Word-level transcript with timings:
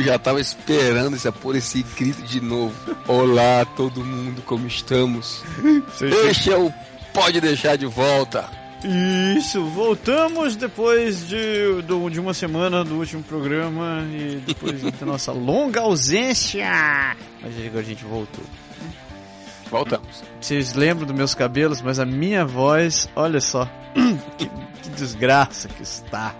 Eu 0.00 0.04
já 0.06 0.18
tava 0.18 0.40
esperando 0.40 1.14
esse, 1.14 1.30
por 1.30 1.54
esse 1.54 1.82
grito 1.82 2.22
de 2.22 2.40
novo. 2.40 2.74
Olá, 3.06 3.66
todo 3.76 4.02
mundo, 4.02 4.40
como 4.46 4.66
estamos? 4.66 5.42
Este 6.26 6.50
é 6.50 6.56
o 6.56 6.72
Pode 7.12 7.38
Deixar 7.38 7.76
de 7.76 7.84
Volta. 7.84 8.48
Isso, 9.36 9.62
voltamos 9.66 10.56
depois 10.56 11.28
de, 11.28 11.82
do- 11.82 12.08
de 12.08 12.18
uma 12.18 12.32
semana 12.32 12.82
do 12.82 12.94
último 12.94 13.22
programa 13.22 14.02
e 14.10 14.36
depois 14.46 14.80
da 14.98 15.04
nossa 15.04 15.32
longa 15.32 15.80
ausência. 15.82 16.64
Mas 17.42 17.54
agora 17.58 17.80
a 17.80 17.82
gente 17.82 18.02
voltou. 18.02 18.44
Voltamos. 19.70 20.24
Vocês 20.40 20.72
lembram 20.72 21.06
dos 21.06 21.14
meus 21.14 21.34
cabelos, 21.34 21.82
mas 21.82 21.98
a 21.98 22.06
minha 22.06 22.46
voz, 22.46 23.06
olha 23.14 23.38
só, 23.42 23.68
que, 24.38 24.46
que 24.48 24.88
desgraça 24.96 25.68
que 25.68 25.82
está. 25.82 26.34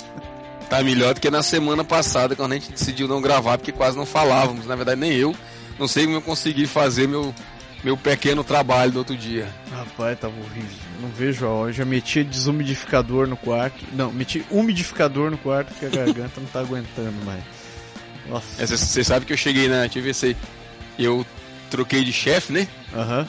Tá 0.71 0.85
melhor 0.85 1.15
do 1.15 1.21
que 1.21 1.29
na 1.29 1.43
semana 1.43 1.83
passada, 1.83 2.37
quando 2.37 2.53
a 2.53 2.55
gente 2.55 2.71
decidiu 2.71 3.09
não 3.09 3.21
gravar, 3.21 3.59
porque 3.59 3.73
quase 3.73 3.97
não 3.97 4.07
falávamos. 4.07 4.67
Na 4.67 4.77
verdade, 4.77 5.01
nem 5.01 5.13
eu. 5.13 5.35
Não 5.77 5.89
sei 5.89 6.05
como 6.05 6.19
eu 6.19 6.23
consegui 6.23 6.65
fazer 6.65 7.09
meu, 7.09 7.35
meu 7.83 7.97
pequeno 7.97 8.45
trabalho 8.45 8.93
do 8.93 8.99
outro 9.01 9.17
dia. 9.17 9.49
Rapaz, 9.73 10.17
tava 10.21 10.33
horrível. 10.39 10.79
Não 11.03 11.09
vejo 11.09 11.45
a 11.45 11.49
hora. 11.49 11.71
Eu 11.71 11.75
já 11.75 11.85
meti 11.85 12.23
desumidificador 12.23 13.27
no 13.27 13.37
quarto. 13.37 13.85
Não, 13.93 14.13
meti 14.13 14.47
umidificador 14.49 15.29
no 15.29 15.39
quarto 15.39 15.75
que 15.75 15.87
a 15.87 15.89
garganta 15.89 16.41
não 16.41 16.47
tá 16.47 16.61
aguentando 16.61 17.25
mais. 17.25 17.43
Nossa. 18.29 18.65
Você 18.65 19.03
sabe 19.03 19.27
que 19.27 19.33
eu 19.33 19.37
cheguei 19.37 19.67
na 19.67 19.89
TVC, 19.89 20.37
eu 20.97 21.27
troquei 21.69 22.05
de 22.05 22.13
chefe, 22.13 22.53
né? 22.53 22.69
Aham. 22.95 23.29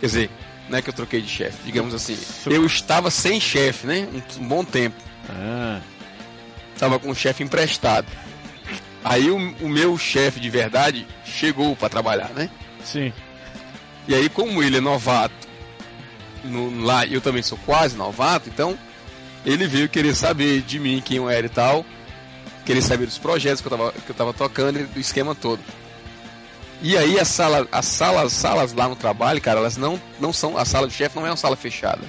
Quer 0.00 0.06
dizer, 0.06 0.30
não 0.70 0.78
é 0.78 0.82
que 0.82 0.88
eu 0.88 0.94
troquei 0.94 1.20
de 1.20 1.28
chefe, 1.28 1.58
digamos 1.66 1.92
assim. 1.92 2.16
Eu 2.46 2.64
estava 2.64 3.10
sem 3.10 3.38
chefe, 3.38 3.86
né? 3.86 4.08
Um, 4.10 4.42
um 4.42 4.48
bom 4.48 4.64
tempo. 4.64 4.96
Ah. 5.28 5.80
Tava 6.82 6.98
com 6.98 7.10
um 7.10 7.14
chefe 7.14 7.44
emprestado. 7.44 8.08
Aí 9.04 9.30
o, 9.30 9.36
o 9.36 9.68
meu 9.68 9.96
chefe 9.96 10.40
de 10.40 10.50
verdade 10.50 11.06
chegou 11.24 11.76
para 11.76 11.88
trabalhar, 11.88 12.30
né? 12.30 12.50
Sim. 12.84 13.12
E 14.08 14.12
aí, 14.16 14.28
como 14.28 14.60
ele 14.60 14.78
é 14.78 14.80
novato, 14.80 15.46
no, 16.42 16.82
lá 16.84 17.06
eu 17.06 17.20
também 17.20 17.40
sou 17.40 17.56
quase 17.64 17.96
novato, 17.96 18.48
então 18.48 18.76
ele 19.46 19.68
veio 19.68 19.88
querer 19.88 20.12
saber 20.16 20.60
de 20.62 20.80
mim 20.80 21.00
quem 21.00 21.18
eu 21.18 21.30
era 21.30 21.46
e 21.46 21.48
tal, 21.48 21.86
querer 22.66 22.82
saber 22.82 23.06
dos 23.06 23.16
projetos 23.16 23.60
que 23.60 23.68
eu 23.68 23.70
tava, 23.70 23.92
que 23.92 24.10
eu 24.10 24.16
tava 24.16 24.32
tocando 24.32 24.80
e 24.80 24.82
do 24.82 24.98
esquema 24.98 25.36
todo. 25.36 25.60
E 26.82 26.98
aí 26.98 27.16
a 27.16 27.24
sala, 27.24 27.68
as 27.70 27.86
salas, 27.86 28.24
as 28.24 28.32
salas 28.32 28.72
lá 28.72 28.88
no 28.88 28.96
trabalho, 28.96 29.40
cara, 29.40 29.60
elas 29.60 29.76
não, 29.76 30.02
não 30.18 30.32
são, 30.32 30.58
a 30.58 30.64
sala 30.64 30.88
do 30.88 30.92
chefe 30.92 31.14
não 31.14 31.24
é 31.24 31.30
uma 31.30 31.36
sala 31.36 31.54
fechada. 31.54 32.02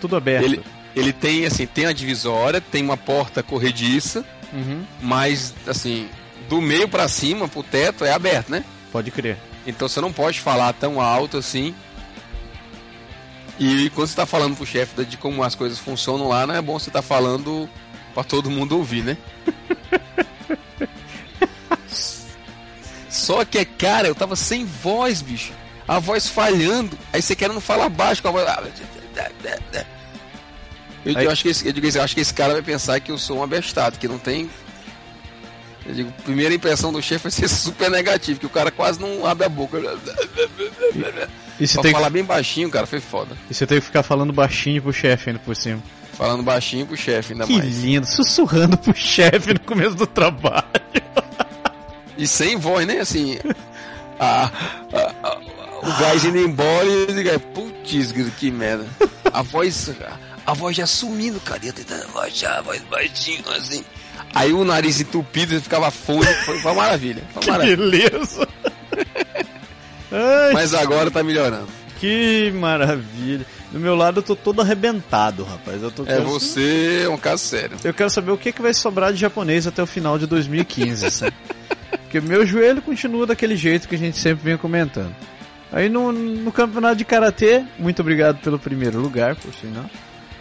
Tudo 0.00 0.16
aberto. 0.16 0.46
Ele, 0.46 0.64
ele 0.94 1.12
tem 1.12 1.44
assim, 1.46 1.66
tem 1.66 1.86
a 1.86 1.92
divisória, 1.92 2.60
tem 2.60 2.82
uma 2.82 2.96
porta 2.96 3.42
corrediça, 3.42 4.24
Uhum. 4.52 4.84
mas 5.02 5.52
assim, 5.66 6.08
do 6.48 6.60
meio 6.60 6.88
para 6.88 7.08
cima, 7.08 7.48
pro 7.48 7.62
teto 7.62 8.04
é 8.04 8.12
aberto, 8.12 8.50
né? 8.50 8.64
Pode 8.92 9.10
crer. 9.10 9.36
Então 9.66 9.88
você 9.88 10.00
não 10.00 10.12
pode 10.12 10.40
falar 10.40 10.72
tão 10.74 11.00
alto 11.00 11.36
assim. 11.38 11.74
E 13.58 13.90
quando 13.90 14.08
você 14.08 14.16
tá 14.16 14.26
falando 14.26 14.56
pro 14.56 14.66
chefe 14.66 15.04
de 15.04 15.16
como 15.16 15.42
as 15.42 15.54
coisas 15.54 15.78
funcionam 15.78 16.28
lá, 16.28 16.46
não 16.46 16.54
é 16.54 16.60
bom 16.62 16.78
você 16.78 16.90
tá 16.90 17.02
falando 17.02 17.68
pra 18.12 18.22
todo 18.24 18.50
mundo 18.50 18.76
ouvir, 18.76 19.02
né? 19.02 19.16
Só 23.08 23.44
que, 23.44 23.64
cara, 23.64 24.08
eu 24.08 24.14
tava 24.14 24.34
sem 24.36 24.64
voz, 24.64 25.22
bicho. 25.22 25.52
A 25.86 25.98
voz 25.98 26.28
falhando. 26.28 26.98
Aí 27.12 27.22
você 27.22 27.36
querendo 27.36 27.60
falar 27.60 27.88
baixo 27.88 28.20
com 28.22 28.28
a 28.28 28.32
voz. 28.32 28.44
Eu, 31.04 31.16
Aí- 31.18 31.24
eu 31.26 31.30
acho 31.30 31.42
que 31.42 31.48
esse, 31.50 31.66
eu 31.66 31.72
digo 31.72 31.86
eu 31.86 32.02
acho 32.02 32.14
que 32.14 32.20
esse 32.20 32.32
cara 32.32 32.52
vai 32.54 32.62
pensar 32.62 32.98
que 33.00 33.12
eu 33.12 33.18
sou 33.18 33.38
um 33.38 33.42
abestado, 33.42 33.98
que 33.98 34.08
não 34.08 34.18
tem. 34.18 34.48
Eu 35.86 35.94
digo, 35.94 36.12
primeira 36.24 36.54
impressão 36.54 36.90
do 36.92 37.02
chefe 37.02 37.24
vai 37.24 37.30
ser 37.32 37.46
super 37.48 37.90
negativa, 37.90 38.38
que 38.40 38.46
o 38.46 38.50
cara 38.50 38.70
quase 38.70 38.98
não 39.00 39.26
abre 39.26 39.44
a 39.44 39.48
boca. 39.50 39.78
E 41.60 41.66
você, 41.66 41.74
Pra 41.74 41.82
tem 41.82 41.92
falar 41.92 42.10
bem 42.10 42.24
baixinho, 42.24 42.70
cara, 42.70 42.86
foi 42.86 43.00
foda. 43.00 43.34
que, 43.46 43.52
e 43.52 43.54
você 43.54 43.66
tem 43.66 43.78
que 43.78 43.84
ficar 43.86 44.02
falando 44.02 44.32
baixinho 44.32 44.80
pro 44.82 44.92
chefe 44.92 45.30
ainda 45.30 45.40
por 45.44 45.54
cima. 45.54 45.82
Falando 46.14 46.42
baixinho 46.42 46.86
pro 46.86 46.96
chefe, 46.96 47.32
ainda 47.32 47.46
Que 47.46 47.58
mais. 47.58 47.82
lindo, 47.82 48.06
sussurrando 48.06 48.76
pro 48.78 48.94
chefe 48.96 49.52
no 49.52 49.60
começo 49.60 49.94
do 49.94 50.06
trabalho. 50.06 50.64
E 52.16 52.28
sem 52.28 52.56
voz, 52.56 52.86
né? 52.86 53.00
Assim. 53.00 53.38
a- 54.20 54.44
a- 54.92 55.14
a- 55.28 55.38
o 55.82 56.00
gás 56.00 56.24
indo 56.24 56.38
embora 56.38 56.84
e 56.86 56.92
ele 56.92 57.12
diga, 57.14 57.40
putz, 57.40 58.12
que 58.38 58.52
merda. 58.52 58.86
A 59.32 59.42
voz. 59.42 59.90
A, 60.46 60.52
voz 60.54 60.76
já 60.76 60.86
sumindo, 60.86 61.40
cara. 61.40 61.60
e 61.64 61.68
Eu 61.68 61.72
tentando 61.72 62.12
baixar 62.12 62.58
a 62.58 62.62
voz 62.62 62.82
baixinho, 62.90 63.42
assim. 63.56 63.84
Aí 64.34 64.52
o 64.52 64.64
nariz 64.64 65.00
entupido, 65.00 65.54
ele 65.54 65.60
ficava 65.60 65.90
fone. 65.90 66.26
Foi 66.44 66.58
uma 66.58 66.74
maravilha. 66.74 67.22
Foi 67.32 67.34
uma 67.34 67.40
Que 67.42 67.50
maravilha. 67.50 67.76
beleza. 67.76 68.48
Ai, 70.12 70.52
Mas 70.52 70.74
agora 70.74 71.10
tá 71.10 71.22
melhorando. 71.22 71.68
que 71.98 72.52
maravilha. 72.54 73.46
Do 73.72 73.80
meu 73.80 73.96
lado 73.96 74.18
eu 74.20 74.22
tô 74.22 74.36
todo 74.36 74.60
arrebentado, 74.60 75.42
rapaz. 75.42 75.82
Eu 75.82 75.90
tô 75.90 76.04
É, 76.06 76.20
você 76.20 77.02
é 77.04 77.08
um 77.08 77.16
caso 77.18 77.42
sério. 77.44 77.76
Eu 77.82 77.92
quero 77.92 78.08
saber 78.10 78.30
o 78.30 78.38
que, 78.38 78.52
que 78.52 78.62
vai 78.62 78.72
sobrar 78.72 79.12
de 79.12 79.18
japonês 79.18 79.66
até 79.66 79.82
o 79.82 79.86
final 79.86 80.16
de 80.18 80.26
2015, 80.26 81.10
sabe? 81.10 81.34
Porque 81.90 82.20
meu 82.20 82.46
joelho 82.46 82.80
continua 82.80 83.26
daquele 83.26 83.56
jeito 83.56 83.88
que 83.88 83.96
a 83.96 83.98
gente 83.98 84.16
sempre 84.18 84.44
vem 84.44 84.56
comentando. 84.56 85.14
Aí 85.72 85.88
no, 85.88 86.12
no 86.12 86.52
campeonato 86.52 86.94
de 86.94 87.04
karatê, 87.04 87.64
muito 87.76 88.00
obrigado 88.00 88.38
pelo 88.38 88.60
primeiro 88.60 89.00
lugar, 89.00 89.34
por 89.34 89.52
sinal. 89.54 89.90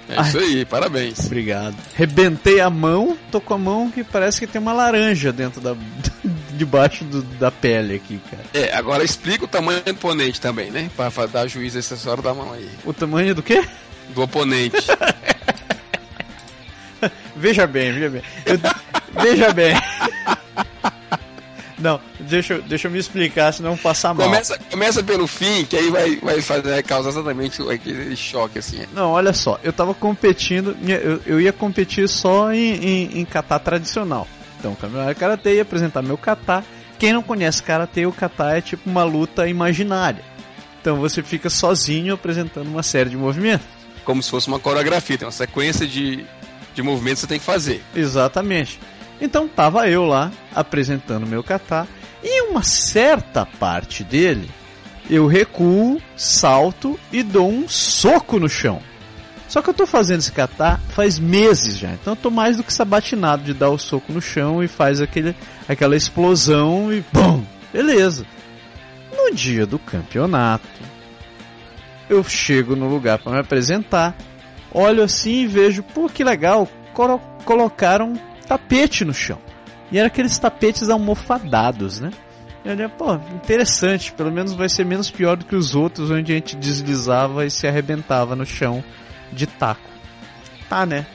É 0.09 0.21
isso 0.21 0.37
aí, 0.37 0.65
parabéns. 0.65 1.19
Obrigado. 1.25 1.75
Rebentei 1.95 2.59
a 2.59 2.69
mão, 2.69 3.17
tô 3.31 3.39
com 3.39 3.53
a 3.53 3.57
mão 3.57 3.89
que 3.89 4.03
parece 4.03 4.39
que 4.39 4.47
tem 4.47 4.61
uma 4.61 4.73
laranja 4.73 5.31
dentro 5.31 5.61
da. 5.61 5.75
debaixo 6.55 7.03
do- 7.05 7.23
da 7.23 7.49
pele 7.49 7.95
aqui, 7.95 8.19
cara. 8.29 8.43
É, 8.53 8.75
agora 8.75 9.03
explica 9.03 9.45
o 9.45 9.47
tamanho 9.47 9.81
do 9.81 9.91
oponente 9.91 10.39
também, 10.39 10.69
né? 10.69 10.89
Pra, 10.95 11.09
pra 11.09 11.25
dar 11.25 11.47
juízo 11.47 11.77
a 11.77 11.79
essa 11.79 11.97
senhora 11.97 12.21
da 12.21 12.31
mão 12.33 12.53
aí. 12.53 12.69
O 12.85 12.93
tamanho 12.93 13.33
do 13.33 13.41
quê? 13.41 13.63
Do 14.13 14.21
oponente. 14.21 14.75
Veja 17.35 17.67
bem, 17.67 17.91
veja 17.91 18.09
bem. 18.09 18.21
Eu- 18.45 19.21
veja 19.21 19.53
bem. 19.53 19.73
Não, 21.83 21.99
deixa, 22.21 22.53
eu- 22.53 22.61
deixa 22.61 22.87
eu 22.87 22.91
me 22.91 22.97
explicar, 22.97 23.51
senão 23.51 23.75
passar 23.75 24.13
mal. 24.13 24.25
Começa, 24.27 24.57
começa 24.71 25.03
pelo 25.03 25.27
fim, 25.27 25.65
que 25.65 25.75
aí 25.75 25.89
vai, 25.91 26.15
vai, 26.15 26.41
fazer, 26.41 26.61
vai 26.71 26.81
causar 26.81 27.09
exatamente 27.09 27.61
aquele 27.69 28.15
choque 28.15 28.57
assim. 28.59 28.85
Não, 28.93 29.11
olha 29.11 29.33
só, 29.33 29.59
eu 29.63 29.73
tava 29.73 29.93
competindo, 29.93 30.75
eu, 30.87 31.21
eu 31.25 31.41
ia 31.41 31.51
competir 31.51 32.07
só 32.07 32.53
em, 32.53 32.75
em, 32.75 33.19
em 33.19 33.25
kata 33.25 33.59
tradicional. 33.59 34.25
Então, 34.59 34.73
campeonato 34.75 35.13
de 35.13 35.19
karatê 35.19 35.55
ia 35.55 35.61
apresentar 35.63 36.01
meu 36.01 36.17
kata. 36.17 36.63
Quem 36.97 37.11
não 37.11 37.21
conhece 37.21 37.61
karatê, 37.61 38.05
o 38.05 38.13
kata 38.13 38.57
é 38.57 38.61
tipo 38.61 38.89
uma 38.89 39.03
luta 39.03 39.45
imaginária. 39.45 40.23
Então 40.79 40.95
você 40.97 41.21
fica 41.21 41.49
sozinho 41.49 42.13
apresentando 42.13 42.67
uma 42.67 42.81
série 42.83 43.09
de 43.09 43.17
movimentos. 43.17 43.65
Como 44.05 44.23
se 44.23 44.29
fosse 44.29 44.47
uma 44.47 44.59
coreografia, 44.59 45.17
tem 45.17 45.25
uma 45.25 45.31
sequência 45.31 45.85
de, 45.85 46.25
de 46.73 46.81
movimentos 46.81 47.19
que 47.19 47.27
você 47.27 47.27
tem 47.27 47.39
que 47.39 47.45
fazer. 47.45 47.83
Exatamente. 47.95 48.79
Então 49.21 49.47
tava 49.47 49.87
eu 49.89 50.05
lá 50.05 50.31
apresentando 50.53 51.27
meu 51.27 51.43
kata 51.43 51.87
e 52.23 52.49
uma 52.49 52.63
certa 52.63 53.45
parte 53.45 54.03
dele 54.03 54.49
eu 55.09 55.27
recuo, 55.27 56.01
salto 56.15 56.97
e 57.11 57.21
dou 57.21 57.49
um 57.49 57.67
soco 57.67 58.39
no 58.39 58.47
chão. 58.47 58.81
Só 59.47 59.61
que 59.61 59.69
eu 59.69 59.73
tô 59.73 59.85
fazendo 59.85 60.19
esse 60.19 60.31
kata 60.31 60.79
faz 60.89 61.19
meses 61.19 61.77
já, 61.77 61.91
então 61.91 62.13
eu 62.13 62.17
tô 62.17 62.31
mais 62.31 62.57
do 62.57 62.63
que 62.63 62.73
sabatinado 62.73 63.43
de 63.43 63.53
dar 63.53 63.69
o 63.69 63.77
soco 63.77 64.11
no 64.11 64.21
chão 64.21 64.63
e 64.63 64.67
faz 64.67 64.99
aquele, 65.01 65.35
aquela 65.67 65.95
explosão 65.95 66.91
e 66.91 67.01
pum, 67.01 67.43
beleza. 67.71 68.25
No 69.15 69.35
dia 69.35 69.65
do 69.65 69.77
campeonato, 69.77 70.67
eu 72.09 72.23
chego 72.23 72.75
no 72.75 72.87
lugar 72.89 73.19
para 73.19 73.33
me 73.33 73.39
apresentar, 73.39 74.15
olho 74.71 75.03
assim 75.03 75.43
e 75.43 75.47
vejo, 75.47 75.83
pô, 75.83 76.09
que 76.09 76.23
legal, 76.23 76.67
colo 76.93 77.19
colocaram 77.45 78.13
tapete 78.53 79.03
no 79.03 79.13
chão. 79.13 79.39
E 79.91 79.97
era 79.97 80.07
aqueles 80.07 80.37
tapetes 80.37 80.89
almofadados, 80.89 81.99
né? 81.99 82.11
E 82.63 82.67
eu 82.67 82.73
olhei, 82.73 82.87
pô, 82.87 83.15
interessante, 83.35 84.11
pelo 84.13 84.31
menos 84.31 84.53
vai 84.53 84.69
ser 84.69 84.85
menos 84.85 85.09
pior 85.09 85.35
do 85.35 85.45
que 85.45 85.55
os 85.55 85.75
outros 85.75 86.11
onde 86.11 86.31
a 86.31 86.35
gente 86.35 86.55
deslizava 86.55 87.45
e 87.45 87.51
se 87.51 87.67
arrebentava 87.67 88.35
no 88.35 88.45
chão 88.45 88.83
de 89.31 89.47
taco. 89.47 89.89
Tá, 90.69 90.85
né? 90.85 91.05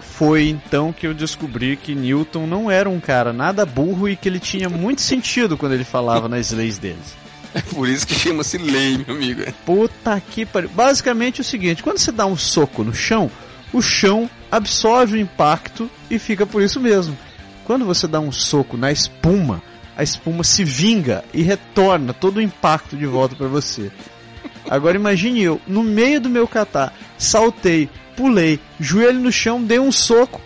Foi 0.00 0.48
então 0.48 0.92
que 0.92 1.06
eu 1.06 1.14
descobri 1.14 1.76
que 1.76 1.94
Newton 1.94 2.46
não 2.46 2.70
era 2.70 2.90
um 2.90 3.00
cara 3.00 3.32
nada 3.32 3.64
burro 3.64 4.08
e 4.08 4.16
que 4.16 4.28
ele 4.28 4.40
tinha 4.40 4.68
muito 4.68 5.00
sentido 5.00 5.56
quando 5.56 5.72
ele 5.72 5.84
falava 5.84 6.28
nas 6.28 6.50
leis 6.50 6.78
deles. 6.78 7.16
É 7.54 7.62
por 7.62 7.88
isso 7.88 8.06
que 8.06 8.14
chama-se 8.14 8.58
lei, 8.58 8.98
meu 8.98 9.16
amigo. 9.16 9.42
Puta 9.64 10.20
que 10.20 10.44
pariu. 10.44 10.68
Basicamente 10.68 11.40
é 11.40 11.42
o 11.42 11.44
seguinte, 11.44 11.82
quando 11.82 11.98
você 11.98 12.12
dá 12.12 12.26
um 12.26 12.36
soco 12.36 12.84
no 12.84 12.94
chão, 12.94 13.30
o 13.72 13.80
chão 13.80 14.28
absorve 14.50 15.16
o 15.16 15.20
impacto 15.20 15.90
e 16.10 16.18
fica 16.18 16.44
por 16.44 16.62
isso 16.62 16.80
mesmo. 16.80 17.16
Quando 17.64 17.84
você 17.84 18.08
dá 18.08 18.18
um 18.18 18.32
soco 18.32 18.76
na 18.76 18.90
espuma, 18.90 19.62
a 19.96 20.02
espuma 20.02 20.42
se 20.42 20.64
vinga 20.64 21.24
e 21.32 21.42
retorna 21.42 22.12
todo 22.12 22.38
o 22.38 22.42
impacto 22.42 22.96
de 22.96 23.06
volta 23.06 23.36
para 23.36 23.46
você. 23.46 23.90
Agora 24.68 24.96
imagine 24.96 25.42
eu, 25.42 25.60
no 25.66 25.82
meio 25.82 26.20
do 26.20 26.28
meu 26.28 26.48
catar, 26.48 26.92
saltei, 27.16 27.88
pulei, 28.16 28.58
joelho 28.78 29.20
no 29.20 29.32
chão, 29.32 29.62
dei 29.62 29.78
um 29.78 29.92
soco 29.92 30.40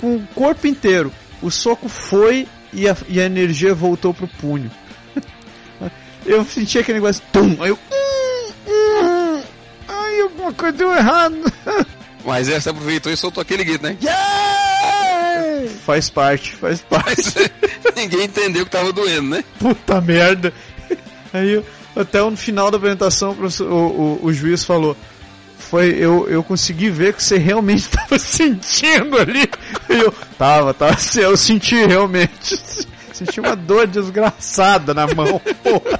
com 0.00 0.16
o 0.16 0.26
corpo 0.34 0.66
inteiro. 0.66 1.12
O 1.40 1.50
soco 1.50 1.88
foi 1.88 2.46
e 2.72 2.88
a, 2.88 2.96
e 3.08 3.20
a 3.20 3.24
energia 3.24 3.74
voltou 3.74 4.12
pro 4.12 4.28
punho. 4.28 4.70
eu 6.26 6.44
senti 6.44 6.78
aquele 6.78 6.98
negócio, 6.98 7.22
tum, 7.32 7.56
aí 7.60 7.70
eu. 7.70 7.78
Hum, 7.92 8.52
hum, 8.68 9.42
ai, 9.88 10.20
alguma 10.20 10.52
coisa 10.52 10.76
deu 10.76 10.92
errado. 10.92 11.36
Mas 12.28 12.46
essa 12.46 12.70
aproveitou 12.70 13.10
e 13.10 13.16
soltou 13.16 13.40
aquele 13.40 13.64
grito, 13.64 13.82
né? 13.82 13.96
Yeah! 14.02 15.68
Faz 15.86 16.10
parte, 16.10 16.54
faz 16.54 16.80
parte. 16.82 17.50
Ninguém 17.96 18.24
entendeu 18.24 18.66
que 18.66 18.70
tava 18.70 18.92
doendo, 18.92 19.30
né? 19.30 19.44
Puta 19.58 19.98
merda. 20.00 20.52
Aí 21.32 21.64
até 21.96 22.20
no 22.20 22.36
final 22.36 22.70
da 22.70 22.76
apresentação 22.76 23.34
o, 23.60 23.64
o, 23.64 24.20
o 24.24 24.32
juiz 24.32 24.62
falou: 24.62 24.94
foi 25.58 25.88
eu, 25.98 26.28
eu 26.28 26.44
consegui 26.44 26.90
ver 26.90 27.14
que 27.14 27.22
você 27.22 27.38
realmente 27.38 27.80
estava 27.88 28.18
sentindo 28.18 29.18
ali. 29.18 29.48
E 29.88 29.94
eu 29.94 30.12
tava, 30.38 30.74
tava, 30.74 30.96
eu 31.16 31.36
senti 31.36 31.86
realmente. 31.86 32.58
Senti 33.10 33.40
uma 33.40 33.56
dor 33.56 33.88
desgraçada 33.88 34.94
na 34.94 35.04
mão, 35.08 35.40
porra. 35.60 35.98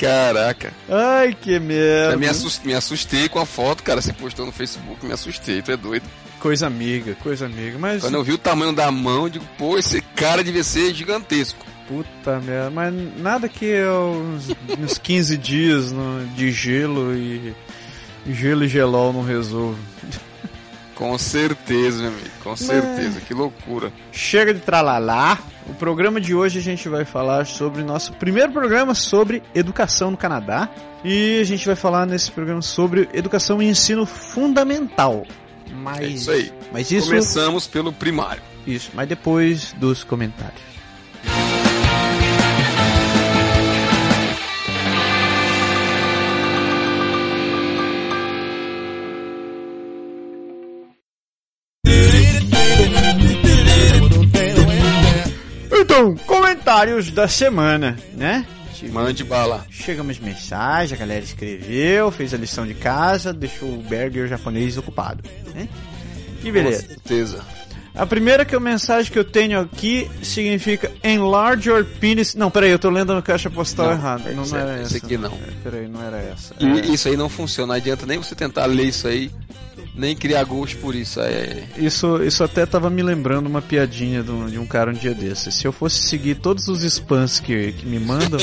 Caraca. 0.00 0.72
Ai, 0.88 1.36
que 1.38 1.58
merda. 1.58 2.16
Me, 2.16 2.26
assustei, 2.26 2.66
me 2.66 2.74
assustei 2.74 3.28
com 3.28 3.38
a 3.38 3.44
foto, 3.44 3.82
cara. 3.82 4.00
Você 4.00 4.14
postou 4.14 4.46
no 4.46 4.52
Facebook, 4.52 5.04
me 5.04 5.12
assustei, 5.12 5.60
tu 5.60 5.70
é 5.70 5.76
doido. 5.76 6.04
Coisa 6.38 6.66
amiga, 6.66 7.14
coisa 7.16 7.44
amiga. 7.44 7.78
Mas... 7.78 8.00
Quando 8.00 8.14
eu 8.14 8.24
vi 8.24 8.32
o 8.32 8.38
tamanho 8.38 8.72
da 8.72 8.90
mão, 8.90 9.24
eu 9.24 9.28
digo, 9.28 9.44
pô, 9.58 9.76
esse 9.76 10.00
cara 10.00 10.42
devia 10.42 10.64
ser 10.64 10.94
gigantesco. 10.94 11.66
Puta 11.86 12.40
merda, 12.40 12.70
mas 12.70 12.94
nada 13.18 13.46
que 13.46 13.74
uns, 13.84 14.48
uns 14.78 14.96
15 14.96 15.36
dias 15.36 15.92
no, 15.92 16.24
de 16.28 16.50
gelo 16.50 17.14
e 17.14 17.54
gelo 18.26 18.64
e 18.64 18.68
gelol 18.68 19.12
não 19.12 19.22
resolve. 19.22 19.80
Com 21.00 21.16
certeza, 21.16 22.02
meu 22.02 22.08
amigo, 22.08 22.28
com 22.42 22.54
certeza, 22.54 23.12
Mas... 23.14 23.24
que 23.24 23.32
loucura. 23.32 23.90
Chega 24.12 24.52
de 24.52 24.60
tralalá. 24.60 25.38
O 25.66 25.72
programa 25.72 26.20
de 26.20 26.34
hoje 26.34 26.58
a 26.58 26.62
gente 26.62 26.90
vai 26.90 27.06
falar 27.06 27.46
sobre 27.46 27.82
nosso 27.82 28.12
primeiro 28.12 28.52
programa 28.52 28.94
sobre 28.94 29.42
educação 29.54 30.10
no 30.10 30.16
Canadá. 30.18 30.68
E 31.02 31.40
a 31.40 31.44
gente 31.44 31.64
vai 31.64 31.74
falar 31.74 32.04
nesse 32.04 32.30
programa 32.30 32.60
sobre 32.60 33.08
educação 33.14 33.62
e 33.62 33.66
ensino 33.66 34.04
fundamental. 34.04 35.26
Mas, 35.72 36.00
é 36.00 36.06
isso 36.06 36.30
aí. 36.32 36.52
Mas 36.70 36.90
isso... 36.90 37.08
Começamos 37.08 37.66
pelo 37.66 37.94
primário. 37.94 38.42
Isso, 38.66 38.90
mas 38.92 39.08
depois 39.08 39.72
dos 39.78 40.04
comentários. 40.04 40.60
Então, 56.00 56.16
comentários 56.26 57.10
da 57.10 57.28
semana, 57.28 57.94
né? 58.14 58.46
Mande 58.90 59.22
bala. 59.22 59.66
Chegamos 59.68 60.18
mensagem, 60.18 60.96
a 60.96 60.98
galera 60.98 61.22
escreveu, 61.22 62.10
fez 62.10 62.32
a 62.32 62.38
lição 62.38 62.66
de 62.66 62.72
casa, 62.72 63.34
deixou 63.34 63.68
o 63.68 63.82
Berger 63.82 64.26
japonês 64.26 64.78
ocupado, 64.78 65.22
né? 65.54 65.68
Que 66.40 66.50
beleza. 66.50 66.84
Com 66.84 66.88
certeza. 66.88 67.44
A 67.94 68.06
primeira 68.06 68.46
que 68.46 68.54
é 68.54 68.56
a 68.56 68.60
mensagem 68.60 69.12
que 69.12 69.18
eu 69.18 69.24
tenho 69.24 69.60
aqui 69.60 70.10
significa 70.22 70.90
enlarge 71.04 71.68
your 71.68 71.84
penis. 71.84 72.34
Não, 72.34 72.50
peraí, 72.50 72.70
eu 72.70 72.78
tô 72.78 72.88
lendo 72.88 73.14
no 73.14 73.22
caixa 73.22 73.50
postal 73.50 73.88
não, 73.88 73.92
errado. 73.92 74.34
Não, 74.34 74.46
não 74.46 74.56
era 74.56 74.72
essa. 74.76 74.96
Esse 74.96 75.04
aqui 75.04 75.18
não. 75.18 75.32
É, 75.32 75.52
peraí, 75.62 75.86
não 75.86 76.02
era 76.02 76.16
essa. 76.16 76.54
É. 76.58 76.86
isso 76.86 77.08
aí 77.08 77.16
não 77.18 77.28
funciona, 77.28 77.74
não 77.74 77.74
adianta 77.74 78.06
nem 78.06 78.16
você 78.16 78.34
tentar 78.34 78.64
ler 78.64 78.84
isso 78.84 79.06
aí 79.06 79.30
nem 79.94 80.16
criar 80.16 80.44
gosto 80.44 80.78
por 80.78 80.94
isso. 80.94 81.20
É... 81.20 81.64
Isso, 81.76 82.22
isso 82.22 82.44
até 82.44 82.64
tava 82.66 82.90
me 82.90 83.02
lembrando 83.02 83.46
uma 83.46 83.62
piadinha 83.62 84.22
de 84.22 84.30
um, 84.30 84.46
de 84.46 84.58
um 84.58 84.66
cara 84.66 84.90
um 84.90 84.94
dia 84.94 85.14
desses. 85.14 85.54
Se 85.54 85.66
eu 85.66 85.72
fosse 85.72 86.02
seguir 86.02 86.36
todos 86.36 86.68
os 86.68 86.82
spams 86.82 87.40
que, 87.40 87.72
que 87.72 87.86
me 87.86 87.98
mandam, 87.98 88.40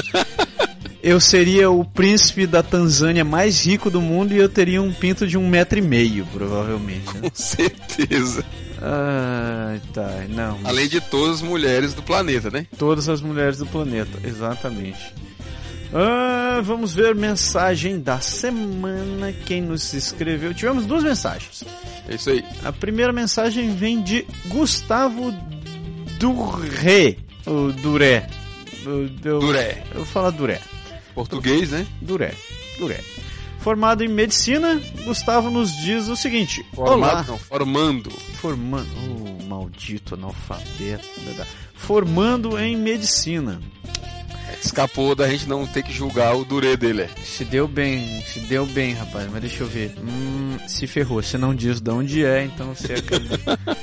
eu 1.02 1.20
seria 1.20 1.70
o 1.70 1.86
príncipe 1.86 2.46
da 2.46 2.62
Tanzânia 2.62 3.24
mais 3.24 3.66
rico 3.66 3.90
do 3.90 4.02
mundo 4.02 4.34
e 4.34 4.38
eu 4.38 4.50
teria 4.50 4.82
um 4.82 4.94
pinto 4.94 5.26
de 5.26 5.38
um 5.38 5.48
metro 5.48 5.80
e 5.80 5.82
meio, 5.82 6.26
provavelmente. 6.28 7.14
Né? 7.16 7.30
Com 7.30 7.32
certeza. 7.34 8.44
Ah, 8.82 9.78
tá, 9.94 10.26
não. 10.30 10.60
Mas... 10.60 10.66
Além 10.66 10.88
de 10.88 11.02
todas 11.02 11.38
as 11.38 11.42
mulheres 11.42 11.94
do 11.94 12.04
planeta, 12.04 12.50
né? 12.50 12.68
Todas 12.78 13.10
as 13.10 13.22
mulheres 13.22 13.58
do 13.58 13.66
planeta, 13.66 14.20
exatamente. 14.24 15.14
Ah, 15.94 16.62
vamos 16.64 16.94
ver 16.94 17.16
mensagem 17.16 18.00
da 18.00 18.20
semana. 18.20 19.32
Quem 19.46 19.62
nos 19.62 19.94
escreveu? 19.94 20.54
Tivemos 20.54 20.86
duas 20.86 21.04
mensagens. 21.04 21.64
É 22.08 22.16
isso 22.16 22.30
aí. 22.30 22.44
A 22.64 22.72
primeira 22.72 23.14
mensagem 23.14 23.74
vem 23.76 24.02
de 24.02 24.26
Gustavo 24.48 25.32
Duré. 26.20 27.18
Duré. 27.82 28.28
Eu, 28.86 29.10
Duré. 29.40 29.84
Eu 29.92 29.98
vou 29.98 30.06
falar 30.06 30.32
Duré. 30.32 30.62
Português, 31.14 31.72
né? 31.72 31.88
Duré. 32.02 32.34
Duré. 32.78 33.00
Formado 33.60 34.04
em 34.04 34.08
medicina, 34.08 34.80
Gustavo 35.04 35.50
nos 35.50 35.76
diz 35.78 36.08
o 36.08 36.16
seguinte: 36.16 36.66
Formado, 36.74 36.98
Olá. 36.98 37.24
Não, 37.28 37.38
formando. 37.38 38.12
Formando. 38.36 38.88
Oh, 39.04 39.44
maldito 39.46 40.16
analfabeto. 40.16 41.08
Formando 41.74 42.58
em 42.60 42.78
medicina 42.78 43.60
escapou 44.62 45.16
da 45.16 45.30
gente 45.30 45.48
não 45.48 45.66
ter 45.66 45.84
que 45.84 45.94
julgar 45.94 46.36
o 46.36 46.46
durê 46.46 46.76
dele. 46.76 47.10
Se 47.24 47.44
deu 47.44 47.68
bem, 47.68 48.22
se 48.22 48.40
deu 48.42 48.66
bem, 48.66 48.94
rapaz, 48.94 49.30
mas 49.32 49.42
deixa 49.42 49.64
eu 49.64 49.68
ver. 49.68 49.94
Hum, 50.00 50.58
se 50.68 50.88
ferrou, 50.88 51.22
você 51.22 51.38
não 51.38 51.54
diz 51.54 51.80
de 51.80 51.92
onde 51.92 52.26
é, 52.26 52.46
então 52.46 52.74
você 52.74 52.94
acabou, 52.94 53.38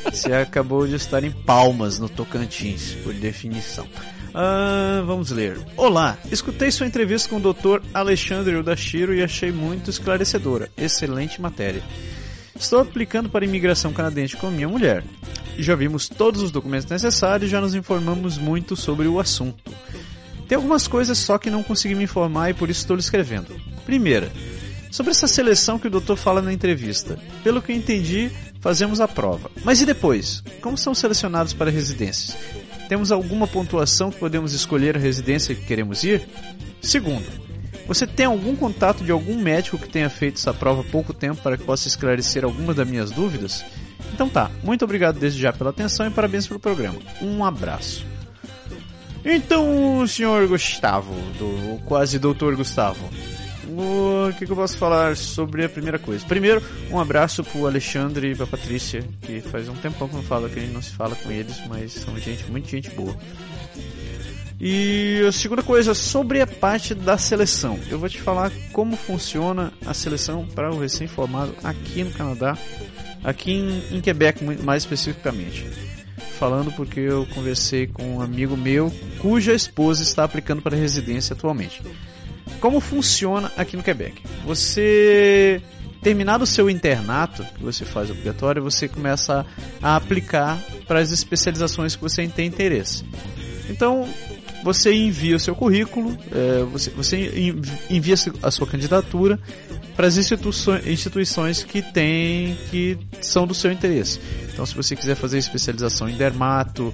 você 0.13 0.33
acabou 0.33 0.87
de 0.87 0.95
estar 0.95 1.25
em 1.25 1.31
Palmas, 1.31 1.99
no 1.99 2.09
Tocantins, 2.09 2.95
por 3.03 3.15
definição. 3.15 3.87
Ah, 4.35 5.03
vamos 5.07 5.31
ler. 5.31 5.59
Olá, 5.77 6.19
escutei 6.31 6.69
sua 6.71 6.89
entrevista 6.89 7.29
com 7.29 7.37
o 7.37 7.53
Dr. 7.53 7.81
Alexandre 7.95 8.57
Udashiro 8.57 9.15
e 9.15 9.23
achei 9.23 9.53
muito 9.53 9.91
esclarecedora. 9.91 10.69
Excelente 10.77 11.41
matéria. 11.41 11.83
Estou 12.59 12.81
aplicando 12.81 13.29
para 13.29 13.45
a 13.45 13.49
imigração 13.49 13.93
canadense 13.93 14.37
com 14.37 14.51
minha 14.51 14.69
mulher. 14.69 15.05
Já 15.57 15.77
vimos 15.77 16.09
todos 16.09 16.43
os 16.43 16.51
documentos 16.51 16.91
necessários 16.91 17.49
e 17.49 17.53
já 17.53 17.61
nos 17.61 17.77
informamos 17.77 18.37
muito 18.37 18.75
sobre 18.75 19.07
o 19.07 19.21
assunto. 19.21 19.73
Tem 20.55 20.57
algumas 20.57 20.87
coisas 20.87 21.19
só 21.19 21.37
que 21.37 21.51
não 21.51 21.65
consegui 21.65 21.97
me 21.97 22.05
informar 22.05 22.49
e 22.49 22.55
por 22.55 22.71
isso 22.71 22.83
estou 22.83 22.95
lhe 22.95 23.03
escrevendo. 23.03 23.61
Primeira, 23.85 24.31
sobre 24.89 25.11
essa 25.11 25.27
seleção 25.27 25.81
que 25.81 25.89
o 25.89 25.91
doutor 25.91 26.15
fala 26.15 26.41
na 26.41 26.53
entrevista. 26.53 27.19
Pelo 27.43 27.61
que 27.61 27.73
eu 27.73 27.77
entendi, 27.77 28.31
fazemos 28.61 29.01
a 29.01 29.09
prova. 29.09 29.51
Mas 29.65 29.81
e 29.81 29.85
depois? 29.85 30.45
Como 30.61 30.79
são 30.79 30.95
selecionados 30.95 31.53
para 31.53 31.73
residências? 31.73 32.37
Temos 32.89 33.11
alguma 33.11 33.49
pontuação 33.49 34.13
que 34.13 34.21
podemos 34.21 34.53
escolher 34.53 34.97
a 34.97 35.01
residência 35.01 35.57
que 35.57 35.67
queremos 35.67 36.05
ir? 36.05 36.25
Segundo, 36.81 37.27
você 37.89 38.07
tem 38.07 38.27
algum 38.27 38.55
contato 38.55 39.03
de 39.03 39.11
algum 39.11 39.37
médico 39.37 39.77
que 39.77 39.89
tenha 39.89 40.09
feito 40.09 40.37
essa 40.37 40.55
prova 40.55 40.83
há 40.83 40.85
pouco 40.85 41.13
tempo 41.13 41.43
para 41.43 41.59
que 41.59 41.65
possa 41.65 41.89
esclarecer 41.89 42.45
algumas 42.45 42.77
das 42.77 42.89
minhas 42.89 43.11
dúvidas? 43.11 43.65
Então 44.13 44.29
tá, 44.29 44.53
muito 44.63 44.85
obrigado 44.85 45.19
desde 45.19 45.43
já 45.43 45.53
pela 45.53 45.71
atenção 45.71 46.07
e 46.07 46.11
parabéns 46.11 46.47
pelo 46.47 46.61
programa. 46.61 47.01
Um 47.21 47.45
abraço. 47.45 48.14
Então, 49.25 50.07
senhor 50.07 50.47
Gustavo, 50.47 51.15
do 51.39 51.81
quase 51.87 52.19
doutor 52.19 52.55
Gustavo, 52.55 53.09
o 53.67 54.33
que, 54.39 54.45
que, 54.45 54.53
eu 54.53 54.57
posso 54.57 54.77
falar 54.77 55.17
sobre 55.17 55.65
a 55.65 55.69
primeira 55.69 55.99
coisa? 55.99 56.25
Primeiro, 56.27 56.63
um 56.91 57.01
abraço 57.01 57.43
pro 57.43 57.67
Alexandre 57.67 58.33
e 58.33 58.35
pra 58.35 58.47
Patrícia, 58.47 59.03
que 59.23 59.41
faz 59.41 59.69
um 59.69 59.75
tempão 59.75 60.09
que 60.09 60.15
não 60.15 60.23
falo 60.23 60.49
que 60.49 60.59
a 60.59 60.63
gente 60.63 60.75
não 60.75 60.83
se 60.83 60.91
fala 60.91 61.17
com 61.17 61.31
eles, 61.31 61.61
mas 61.69 61.93
são 61.93 62.17
gente, 62.19 62.45
muita 62.51 62.69
gente 62.69 62.91
boa. 62.91 63.17
E 64.61 65.25
a 65.27 65.33
segunda 65.33 65.63
coisa, 65.63 65.95
sobre 65.95 66.41
a 66.41 66.47
parte 66.47 66.95
da 66.95 67.19
seleção. 67.19 67.79
Eu 67.91 67.99
vou 67.99 68.09
te 68.09 68.21
falar 68.21 68.53
como 68.73 68.97
funciona 68.97 69.73
a 69.85 69.93
seleção 69.93 70.47
para 70.47 70.71
o 70.71 70.79
recém-formado 70.79 71.55
aqui 71.65 72.05
no 72.05 72.11
Canadá, 72.11 72.57
aqui 73.23 73.53
em, 73.53 73.97
em 73.97 74.01
Quebec 74.01 74.45
mais 74.63 74.83
especificamente. 74.85 75.67
Falando 76.45 76.71
porque 76.73 77.01
eu 77.01 77.27
conversei 77.33 77.87
com 77.87 78.17
um 78.17 78.21
amigo 78.21 78.55
meu 78.55 78.93
cuja 79.19 79.55
esposa 79.55 80.03
está 80.03 80.25
aplicando 80.25 80.61
para 80.61 80.77
residência 80.77 81.33
atualmente. 81.33 81.81
Como 82.61 82.81
funciona 82.81 83.51
aqui 83.57 83.79
no 83.79 83.83
Quebec? 83.83 84.23
Você 84.45 85.63
terminado 86.03 86.45
o 86.45 86.47
seu 86.47 86.69
internato, 86.69 87.43
que 87.55 87.63
você 87.63 87.87
faz 87.87 88.11
obrigatório, 88.11 88.63
você 88.63 88.87
começa 88.87 89.47
a, 89.83 89.97
aplicar 89.97 90.59
para 90.87 90.99
as 90.99 91.11
especializações 91.13 91.97
que 91.97 92.03
você 92.03 92.29
tem 92.29 92.47
interesse. 92.47 93.07
Então, 93.71 94.07
você 94.63 94.93
envia 94.93 95.37
o 95.37 95.41
seu 95.41 95.55
currículo, 95.55 96.15
você, 96.71 96.91
você 96.91 97.55
envia 97.89 98.17
a 98.43 98.51
sua 98.51 98.67
candidatura 98.67 99.41
para 99.97 100.07
as 100.07 100.17
instituições, 100.17 100.87
instituições 100.87 101.63
que 101.63 101.81
tem, 101.81 102.57
que 102.71 102.99
são 103.21 103.47
do 103.47 103.55
seu 103.55 103.71
interesse. 103.71 104.21
Então, 104.53 104.67
se 104.67 104.75
você 104.75 104.97
quiser 104.97 105.15
fazer 105.15 105.39
especialização 105.39 106.09
em 106.09 106.17
dermato, 106.17 106.93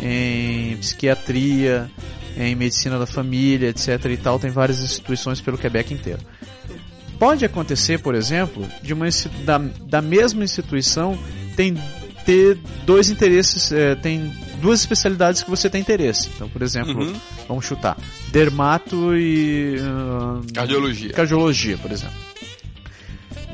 em 0.00 0.76
psiquiatria, 0.76 1.90
em 2.36 2.54
medicina 2.54 2.98
da 2.98 3.06
família, 3.06 3.70
etc. 3.70 4.04
e 4.10 4.16
tal, 4.16 4.38
tem 4.38 4.50
várias 4.50 4.80
instituições 4.80 5.40
pelo 5.40 5.58
Quebec 5.58 5.92
inteiro. 5.92 6.20
Pode 7.18 7.44
acontecer, 7.44 7.98
por 7.98 8.14
exemplo, 8.14 8.66
de 8.82 8.92
uma 8.92 9.06
da, 9.44 9.58
da 9.58 10.02
mesma 10.02 10.44
instituição 10.44 11.18
tem 11.56 11.74
ter 12.26 12.58
dois 12.84 13.08
interesses, 13.08 13.70
é, 13.70 13.94
tem 13.94 14.32
duas 14.60 14.80
especialidades 14.80 15.42
que 15.44 15.48
você 15.48 15.70
tem 15.70 15.80
interesse. 15.80 16.28
Então, 16.34 16.48
por 16.48 16.60
exemplo, 16.60 17.00
uhum. 17.00 17.14
vamos 17.46 17.64
chutar, 17.64 17.96
dermato 18.32 19.16
e 19.16 19.76
uh, 19.76 20.52
cardiologia. 20.52 21.12
Cardiologia, 21.12 21.78
por 21.78 21.92
exemplo. 21.92 22.16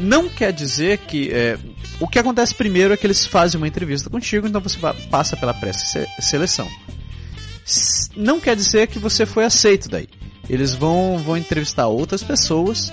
Não 0.02 0.28
quer 0.28 0.52
dizer 0.52 0.98
que 0.98 1.30
é, 1.32 1.56
o 2.00 2.08
que 2.08 2.18
acontece 2.18 2.54
primeiro 2.54 2.92
é 2.92 2.96
que 2.96 3.06
eles 3.06 3.24
fazem 3.24 3.56
uma 3.58 3.68
entrevista 3.68 4.10
contigo, 4.10 4.46
então 4.46 4.60
você 4.60 4.78
passa 5.08 5.36
pela 5.36 5.54
pré-seleção. 5.54 6.68
Não 8.16 8.40
quer 8.40 8.56
dizer 8.56 8.88
que 8.88 8.98
você 8.98 9.24
foi 9.24 9.44
aceito 9.44 9.88
daí. 9.88 10.08
Eles 10.50 10.74
vão, 10.74 11.18
vão 11.18 11.36
entrevistar 11.36 11.86
outras 11.86 12.22
pessoas 12.22 12.92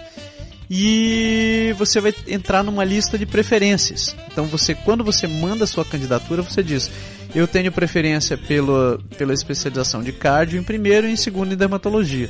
e 0.70 1.74
você 1.78 2.00
vai 2.00 2.14
entrar 2.28 2.64
numa 2.64 2.84
lista 2.84 3.18
de 3.18 3.26
preferências. 3.26 4.16
Então 4.32 4.46
você, 4.46 4.76
quando 4.76 5.04
você 5.04 5.26
manda 5.26 5.66
sua 5.66 5.84
candidatura, 5.84 6.44
você 6.44 6.62
diz: 6.62 6.92
eu 7.34 7.48
tenho 7.48 7.72
preferência 7.72 8.38
pela, 8.38 9.00
pela 9.18 9.34
especialização 9.34 10.04
de 10.04 10.12
cardio 10.12 10.60
em 10.60 10.64
primeiro 10.64 11.08
e 11.08 11.12
em 11.12 11.16
segundo 11.16 11.54
em 11.54 11.58
dermatologia. 11.58 12.30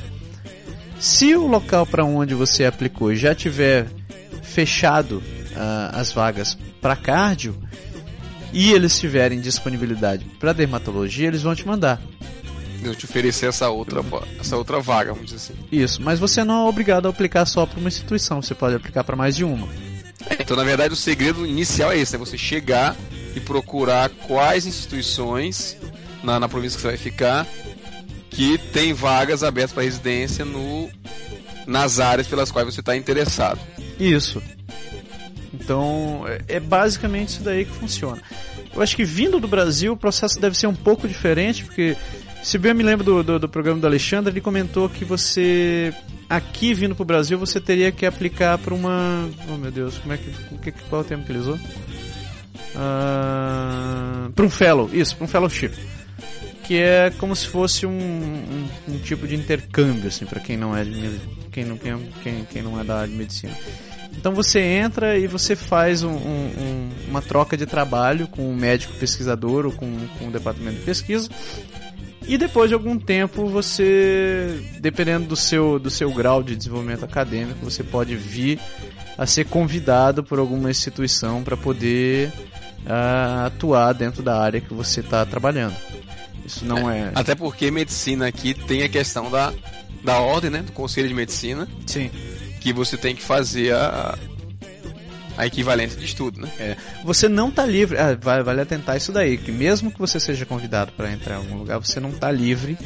Se 0.98 1.34
o 1.36 1.46
local 1.46 1.86
para 1.86 2.04
onde 2.04 2.34
você 2.34 2.64
aplicou 2.64 3.14
já 3.14 3.34
tiver 3.34 3.86
fechado 4.42 5.18
uh, 5.18 5.90
as 5.92 6.12
vagas 6.12 6.56
para 6.80 6.96
cardio 6.96 7.56
e 8.52 8.72
eles 8.72 8.98
tiverem 8.98 9.40
disponibilidade 9.40 10.24
para 10.38 10.52
dermatologia, 10.52 11.28
eles 11.28 11.42
vão 11.42 11.54
te 11.54 11.66
mandar 11.66 12.00
eu 12.82 12.94
te 12.94 13.04
oferecer 13.04 13.46
essa 13.46 13.68
outra, 13.68 14.02
essa 14.38 14.56
outra 14.56 14.80
vaga, 14.80 15.12
vamos 15.12 15.30
dizer 15.30 15.52
assim. 15.52 15.66
Isso, 15.70 16.00
mas 16.00 16.18
você 16.18 16.42
não 16.42 16.66
é 16.66 16.68
obrigado 16.68 17.06
a 17.06 17.10
aplicar 17.10 17.44
só 17.44 17.66
para 17.66 17.78
uma 17.78 17.88
instituição, 17.88 18.40
você 18.40 18.54
pode 18.54 18.74
aplicar 18.74 19.04
para 19.04 19.16
mais 19.16 19.36
de 19.36 19.44
uma. 19.44 19.68
Então, 20.38 20.56
na 20.56 20.64
verdade, 20.64 20.94
o 20.94 20.96
segredo 20.96 21.46
inicial 21.46 21.92
é 21.92 21.98
esse, 21.98 22.14
é 22.14 22.18
você 22.18 22.36
chegar 22.36 22.96
e 23.34 23.40
procurar 23.40 24.08
quais 24.08 24.66
instituições 24.66 25.76
na, 26.22 26.40
na 26.40 26.48
província 26.48 26.76
que 26.76 26.82
você 26.82 26.88
vai 26.88 26.96
ficar 26.96 27.46
que 28.30 28.56
tem 28.56 28.92
vagas 28.92 29.42
abertas 29.42 29.72
para 29.72 29.82
residência 29.82 30.44
no, 30.44 30.88
nas 31.66 31.98
áreas 31.98 32.26
pelas 32.26 32.50
quais 32.50 32.66
você 32.66 32.80
está 32.80 32.96
interessado. 32.96 33.58
Isso. 34.00 34.42
Então, 35.52 36.24
é, 36.26 36.56
é 36.56 36.60
basicamente 36.60 37.28
isso 37.28 37.42
daí 37.42 37.64
que 37.64 37.72
funciona. 37.72 38.20
Eu 38.74 38.82
acho 38.82 38.96
que 38.96 39.04
vindo 39.04 39.38
do 39.38 39.46
Brasil 39.46 39.92
o 39.92 39.96
processo 39.96 40.40
deve 40.40 40.56
ser 40.56 40.66
um 40.66 40.74
pouco 40.74 41.06
diferente, 41.06 41.64
porque 41.64 41.96
se 42.42 42.56
bem 42.56 42.70
eu 42.70 42.76
me 42.76 42.82
lembro 42.82 43.04
do, 43.04 43.22
do, 43.22 43.38
do, 43.38 43.48
programa 43.48 43.80
do 43.80 43.86
Alexandre, 43.86 44.32
ele 44.32 44.40
comentou 44.40 44.88
que 44.88 45.04
você, 45.04 45.92
aqui 46.28 46.72
vindo 46.72 46.94
pro 46.94 47.04
Brasil, 47.04 47.38
você 47.38 47.60
teria 47.60 47.92
que 47.92 48.06
aplicar 48.06 48.56
para 48.58 48.72
uma. 48.74 49.28
Oh 49.48 49.56
meu 49.56 49.70
Deus, 49.70 49.98
como 49.98 50.14
é 50.14 50.16
que. 50.16 50.72
qual 50.88 51.02
é 51.02 51.04
o 51.04 51.06
termo 51.06 51.24
que 51.24 51.32
ele 51.32 51.40
usou? 51.40 51.58
Uh, 52.74 54.30
para 54.32 54.44
um 54.44 54.50
fellow, 54.50 54.88
isso, 54.92 55.16
para 55.16 55.24
um 55.24 55.28
fellowship. 55.28 55.72
Que 56.70 56.78
é 56.78 57.10
como 57.18 57.34
se 57.34 57.48
fosse 57.48 57.84
um, 57.84 57.90
um, 57.90 58.68
um 58.86 58.98
tipo 58.98 59.26
de 59.26 59.34
intercâmbio, 59.34 60.06
assim, 60.06 60.24
para 60.24 60.38
quem 60.38 60.56
não 60.56 60.76
é 60.76 60.84
de, 60.84 61.20
quem 61.50 61.64
não, 61.64 61.76
quem, 61.76 62.44
quem 62.44 62.62
não 62.62 62.80
é 62.80 62.84
da 62.84 62.98
área 62.98 63.08
de 63.08 63.16
medicina. 63.16 63.52
Então 64.16 64.32
você 64.32 64.60
entra 64.60 65.18
e 65.18 65.26
você 65.26 65.56
faz 65.56 66.04
um, 66.04 66.12
um, 66.12 66.90
uma 67.08 67.20
troca 67.20 67.56
de 67.56 67.66
trabalho 67.66 68.28
com 68.28 68.48
um 68.48 68.54
médico 68.54 68.92
pesquisador 68.94 69.66
ou 69.66 69.72
com, 69.72 69.90
com 70.16 70.26
um 70.26 70.30
departamento 70.30 70.78
de 70.78 70.84
pesquisa 70.84 71.28
e 72.30 72.38
depois 72.38 72.68
de 72.68 72.74
algum 72.74 72.96
tempo 72.96 73.48
você, 73.48 74.62
dependendo 74.78 75.26
do 75.26 75.34
seu, 75.34 75.76
do 75.80 75.90
seu 75.90 76.12
grau 76.12 76.44
de 76.44 76.54
desenvolvimento 76.54 77.04
acadêmico, 77.04 77.58
você 77.64 77.82
pode 77.82 78.14
vir 78.14 78.60
a 79.18 79.26
ser 79.26 79.46
convidado 79.46 80.22
por 80.22 80.38
alguma 80.38 80.70
instituição 80.70 81.42
para 81.42 81.56
poder 81.56 82.28
uh, 82.86 83.46
atuar 83.46 83.92
dentro 83.94 84.22
da 84.22 84.40
área 84.40 84.60
que 84.60 84.72
você 84.72 85.00
está 85.00 85.26
trabalhando. 85.26 85.74
Isso 86.50 86.64
não 86.64 86.90
é, 86.90 87.00
é, 87.00 87.12
Até 87.14 87.34
porque 87.34 87.70
medicina 87.70 88.26
aqui 88.26 88.52
tem 88.54 88.82
a 88.82 88.88
questão 88.88 89.30
da, 89.30 89.52
da 90.02 90.18
ordem, 90.18 90.50
né? 90.50 90.62
Do 90.62 90.72
Conselho 90.72 91.08
de 91.08 91.14
Medicina. 91.14 91.68
Sim. 91.86 92.10
Que 92.60 92.72
você 92.72 92.96
tem 92.96 93.14
que 93.14 93.22
fazer 93.22 93.72
a, 93.72 94.18
a 95.36 95.46
equivalência 95.46 95.98
de 95.98 96.04
estudo, 96.04 96.40
né? 96.40 96.50
É. 96.58 96.76
Você 97.04 97.28
não 97.28 97.48
está 97.48 97.64
livre, 97.64 97.96
ah, 97.98 98.18
vale 98.20 98.60
atentar 98.60 98.96
isso 98.96 99.12
daí, 99.12 99.38
que 99.38 99.52
mesmo 99.52 99.90
que 99.90 99.98
você 99.98 100.18
seja 100.18 100.44
convidado 100.44 100.92
para 100.92 101.10
entrar 101.12 101.36
em 101.36 101.38
algum 101.38 101.56
lugar, 101.56 101.78
você 101.78 102.00
não 102.00 102.10
está 102.10 102.30
livre 102.30 102.76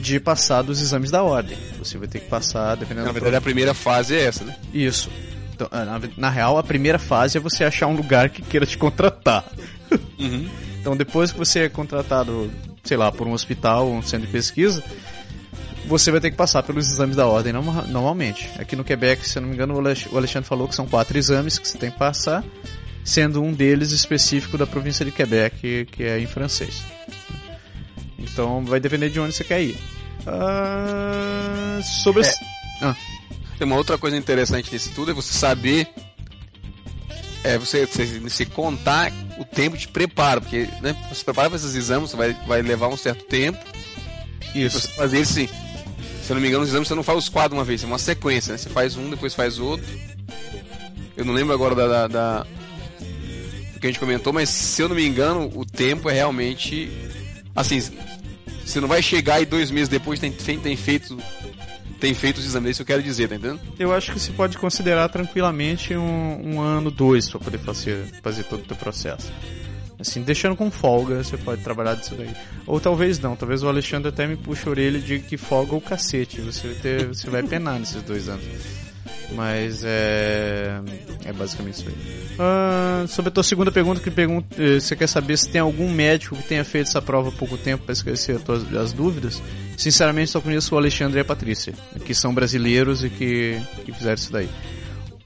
de 0.00 0.18
passar 0.18 0.62
dos 0.62 0.82
exames 0.82 1.10
da 1.10 1.22
ordem. 1.22 1.56
Você 1.78 1.96
vai 1.96 2.08
ter 2.08 2.18
que 2.18 2.28
passar, 2.28 2.74
dependendo 2.74 3.06
Na 3.06 3.12
verdade, 3.12 3.36
a 3.36 3.40
primeira 3.40 3.72
fase 3.72 4.14
é 4.14 4.24
essa, 4.24 4.44
né? 4.44 4.56
Isso. 4.72 5.08
Então, 5.54 5.68
ah, 5.70 5.84
na, 5.84 6.00
na, 6.16 6.30
real, 6.30 6.58
a 6.58 6.62
primeira 6.62 6.98
fase 6.98 7.38
é 7.38 7.40
você 7.40 7.64
achar 7.64 7.86
um 7.86 7.94
lugar 7.94 8.28
que 8.28 8.42
queira 8.42 8.66
te 8.66 8.76
contratar. 8.76 9.44
Uhum. 10.18 10.48
então, 10.80 10.96
depois 10.96 11.30
que 11.30 11.38
você 11.38 11.60
é 11.60 11.68
contratado, 11.68 12.50
sei 12.84 12.96
lá, 12.96 13.10
por 13.10 13.26
um 13.26 13.32
hospital, 13.32 13.90
um 13.90 14.02
centro 14.02 14.26
de 14.26 14.32
pesquisa, 14.32 14.84
você 15.86 16.10
vai 16.10 16.20
ter 16.20 16.30
que 16.30 16.36
passar 16.36 16.62
pelos 16.62 16.90
exames 16.90 17.16
da 17.16 17.26
ordem 17.26 17.52
normalmente. 17.52 18.48
Aqui 18.58 18.76
no 18.76 18.84
Quebec, 18.84 19.26
se 19.26 19.38
eu 19.38 19.42
não 19.42 19.48
me 19.48 19.54
engano, 19.54 19.74
o 19.74 20.16
Alexandre 20.16 20.48
falou 20.48 20.68
que 20.68 20.74
são 20.74 20.86
quatro 20.86 21.16
exames 21.18 21.58
que 21.58 21.68
você 21.68 21.78
tem 21.78 21.90
que 21.90 21.98
passar, 21.98 22.44
sendo 23.04 23.42
um 23.42 23.52
deles 23.52 23.90
específico 23.90 24.56
da 24.56 24.66
província 24.66 25.04
de 25.04 25.10
Quebec, 25.10 25.86
que 25.90 26.02
é 26.02 26.18
em 26.18 26.26
francês. 26.26 26.82
Então 28.18 28.64
vai 28.64 28.80
depender 28.80 29.10
de 29.10 29.20
onde 29.20 29.34
você 29.34 29.44
quer 29.44 29.62
ir. 29.62 29.76
Uh, 30.26 31.82
sobre. 31.82 32.22
É. 32.22 32.32
Ah. 32.80 32.96
Tem 33.58 33.66
uma 33.66 33.76
outra 33.76 33.96
coisa 33.98 34.16
interessante 34.16 34.72
nisso 34.72 34.90
tudo 34.94 35.10
é 35.10 35.14
você 35.14 35.32
saber 35.32 35.88
é 37.44 37.58
você, 37.58 37.86
você, 37.86 38.06
você, 38.18 38.46
contar 38.46 39.12
o 39.38 39.44
tempo 39.44 39.76
de 39.76 39.86
preparo, 39.86 40.40
porque 40.40 40.66
né, 40.80 40.96
você 41.10 41.22
prepara 41.22 41.50
para 41.50 41.58
esses 41.58 41.74
exames, 41.74 42.10
você 42.10 42.16
vai, 42.16 42.32
vai 42.46 42.62
levar 42.62 42.88
um 42.88 42.96
certo 42.96 43.24
tempo. 43.26 43.58
Isso. 44.54 44.80
Você 44.80 44.88
fazer 44.88 45.18
esse, 45.18 45.46
se 45.46 46.32
eu 46.32 46.34
não 46.34 46.40
me 46.40 46.48
engano, 46.48 46.64
os 46.64 46.70
exames 46.70 46.88
você 46.88 46.94
não 46.94 47.02
faz 47.02 47.18
os 47.18 47.28
quadros 47.28 47.58
uma 47.58 47.64
vez, 47.64 47.84
é 47.84 47.86
uma 47.86 47.98
sequência, 47.98 48.52
né? 48.52 48.58
Você 48.58 48.70
faz 48.70 48.96
um, 48.96 49.10
depois 49.10 49.34
faz 49.34 49.58
outro. 49.58 49.86
Eu 51.16 51.24
não 51.24 51.34
lembro 51.34 51.52
agora 51.52 51.74
da, 51.74 51.86
da, 51.86 52.08
da, 52.08 52.46
do 53.74 53.80
que 53.80 53.86
a 53.86 53.90
gente 53.90 54.00
comentou, 54.00 54.32
mas 54.32 54.48
se 54.48 54.80
eu 54.80 54.88
não 54.88 54.96
me 54.96 55.06
engano, 55.06 55.52
o 55.54 55.66
tempo 55.66 56.08
é 56.08 56.14
realmente. 56.14 56.90
Assim, 57.54 57.80
você 58.64 58.80
não 58.80 58.88
vai 58.88 59.02
chegar 59.02 59.40
e 59.40 59.44
dois 59.44 59.70
meses 59.70 59.88
depois 59.88 60.18
tem, 60.18 60.32
tem 60.32 60.76
feito 60.76 61.16
tem 62.00 62.14
feito 62.14 62.38
os 62.38 62.44
exames, 62.44 62.68
é 62.68 62.70
isso 62.72 62.82
eu 62.82 62.86
quero 62.86 63.02
dizer, 63.02 63.28
tá 63.28 63.36
entendendo? 63.36 63.60
Eu 63.78 63.92
acho 63.92 64.12
que 64.12 64.20
se 64.20 64.30
pode 64.32 64.58
considerar 64.58 65.08
tranquilamente 65.08 65.96
um, 65.96 66.54
um 66.54 66.60
ano, 66.60 66.90
dois, 66.90 67.28
para 67.28 67.40
poder 67.40 67.58
fazer, 67.58 68.04
fazer 68.22 68.44
todo 68.44 68.60
o 68.60 68.64
teu 68.64 68.76
processo. 68.76 69.32
Assim, 69.98 70.22
deixando 70.22 70.56
com 70.56 70.70
folga, 70.70 71.22
você 71.22 71.36
pode 71.36 71.62
trabalhar 71.62 71.94
disso 71.94 72.14
daí. 72.14 72.34
Ou 72.66 72.80
talvez 72.80 73.18
não, 73.18 73.36
talvez 73.36 73.62
o 73.62 73.68
Alexandre 73.68 74.08
até 74.08 74.26
me 74.26 74.36
puxe 74.36 74.68
a 74.68 74.70
orelha 74.70 74.98
e 74.98 75.00
diga 75.00 75.26
que 75.26 75.36
folga 75.36 75.74
o 75.74 75.80
cacete. 75.80 76.40
Você 76.40 76.74
ter, 76.74 77.06
você 77.06 77.30
vai 77.30 77.42
penar 77.42 77.78
nesses 77.78 78.02
dois 78.02 78.28
anos. 78.28 78.44
Mas 79.34 79.82
é. 79.84 80.80
É 81.24 81.32
basicamente 81.32 81.74
isso 81.74 81.88
aí. 81.88 81.94
Ah, 82.38 83.04
sobre 83.08 83.28
a 83.28 83.32
tua 83.32 83.42
segunda 83.42 83.72
pergunta, 83.72 84.00
que 84.00 84.10
pergunta, 84.10 84.46
eh, 84.58 84.78
você 84.78 84.94
quer 84.94 85.06
saber 85.06 85.36
se 85.36 85.48
tem 85.48 85.60
algum 85.60 85.90
médico 85.90 86.36
que 86.36 86.42
tenha 86.42 86.64
feito 86.64 86.88
essa 86.88 87.00
prova 87.00 87.30
há 87.30 87.32
pouco 87.32 87.56
tempo 87.56 87.84
para 87.84 87.92
esclarecer 87.92 88.36
as, 88.36 88.74
as 88.74 88.92
dúvidas? 88.92 89.42
Sinceramente, 89.76 90.30
só 90.30 90.40
conheço 90.40 90.74
o 90.74 90.78
Alexandre 90.78 91.18
e 91.18 91.20
a 91.20 91.24
Patrícia, 91.24 91.72
que 92.04 92.14
são 92.14 92.34
brasileiros 92.34 93.02
e 93.02 93.10
que, 93.10 93.60
que 93.84 93.92
fizeram 93.92 94.14
isso 94.14 94.32
daí. 94.32 94.48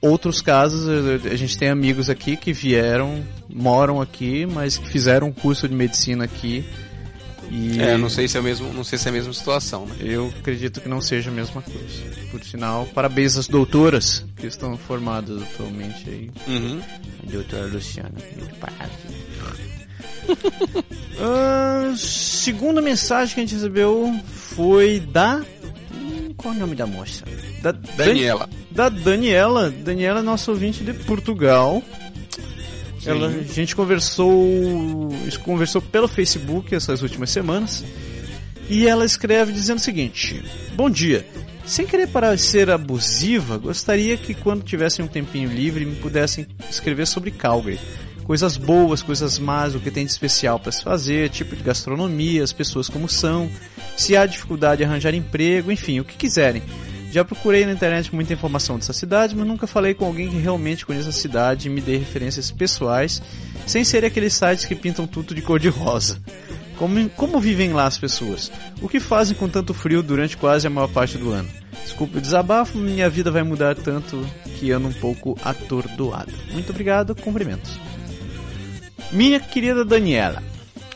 Outros 0.01 0.41
casos, 0.41 0.87
a 1.25 1.35
gente 1.35 1.57
tem 1.57 1.67
amigos 1.67 2.09
aqui 2.09 2.37
que 2.37 2.53
vieram, 2.53 3.21
moram 3.49 4.01
aqui, 4.01 4.45
mas 4.45 4.77
que 4.77 4.87
fizeram 4.87 5.27
um 5.27 5.31
curso 5.33 5.67
de 5.67 5.75
medicina 5.75 6.23
aqui 6.23 6.65
E 7.51 7.79
É, 7.81 7.97
não 7.97 8.09
sei 8.09 8.27
se 8.27 8.37
é 8.37 8.41
mesmo, 8.41 8.71
não 8.73 8.83
sei 8.83 8.97
se 8.99 9.07
é 9.07 9.09
a 9.09 9.13
mesma 9.13 9.33
situação, 9.33 9.85
né? 9.85 9.95
eu 10.01 10.31
acredito 10.39 10.79
que 10.81 10.87
não 10.89 11.01
seja 11.01 11.29
a 11.29 11.33
mesma 11.33 11.61
coisa. 11.61 11.79
Por 12.31 12.43
sinal, 12.43 12.85
parabéns 12.93 13.37
às 13.37 13.47
doutoras 13.47 14.23
que 14.37 14.45
estão 14.47 14.77
formadas 14.77 15.41
atualmente 15.41 16.09
aí. 16.09 16.31
Uhum. 16.47 16.81
Doutora 17.23 17.65
Luciana, 17.67 18.11
muito 18.37 18.55
parabéns. 18.55 18.89
Ah, 21.21 21.93
segunda 21.97 22.81
mensagem 22.81 23.33
que 23.33 23.41
a 23.41 23.43
gente 23.43 23.55
recebeu 23.55 24.17
foi 24.25 24.99
da. 25.01 25.41
Hum, 25.93 26.33
Qual 26.37 26.53
é 26.53 26.57
o 26.57 26.59
nome 26.61 26.75
da 26.75 26.87
moça? 26.87 27.25
Da 27.61 27.71
Daniela. 27.73 28.49
Da 28.71 28.87
Daniela. 28.87 29.69
Daniela 29.69 30.19
é 30.19 30.23
nossa 30.23 30.49
ouvinte 30.51 30.81
de 30.83 30.93
Portugal. 30.93 31.83
Ela, 33.05 33.27
a 33.27 33.53
gente 33.53 33.75
conversou, 33.75 35.09
conversou 35.43 35.81
pelo 35.81 36.07
Facebook 36.07 36.73
essas 36.73 37.01
últimas 37.01 37.29
semanas. 37.29 37.83
E 38.69 38.87
ela 38.87 39.05
escreve 39.05 39.51
dizendo 39.51 39.77
o 39.77 39.81
seguinte: 39.81 40.43
Bom 40.75 40.89
dia. 40.89 41.25
Sem 41.65 41.85
querer 41.85 42.07
parecer 42.07 42.69
abusiva, 42.71 43.57
gostaria 43.59 44.17
que 44.17 44.33
quando 44.33 44.63
tivessem 44.63 45.05
um 45.05 45.07
tempinho 45.07 45.51
livre 45.51 45.85
me 45.85 45.95
pudessem 45.95 46.47
escrever 46.67 47.05
sobre 47.05 47.29
Calgary. 47.29 47.79
Coisas 48.23 48.57
boas, 48.57 49.03
coisas 49.03 49.37
más, 49.37 49.75
o 49.75 49.79
que 49.79 49.91
tem 49.91 50.03
de 50.03 50.11
especial 50.11 50.59
para 50.59 50.71
se 50.71 50.83
fazer, 50.83 51.29
tipo 51.29 51.55
de 51.55 51.61
gastronomia, 51.61 52.43
as 52.43 52.51
pessoas 52.51 52.89
como 52.89 53.07
são, 53.07 53.51
se 53.95 54.17
há 54.17 54.25
dificuldade 54.25 54.79
de 54.79 54.83
arranjar 54.83 55.13
emprego, 55.13 55.71
enfim, 55.71 55.99
o 55.99 56.05
que 56.05 56.17
quiserem. 56.17 56.63
Já 57.11 57.25
procurei 57.25 57.65
na 57.65 57.71
internet 57.71 58.13
muita 58.13 58.33
informação 58.33 58.77
dessa 58.77 58.93
cidade, 58.93 59.35
mas 59.35 59.47
nunca 59.47 59.65
falei 59.65 59.93
com 59.93 60.05
alguém 60.05 60.29
que 60.29 60.37
realmente 60.37 60.85
conheça 60.85 61.09
a 61.09 61.13
cidade 61.13 61.67
e 61.67 61.71
me 61.71 61.81
dê 61.81 61.97
referências 61.97 62.51
pessoais, 62.51 63.21
sem 63.65 63.83
ser 63.83 64.05
aqueles 64.05 64.33
sites 64.33 64.65
que 64.65 64.75
pintam 64.75 65.07
tudo 65.07 65.33
de 65.33 65.41
cor 65.41 65.59
de 65.59 65.69
rosa. 65.69 66.21
Como, 66.77 67.09
como 67.09 67.41
vivem 67.41 67.73
lá 67.73 67.85
as 67.85 67.97
pessoas? 67.97 68.51
O 68.81 68.87
que 68.87 68.99
fazem 68.99 69.35
com 69.35 69.49
tanto 69.49 69.73
frio 69.73 70.01
durante 70.03 70.37
quase 70.37 70.67
a 70.67 70.69
maior 70.69 70.87
parte 70.87 71.17
do 71.17 71.31
ano? 71.31 71.49
Desculpe 71.83 72.19
o 72.19 72.21
desabafo, 72.21 72.77
minha 72.77 73.09
vida 73.09 73.31
vai 73.31 73.43
mudar 73.43 73.75
tanto 73.75 74.25
que 74.57 74.71
ando 74.71 74.87
um 74.87 74.93
pouco 74.93 75.37
atordoado. 75.43 76.31
Muito 76.51 76.69
obrigado, 76.69 77.15
cumprimentos. 77.15 77.77
Minha 79.11 79.39
querida 79.39 79.83
Daniela, 79.83 80.43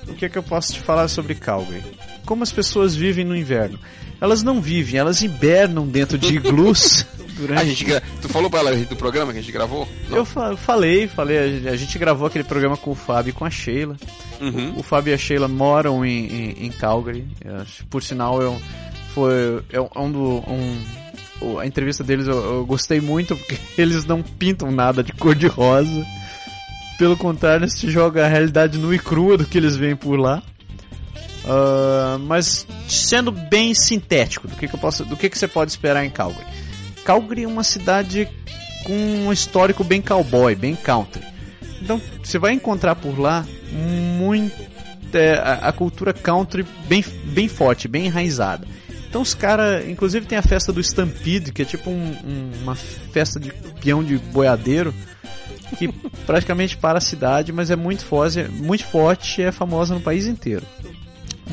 o 0.08 0.14
que 0.14 0.26
é 0.26 0.30
que 0.30 0.38
eu 0.38 0.44
posso 0.44 0.74
te 0.74 0.80
falar 0.80 1.08
sobre 1.08 1.34
Calgary? 1.34 1.84
Como 2.26 2.44
as 2.44 2.52
pessoas 2.52 2.96
vivem 2.96 3.26
no 3.26 3.36
inverno? 3.36 3.80
Elas 4.24 4.42
não 4.42 4.62
vivem, 4.62 4.98
elas 5.00 5.22
hibernam 5.22 5.86
dentro 5.86 6.18
de 6.18 6.36
iglus 6.38 7.06
durante 7.36 7.60
A 7.62 7.66
gente, 7.66 7.86
tu 8.22 8.30
falou 8.30 8.50
pra 8.50 8.62
ela 8.62 8.74
do 8.76 8.96
programa 8.96 9.34
que 9.34 9.40
a 9.40 9.42
gente 9.42 9.52
gravou? 9.52 9.86
Não. 10.10 10.18
eu 10.20 10.24
fa- 10.26 10.56
falei, 10.56 11.08
falei, 11.10 11.68
a 11.68 11.72
a 11.72 11.76
gente 11.76 12.00
gravou 12.00 12.26
aquele 12.28 12.46
programa 12.46 12.78
com 12.78 12.92
o 12.92 12.96
Fábio 12.96 13.32
e 13.32 13.34
com 13.34 13.44
a 13.44 13.50
Sheila. 13.50 13.98
Uhum. 14.40 14.76
O 14.78 14.82
Fábio 14.84 15.12
e 15.12 15.14
a 15.14 15.18
Sheila 15.18 15.50
moram 15.50 16.06
em, 16.06 16.26
em, 16.28 16.66
em 16.68 16.72
Calgary. 16.72 17.28
Por 17.90 18.02
sinal, 18.02 18.42
eu, 18.42 18.62
foi 19.14 19.62
é 19.72 19.82
um, 19.82 19.88
é 19.94 20.10
do, 20.10 20.44
um, 20.50 20.84
o- 21.42 21.60
a 21.60 21.68
entrevista 21.68 22.02
deles 22.02 22.26
eu, 22.26 22.42
eu 22.60 22.66
gostei 22.66 23.02
muito 23.02 23.36
porque 23.36 23.58
eles 23.78 24.06
não 24.06 24.24
pintam 24.24 24.72
nada 24.72 25.04
de 25.04 25.12
cor 25.12 25.36
de 25.36 25.48
rosa. 25.48 26.06
Pelo 26.98 27.18
contrário, 27.18 27.68
se 27.70 27.90
joga 27.92 28.24
a 28.26 28.30
realidade 28.30 28.78
nua 28.78 28.96
e 28.96 29.00
crua 29.00 29.36
do 29.38 29.46
que 29.46 29.58
eles 29.58 29.76
veem 29.76 29.96
por 29.98 30.18
lá. 30.18 30.42
Ah, 31.46 32.18
mas 32.22 32.66
sendo 32.88 33.32
bem 33.32 33.74
sintético, 33.74 34.48
do 34.48 34.56
que, 34.56 34.68
que 34.68 34.76
eu 34.76 34.80
posso, 34.80 35.04
do 35.06 35.16
que, 35.18 35.30
que 35.30 35.38
você 35.38 35.48
pode 35.48 35.72
esperar 35.72 36.06
em 36.06 36.10
Calgary? 36.10 36.46
Calgary 37.04 37.44
é 37.44 37.48
uma 37.48 37.64
cidade 37.64 38.28
com 38.86 38.94
um 38.94 39.32
histórico 39.32 39.84
bem 39.84 40.02
cowboy, 40.02 40.56
bem 40.56 40.76
country. 40.76 41.22
Então 41.82 42.02
você 42.24 42.38
vai 42.40 42.54
encontrar 42.54 42.96
por 42.96 43.20
lá 43.20 43.46
muito 44.18 44.56
é, 45.14 45.34
a, 45.38 45.54
a 45.70 45.72
cultura 45.74 46.14
country 46.14 46.66
bem, 46.88 47.04
bem 47.26 47.48
forte, 47.48 47.88
bem 47.88 48.06
enraizada. 48.06 48.66
Então 49.10 49.22
os 49.22 49.34
caras, 49.34 49.88
inclusive 49.88 50.26
tem 50.26 50.38
a 50.38 50.42
festa 50.42 50.72
do 50.74 50.80
Stampede, 50.80 51.52
que 51.52 51.62
é 51.62 51.66
tipo 51.66 51.90
um- 51.90 52.18
um- 52.26 52.52
uma 52.64 52.74
festa 52.76 53.40
de 53.40 53.52
peão 53.82 54.04
de 54.04 54.18
boiadeiro, 54.18 54.94
que 55.78 55.88
praticamente 56.26 56.78
para 56.78 56.98
a 56.98 57.02
cidade, 57.02 57.52
mas 57.52 57.70
é 57.70 57.76
muito 57.76 58.04
forte, 58.06 58.44
muito 58.46 58.86
forte 58.86 59.42
e 59.42 59.44
é 59.44 59.52
famosa 59.52 59.94
no 59.94 60.02
país 60.02 60.26
inteiro. 60.26 60.66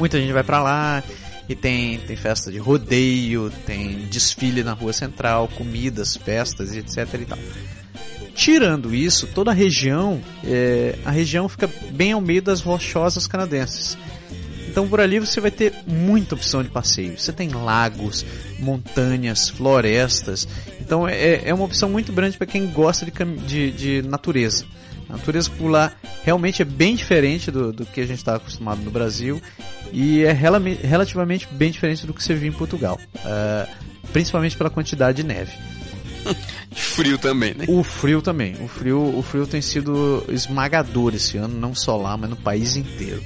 Muita 0.00 0.18
gente 0.18 0.32
vai 0.32 0.42
pra 0.42 0.62
lá 0.62 1.04
e 1.46 1.54
tem, 1.54 1.98
tem 1.98 2.16
festa 2.16 2.50
de 2.50 2.56
rodeio, 2.56 3.52
tem 3.66 4.06
desfile 4.10 4.64
na 4.64 4.72
rua 4.72 4.94
central, 4.94 5.46
comidas, 5.46 6.16
festas 6.16 6.74
etc 6.74 7.20
e 7.20 7.26
tal. 7.26 7.38
Tirando 8.34 8.94
isso, 8.94 9.26
toda 9.26 9.50
a 9.50 9.54
região, 9.54 10.22
é, 10.42 10.98
a 11.04 11.10
região 11.10 11.50
fica 11.50 11.68
bem 11.90 12.12
ao 12.12 12.20
meio 12.22 12.40
das 12.40 12.62
rochosas 12.62 13.26
canadenses. 13.26 13.98
Então 14.70 14.88
por 14.88 15.00
ali 15.00 15.18
você 15.18 15.38
vai 15.38 15.50
ter 15.50 15.74
muita 15.86 16.34
opção 16.34 16.62
de 16.62 16.70
passeio. 16.70 17.18
Você 17.18 17.30
tem 17.30 17.50
lagos, 17.50 18.24
montanhas, 18.58 19.50
florestas. 19.50 20.48
Então 20.80 21.06
é, 21.06 21.42
é 21.46 21.52
uma 21.52 21.66
opção 21.66 21.90
muito 21.90 22.10
grande 22.10 22.38
para 22.38 22.46
quem 22.46 22.68
gosta 22.68 23.04
de, 23.04 23.12
de, 23.46 23.70
de 23.72 24.08
natureza. 24.08 24.64
A 25.12 25.16
natureza 25.16 25.50
lá 25.60 25.92
realmente 26.24 26.62
é 26.62 26.64
bem 26.64 26.94
diferente 26.94 27.50
do, 27.50 27.72
do 27.72 27.84
que 27.84 28.00
a 28.00 28.06
gente 28.06 28.18
está 28.18 28.36
acostumado 28.36 28.80
no 28.80 28.90
Brasil 28.90 29.40
e 29.92 30.22
é 30.22 30.32
relame- 30.32 30.78
relativamente 30.82 31.48
bem 31.50 31.70
diferente 31.70 32.06
do 32.06 32.14
que 32.14 32.22
você 32.22 32.34
viu 32.34 32.48
em 32.48 32.52
Portugal, 32.52 32.98
Ah, 33.24 33.66
principalmente 34.12 34.56
pela 34.56 34.70
quantidade 34.70 35.22
de 35.22 35.24
neve. 35.28 35.52
Frio 36.72 37.18
também, 37.18 37.54
né? 37.54 37.64
O 37.66 37.82
frio 37.82 38.20
também. 38.22 38.54
O 38.62 38.68
frio, 38.68 39.18
o 39.18 39.22
frio 39.22 39.46
tem 39.46 39.60
sido 39.60 40.24
esmagador 40.28 41.14
esse 41.14 41.36
ano, 41.38 41.58
não 41.58 41.74
só 41.74 41.96
lá, 41.96 42.16
mas 42.16 42.30
no 42.30 42.36
país 42.36 42.76
inteiro. 42.76 43.22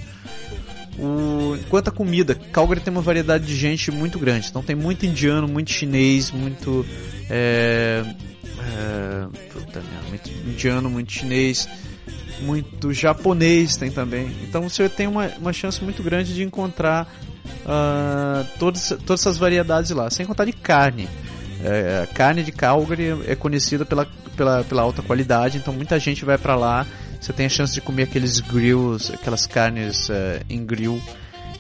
O, 0.99 1.59
quanto 1.69 1.89
à 1.89 1.91
comida, 1.91 2.35
Calgary 2.53 2.81
tem 2.81 2.93
uma 2.93 3.03
variedade 3.03 3.45
de 3.45 3.57
gente 3.57 3.91
muito 3.91 4.19
grande. 4.19 4.47
Então 4.49 4.63
tem 4.63 4.77
muito 4.77 5.05
indiano, 5.05 5.49
muito 5.49 5.71
chinês, 5.73 6.31
muito. 6.31 6.87
É, 7.29 8.05
é, 8.65 9.53
puta 9.53 9.83
muito 10.09 10.31
indiano, 10.31 10.89
muito 10.89 11.13
chinês, 11.13 11.69
muito 12.41 12.93
japonês 12.93 13.77
tem 13.77 13.91
também. 13.91 14.35
Então 14.43 14.69
você 14.69 14.89
tem 14.89 15.07
uma, 15.07 15.27
uma 15.39 15.53
chance 15.53 15.83
muito 15.83 16.03
grande 16.03 16.35
de 16.35 16.43
encontrar 16.43 17.13
ah, 17.67 18.45
todas, 18.59 18.89
todas 19.05 19.21
essas 19.21 19.37
variedades 19.37 19.91
lá, 19.91 20.11
sem 20.11 20.27
contar 20.27 20.45
de 20.45 20.53
carne. 20.53 21.09
É, 21.63 22.03
a 22.03 22.07
carne 22.07 22.43
de 22.43 22.53
Calgary 22.53 23.23
é 23.27 23.35
conhecida 23.35 23.87
pela, 23.87 24.07
pela, 24.37 24.65
pela 24.65 24.83
alta 24.83 25.03
qualidade, 25.03 25.59
então 25.59 25.73
muita 25.73 25.99
gente 25.99 26.25
vai 26.25 26.37
pra 26.37 26.55
lá. 26.55 26.87
Você 27.21 27.33
tem 27.33 27.47
a 27.47 27.49
chance 27.49 27.73
de 27.73 27.81
comer 27.81 28.03
aqueles 28.03 28.41
grills, 28.41 29.11
aquelas 29.13 29.47
carnes 29.47 30.11
é, 30.11 30.43
em 30.49 30.65
grill 30.65 31.01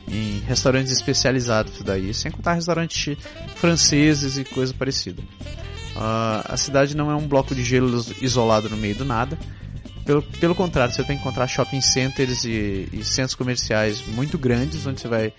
em 0.06 0.40
restaurantes 0.46 0.92
especializados 0.92 1.80
daí, 1.82 2.12
sem 2.12 2.30
contar 2.30 2.54
restaurantes 2.54 3.16
franceses 3.56 4.36
e 4.36 4.44
coisa 4.44 4.74
parecida. 4.74 5.22
Ah, 5.96 6.44
a 6.48 6.56
cidade 6.56 6.96
não 6.96 7.10
é 7.10 7.14
um 7.14 7.26
bloco 7.26 7.54
de 7.54 7.62
gelo 7.62 8.04
isolado 8.20 8.68
no 8.68 8.76
meio 8.76 8.94
do 8.94 9.04
nada. 9.04 9.38
Pelo, 10.04 10.22
pelo 10.22 10.54
contrário, 10.54 10.92
você 10.92 11.02
vai 11.02 11.16
encontrar 11.16 11.46
shopping 11.46 11.80
centers 11.80 12.44
e, 12.44 12.88
e 12.92 13.04
centros 13.04 13.34
comerciais 13.34 14.06
muito 14.06 14.36
grandes, 14.36 14.86
onde 14.86 15.00
você 15.00 15.08
vai 15.08 15.32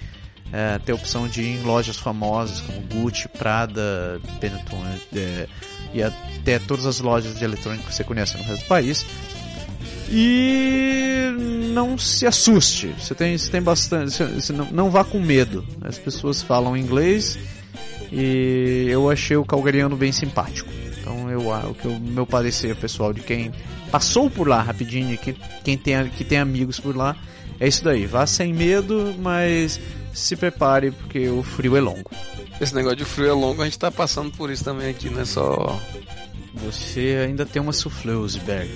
é, 0.51 0.79
ter 0.79 0.91
a 0.91 0.95
opção 0.95 1.27
de 1.27 1.41
ir 1.41 1.59
em 1.59 1.63
lojas 1.63 1.97
famosas 1.97 2.61
como 2.61 2.81
Gucci, 2.81 3.27
Prada, 3.27 4.19
Benetton 4.39 4.83
é, 5.15 5.47
e 5.93 6.01
até 6.01 6.57
todas 6.59 6.85
as 6.85 6.99
lojas 6.99 7.37
de 7.37 7.43
eletrônico 7.43 7.87
que 7.87 7.93
você 7.93 8.03
conhece 8.03 8.37
no 8.37 8.43
resto 8.43 8.63
do 8.63 8.67
país. 8.67 9.05
E 10.09 11.29
não 11.73 11.97
se 11.97 12.25
assuste, 12.25 12.87
você 12.97 13.15
tem, 13.15 13.37
você 13.37 13.49
tem 13.49 13.61
bastante, 13.61 14.23
você 14.23 14.53
não, 14.53 14.65
não 14.71 14.89
vá 14.89 15.03
com 15.03 15.19
medo. 15.19 15.65
As 15.81 15.97
pessoas 15.97 16.41
falam 16.41 16.77
inglês 16.77 17.37
e 18.11 18.87
eu 18.89 19.09
achei 19.09 19.37
o 19.37 19.45
calgariano 19.45 19.95
bem 19.95 20.11
simpático. 20.11 20.69
Então 20.99 21.29
eu, 21.29 21.49
o 21.49 21.73
que 21.73 21.87
o 21.87 21.99
meu 21.99 22.25
parecer 22.25 22.75
pessoal 22.75 23.13
de 23.13 23.21
quem 23.21 23.51
passou 23.91 24.29
por 24.29 24.47
lá 24.47 24.61
rapidinho 24.61 25.13
e 25.13 25.17
que, 25.17 25.35
quem 25.63 25.77
tem, 25.77 26.09
que 26.09 26.23
tem 26.23 26.39
amigos 26.39 26.79
por 26.79 26.95
lá 26.95 27.15
é 27.59 27.67
isso 27.67 27.83
daí. 27.83 28.05
Vá 28.05 28.25
sem 28.25 28.53
medo, 28.53 29.13
mas 29.19 29.79
se 30.13 30.35
prepare 30.35 30.91
porque 30.91 31.27
o 31.29 31.43
frio 31.43 31.77
é 31.77 31.81
longo. 31.81 32.09
Esse 32.59 32.73
negócio 32.73 32.97
de 32.97 33.05
frio 33.05 33.29
é 33.29 33.33
longo, 33.33 33.61
a 33.61 33.65
gente 33.65 33.77
tá 33.77 33.91
passando 33.91 34.31
por 34.31 34.49
isso 34.49 34.63
também 34.63 34.89
aqui, 34.89 35.09
não 35.09 35.21
é 35.21 35.25
só. 35.25 35.79
Você 36.53 37.21
ainda 37.25 37.45
tem 37.45 37.61
uma 37.61 37.73
souffleuse, 37.73 38.39
Berg. 38.39 38.71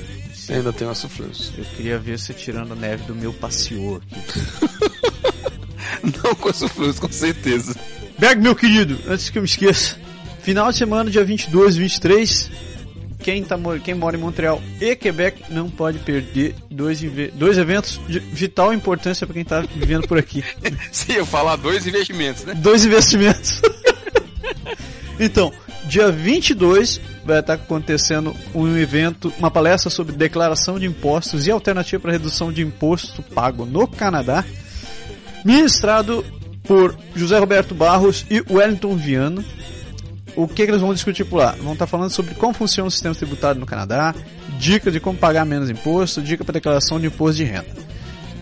Ainda 0.49 0.73
tem 0.73 0.87
uma 0.87 0.95
suflência. 0.95 1.53
Eu 1.57 1.65
queria 1.65 1.99
ver 1.99 2.17
você 2.17 2.33
tirando 2.33 2.71
a 2.73 2.75
neve 2.75 3.03
do 3.03 3.13
meu 3.13 3.31
passeio 3.31 3.97
aqui. 3.97 4.39
Não 6.23 6.35
com 6.35 6.49
a 6.49 6.53
suflência, 6.53 7.01
com 7.01 7.11
certeza. 7.11 7.75
Berg, 8.19 8.41
meu 8.41 8.53
querido, 8.53 8.99
antes 9.07 9.29
que 9.29 9.37
eu 9.37 9.41
me 9.41 9.47
esqueça. 9.47 9.95
Final 10.41 10.69
de 10.71 10.77
semana, 10.77 11.09
dia 11.09 11.23
22 11.23 11.77
e 11.77 11.79
23. 11.79 12.51
Quem, 13.19 13.43
tá, 13.45 13.57
quem 13.81 13.93
mora 13.93 14.17
em 14.17 14.19
Montreal 14.19 14.61
e 14.81 14.93
Quebec 14.93 15.43
não 15.49 15.69
pode 15.69 15.99
perder 15.99 16.53
dois, 16.69 17.01
dois 17.33 17.57
eventos 17.57 17.99
de 18.09 18.19
vital 18.19 18.73
importância 18.73 19.25
para 19.25 19.33
quem 19.33 19.45
tá 19.45 19.61
vivendo 19.61 20.05
por 20.05 20.17
aqui. 20.17 20.43
Se 20.91 21.13
eu 21.13 21.25
falar 21.25 21.55
dois 21.55 21.87
investimentos, 21.87 22.43
né? 22.43 22.53
dois 22.55 22.83
investimentos. 22.83 23.61
então, 25.17 25.53
dia 25.85 26.11
22 26.11 26.99
vai 27.23 27.39
estar 27.39 27.53
acontecendo 27.53 28.35
um 28.53 28.75
evento, 28.77 29.31
uma 29.39 29.49
palestra 29.49 29.89
sobre 29.89 30.13
declaração 30.13 30.77
de 30.77 30.85
impostos 30.85 31.47
e 31.47 31.51
alternativa 31.51 32.01
para 32.01 32.11
redução 32.11 32.51
de 32.51 32.61
imposto 32.61 33.23
pago 33.23 33.65
no 33.65 33.87
Canadá. 33.87 34.43
ministrado 35.45 36.25
por 36.69 36.95
José 37.15 37.39
Roberto 37.39 37.73
Barros 37.73 38.27
e 38.29 38.43
Wellington 38.47 38.95
Viana. 38.95 39.43
O 40.35 40.47
que, 40.47 40.65
que 40.65 40.69
eles 40.69 40.81
vão 40.81 40.93
discutir 40.93 41.25
por 41.25 41.37
lá? 41.37 41.55
Vão 41.59 41.73
estar 41.73 41.87
falando 41.87 42.11
sobre 42.11 42.35
como 42.35 42.53
funciona 42.53 42.87
o 42.87 42.91
sistema 42.91 43.15
tributário 43.15 43.59
no 43.59 43.65
Canadá, 43.65 44.13
dica 44.59 44.91
de 44.91 44.99
como 44.99 45.17
pagar 45.17 45.47
menos 45.47 45.67
imposto, 45.71 46.21
dica 46.21 46.43
para 46.45 46.53
declaração 46.53 46.99
de 46.99 47.07
imposto 47.07 47.37
de 47.37 47.45
renda. 47.45 47.65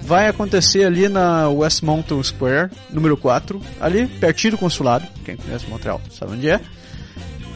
Vai 0.04 0.28
acontecer 0.28 0.84
ali 0.84 1.08
na 1.08 1.48
West 1.48 1.82
Mountain 1.84 2.22
Square, 2.22 2.70
número 2.90 3.16
4, 3.16 3.62
ali 3.80 4.08
pertinho 4.08 4.52
do 4.52 4.58
consulado. 4.58 5.08
Quem 5.24 5.38
conhece 5.38 5.66
Montreal 5.68 6.02
sabe 6.12 6.34
onde 6.34 6.50
é. 6.50 6.60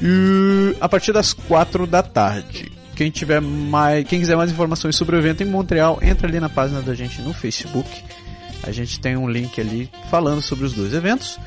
E 0.02 0.74
a 0.80 0.88
partir 0.88 1.12
das 1.12 1.34
4 1.34 1.86
da 1.86 2.02
tarde. 2.02 2.72
Quem 2.96 3.12
tiver 3.12 3.42
mais, 3.42 4.08
quem 4.08 4.20
quiser 4.20 4.38
mais 4.38 4.52
informações 4.52 4.96
sobre 4.96 5.18
o 5.18 5.20
evento 5.20 5.44
em 5.44 5.48
Montreal, 5.48 6.00
entra 6.02 6.28
ali 6.28 6.40
na 6.40 6.50
página 6.50 6.82
da 6.82 6.94
gente 6.94 7.22
no 7.22 7.34
Facebook. 7.34 7.90
A 8.64 8.72
gente 8.72 9.00
tem 9.00 9.18
um 9.18 9.30
link 9.30 9.60
ali 9.60 9.90
falando 10.10 10.42
sobre 10.42 10.66
os 10.66 10.74
dois 10.74 10.94
eventos. 10.94 11.40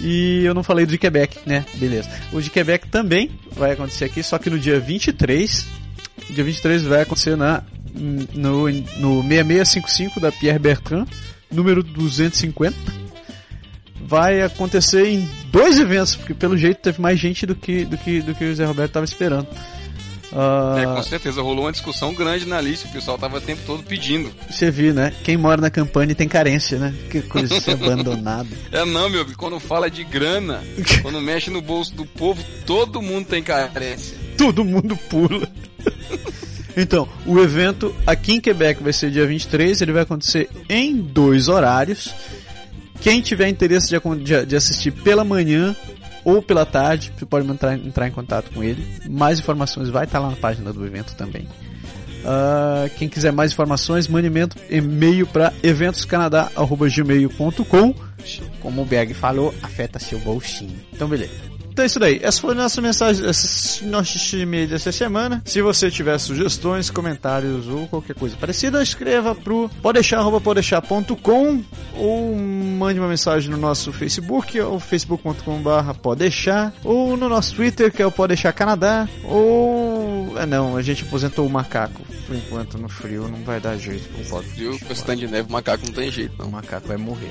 E 0.00 0.44
eu 0.44 0.54
não 0.54 0.62
falei 0.62 0.84
do 0.84 0.90
de 0.90 0.98
Quebec, 0.98 1.38
né? 1.46 1.64
Beleza. 1.74 2.10
O 2.32 2.40
de 2.40 2.50
Quebec 2.50 2.88
também 2.88 3.30
vai 3.52 3.72
acontecer 3.72 4.04
aqui, 4.04 4.22
só 4.22 4.38
que 4.38 4.50
no 4.50 4.58
dia 4.58 4.80
23. 4.80 5.66
Dia 6.30 6.44
23 6.44 6.82
vai 6.82 7.02
acontecer 7.02 7.36
na, 7.36 7.62
no, 7.94 8.68
no 8.68 9.22
6655 9.22 10.20
da 10.20 10.32
Pierre 10.32 10.58
Bertrand, 10.58 11.06
número 11.50 11.82
250. 11.82 12.76
Vai 14.04 14.42
acontecer 14.42 15.06
em 15.06 15.28
dois 15.50 15.78
eventos, 15.78 16.16
porque 16.16 16.34
pelo 16.34 16.56
jeito 16.56 16.80
teve 16.80 17.00
mais 17.00 17.18
gente 17.18 17.46
do 17.46 17.54
que, 17.54 17.84
do 17.84 17.96
que, 17.96 18.20
do 18.20 18.34
que 18.34 18.44
o 18.44 18.54
Zé 18.54 18.64
Roberto 18.64 18.90
estava 18.90 19.04
esperando. 19.04 19.48
Uh... 20.32 20.78
É, 20.78 20.86
com 20.86 21.02
certeza, 21.02 21.42
rolou 21.42 21.66
uma 21.66 21.72
discussão 21.72 22.14
grande 22.14 22.46
na 22.46 22.60
lista, 22.60 22.88
o 22.88 22.92
pessoal 22.92 23.18
tava 23.18 23.36
o 23.36 23.40
tempo 23.40 23.60
todo 23.66 23.82
pedindo. 23.82 24.32
Você 24.50 24.70
viu, 24.70 24.94
né? 24.94 25.12
Quem 25.22 25.36
mora 25.36 25.60
na 25.60 25.70
campanha 25.70 26.14
tem 26.14 26.26
carência, 26.26 26.78
né? 26.78 26.94
Que 27.10 27.20
coisa 27.20 27.54
de 27.54 27.60
ser 27.60 27.72
abandonado. 27.82 28.48
É 28.70 28.84
não, 28.84 29.10
meu, 29.10 29.26
quando 29.36 29.60
fala 29.60 29.90
de 29.90 30.02
grana, 30.04 30.62
quando 31.02 31.20
mexe 31.20 31.50
no 31.50 31.60
bolso 31.60 31.94
do 31.94 32.06
povo, 32.06 32.42
todo 32.66 33.02
mundo 33.02 33.26
tem 33.26 33.42
carência. 33.42 34.16
Todo 34.38 34.64
mundo 34.64 34.96
pula. 34.96 35.46
então, 36.76 37.06
o 37.26 37.38
evento 37.38 37.94
aqui 38.06 38.34
em 38.34 38.40
Quebec 38.40 38.82
vai 38.82 38.92
ser 38.92 39.10
dia 39.10 39.26
23, 39.26 39.82
ele 39.82 39.92
vai 39.92 40.02
acontecer 40.02 40.48
em 40.68 40.96
dois 40.96 41.48
horários. 41.48 42.14
Quem 43.02 43.20
tiver 43.20 43.48
interesse 43.48 43.88
de, 43.88 44.46
de 44.46 44.56
assistir 44.56 44.92
pela 44.92 45.24
manhã 45.24 45.76
ou 46.24 46.42
pela 46.42 46.64
tarde, 46.64 47.12
você 47.16 47.26
pode 47.26 47.48
entrar, 47.48 47.76
entrar 47.76 48.08
em 48.08 48.12
contato 48.12 48.50
com 48.52 48.62
ele. 48.62 48.86
Mais 49.08 49.38
informações 49.38 49.88
vai 49.88 50.04
estar 50.04 50.18
lá 50.18 50.30
na 50.30 50.36
página 50.36 50.72
do 50.72 50.86
evento 50.86 51.14
também. 51.14 51.46
Uh, 52.22 52.88
quem 52.96 53.08
quiser 53.08 53.32
mais 53.32 53.52
informações, 53.52 54.06
mande 54.06 54.30
e-mail 54.70 55.26
para 55.26 55.52
eventoscanadá.gmail.com 55.62 57.94
Como 58.60 58.82
o 58.82 58.84
Berg 58.84 59.12
falou, 59.12 59.52
afeta 59.62 59.98
seu 59.98 60.20
bolsinho. 60.20 60.78
Então, 60.92 61.08
beleza. 61.08 61.51
Então 61.72 61.82
é 61.82 61.86
isso 61.86 61.98
daí. 61.98 62.20
Essa 62.22 62.40
foi 62.40 62.52
a 62.52 62.54
nossa 62.54 62.80
mensagem, 62.82 63.24
nosso 63.84 64.36
e-mail 64.36 64.68
dessa 64.68 64.92
semana. 64.92 65.42
Se 65.44 65.62
você 65.62 65.90
tiver 65.90 66.18
sugestões, 66.18 66.90
comentários 66.90 67.66
ou 67.66 67.88
qualquer 67.88 68.14
coisa 68.14 68.36
parecida, 68.36 68.82
escreva 68.82 69.34
pro 69.34 69.70
podeixar.podeixar.com 69.80 71.62
ou 71.96 72.36
mande 72.36 73.00
uma 73.00 73.08
mensagem 73.08 73.50
no 73.50 73.56
nosso 73.56 73.92
Facebook, 73.92 74.60
ou 74.60 74.78
facebook.com.br 74.78 75.94
podeixar, 76.02 76.72
ou 76.84 77.16
no 77.16 77.28
nosso 77.28 77.54
Twitter, 77.54 77.90
que 77.90 78.02
é 78.02 78.06
o 78.06 78.12
Podeixar 78.12 78.54
Canadá, 78.54 79.08
ou... 79.24 80.36
É 80.36 80.46
não, 80.46 80.76
a 80.76 80.82
gente 80.82 81.04
aposentou 81.04 81.46
o 81.46 81.50
macaco. 81.50 82.02
Por 82.26 82.36
enquanto, 82.36 82.78
no 82.78 82.88
frio, 82.88 83.28
não 83.28 83.42
vai 83.44 83.60
dar 83.60 83.76
jeito. 83.76 84.08
Não 84.16 84.24
pode. 84.24 84.48
Frio, 84.48 84.78
com 84.78 84.92
esse 84.92 85.16
de 85.16 85.26
neve, 85.26 85.48
o 85.48 85.52
macaco 85.52 85.84
não 85.86 85.92
tem 85.92 86.10
jeito, 86.10 86.34
não. 86.38 86.46
O 86.46 86.52
macaco 86.52 86.88
vai 86.88 86.96
morrer. 86.96 87.30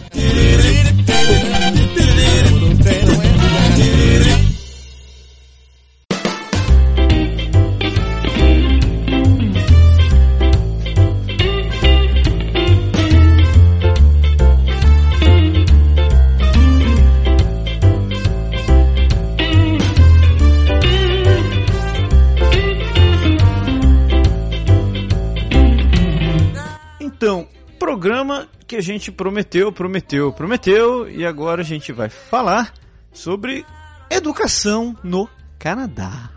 Que 28.67 28.75
a 28.75 28.81
gente 28.81 29.11
prometeu, 29.11 29.71
prometeu, 29.71 30.31
prometeu 30.31 31.09
e 31.09 31.25
agora 31.25 31.61
a 31.61 31.65
gente 31.65 31.91
vai 31.91 32.09
falar 32.09 32.73
sobre 33.11 33.65
educação 34.09 34.95
no 35.03 35.29
Canadá. 35.59 36.29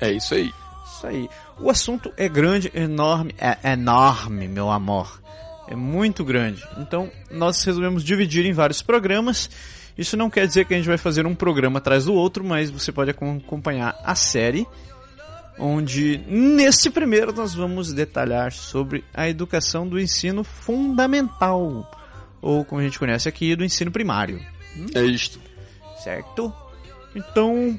É 0.00 0.10
isso 0.12 0.34
aí. 0.34 0.52
Isso 0.86 1.06
aí. 1.06 1.28
O 1.60 1.70
assunto 1.70 2.12
é 2.16 2.28
grande, 2.28 2.70
enorme, 2.74 3.34
é 3.38 3.72
enorme, 3.72 4.48
meu 4.48 4.70
amor. 4.70 5.20
É 5.68 5.74
muito 5.76 6.24
grande. 6.24 6.66
Então, 6.78 7.10
nós 7.30 7.62
resolvemos 7.62 8.02
dividir 8.02 8.46
em 8.46 8.52
vários 8.52 8.80
programas. 8.80 9.50
Isso 9.96 10.16
não 10.16 10.30
quer 10.30 10.46
dizer 10.46 10.64
que 10.64 10.74
a 10.74 10.76
gente 10.76 10.86
vai 10.86 10.96
fazer 10.96 11.26
um 11.26 11.34
programa 11.34 11.78
atrás 11.78 12.06
do 12.06 12.14
outro, 12.14 12.42
mas 12.44 12.70
você 12.70 12.90
pode 12.90 13.10
acompanhar 13.10 13.98
a 14.04 14.14
série, 14.14 14.66
onde 15.58 16.18
nesse 16.26 16.90
primeiro 16.90 17.32
nós 17.32 17.54
vamos 17.54 17.92
detalhar 17.92 18.52
sobre 18.52 19.04
a 19.12 19.28
educação 19.28 19.86
do 19.86 19.98
ensino 20.00 20.44
fundamental, 20.44 21.90
ou 22.40 22.64
como 22.64 22.80
a 22.80 22.84
gente 22.84 22.98
conhece 22.98 23.28
aqui, 23.28 23.56
do 23.56 23.64
ensino 23.64 23.90
primário. 23.90 24.40
É 24.94 25.02
isto. 25.02 25.40
Certo? 26.02 26.52
Então, 27.14 27.78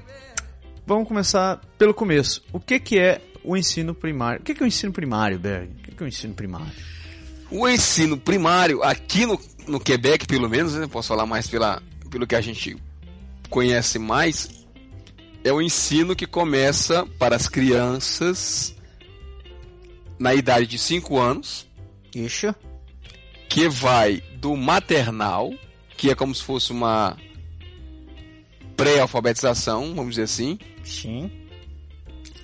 vamos 0.86 1.08
começar 1.08 1.62
pelo 1.78 1.94
começo. 1.94 2.44
O 2.52 2.60
que, 2.60 2.80
que 2.80 3.00
é 3.00 3.22
o 3.44 3.56
ensino 3.56 3.96
primário? 3.96 4.42
O 4.42 4.44
que, 4.44 4.54
que 4.54 4.62
é 4.62 4.66
o 4.66 4.68
ensino 4.68 4.92
primário, 4.92 5.40
Berg? 5.40 5.72
O 5.72 5.84
que, 5.84 5.92
que 5.92 6.04
é 6.04 6.06
o 6.06 6.10
ensino 6.10 6.34
primário? 6.34 6.74
O 7.50 7.68
ensino 7.68 8.18
primário, 8.18 8.84
aqui 8.84 9.26
no, 9.26 9.40
no 9.68 9.80
Quebec, 9.80 10.28
pelo 10.28 10.50
menos, 10.50 10.76
né, 10.76 10.88
posso 10.88 11.08
falar 11.08 11.26
mais 11.26 11.48
pela, 11.48 11.82
pelo 12.12 12.28
que 12.28 12.36
a 12.36 12.42
gente 12.42 12.78
conhece 13.50 13.98
mais, 13.98 14.59
é 15.44 15.52
o 15.52 15.62
ensino 15.62 16.16
que 16.16 16.26
começa 16.26 17.06
para 17.18 17.36
as 17.36 17.48
crianças 17.48 18.76
na 20.18 20.34
idade 20.34 20.68
de 20.68 20.78
5 20.78 21.18
anos. 21.18 21.68
Isso. 22.14 22.54
Que 23.48 23.68
vai 23.70 24.22
do 24.36 24.56
maternal, 24.56 25.54
que 25.98 26.12
é 26.12 26.16
como 26.16 26.36
se 26.36 26.44
fosse 26.44 26.72
uma 26.72 27.18
pré-alfabetização, 28.76 29.94
vamos 29.96 30.12
dizer 30.12 30.24
assim. 30.24 30.60
Sim. 30.84 31.32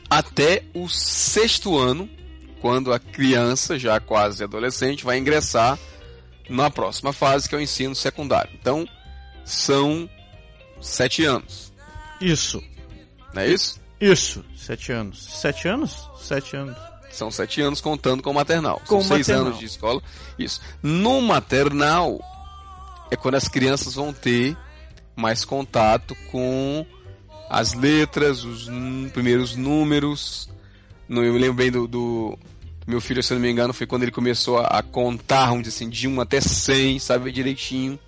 Até 0.10 0.64
o 0.74 0.88
sexto 0.88 1.78
ano, 1.78 2.10
quando 2.62 2.94
a 2.94 3.00
criança, 3.00 3.78
já 3.78 4.00
quase 4.00 4.44
adolescente, 4.44 5.04
vai 5.04 5.18
ingressar 5.18 5.78
na 6.50 6.70
próxima 6.70 7.12
fase, 7.12 7.50
que 7.50 7.56
é 7.56 7.58
o 7.58 7.62
ensino 7.62 7.96
secundário. 7.96 8.52
Então, 8.60 8.88
são 9.44 10.10
sete 10.82 11.24
anos. 11.24 11.74
Isso. 12.22 12.64
Não 13.36 13.42
é 13.42 13.50
isso? 13.50 13.80
Isso, 14.00 14.44
sete 14.56 14.92
anos. 14.92 15.24
Sete 15.24 15.68
anos? 15.68 16.10
Sete 16.18 16.56
anos. 16.56 16.78
São 17.12 17.30
sete 17.30 17.62
anos 17.62 17.80
contando 17.80 18.24
com 18.24 18.32
o 18.32 18.34
maternal. 18.34 18.82
Com 18.88 19.02
São 19.02 19.16
seis 19.16 19.28
maternal. 19.28 19.48
anos 19.48 19.60
de 19.60 19.66
escola. 19.66 20.02
Isso. 20.40 20.62
No 20.82 21.22
maternal 21.22 22.20
é 23.12 23.16
quando 23.16 23.36
as 23.36 23.48
crianças 23.48 23.96
vão 23.96 24.12
ter 24.12 24.58
mais 25.16 25.46
contato 25.46 26.16
com 26.32 26.86
as 27.50 27.74
letras, 27.74 28.44
os 28.44 28.70
primeiros 29.14 29.56
números. 29.56 30.50
No, 31.08 31.24
eu 31.24 31.34
me 31.34 31.40
lembro 31.40 31.56
bem 31.56 31.72
do, 31.72 31.88
do, 31.88 32.40
meu 32.88 33.00
filho, 33.00 33.24
se 33.24 33.34
eu 33.34 33.36
não 33.36 33.42
me 33.42 33.52
engano, 33.52 33.74
foi 33.74 33.88
quando 33.88 34.04
ele 34.04 34.12
começou 34.12 34.60
a, 34.60 34.68
a 34.68 34.84
contar, 34.84 35.48
vamos 35.48 35.64
dizer 35.64 35.76
assim, 35.76 35.90
de 35.90 36.08
1 36.08 36.22
até 36.22 36.42
100, 36.42 37.00
sabe 37.00 37.32
direitinho. 37.32 38.00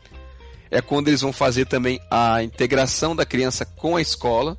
É 0.69 0.81
quando 0.81 1.07
eles 1.07 1.21
vão 1.21 1.31
fazer 1.31 1.65
também 1.65 1.99
a 2.11 2.43
integração 2.43 3.15
da 3.15 3.25
criança 3.25 3.65
com 3.65 3.95
a 3.95 4.01
escola. 4.01 4.57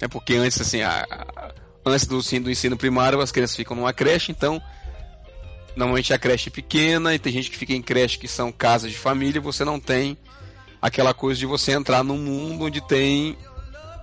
É 0.00 0.08
porque 0.08 0.34
antes, 0.34 0.60
assim, 0.60 0.82
a, 0.82 1.04
a, 1.10 1.52
antes 1.84 2.06
do, 2.06 2.20
do 2.40 2.50
ensino 2.50 2.76
primário, 2.76 3.20
as 3.20 3.32
crianças 3.32 3.56
ficam 3.56 3.76
numa 3.76 3.92
creche, 3.92 4.32
então 4.32 4.60
normalmente 5.76 6.12
a 6.12 6.18
creche 6.18 6.48
é 6.48 6.52
pequena 6.52 7.14
e 7.14 7.18
tem 7.18 7.32
gente 7.32 7.50
que 7.50 7.56
fica 7.56 7.72
em 7.72 7.82
creche 7.82 8.18
que 8.18 8.28
são 8.28 8.52
casas 8.52 8.90
de 8.90 8.96
família, 8.96 9.40
você 9.40 9.64
não 9.64 9.80
tem 9.80 10.16
aquela 10.80 11.12
coisa 11.12 11.40
de 11.40 11.46
você 11.46 11.72
entrar 11.72 12.04
num 12.04 12.18
mundo 12.18 12.66
onde 12.66 12.80
tem 12.80 13.36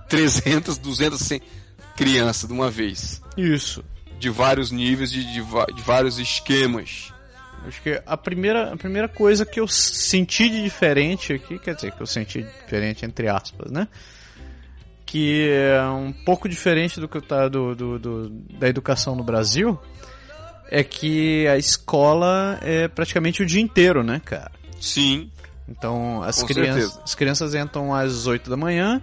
300, 0.08 0.78
200 0.78 1.40
crianças 1.96 2.48
de 2.48 2.52
uma 2.52 2.70
vez. 2.70 3.22
Isso. 3.36 3.84
De 4.18 4.28
vários 4.28 4.70
níveis, 4.70 5.10
de, 5.10 5.24
de, 5.24 5.42
de 5.42 5.82
vários 5.82 6.18
esquemas. 6.18 7.12
Acho 7.66 7.80
que 7.80 8.02
a 8.04 8.16
primeira, 8.16 8.72
a 8.72 8.76
primeira 8.76 9.08
coisa 9.08 9.46
que 9.46 9.60
eu 9.60 9.68
senti 9.68 10.48
de 10.48 10.62
diferente 10.62 11.32
aqui, 11.32 11.58
quer 11.58 11.74
dizer, 11.74 11.92
que 11.92 12.02
eu 12.02 12.06
senti 12.06 12.42
diferente 12.42 13.04
entre 13.04 13.28
aspas, 13.28 13.70
né? 13.70 13.86
Que 15.12 15.50
é 15.50 15.82
um 15.90 16.10
pouco 16.10 16.48
diferente 16.48 16.98
do 16.98 17.06
que 17.06 17.20
tá 17.20 17.46
do, 17.46 17.74
do, 17.74 17.98
do, 17.98 18.30
da 18.30 18.66
educação 18.66 19.14
no 19.14 19.22
Brasil, 19.22 19.78
é 20.70 20.82
que 20.82 21.46
a 21.48 21.58
escola 21.58 22.58
é 22.62 22.88
praticamente 22.88 23.42
o 23.42 23.46
dia 23.46 23.60
inteiro, 23.60 24.02
né, 24.02 24.22
cara? 24.24 24.50
Sim. 24.80 25.30
Então 25.68 26.22
as, 26.22 26.42
crianças, 26.42 26.98
as 27.04 27.14
crianças 27.14 27.54
entram 27.54 27.94
às 27.94 28.26
8 28.26 28.48
da 28.48 28.56
manhã 28.56 29.02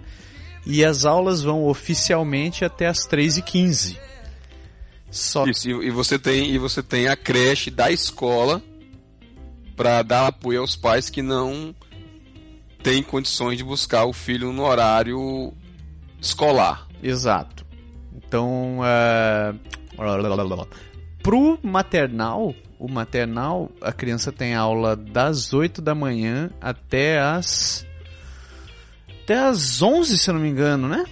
e 0.66 0.84
as 0.84 1.04
aulas 1.04 1.42
vão 1.42 1.64
oficialmente 1.64 2.64
até 2.64 2.88
às 2.88 3.06
3h15. 3.06 3.96
Só 5.12 5.46
Isso, 5.46 5.70
e, 5.70 5.86
e 5.86 5.90
você 5.90 6.18
tem 6.18 6.50
e 6.50 6.58
você 6.58 6.82
tem 6.82 7.06
a 7.06 7.14
creche 7.14 7.70
da 7.70 7.88
escola 7.88 8.60
para 9.76 10.02
dar 10.02 10.26
apoio 10.26 10.60
aos 10.60 10.74
pais 10.74 11.08
que 11.08 11.22
não 11.22 11.72
têm 12.82 13.00
condições 13.00 13.56
de 13.56 13.62
buscar 13.62 14.06
o 14.06 14.12
filho 14.12 14.52
no 14.52 14.64
horário 14.64 15.54
escolar. 16.20 16.86
Exato. 17.02 17.64
Então, 18.14 18.80
é... 18.84 19.54
pro 21.22 21.58
maternal, 21.62 22.54
o 22.78 22.88
maternal, 22.90 23.70
a 23.80 23.92
criança 23.92 24.32
tem 24.32 24.54
aula 24.54 24.96
das 24.96 25.52
8 25.52 25.82
da 25.82 25.94
manhã 25.94 26.50
até 26.60 27.20
as 27.20 27.86
até 29.22 29.38
as 29.38 29.80
11, 29.80 30.18
se 30.18 30.28
eu 30.30 30.34
não 30.34 30.40
me 30.40 30.48
engano, 30.48 30.88
né? 30.88 31.04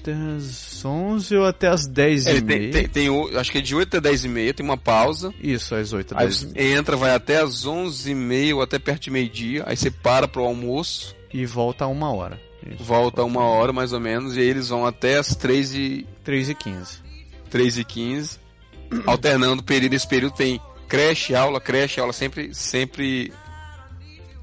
Até 0.00 0.12
as 0.12 0.84
11 0.84 1.36
ou 1.36 1.46
até 1.46 1.68
as 1.68 1.86
10 1.86 2.26
Ele 2.26 2.38
e 2.38 2.42
tem, 2.42 2.58
meia. 2.58 2.72
tem, 2.72 2.88
tem 2.88 3.38
acho 3.38 3.52
que 3.52 3.58
é 3.58 3.60
de 3.60 3.74
8 3.74 3.96
até 3.96 4.08
10 4.08 4.24
e 4.24 4.28
meia, 4.28 4.54
tem 4.54 4.64
uma 4.64 4.76
pausa. 4.76 5.32
Isso, 5.40 5.74
às 5.74 5.92
8 5.92 6.14
Aí 6.16 6.26
10 6.26 6.34
e 6.34 6.38
você 6.38 6.46
meia. 6.52 6.78
entra, 6.78 6.96
vai 6.96 7.14
até 7.14 7.40
as 7.40 7.64
11 7.64 8.10
e 8.10 8.14
meia 8.14 8.56
ou 8.56 8.62
até 8.62 8.78
perto 8.78 9.02
de 9.02 9.10
meio-dia. 9.10 9.62
Aí 9.66 9.76
você 9.76 9.90
para 9.90 10.26
pro 10.26 10.42
almoço, 10.44 11.14
E 11.32 11.44
volta 11.46 11.84
a 11.84 11.88
uma 11.88 12.12
hora. 12.12 12.40
Isso. 12.66 12.82
volta 12.82 13.22
uma 13.24 13.44
hora 13.44 13.72
mais 13.72 13.92
ou 13.92 14.00
menos, 14.00 14.36
e 14.36 14.40
aí 14.40 14.46
eles 14.46 14.68
vão 14.68 14.86
até 14.86 15.18
as 15.18 15.34
3 15.34 15.74
e, 15.74 16.06
3 16.22 16.50
e 16.50 16.54
15. 16.54 16.98
3 17.50 17.78
e 17.78 17.84
15 17.84 18.44
alternando 19.06 19.62
o 19.62 19.64
período. 19.64 19.94
Esse 19.94 20.06
período 20.06 20.34
tem 20.34 20.60
creche, 20.88 21.34
aula, 21.34 21.60
creche, 21.60 22.00
aula, 22.00 22.12
sempre, 22.12 22.54
sempre 22.54 23.32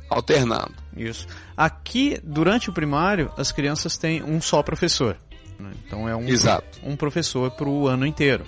alternando. 0.10 0.74
Isso. 0.96 1.28
Aqui, 1.56 2.20
durante 2.24 2.70
o 2.70 2.74
primário, 2.74 3.32
as 3.38 3.52
crianças 3.52 3.98
têm 3.98 4.24
um 4.24 4.42
só 4.42 4.62
professor. 4.62 5.18
né? 5.60 5.72
Então 5.86 6.08
é 6.08 6.16
um, 6.16 6.28
Exato. 6.28 6.80
um 6.84 6.96
professor 6.96 7.52
para 7.52 7.70
o 7.70 7.88
ano 7.88 8.06
inteiro. 8.06 8.46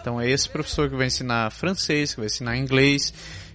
Então 0.00 0.20
é 0.20 0.28
esse 0.28 0.48
professor 0.48 0.88
que 0.88 0.96
vai 0.96 1.06
ensinar 1.06 1.50
francês, 1.52 2.14
que 2.14 2.20
vai 2.20 2.26
ensinar 2.26 2.56
inglês, 2.56 3.12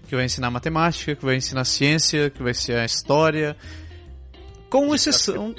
que 0.07 0.15
vai 0.15 0.25
ensinar 0.25 0.49
matemática, 0.49 1.15
que 1.15 1.25
vai 1.25 1.35
ensinar 1.35 1.65
ciência, 1.65 2.29
que 2.29 2.41
vai 2.41 2.51
ensinar 2.51 2.85
história. 2.85 3.57
Com 4.69 4.93
exceção. 4.93 5.53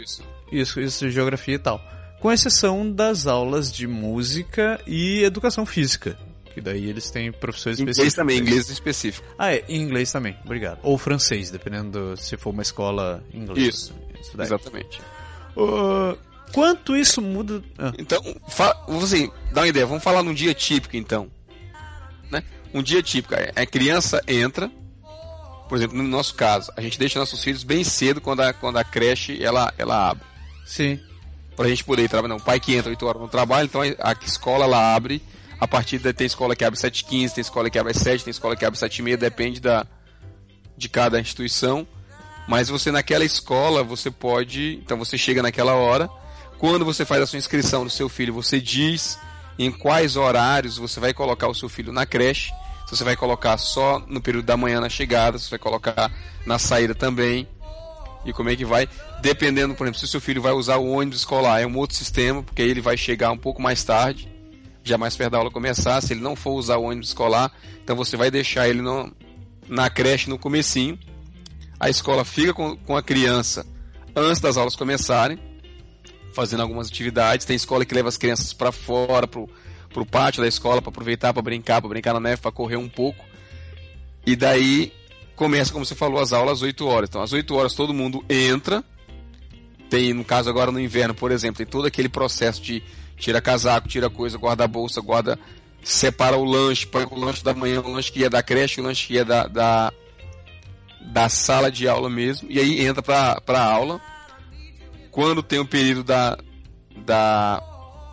Isso. 0.51 0.81
Isso, 0.81 1.11
geografia 1.11 1.55
e 1.55 1.59
tal. 1.59 1.81
Com 2.21 2.33
exceção 2.33 2.91
das 2.91 3.27
aulas 3.27 3.73
de 3.73 3.87
música 3.87 4.81
e 4.87 5.23
educação 5.23 5.65
física. 5.65 6.19
Que 6.55 6.61
daí 6.61 6.89
eles 6.89 7.11
têm 7.11 7.31
professores 7.31 7.79
Inglês 7.79 7.99
específicos. 7.99 8.15
também, 8.17 8.39
inglês 8.39 8.69
específico. 8.69 9.27
Ah, 9.39 9.53
é, 9.55 9.65
em 9.69 9.81
inglês 9.81 10.11
também, 10.11 10.37
obrigado. 10.45 10.81
Ou 10.83 10.99
francês, 10.99 11.51
dependendo 11.51 12.15
do- 12.15 12.17
se 12.17 12.37
for 12.37 12.51
uma 12.51 12.63
escola 12.63 13.23
inglesa. 13.33 13.61
Isso. 13.69 13.95
Exatamente. 14.37 15.01
Ah, 15.57 16.17
quanto 16.53 16.97
isso 16.97 17.23
muda. 17.23 17.63
Ah, 17.79 17.93
Então, 17.99 18.21
assim, 19.03 19.31
dá 19.53 19.61
uma 19.61 19.69
ideia, 19.69 19.87
vamos 19.87 20.03
falar 20.03 20.23
num 20.23 20.35
dia 20.35 20.53
típico 20.55 20.97
então. 20.97 21.31
Né? 22.31 22.43
Um 22.75 22.83
dia 22.83 23.03
típico, 23.03 23.35
a 23.35 23.63
a 23.63 23.67
criança 23.67 24.21
entra, 24.27 24.69
por 25.69 25.77
exemplo, 25.77 25.97
no 25.97 26.05
nosso 26.05 26.35
caso, 26.35 26.73
a 26.77 26.81
gente 26.81 26.99
deixa 26.99 27.19
nossos 27.19 27.43
filhos 27.43 27.63
bem 27.63 27.85
cedo 27.85 28.21
quando 28.21 28.41
a, 28.41 28.53
quando 28.53 28.79
a 28.79 28.85
creche 28.85 29.43
ela, 29.43 29.73
ela 29.77 30.11
abre. 30.11 30.25
sim, 30.65 30.99
Pra 31.55 31.69
gente 31.69 31.85
poder 31.85 32.05
ir 32.05 32.09
trabalhar. 32.09 32.35
Não, 32.35 32.41
o 32.41 32.45
pai 32.45 32.61
que 32.61 32.75
entra 32.75 32.91
8 32.91 33.07
horas 33.07 33.21
no 33.21 33.29
trabalho, 33.29 33.67
então 33.67 33.83
a, 33.83 34.17
escola 34.25 34.65
ela 34.65 34.95
abre. 34.95 35.21
A 35.61 35.67
partir 35.67 35.99
da 35.99 36.13
tem 36.13 36.27
escola 36.27 36.55
que 36.55 36.65
abre 36.65 36.79
7h15, 36.79 37.33
tem 37.33 37.43
escola 37.43 37.69
que 37.69 37.79
abre 37.79 37.91
às 37.91 37.99
7, 37.99 38.23
tem 38.23 38.31
escola 38.31 38.55
que 38.55 38.65
abre 38.65 38.79
7h30, 38.79 39.17
depende 39.17 39.61
da, 39.61 39.85
de 40.77 40.89
cada 40.89 41.21
instituição. 41.21 41.87
Mas 42.47 42.69
você 42.69 42.93
naquela 42.93 43.25
escola, 43.25 43.83
você 43.83 44.09
pode. 44.11 44.81
Então 44.85 44.97
você 44.97 45.19
chega 45.19 45.43
naquela 45.43 45.75
hora. 45.75 46.09
Quando 46.59 46.85
você 46.85 47.05
faz 47.05 47.23
a 47.23 47.27
sua 47.27 47.39
inscrição 47.39 47.85
do 47.85 47.91
seu 47.91 48.09
filho, 48.09 48.33
você 48.33 48.61
diz 48.61 49.19
em 49.59 49.73
quais 49.73 50.17
horários 50.17 50.79
você 50.79 51.01
vai 51.01 51.13
colocar 51.13 51.49
o 51.49 51.55
seu 51.55 51.69
filho 51.69 51.93
na 51.93 52.07
creche. 52.07 52.53
Se 52.89 52.97
você 52.97 53.05
vai 53.05 53.15
colocar 53.15 53.59
só 53.59 54.03
no 54.07 54.19
período 54.19 54.47
da 54.47 54.57
manhã 54.57 54.81
na 54.81 54.89
chegada, 54.89 55.39
se 55.39 55.45
você 55.45 55.51
vai 55.51 55.59
colocar 55.59 56.11
na 56.47 56.59
saída 56.59 56.95
também. 56.95 57.47
E 58.25 58.33
como 58.33 58.49
é 58.49 58.57
que 58.57 58.65
vai? 58.65 58.89
Dependendo, 59.21 59.75
por 59.75 59.85
exemplo, 59.85 59.99
se 59.99 60.07
o 60.07 60.09
seu 60.09 60.23
filho 60.23 60.41
vai 60.41 60.53
usar 60.53 60.79
o 60.79 60.89
ônibus 60.89 61.19
escolar, 61.19 61.61
é 61.61 61.67
um 61.67 61.77
outro 61.77 61.95
sistema, 61.95 62.43
porque 62.43 62.63
aí 62.63 62.71
ele 62.71 62.81
vai 62.81 62.97
chegar 62.97 63.31
um 63.31 63.37
pouco 63.37 63.61
mais 63.61 63.85
tarde, 63.85 64.27
já 64.83 64.97
mais 64.97 65.15
perto 65.15 65.33
da 65.33 65.37
aula 65.37 65.51
começar. 65.51 66.01
Se 66.01 66.15
ele 66.15 66.23
não 66.23 66.35
for 66.35 66.53
usar 66.53 66.79
o 66.79 66.85
ônibus 66.85 67.09
escolar, 67.09 67.53
então 67.85 67.95
você 67.95 68.17
vai 68.17 68.31
deixar 68.31 68.67
ele 68.71 68.81
no, 68.81 69.15
na 69.69 69.91
creche 69.91 70.31
no 70.31 70.39
comecinho. 70.39 70.99
A 71.79 71.91
escola 71.91 72.25
fica 72.25 72.55
com, 72.55 72.75
com 72.75 72.97
a 72.97 73.03
criança 73.03 73.67
antes 74.17 74.41
das 74.41 74.57
aulas 74.57 74.75
começarem, 74.75 75.39
fazendo 76.33 76.63
algumas 76.63 76.89
atividades. 76.89 77.45
Tem 77.45 77.55
escola 77.55 77.85
que 77.85 77.95
leva 77.95 78.09
as 78.09 78.17
crianças 78.17 78.55
para 78.55 78.73
fora, 78.73 79.27
pro, 79.27 79.47
pro 79.93 80.07
pátio 80.07 80.43
da 80.43 80.49
escola, 80.49 80.83
para 80.83 80.91
aproveitar, 80.91 81.33
para 81.33 81.43
brincar, 81.43 81.81
para 81.81 81.89
brincar 81.89 82.15
na 82.15 82.21
neve, 82.21 82.41
para 82.41 82.53
correr 82.53 82.77
um 82.77 82.89
pouco. 82.89 83.25
E 84.27 84.37
daí 84.37 84.93
começa, 85.35 85.73
como 85.73 85.85
você 85.85 85.95
falou, 85.95 86.21
as 86.21 86.33
aulas 86.33 86.59
às 86.59 86.63
8 86.63 86.87
horas. 86.87 87.09
Então, 87.09 87.23
às 87.23 87.33
8 87.33 87.55
horas 87.55 87.75
todo 87.75 87.95
mundo 87.95 88.25
entra. 88.29 88.85
Tem, 89.89 90.13
no 90.13 90.25
caso 90.25 90.51
agora 90.51 90.71
no 90.71 90.81
inverno, 90.81 91.15
por 91.15 91.31
exemplo, 91.31 91.59
tem 91.59 91.67
todo 91.67 91.87
aquele 91.87 92.09
processo 92.09 92.61
de 92.61 92.83
tira 93.17 93.41
casaco, 93.41 93.89
tira 93.89 94.11
coisa, 94.11 94.37
guarda 94.37 94.65
a 94.65 94.69
bolsa, 94.69 95.01
guarda, 95.01 95.39
separa 95.83 96.37
o 96.37 96.45
lanche, 96.45 96.87
pega 96.87 97.13
o 97.13 97.19
lanche 97.19 97.43
da 97.43 97.55
manhã, 97.55 97.81
o 97.81 97.91
lanche 97.91 98.13
que 98.13 98.21
ia 98.21 98.31
da 98.31 98.43
creche, 98.43 98.81
o 98.81 98.85
lanche 98.85 99.07
que 99.07 99.15
ia 99.15 99.25
da, 99.25 99.47
da, 99.47 99.93
da 101.01 101.29
sala 101.29 101.71
de 101.71 101.89
aula 101.89 102.11
mesmo, 102.11 102.49
e 102.51 102.59
aí 102.59 102.85
entra 102.85 103.03
pra, 103.03 103.41
pra 103.41 103.63
aula. 103.63 104.01
Quando 105.11 105.43
tem 105.43 105.59
o 105.59 105.67
período 105.67 106.05
da, 106.05 106.39
da, 107.05 107.63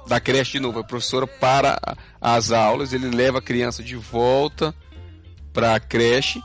da 0.07 0.19
creche 0.19 0.53
de 0.53 0.59
novo, 0.59 0.79
a 0.79 0.83
professora 0.83 1.25
para 1.25 1.79
as 2.21 2.51
aulas, 2.51 2.93
ele 2.93 3.09
leva 3.09 3.39
a 3.39 3.41
criança 3.41 3.83
de 3.83 3.95
volta 3.95 4.73
pra 5.51 5.79
creche, 5.79 6.41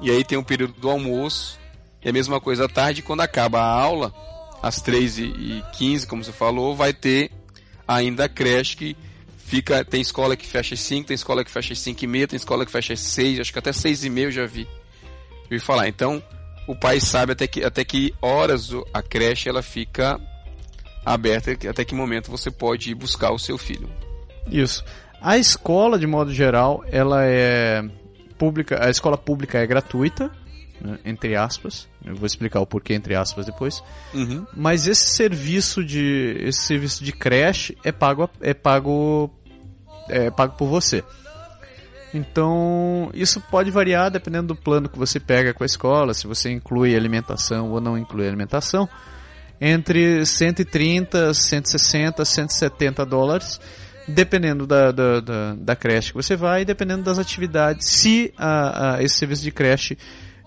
e 0.00 0.10
aí 0.10 0.24
tem 0.24 0.38
o 0.38 0.44
período 0.44 0.74
do 0.74 0.90
almoço, 0.90 1.58
e 2.02 2.08
a 2.08 2.12
mesma 2.12 2.40
coisa 2.40 2.64
à 2.64 2.68
tarde, 2.68 3.02
quando 3.02 3.20
acaba 3.20 3.60
a 3.60 3.70
aula, 3.70 4.14
às 4.62 4.82
3h15, 4.82 6.06
como 6.06 6.24
você 6.24 6.32
falou, 6.32 6.74
vai 6.74 6.92
ter 6.92 7.30
ainda 7.86 8.24
a 8.24 8.28
creche 8.28 8.76
que 8.76 8.96
fica. 9.38 9.84
Tem 9.84 10.00
escola 10.00 10.36
que 10.36 10.46
fecha 10.46 10.74
às 10.74 10.80
5, 10.80 11.08
tem 11.08 11.14
escola 11.14 11.44
que 11.44 11.50
fecha 11.50 11.72
às 11.72 11.78
5 11.78 12.04
e 12.04 12.06
meia, 12.06 12.28
tem 12.28 12.36
escola 12.36 12.66
que 12.66 12.72
fecha 12.72 12.92
às 12.92 13.00
6, 13.00 13.40
acho 13.40 13.52
que 13.52 13.58
até 13.58 13.72
6 13.72 14.04
e 14.04 14.10
meia 14.10 14.26
eu 14.26 14.32
já 14.32 14.46
vi. 14.46 14.68
Vi 15.50 15.58
falar. 15.58 15.88
Então, 15.88 16.22
o 16.66 16.76
pai 16.76 17.00
sabe 17.00 17.32
até 17.32 17.46
que, 17.46 17.64
até 17.64 17.84
que 17.84 18.14
horas 18.20 18.70
a 18.92 19.02
creche 19.02 19.48
ela 19.48 19.62
fica 19.62 20.20
aberta, 21.12 21.50
até 21.68 21.84
que 21.84 21.94
momento 21.94 22.30
você 22.30 22.50
pode 22.50 22.90
ir 22.90 22.94
buscar 22.94 23.32
o 23.32 23.38
seu 23.38 23.58
filho. 23.58 23.88
isso. 24.50 24.84
A 25.20 25.36
escola, 25.36 25.98
de 25.98 26.06
modo 26.06 26.32
geral, 26.32 26.84
ela 26.90 27.24
é 27.24 27.82
pública. 28.38 28.84
A 28.84 28.88
escola 28.88 29.18
pública 29.18 29.58
é 29.58 29.66
gratuita, 29.66 30.30
né, 30.80 30.98
entre 31.04 31.34
aspas. 31.34 31.88
Eu 32.04 32.14
vou 32.14 32.26
explicar 32.26 32.60
o 32.60 32.66
porquê 32.66 32.94
entre 32.94 33.16
aspas 33.16 33.44
depois. 33.44 33.82
Uhum. 34.14 34.46
Mas 34.56 34.86
esse 34.86 35.10
serviço 35.10 35.84
de 35.84 36.36
esse 36.40 36.60
serviço 36.60 37.02
de 37.02 37.12
creche 37.12 37.76
é 37.84 37.90
pago 37.90 38.30
é 38.40 38.54
pago 38.54 39.30
é 40.08 40.30
pago 40.30 40.56
por 40.56 40.68
você. 40.68 41.02
Então, 42.14 43.10
isso 43.12 43.38
pode 43.50 43.70
variar 43.70 44.10
dependendo 44.10 44.48
do 44.48 44.56
plano 44.56 44.88
que 44.88 44.98
você 44.98 45.20
pega 45.20 45.52
com 45.52 45.62
a 45.62 45.66
escola, 45.66 46.14
se 46.14 46.26
você 46.26 46.50
inclui 46.50 46.96
alimentação 46.96 47.70
ou 47.70 47.82
não 47.82 47.98
inclui 47.98 48.26
alimentação, 48.26 48.88
entre 49.60 50.24
130, 50.24 51.34
160, 51.34 52.24
170 52.24 53.04
dólares, 53.04 53.60
dependendo 54.06 54.66
da, 54.66 54.90
da, 54.90 55.20
da, 55.20 55.54
da 55.54 55.76
creche 55.76 56.12
que 56.12 56.16
você 56.16 56.36
vai 56.36 56.62
e 56.62 56.64
dependendo 56.64 57.02
das 57.02 57.18
atividades, 57.18 57.86
se 57.86 58.32
a, 58.36 58.94
a, 58.94 59.02
esse 59.02 59.16
serviço 59.16 59.42
de 59.42 59.50
creche 59.50 59.98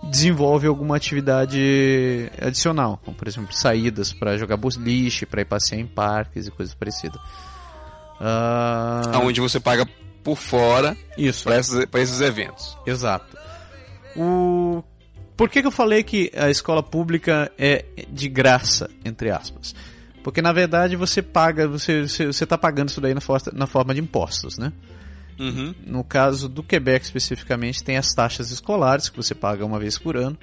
desenvolve 0.04 0.66
alguma 0.66 0.96
atividade 0.96 2.32
adicional, 2.42 3.00
como 3.06 3.16
por 3.16 3.28
exemplo 3.28 3.54
saídas 3.54 4.12
para 4.12 4.38
jogar 4.38 4.58
boliche, 4.58 5.26
para 5.26 5.42
ir 5.42 5.46
passear 5.46 5.80
em 5.80 5.86
parques 5.86 6.48
e 6.48 6.52
coisas 6.52 6.74
parecidas. 6.74 7.22
Ah, 8.20 9.20
Onde 9.24 9.42
você 9.42 9.60
paga 9.60 9.86
por 10.24 10.38
fora 10.38 10.96
isso, 11.18 11.44
para 11.44 11.58
esses, 11.58 11.88
esses 11.94 12.22
eventos. 12.22 12.78
exato. 12.86 13.38
O 14.16 14.84
por 15.36 15.50
que, 15.50 15.62
que 15.62 15.68
eu 15.68 15.72
falei 15.72 16.04
que 16.04 16.32
a 16.36 16.50
escola 16.50 16.84
pública 16.84 17.52
é 17.58 17.86
de 18.10 18.30
graça, 18.30 18.90
entre 19.04 19.30
aspas? 19.30 19.76
Porque 20.24 20.42
na 20.42 20.54
verdade 20.54 20.96
você 20.96 21.22
paga, 21.22 21.68
você 21.68 22.04
você 22.08 22.44
está 22.44 22.58
pagando 22.58 22.90
isso 22.90 23.02
daí 23.02 23.14
na, 23.14 23.22
for 23.22 23.42
na 23.54 23.66
forma 23.66 23.94
de 23.94 24.02
impostos, 24.02 24.58
né? 24.58 24.72
Uhum. 25.40 25.74
No 25.86 26.04
caso 26.04 26.48
do 26.48 26.62
Quebec 26.62 27.04
especificamente, 27.04 27.84
tem 27.84 27.98
as 27.98 28.14
taxas 28.14 28.52
escolares 28.52 29.10
que 29.10 29.18
você 29.18 29.34
paga 29.34 29.66
uma 29.66 29.80
vez 29.80 29.98
por 29.98 30.16
ano. 30.16 30.38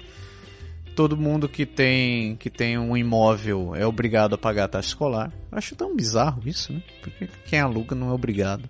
Todo 0.95 1.15
mundo 1.15 1.47
que 1.47 1.65
tem 1.65 2.35
que 2.35 2.49
tem 2.49 2.77
um 2.77 2.97
imóvel 2.97 3.73
é 3.73 3.85
obrigado 3.85 4.35
a 4.35 4.37
pagar 4.37 4.65
a 4.65 4.67
taxa 4.67 4.89
escolar. 4.89 5.31
Eu 5.49 5.57
acho 5.57 5.75
tão 5.75 5.95
bizarro 5.95 6.41
isso, 6.45 6.73
né? 6.73 6.83
Porque 7.01 7.29
quem 7.45 7.59
aluga 7.59 7.95
não 7.95 8.09
é 8.09 8.11
obrigado. 8.11 8.69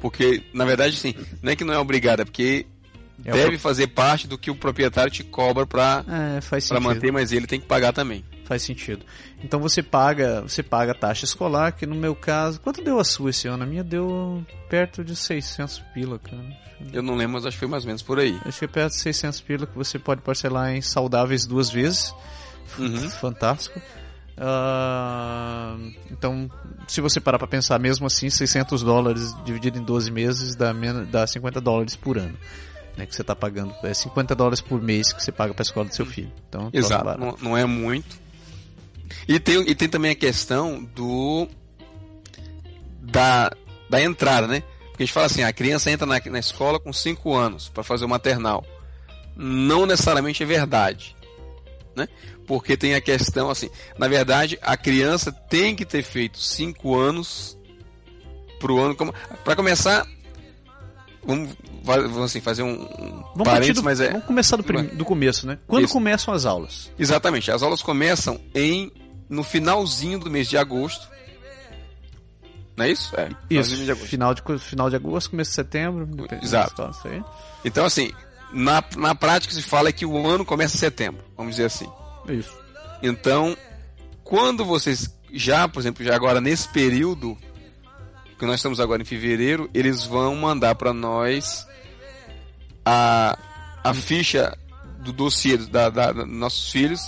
Porque, 0.00 0.44
na 0.52 0.64
verdade, 0.64 0.96
sim, 0.96 1.14
não 1.42 1.50
é 1.50 1.56
que 1.56 1.64
não 1.64 1.74
é 1.74 1.78
obrigado, 1.78 2.20
é 2.20 2.24
porque 2.24 2.66
É 3.24 3.32
deve 3.32 3.58
fazer 3.58 3.86
parte 3.88 4.26
do 4.28 4.36
que 4.36 4.50
o 4.50 4.54
proprietário 4.54 5.10
te 5.10 5.24
cobra 5.24 5.66
pra, 5.66 6.04
É, 6.06 6.40
manter, 6.80 7.12
mas 7.12 7.32
ele 7.32 7.46
tem 7.46 7.58
que 7.60 7.66
pagar 7.66 7.92
também. 7.92 8.24
Faz 8.44 8.62
sentido. 8.62 9.04
Então 9.42 9.58
você 9.58 9.82
paga, 9.82 10.42
você 10.42 10.62
paga 10.62 10.92
a 10.92 10.94
taxa 10.94 11.24
escolar, 11.24 11.72
que 11.72 11.86
no 11.86 11.94
meu 11.94 12.14
caso, 12.14 12.60
quanto 12.60 12.82
deu 12.82 12.98
a 13.00 13.04
sua 13.04 13.30
esse 13.30 13.48
ano? 13.48 13.62
A 13.62 13.66
minha 13.66 13.82
deu 13.82 14.44
perto 14.68 15.02
de 15.02 15.16
600 15.16 15.78
pila, 15.94 16.18
cara. 16.18 16.42
Eu 16.92 17.02
não 17.02 17.14
lembro, 17.14 17.34
mas 17.34 17.46
acho 17.46 17.56
que 17.56 17.60
foi 17.60 17.68
mais 17.68 17.84
ou 17.84 17.86
menos 17.88 18.02
por 18.02 18.18
aí. 18.18 18.38
Acho 18.44 18.58
que 18.58 18.64
é 18.66 18.68
perto 18.68 18.92
de 18.92 18.98
600 19.00 19.40
pila 19.40 19.66
que 19.66 19.74
você 19.76 19.98
pode 19.98 20.20
parcelar 20.20 20.72
em 20.74 20.82
saudáveis 20.82 21.46
duas 21.46 21.70
vezes. 21.70 22.14
Uhum. 22.78 23.08
Fantástico. 23.08 23.80
Ah, 24.36 25.76
então, 26.10 26.50
se 26.86 27.00
você 27.00 27.20
parar 27.20 27.38
pra 27.38 27.46
pensar, 27.46 27.78
mesmo 27.78 28.06
assim, 28.06 28.28
600 28.28 28.82
dólares 28.82 29.34
dividido 29.44 29.78
em 29.78 29.82
12 29.82 30.10
meses 30.10 30.54
dá, 30.54 30.72
men- 30.74 31.04
dá 31.10 31.26
50 31.26 31.60
dólares 31.60 31.96
por 31.96 32.18
ano. 32.18 32.36
Né, 32.96 33.06
que 33.06 33.14
você 33.14 33.24
tá 33.24 33.34
pagando. 33.34 33.74
É 33.82 33.92
50 33.92 34.34
dólares 34.34 34.60
por 34.60 34.80
mês 34.80 35.12
que 35.12 35.22
você 35.22 35.32
paga 35.32 35.52
pra 35.52 35.62
escola 35.62 35.88
do 35.88 35.94
seu 35.94 36.06
filho. 36.06 36.32
Então, 36.48 36.70
Exato, 36.72 37.18
não, 37.18 37.36
não 37.40 37.56
é 37.56 37.64
muito. 37.64 38.22
E 39.26 39.38
tem, 39.40 39.60
e 39.68 39.74
tem 39.74 39.88
também 39.88 40.12
a 40.12 40.14
questão 40.14 40.82
do. 40.94 41.48
da, 43.00 43.50
da 43.90 44.00
entrada, 44.00 44.46
né? 44.46 44.62
Porque 44.90 45.02
a 45.02 45.06
gente 45.06 45.12
fala 45.12 45.26
assim, 45.26 45.42
a 45.42 45.52
criança 45.52 45.90
entra 45.90 46.06
na, 46.06 46.20
na 46.24 46.38
escola 46.38 46.78
com 46.78 46.92
5 46.92 47.34
anos 47.34 47.68
para 47.68 47.82
fazer 47.82 48.04
o 48.04 48.08
maternal. 48.08 48.64
Não 49.36 49.86
necessariamente 49.86 50.42
é 50.42 50.46
verdade. 50.46 51.16
Né? 51.96 52.08
Porque 52.46 52.76
tem 52.76 52.94
a 52.94 53.00
questão 53.00 53.50
assim, 53.50 53.68
na 53.98 54.06
verdade, 54.06 54.58
a 54.62 54.76
criança 54.76 55.32
tem 55.32 55.74
que 55.74 55.84
ter 55.84 56.02
feito 56.02 56.38
5 56.38 56.94
anos 56.94 57.58
pro 58.60 58.80
ano 58.80 58.94
como 58.94 59.12
para 59.44 59.56
começar 59.56 60.06
vamos, 61.26 61.50
va- 61.82 61.98
vamos 62.00 62.22
assim, 62.24 62.40
fazer 62.40 62.62
um, 62.62 62.76
Vamos, 63.34 63.44
parênteses, 63.44 63.74
do, 63.76 63.82
mas 63.82 64.00
é 64.00 64.10
vamos 64.10 64.26
começar 64.26 64.56
do, 64.56 64.64
prim- 64.64 64.84
do 64.86 65.04
começo, 65.04 65.46
né? 65.46 65.58
Quando 65.66 65.84
Isso. 65.84 65.92
começam 65.92 66.32
as 66.34 66.44
aulas? 66.46 66.90
Exatamente. 66.98 67.50
As 67.50 67.62
aulas 67.62 67.82
começam 67.82 68.40
em 68.54 68.90
no 69.28 69.42
finalzinho 69.42 70.18
do 70.18 70.30
mês 70.30 70.48
de 70.48 70.56
agosto. 70.56 71.08
Não 72.76 72.84
é 72.84 72.90
isso? 72.90 73.14
É. 73.18 73.28
Isso, 73.48 73.76
de 73.76 73.94
final 73.94 74.34
de, 74.34 74.42
final 74.58 74.90
de 74.90 74.96
agosto, 74.96 75.30
começo 75.30 75.50
de 75.50 75.54
setembro. 75.54 76.08
Exato. 76.42 76.90
Então, 77.64 77.84
assim, 77.84 78.10
na, 78.52 78.82
na 78.96 79.14
prática 79.14 79.54
se 79.54 79.62
fala 79.62 79.92
que 79.92 80.04
o 80.04 80.26
ano 80.28 80.44
começa 80.44 80.74
em 80.76 80.78
setembro, 80.80 81.22
vamos 81.36 81.52
dizer 81.56 81.66
assim. 81.66 81.88
Isso. 82.28 82.52
Então, 83.02 83.56
quando 84.24 84.64
vocês 84.64 85.14
já, 85.32 85.68
por 85.68 85.80
exemplo, 85.80 86.04
já 86.04 86.14
agora 86.16 86.40
nesse 86.40 86.68
período 86.68 87.36
que 88.38 88.46
nós 88.46 88.56
estamos 88.56 88.80
agora 88.80 89.02
em 89.02 89.04
fevereiro, 89.04 89.68
eles 89.74 90.04
vão 90.04 90.34
mandar 90.36 90.74
para 90.74 90.92
nós 90.92 91.66
a, 92.84 93.38
a 93.82 93.94
ficha 93.94 94.56
do 95.00 95.12
dossiê 95.12 95.56
da, 95.56 95.88
da- 95.90 96.12
da- 96.12 96.22
dos 96.24 96.28
nossos 96.36 96.70
filhos, 96.70 97.00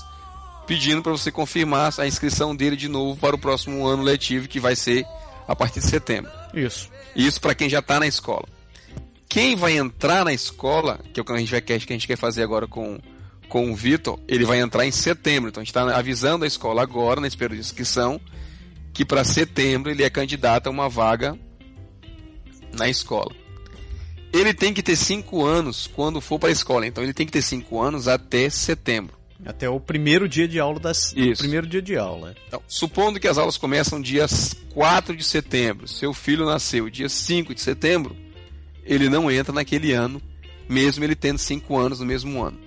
pedindo 0.67 1.03
para 1.03 1.13
você 1.13 1.31
confirmar 1.31 1.93
a 1.99 2.07
inscrição 2.07 2.55
dele 2.55 2.77
de 2.77 2.89
novo 2.89 3.19
para 3.19 3.35
o 3.37 3.39
próximo 3.39 3.87
ano 3.87 4.03
letivo, 4.03 4.49
que 4.49 4.61
vai 4.61 4.75
ser 4.77 5.05
a 5.47 5.55
partir 5.55 5.81
de 5.81 5.87
setembro. 5.87 6.31
Isso. 6.53 6.89
Isso 7.15 7.41
para 7.41 7.55
quem 7.55 7.69
já 7.69 7.79
está 7.79 8.01
na 8.01 8.07
escola. 8.07 8.45
Quem 9.29 9.57
vai 9.57 9.77
entrar 9.77 10.25
na 10.25 10.33
escola, 10.33 10.99
que 11.13 11.21
é 11.21 11.23
o 11.23 11.25
que 11.25 11.33
a 11.33 11.37
gente, 11.39 11.51
vai, 11.51 11.61
que 11.61 11.73
a 11.73 11.79
gente 11.79 12.07
quer 12.07 12.17
fazer 12.17 12.43
agora 12.43 12.67
com, 12.67 12.99
com 13.49 13.71
o 13.71 13.77
Vitor, 13.77 14.19
ele 14.29 14.45
vai 14.45 14.61
entrar 14.61 14.85
em 14.87 14.91
setembro. 14.91 15.49
Então 15.51 15.61
a 15.61 15.65
gente 15.65 15.71
está 15.71 15.97
avisando 15.97 16.45
a 16.45 16.49
escola 16.49 16.83
agora, 16.83 17.21
nesse 17.21 17.37
período 17.37 17.61
de 17.61 17.65
inscrição, 17.67 18.21
que 18.97 19.05
para 19.05 19.25
setembro 19.25 19.91
ele 19.91 20.03
é 20.03 20.09
candidato 20.09 20.69
a 20.69 20.71
uma 20.71 20.89
vaga 20.89 21.39
na 22.73 22.89
escola. 22.89 23.31
Ele 24.33 24.55
tem 24.55 24.73
que 24.73 24.83
ter 24.83 24.97
cinco 24.97 25.45
anos 25.45 25.87
quando 25.87 26.19
for 26.19 26.39
para 26.39 26.49
a 26.49 26.53
escola. 26.53 26.87
Então 26.87 27.05
ele 27.05 27.13
tem 27.13 27.27
que 27.27 27.33
ter 27.33 27.43
cinco 27.43 27.79
anos 27.79 28.09
até 28.09 28.49
setembro. 28.49 29.15
Até 29.45 29.69
o 29.69 29.79
primeiro 29.79 30.27
dia 30.27 30.49
de 30.49 30.59
aula 30.59 30.81
das. 30.81 31.13
Isso. 31.15 31.43
Primeiro 31.43 31.67
dia 31.67 31.83
de 31.83 31.95
aula. 31.95 32.35
Então, 32.49 32.63
supondo 32.67 33.21
que 33.21 33.29
as 33.29 33.37
aulas 33.37 33.59
começam 33.59 34.01
dia 34.01 34.25
4 34.73 35.15
de 35.15 35.23
setembro, 35.23 35.87
seu 35.87 36.15
filho 36.15 36.47
nasceu 36.47 36.89
dia 36.89 37.11
5 37.11 37.55
de 37.55 37.61
setembro, 37.61 38.17
ele 38.83 39.11
não 39.11 39.31
entra 39.31 39.53
naquele 39.53 39.93
ano, 39.93 40.23
mesmo 40.67 41.05
ele 41.05 41.15
tendo 41.15 41.37
5 41.37 41.77
anos 41.77 42.01
no 42.01 42.07
mesmo 42.07 42.43
ano. 42.43 42.59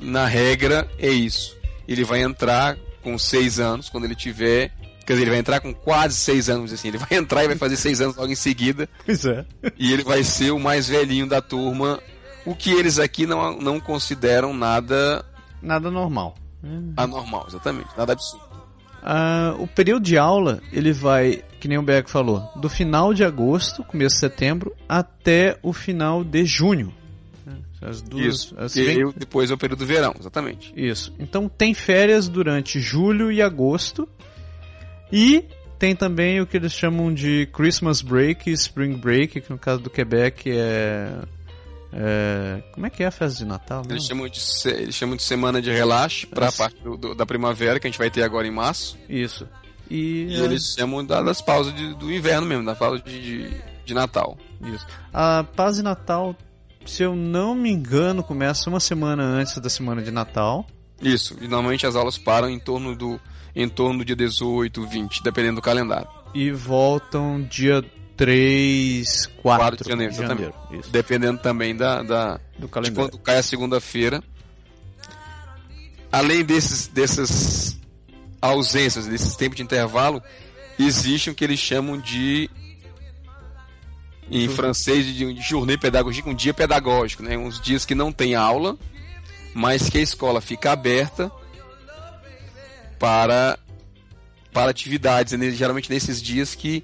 Na 0.00 0.24
regra, 0.24 0.90
é 0.98 1.10
isso. 1.10 1.54
Ele 1.86 2.04
vai 2.04 2.22
entrar 2.22 2.78
com 3.06 3.16
6 3.16 3.60
anos, 3.60 3.88
quando 3.88 4.04
ele 4.04 4.16
tiver. 4.16 4.72
Quer 5.06 5.12
dizer, 5.12 5.22
ele 5.22 5.30
vai 5.30 5.38
entrar 5.38 5.60
com 5.60 5.72
quase 5.72 6.16
6 6.16 6.48
anos, 6.50 6.72
assim. 6.72 6.88
Ele 6.88 6.98
vai 6.98 7.08
entrar 7.16 7.44
e 7.44 7.46
vai 7.46 7.56
fazer 7.56 7.76
6 7.76 8.00
anos 8.00 8.16
logo 8.16 8.32
em 8.32 8.34
seguida, 8.34 8.88
Pois 9.04 9.24
é. 9.24 9.46
e 9.78 9.92
ele 9.92 10.02
vai 10.02 10.24
ser 10.24 10.50
o 10.50 10.58
mais 10.58 10.88
velhinho 10.88 11.28
da 11.28 11.40
turma, 11.40 12.00
o 12.44 12.52
que 12.56 12.72
eles 12.72 12.98
aqui 12.98 13.24
não, 13.24 13.56
não 13.60 13.78
consideram 13.78 14.52
nada 14.52 15.24
Nada 15.62 15.88
normal. 15.90 16.34
anormal, 16.96 17.44
exatamente. 17.48 17.88
Nada 17.96 18.12
absurdo. 18.14 18.44
Ah, 19.02 19.54
o 19.60 19.68
período 19.68 20.02
de 20.02 20.18
aula, 20.18 20.60
ele 20.72 20.92
vai, 20.92 21.44
que 21.60 21.68
nem 21.68 21.78
o 21.78 21.82
Berg 21.82 22.10
falou, 22.10 22.42
do 22.56 22.68
final 22.68 23.14
de 23.14 23.22
agosto, 23.24 23.84
começo 23.84 24.16
de 24.16 24.20
setembro, 24.20 24.74
até 24.88 25.56
o 25.62 25.72
final 25.72 26.24
de 26.24 26.44
junho. 26.44 26.92
As 27.82 28.02
duas, 28.02 28.24
Isso. 28.24 28.54
as 28.58 28.74
E 28.76 28.84
vem- 28.84 29.12
depois 29.16 29.50
é 29.50 29.54
o 29.54 29.58
período 29.58 29.80
do 29.80 29.86
verão, 29.86 30.14
exatamente. 30.18 30.72
Isso. 30.76 31.12
Então 31.18 31.48
tem 31.48 31.72
férias 31.74 32.28
durante 32.28 32.80
julho 32.80 33.30
e 33.30 33.40
agosto. 33.42 34.08
E 35.12 35.44
tem 35.78 35.94
também 35.94 36.40
o 36.40 36.46
que 36.46 36.56
eles 36.56 36.72
chamam 36.72 37.12
de 37.14 37.46
Christmas 37.52 38.00
Break 38.02 38.48
e 38.50 38.52
Spring 38.54 38.96
Break, 38.96 39.40
que 39.40 39.50
no 39.50 39.58
caso 39.58 39.80
do 39.82 39.90
Quebec 39.90 40.50
é. 40.50 41.12
é- 41.92 42.62
como 42.72 42.86
é 42.86 42.90
que 42.90 43.02
é 43.02 43.06
a 43.06 43.10
festa 43.10 43.38
de 43.38 43.44
Natal? 43.44 43.82
Eles 43.88 44.02
Não? 44.02 44.08
chamam 44.08 44.28
de, 44.28 44.40
se- 44.40 44.68
eles 44.68 44.94
chamam 44.94 45.16
de 45.16 45.22
semana 45.22 45.62
de 45.62 45.70
relaxo 45.70 46.26
para 46.28 46.48
a 46.48 46.52
parte 46.52 46.76
do- 46.82 46.96
do- 46.96 47.14
da 47.14 47.24
primavera, 47.24 47.78
que 47.78 47.86
a 47.86 47.90
gente 47.90 47.98
vai 47.98 48.10
ter 48.10 48.22
agora 48.22 48.46
em 48.46 48.50
março. 48.50 48.98
Isso. 49.08 49.48
E, 49.88 50.24
E 50.30 50.34
é, 50.34 50.44
eles 50.44 50.74
chamam 50.76 51.04
da- 51.04 51.22
das 51.22 51.40
pausas 51.40 51.72
de- 51.74 51.94
do 51.94 52.12
inverno 52.12 52.46
mesmo, 52.46 52.64
da 52.64 52.74
pausa 52.74 53.00
de, 53.02 53.20
de, 53.48 53.60
de 53.84 53.94
Natal. 53.94 54.36
Isso. 54.62 54.84
A 55.14 55.44
paz 55.54 55.76
de 55.76 55.82
Natal, 55.82 56.34
se 56.88 57.02
eu 57.02 57.14
não 57.14 57.54
me 57.54 57.70
engano, 57.70 58.22
começa 58.22 58.68
uma 58.68 58.80
semana 58.80 59.22
antes 59.22 59.58
da 59.58 59.68
semana 59.68 60.02
de 60.02 60.10
Natal. 60.10 60.66
Isso. 61.00 61.36
E 61.40 61.48
normalmente 61.48 61.86
as 61.86 61.94
aulas 61.96 62.16
param 62.16 62.48
em 62.48 62.58
torno 62.58 62.94
do, 62.94 63.20
em 63.54 63.68
torno 63.68 63.98
do 63.98 64.04
dia 64.04 64.16
18, 64.16 64.86
20, 64.86 65.22
dependendo 65.22 65.56
do 65.56 65.62
calendário. 65.62 66.08
E 66.34 66.50
voltam 66.50 67.42
dia 67.42 67.84
3, 68.16 69.26
4, 69.26 69.40
4 69.42 69.84
de 69.84 69.90
janeiro, 69.90 70.12
exatamente. 70.12 70.54
Isso. 70.72 70.90
Dependendo 70.90 71.38
também 71.40 71.76
da, 71.76 72.02
da, 72.02 72.40
Do 72.58 72.66
de 72.66 72.72
calendário. 72.72 73.10
quando 73.10 73.22
cai 73.22 73.38
a 73.38 73.42
segunda-feira. 73.42 74.22
Além 76.10 76.44
desses, 76.44 76.86
dessas 76.86 77.78
ausências, 78.40 79.06
desses 79.06 79.34
tempos 79.36 79.56
de 79.56 79.62
intervalo, 79.62 80.22
existe 80.78 81.30
o 81.30 81.34
que 81.34 81.44
eles 81.44 81.58
chamam 81.58 81.98
de 81.98 82.48
em 84.30 84.48
francês 84.48 85.06
de, 85.06 85.32
de 85.32 85.40
journée 85.40 85.78
pédagogique, 85.78 86.28
um 86.28 86.34
dia 86.34 86.52
pedagógico, 86.52 87.22
né? 87.22 87.36
Uns 87.36 87.60
dias 87.60 87.84
que 87.84 87.94
não 87.94 88.10
tem 88.10 88.34
aula, 88.34 88.76
mas 89.54 89.88
que 89.88 89.98
a 89.98 90.02
escola 90.02 90.40
fica 90.40 90.72
aberta 90.72 91.30
para 92.98 93.58
para 94.52 94.70
atividades, 94.70 95.38
né? 95.38 95.50
geralmente 95.50 95.90
nesses 95.90 96.20
dias 96.20 96.54
que 96.54 96.82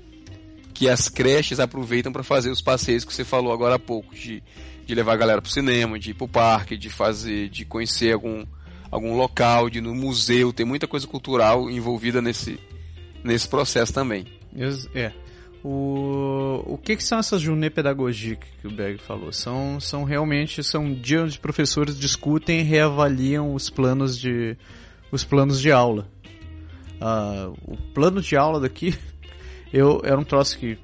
que 0.74 0.88
as 0.88 1.08
creches 1.08 1.58
aproveitam 1.60 2.12
para 2.12 2.22
fazer 2.22 2.50
os 2.50 2.60
passeios 2.60 3.04
que 3.04 3.12
você 3.12 3.24
falou 3.24 3.52
agora 3.52 3.76
há 3.76 3.78
pouco, 3.78 4.14
de, 4.14 4.42
de 4.84 4.94
levar 4.94 5.12
a 5.12 5.16
galera 5.16 5.42
pro 5.42 5.50
cinema, 5.50 5.98
de 5.98 6.10
ir 6.10 6.14
pro 6.14 6.26
parque, 6.26 6.76
de 6.76 6.90
fazer, 6.90 7.48
de 7.48 7.64
conhecer 7.64 8.12
algum 8.12 8.44
algum 8.90 9.16
local, 9.16 9.70
de 9.70 9.78
ir 9.78 9.80
no 9.80 9.94
museu, 9.94 10.52
tem 10.52 10.66
muita 10.66 10.86
coisa 10.86 11.06
cultural 11.06 11.70
envolvida 11.70 12.20
nesse 12.20 12.58
nesse 13.24 13.48
processo 13.48 13.92
também. 13.92 14.26
É. 14.94 15.12
O, 15.64 16.74
o 16.74 16.78
que, 16.78 16.96
que 16.96 17.04
são 17.04 17.18
essas 17.18 17.40
journées 17.40 17.70
pédagogiques 17.70 18.48
que 18.60 18.66
o 18.66 18.70
Berg 18.70 18.98
falou? 19.00 19.32
São, 19.32 19.78
são 19.78 20.02
realmente 20.02 20.62
são 20.64 20.92
dias 20.92 21.22
onde 21.22 21.38
professores 21.38 21.98
discutem 21.98 22.60
e 22.60 22.62
reavaliam 22.62 23.54
os 23.54 23.70
planos 23.70 24.18
de, 24.18 24.56
os 25.12 25.22
planos 25.22 25.60
de 25.60 25.70
aula. 25.70 26.08
Ah, 27.00 27.50
o 27.64 27.76
plano 27.94 28.20
de 28.20 28.36
aula 28.36 28.58
daqui, 28.58 28.94
eu 29.72 30.00
era 30.04 30.18
um 30.18 30.24
troço 30.24 30.58
que 30.58 30.76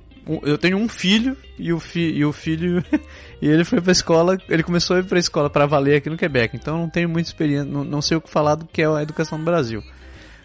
eu 0.42 0.59
tenho 0.59 0.76
um 0.76 0.88
filho 0.88 1.36
e 1.59 1.72
o, 1.72 1.80
fi, 1.80 2.12
e 2.12 2.24
o 2.24 2.32
filho 2.32 2.84
e 3.40 3.48
ele 3.48 3.64
foi 3.64 3.80
para 3.80 3.92
escola, 3.92 4.36
ele 4.48 4.62
começou 4.62 4.96
a 4.96 5.00
ir 5.00 5.07
para 5.07 5.18
escola 5.18 5.48
para 5.48 5.66
valer 5.66 5.96
aqui 5.96 6.11
no 6.11 6.16
Quebec. 6.16 6.55
Então 6.55 6.76
eu 6.76 6.82
não 6.82 6.90
tenho 6.90 7.09
muita 7.09 7.28
experiência, 7.28 7.64
não, 7.64 7.82
não 7.82 8.02
sei 8.02 8.16
o 8.16 8.20
que 8.20 8.30
falar 8.30 8.55
do 8.55 8.66
que 8.66 8.82
é 8.82 8.86
a 8.86 9.02
educação 9.02 9.38
no 9.38 9.44
Brasil. 9.44 9.82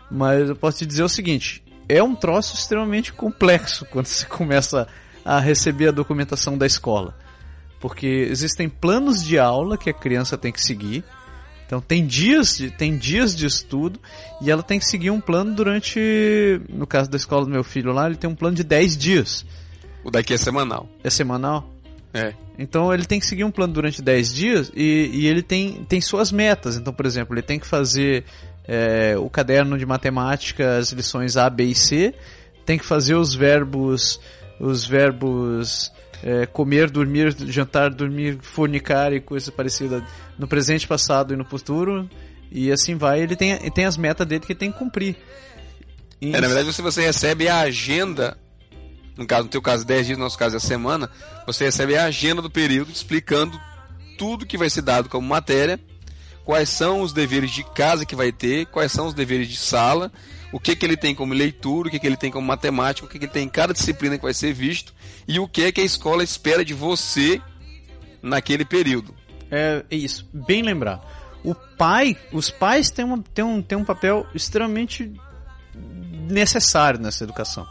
Mas 0.10 0.50
eu 0.50 0.56
posso 0.56 0.78
te 0.80 0.86
dizer 0.86 1.04
o 1.04 1.10
seguinte: 1.10 1.64
é 1.98 2.04
um 2.04 2.16
troço 2.16 2.56
extremamente 2.56 3.14
complexo 3.14 3.86
quando 3.86 4.08
você 4.08 4.26
começa 4.26 4.88
a 5.24 5.40
receber 5.40 5.90
a 5.90 5.92
documentação 5.92 6.58
da 6.58 6.66
escola. 6.66 7.16
Porque 7.80 8.08
existem 8.08 8.70
planos 8.70 9.24
de 9.24 9.38
aula 9.38 9.78
que 9.78 9.90
a 9.90 9.94
criança 9.94 10.38
tem 10.38 10.52
que 10.52 10.62
seguir. 10.62 11.04
Então 11.66 11.82
tem 11.82 12.06
dias 12.06 12.58
de, 12.58 12.72
tem 12.72 12.98
dias 12.98 13.36
de 13.36 13.46
estudo 13.46 14.00
e 14.42 14.52
ela 14.52 14.64
tem 14.64 14.80
que 14.80 14.86
seguir 14.86 15.10
um 15.12 15.20
plano 15.20 15.54
durante, 15.54 16.62
no 16.70 16.86
caso 16.86 17.10
da 17.10 17.18
escola 17.18 17.46
do 17.46 17.52
meu 17.52 17.64
filho 17.64 17.92
lá, 17.92 18.06
ele 18.06 18.16
tem 18.16 18.30
um 18.30 18.36
plano 18.36 18.56
de 18.56 18.64
10 18.64 18.98
dias. 18.98 19.46
O 20.04 20.12
daqui 20.12 20.34
é 20.34 20.38
semanal. 20.38 20.88
É 21.04 21.10
semanal? 21.10 21.70
É. 22.14 22.34
Então 22.60 22.94
ele 22.94 23.06
tem 23.06 23.20
que 23.20 23.26
seguir 23.26 23.44
um 23.44 23.52
plano 23.52 23.74
durante 23.74 24.02
10 24.02 24.34
dias 24.34 24.72
e, 24.76 25.10
e 25.14 25.28
ele 25.28 25.42
tem, 25.42 25.84
tem 25.86 26.00
suas 26.00 26.32
metas. 26.32 26.78
Então, 26.78 26.94
por 26.94 27.06
exemplo, 27.06 27.34
ele 27.34 27.42
tem 27.42 27.60
que 27.60 27.66
fazer 27.66 28.24
é, 28.68 29.16
o 29.18 29.30
caderno 29.30 29.78
de 29.78 29.86
matemática, 29.86 30.78
as 30.78 30.92
lições 30.92 31.38
A, 31.38 31.50
B 31.50 31.66
e 31.66 31.76
C, 31.76 32.14
tem 32.66 32.78
que 32.78 32.86
fazer 32.86 33.16
os 33.16 33.36
verbos, 33.36 34.20
os 34.60 34.86
verbos 34.86 35.92
é, 36.24 36.46
comer, 36.46 36.90
dormir, 36.90 37.36
jantar, 37.48 37.90
dormir, 37.90 38.40
fornicar 38.42 39.14
e 39.14 39.20
coisa 39.20 39.52
parecida 39.52 40.04
no 40.38 40.48
presente, 40.48 40.88
passado 40.88 41.34
e 41.34 41.38
no 41.38 41.46
futuro. 41.46 42.10
E 42.52 42.72
assim 42.72 42.96
vai, 42.96 43.22
ele 43.22 43.36
tem, 43.36 43.52
ele 43.52 43.72
tem 43.72 43.86
as 43.86 43.98
metas 43.98 44.28
dele 44.28 44.46
que 44.46 44.52
ele 44.52 44.60
tem 44.60 44.72
que 44.72 44.78
cumprir. 44.78 45.18
E 46.22 46.30
é, 46.34 46.40
na 46.40 46.48
verdade, 46.48 46.72
se 46.72 46.82
você 46.82 47.02
recebe 47.02 47.50
a 47.50 47.62
agenda 47.62 48.38
no 49.18 49.28
caso, 49.28 49.44
no 49.44 49.50
teu 49.50 49.62
caso, 49.62 49.86
10 49.86 50.08
dias, 50.08 50.18
no 50.18 50.24
nosso 50.24 50.38
caso 50.38 50.56
é 50.56 50.58
a 50.58 50.62
semana, 50.62 51.10
você 51.46 51.66
recebe 51.66 51.96
a 51.96 52.06
agenda 52.06 52.42
do 52.42 52.50
período 52.50 52.92
explicando 52.92 53.60
tudo 54.18 54.46
que 54.46 54.58
vai 54.58 54.70
ser 54.70 54.82
dado 54.82 55.10
como 55.10 55.28
matéria, 55.28 55.80
quais 56.46 56.70
são 56.70 57.02
os 57.02 57.14
deveres 57.14 57.52
de 57.52 57.64
casa 57.64 58.06
que 58.06 58.16
vai 58.16 58.32
ter, 58.32 58.66
quais 58.68 58.92
são 58.92 59.08
os 59.08 59.14
deveres 59.14 59.48
de 59.48 59.58
sala, 59.58 60.12
o 60.52 60.60
que, 60.60 60.76
que 60.76 60.86
ele 60.86 60.98
tem 60.98 61.16
como 61.16 61.34
leitura, 61.34 61.88
o 61.88 61.92
que, 61.92 62.00
que 62.00 62.06
ele 62.06 62.18
tem 62.18 62.32
como 62.32 62.46
matemática, 62.46 63.06
o 63.06 63.10
que, 63.10 63.18
que 63.18 63.26
ele 63.26 63.32
tem 63.32 63.46
em 63.46 63.50
cada 63.50 63.74
disciplina 63.74 64.18
que 64.18 64.24
vai 64.24 64.34
ser 64.34 64.54
visto 64.54 64.94
e 65.28 65.40
o 65.40 65.48
que 65.48 65.64
é 65.64 65.72
que 65.72 65.82
a 65.82 65.86
escola 65.86 66.24
espera 66.24 66.64
de 66.64 66.74
você 66.74 67.42
naquele 68.22 68.66
período. 68.66 69.14
É, 69.50 69.84
é 69.90 69.96
isso, 69.96 70.28
bem 70.32 70.62
lembrar. 70.62 71.02
O 71.44 71.54
pai, 71.54 72.16
os 72.32 72.50
pais 72.50 72.90
têm, 72.90 73.04
uma, 73.04 73.24
têm, 73.34 73.44
um, 73.44 73.62
têm 73.62 73.78
um 73.78 73.84
papel 73.84 74.26
extremamente 74.34 75.12
necessário 76.30 77.00
nessa 77.00 77.24
educação. 77.24 77.68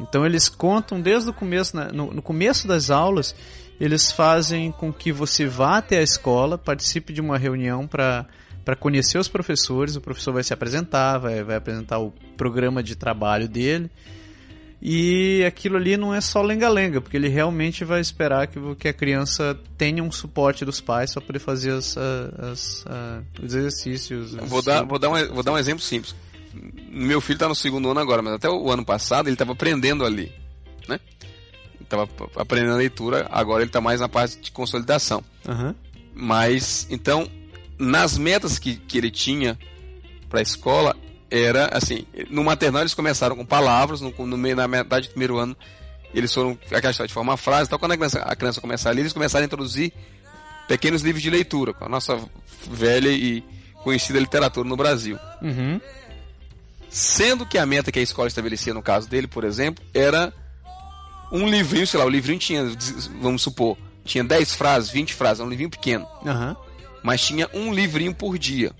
Então 0.00 0.26
eles 0.26 0.48
contam 0.48 1.00
desde 1.00 1.30
o 1.30 1.32
começo, 1.32 1.76
né, 1.76 1.88
no, 1.92 2.12
no 2.12 2.22
começo 2.22 2.66
das 2.66 2.90
aulas, 2.90 3.34
eles 3.80 4.10
fazem 4.10 4.72
com 4.72 4.92
que 4.92 5.12
você 5.12 5.46
vá 5.46 5.78
até 5.78 5.98
a 5.98 6.02
escola, 6.02 6.56
participe 6.56 7.12
de 7.12 7.20
uma 7.20 7.38
reunião 7.38 7.86
para 7.86 8.26
para 8.64 8.74
conhecer 8.74 9.16
os 9.16 9.28
professores, 9.28 9.94
o 9.94 10.00
professor 10.00 10.32
vai 10.32 10.42
se 10.42 10.52
apresentar, 10.52 11.18
vai, 11.18 11.40
vai 11.44 11.54
apresentar 11.54 12.00
o 12.00 12.12
programa 12.36 12.82
de 12.82 12.96
trabalho 12.96 13.48
dele. 13.48 13.88
E 14.82 15.44
aquilo 15.46 15.76
ali 15.76 15.96
não 15.96 16.12
é 16.12 16.20
só 16.20 16.42
lenga-lenga, 16.42 17.00
porque 17.00 17.16
ele 17.16 17.28
realmente 17.28 17.84
vai 17.84 18.00
esperar 18.00 18.48
que, 18.48 18.58
que 18.74 18.88
a 18.88 18.92
criança 18.92 19.56
tenha 19.78 20.02
um 20.02 20.10
suporte 20.10 20.64
dos 20.64 20.80
pais 20.80 21.14
para 21.14 21.22
poder 21.22 21.38
fazer 21.38 21.74
as, 21.74 21.96
as, 21.96 22.84
as, 22.88 23.24
os 23.40 23.54
exercícios. 23.54 24.34
Vou 24.34 24.60
dar, 24.60 24.82
vou, 24.84 24.98
dar 24.98 25.10
um, 25.10 25.32
vou 25.32 25.44
dar 25.44 25.52
um 25.52 25.58
exemplo 25.58 25.80
simples 25.80 26.12
meu 26.90 27.20
filho 27.20 27.36
está 27.36 27.48
no 27.48 27.54
segundo 27.54 27.90
ano 27.90 28.00
agora, 28.00 28.22
mas 28.22 28.34
até 28.34 28.48
o 28.48 28.70
ano 28.70 28.84
passado 28.84 29.28
ele 29.28 29.34
estava 29.34 29.52
aprendendo 29.52 30.04
ali, 30.04 30.32
né? 30.88 30.98
Estava 31.86 32.08
aprendendo 32.34 32.72
a 32.72 32.76
leitura, 32.76 33.26
agora 33.30 33.62
ele 33.62 33.68
está 33.68 33.80
mais 33.80 34.00
na 34.00 34.08
parte 34.08 34.38
de 34.38 34.50
consolidação. 34.50 35.22
Uhum. 35.48 35.74
Mas, 36.12 36.86
então, 36.90 37.28
nas 37.78 38.18
metas 38.18 38.58
que, 38.58 38.76
que 38.76 38.98
ele 38.98 39.10
tinha 39.10 39.56
para 40.28 40.40
a 40.40 40.42
escola, 40.42 40.96
era 41.30 41.70
assim: 41.72 42.04
no 42.28 42.42
maternal 42.42 42.82
eles 42.82 42.94
começaram 42.94 43.36
com 43.36 43.44
palavras, 43.44 44.00
no, 44.00 44.10
no 44.26 44.36
meio, 44.36 44.56
na 44.56 44.66
metade 44.66 45.06
do 45.06 45.10
primeiro 45.10 45.38
ano, 45.38 45.56
eles 46.12 46.34
foram 46.34 46.58
aquela 46.72 46.90
história 46.90 47.08
de 47.08 47.14
formar 47.14 47.36
frase. 47.36 47.68
Então, 47.68 47.78
quando 47.78 47.92
a 47.92 47.96
criança, 47.96 48.18
a 48.20 48.34
criança 48.34 48.60
começar 48.60 48.90
a 48.90 48.92
ler, 48.92 49.02
eles 49.02 49.12
começaram 49.12 49.44
a 49.44 49.46
introduzir 49.46 49.92
pequenos 50.66 51.02
livros 51.02 51.22
de 51.22 51.30
leitura, 51.30 51.72
com 51.72 51.84
a 51.84 51.88
nossa 51.88 52.18
velha 52.68 53.10
e 53.10 53.44
conhecida 53.84 54.18
literatura 54.18 54.68
no 54.68 54.76
Brasil. 54.76 55.18
Uhum. 55.40 55.80
Sendo 56.88 57.46
que 57.46 57.58
a 57.58 57.66
meta 57.66 57.92
que 57.92 57.98
a 57.98 58.02
escola 58.02 58.26
estabelecia, 58.26 58.74
no 58.74 58.82
caso 58.82 59.08
dele, 59.08 59.26
por 59.26 59.44
exemplo, 59.44 59.84
era 59.94 60.32
um 61.30 61.48
livrinho, 61.48 61.86
sei 61.86 61.98
lá, 61.98 62.06
o 62.06 62.08
livrinho 62.08 62.38
tinha, 62.38 62.64
vamos 63.20 63.42
supor, 63.42 63.76
tinha 64.04 64.22
10 64.22 64.54
frases, 64.54 64.90
20 64.90 65.14
frases, 65.14 65.44
um 65.44 65.48
livrinho 65.48 65.70
pequeno. 65.70 66.06
Uhum. 66.24 66.56
Mas 67.02 67.24
tinha 67.24 67.48
um 67.52 67.72
livrinho 67.72 68.14
por 68.14 68.38
dia. 68.38 68.72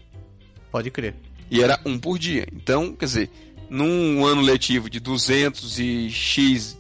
Pode 0.70 0.90
crer. 0.90 1.14
E 1.50 1.62
era 1.62 1.78
um 1.84 1.98
por 1.98 2.18
dia. 2.18 2.46
Então, 2.52 2.94
quer 2.94 3.04
dizer, 3.04 3.30
num 3.70 4.24
ano 4.24 4.40
letivo 4.42 4.90
de 4.90 5.00
200 5.00 5.78
e 5.78 6.10
X, 6.10 6.76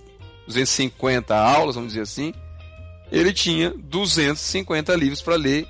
250 0.46 1.36
aulas, 1.36 1.74
vamos 1.76 1.92
dizer 1.92 2.02
assim, 2.02 2.32
ele 3.10 3.32
tinha 3.32 3.70
250 3.70 4.94
livros 4.94 5.22
para 5.22 5.36
ler 5.36 5.66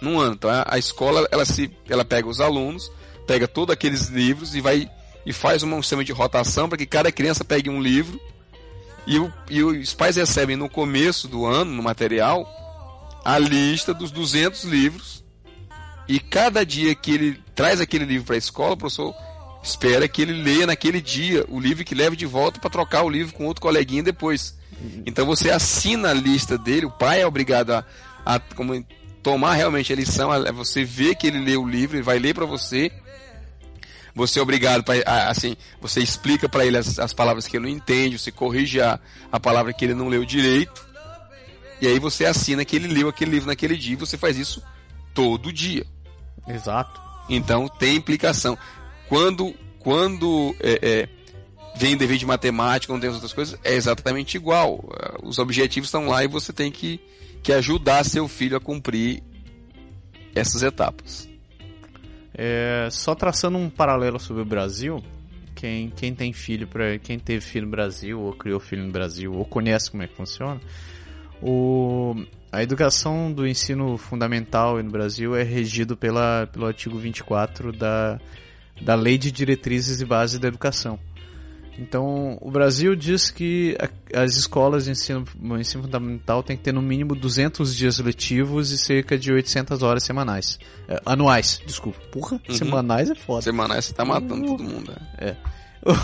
num 0.00 0.18
ano. 0.18 0.34
Então 0.34 0.50
a, 0.50 0.64
a 0.68 0.78
escola 0.78 1.26
ela 1.30 1.44
se 1.44 1.70
ela 1.88 2.04
pega 2.04 2.28
os 2.28 2.40
alunos 2.40 2.90
pega 3.26 3.48
todos 3.48 3.72
aqueles 3.72 4.06
livros 4.08 4.54
e 4.54 4.60
vai 4.60 4.88
e 5.24 5.32
faz 5.32 5.62
um 5.62 5.82
sistema 5.82 6.04
de 6.04 6.12
rotação 6.12 6.68
para 6.68 6.78
que 6.78 6.86
cada 6.86 7.10
criança 7.10 7.44
pegue 7.44 7.68
um 7.68 7.82
livro 7.82 8.20
e, 9.06 9.18
o, 9.18 9.32
e 9.48 9.62
os 9.62 9.94
pais 9.94 10.16
recebem 10.16 10.56
no 10.56 10.68
começo 10.68 11.28
do 11.28 11.46
ano, 11.46 11.72
no 11.72 11.82
material, 11.82 12.46
a 13.24 13.38
lista 13.38 13.94
dos 13.94 14.10
200 14.10 14.64
livros 14.64 15.24
e 16.08 16.20
cada 16.20 16.64
dia 16.64 16.94
que 16.94 17.10
ele 17.10 17.40
traz 17.54 17.80
aquele 17.80 18.04
livro 18.04 18.26
para 18.26 18.36
a 18.36 18.38
escola, 18.38 18.74
o 18.74 18.76
professor 18.76 19.14
espera 19.62 20.06
que 20.06 20.22
ele 20.22 20.32
leia 20.32 20.66
naquele 20.66 21.00
dia 21.00 21.44
o 21.48 21.58
livro 21.58 21.84
que 21.84 21.94
leve 21.94 22.14
de 22.14 22.26
volta 22.26 22.60
para 22.60 22.70
trocar 22.70 23.02
o 23.02 23.10
livro 23.10 23.34
com 23.34 23.46
outro 23.46 23.60
coleguinha 23.60 24.02
depois. 24.02 24.56
Então 25.04 25.26
você 25.26 25.50
assina 25.50 26.10
a 26.10 26.14
lista 26.14 26.56
dele, 26.56 26.86
o 26.86 26.90
pai 26.90 27.22
é 27.22 27.26
obrigado 27.26 27.72
a, 27.72 27.84
a 28.24 28.38
como, 28.38 28.84
tomar 29.22 29.54
realmente 29.54 29.92
a 29.92 29.96
lição, 29.96 30.32
é 30.32 30.52
você 30.52 30.84
ver 30.84 31.16
que 31.16 31.26
ele 31.26 31.40
lê 31.40 31.56
o 31.56 31.66
livro, 31.66 31.96
ele 31.96 32.02
vai 32.04 32.18
ler 32.18 32.34
para 32.34 32.46
você 32.46 32.92
você 34.16 34.38
é 34.38 34.42
obrigado 34.42 34.82
para 34.82 35.28
assim, 35.28 35.54
você 35.78 36.00
explica 36.00 36.48
para 36.48 36.64
ele 36.64 36.78
as, 36.78 36.98
as, 36.98 37.12
palavras 37.12 37.46
que 37.46 37.54
ele 37.54 37.66
não 37.66 37.70
entende, 37.70 38.18
você 38.18 38.32
corrige 38.32 38.80
a, 38.80 38.98
a 39.30 39.38
palavra 39.38 39.74
que 39.74 39.84
ele 39.84 39.92
não 39.92 40.08
leu 40.08 40.24
direito. 40.24 40.86
E 41.82 41.86
aí 41.86 41.98
você 41.98 42.24
assina 42.24 42.64
que 42.64 42.74
ele 42.74 42.88
leu 42.88 43.10
aquele 43.10 43.32
livro 43.32 43.46
naquele 43.46 43.76
dia 43.76 43.92
e 43.92 43.96
você 43.96 44.16
faz 44.16 44.38
isso 44.38 44.62
todo 45.12 45.52
dia. 45.52 45.86
Exato. 46.48 46.98
Então 47.28 47.68
tem 47.68 47.96
implicação. 47.96 48.56
Quando 49.06 49.54
quando 49.80 50.56
é, 50.60 50.78
é, 50.82 51.08
vem 51.76 51.94
dever 51.94 52.16
de 52.16 52.24
matemática, 52.24 52.90
não 52.90 52.98
tem 52.98 53.10
as 53.10 53.16
outras 53.16 53.34
coisas, 53.34 53.60
é 53.62 53.74
exatamente 53.74 54.38
igual. 54.38 54.82
Os 55.22 55.38
objetivos 55.38 55.88
estão 55.88 56.08
lá 56.08 56.24
e 56.24 56.28
você 56.28 56.54
tem 56.54 56.72
que, 56.72 56.98
que 57.42 57.52
ajudar 57.52 58.02
seu 58.02 58.26
filho 58.26 58.56
a 58.56 58.60
cumprir 58.60 59.22
essas 60.34 60.62
etapas. 60.62 61.28
É, 62.38 62.88
só 62.90 63.14
traçando 63.14 63.56
um 63.56 63.70
paralelo 63.70 64.20
sobre 64.20 64.42
o 64.42 64.44
Brasil, 64.44 65.02
quem, 65.54 65.88
quem 65.88 66.14
tem 66.14 66.32
filho, 66.34 66.68
para 66.68 66.98
quem 66.98 67.18
teve 67.18 67.40
filho 67.40 67.64
no 67.64 67.70
Brasil, 67.70 68.20
ou 68.20 68.32
criou 68.34 68.60
filho 68.60 68.84
no 68.84 68.92
Brasil, 68.92 69.32
ou 69.32 69.44
conhece 69.46 69.90
como 69.90 70.02
é 70.02 70.06
que 70.06 70.14
funciona, 70.14 70.60
o, 71.40 72.14
a 72.52 72.62
educação 72.62 73.32
do 73.32 73.46
ensino 73.46 73.96
fundamental 73.96 74.82
no 74.82 74.90
Brasil 74.90 75.34
é 75.34 75.42
regido 75.42 75.96
pela, 75.96 76.46
pelo 76.46 76.66
artigo 76.66 76.98
24 76.98 77.72
da, 77.72 78.20
da 78.82 78.94
Lei 78.94 79.16
de 79.16 79.32
Diretrizes 79.32 80.02
e 80.02 80.04
Bases 80.04 80.38
da 80.38 80.48
Educação. 80.48 80.98
Então, 81.78 82.38
o 82.40 82.50
Brasil 82.50 82.96
diz 82.96 83.30
que 83.30 83.76
as 84.14 84.36
escolas 84.36 84.84
de 84.84 84.92
ensino, 84.92 85.24
ensino 85.58 85.82
fundamental 85.82 86.42
têm 86.42 86.56
que 86.56 86.62
ter 86.62 86.72
no 86.72 86.80
mínimo 86.80 87.14
200 87.14 87.74
dias 87.76 87.98
letivos 87.98 88.70
e 88.70 88.78
cerca 88.78 89.18
de 89.18 89.30
800 89.30 89.82
horas 89.82 90.02
semanais. 90.02 90.58
É, 90.88 91.00
anuais, 91.04 91.60
desculpa. 91.66 91.98
Porra, 92.10 92.40
uhum. 92.48 92.54
semanais 92.54 93.10
é 93.10 93.14
foda. 93.14 93.42
Semanais 93.42 93.84
você 93.84 93.92
tá 93.92 94.04
matando 94.04 94.44
uh, 94.44 94.56
todo 94.56 94.64
mundo. 94.64 94.92
É. 95.18 95.28
é. 95.28 95.36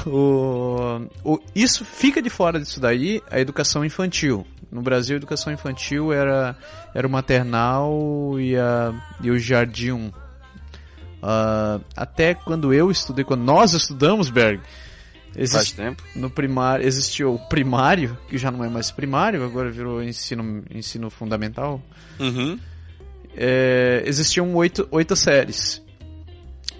O, 0.07 1.09
o, 1.25 1.41
isso 1.57 1.85
fica 1.85 2.23
de 2.23 2.31
fora 2.31 2.61
disso 2.61 2.79
daí 2.79 3.21
a 3.29 3.41
educação 3.41 3.85
infantil. 3.85 4.47
No 4.71 4.81
Brasil, 4.81 5.17
a 5.17 5.19
educação 5.19 5.53
infantil 5.53 6.13
era, 6.13 6.57
era 6.95 7.07
o 7.07 7.11
maternal 7.11 8.39
e, 8.39 8.57
a, 8.57 8.95
e 9.21 9.31
o 9.31 9.39
jardim. 9.39 10.13
Uh, 11.23 11.83
até 11.97 12.35
quando 12.35 12.73
eu 12.73 12.91
estudei, 12.91 13.25
quando 13.25 13.43
nós 13.43 13.75
estudamos, 13.75 14.31
Berg, 14.31 14.61
Faz 15.51 15.73
tempo. 15.73 16.03
No 16.15 16.31
primário, 16.31 16.87
existiu 16.87 17.35
o 17.35 17.39
primário, 17.39 18.17
que 18.29 18.37
já 18.37 18.51
não 18.51 18.63
é 18.65 18.69
mais 18.69 18.91
primário, 18.91 19.45
agora 19.45 19.71
virou 19.71 20.03
ensino, 20.03 20.63
ensino 20.71 21.11
fundamental. 21.11 21.83
Uhum. 22.21 22.59
É, 23.35 24.03
existiam 24.05 24.55
oito, 24.55 24.87
oito 24.91 25.17
séries. 25.17 25.83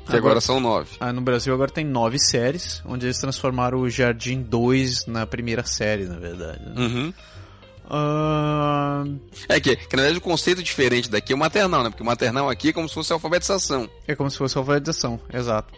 Que 0.05 0.17
agora, 0.17 0.19
agora, 0.19 0.41
são 0.41 0.61
nove. 0.61 0.91
Ah, 1.01 1.13
no 1.13 1.21
Brasil 1.21 1.55
agora 1.55 1.71
tem 1.71 1.85
nove 1.85 2.19
séries, 2.19 2.83
onde 2.85 3.07
eles 3.07 3.19
transformaram 3.19 3.79
o 3.79 3.89
Jardim 3.89 4.43
2 4.43 5.07
na 5.07 5.27
primeira 5.27 5.65
série, 5.65 6.05
na 6.05 6.19
verdade. 6.19 6.65
Né? 6.65 6.75
Uhum. 6.77 7.15
Uh... 7.87 9.21
É 9.49 9.61
que, 9.61 9.77
que, 9.77 9.97
na 9.97 10.03
verdade, 10.03 10.19
o 10.19 10.23
conceito 10.23 10.63
diferente 10.63 11.11
daqui 11.11 11.33
é 11.33 11.37
o 11.37 11.39
maternal, 11.39 11.83
né? 11.85 11.91
Porque 11.91 12.03
o 12.03 12.07
maternal 12.07 12.51
aqui 12.51 12.71
é 12.71 12.73
como 12.73 12.89
se 12.89 12.95
fosse 12.95 13.13
alfabetização. 13.13 13.89
É 14.07 14.15
como 14.15 14.31
se 14.31 14.37
fosse 14.37 14.59
alfabetização, 14.59 15.21
exato 15.33 15.73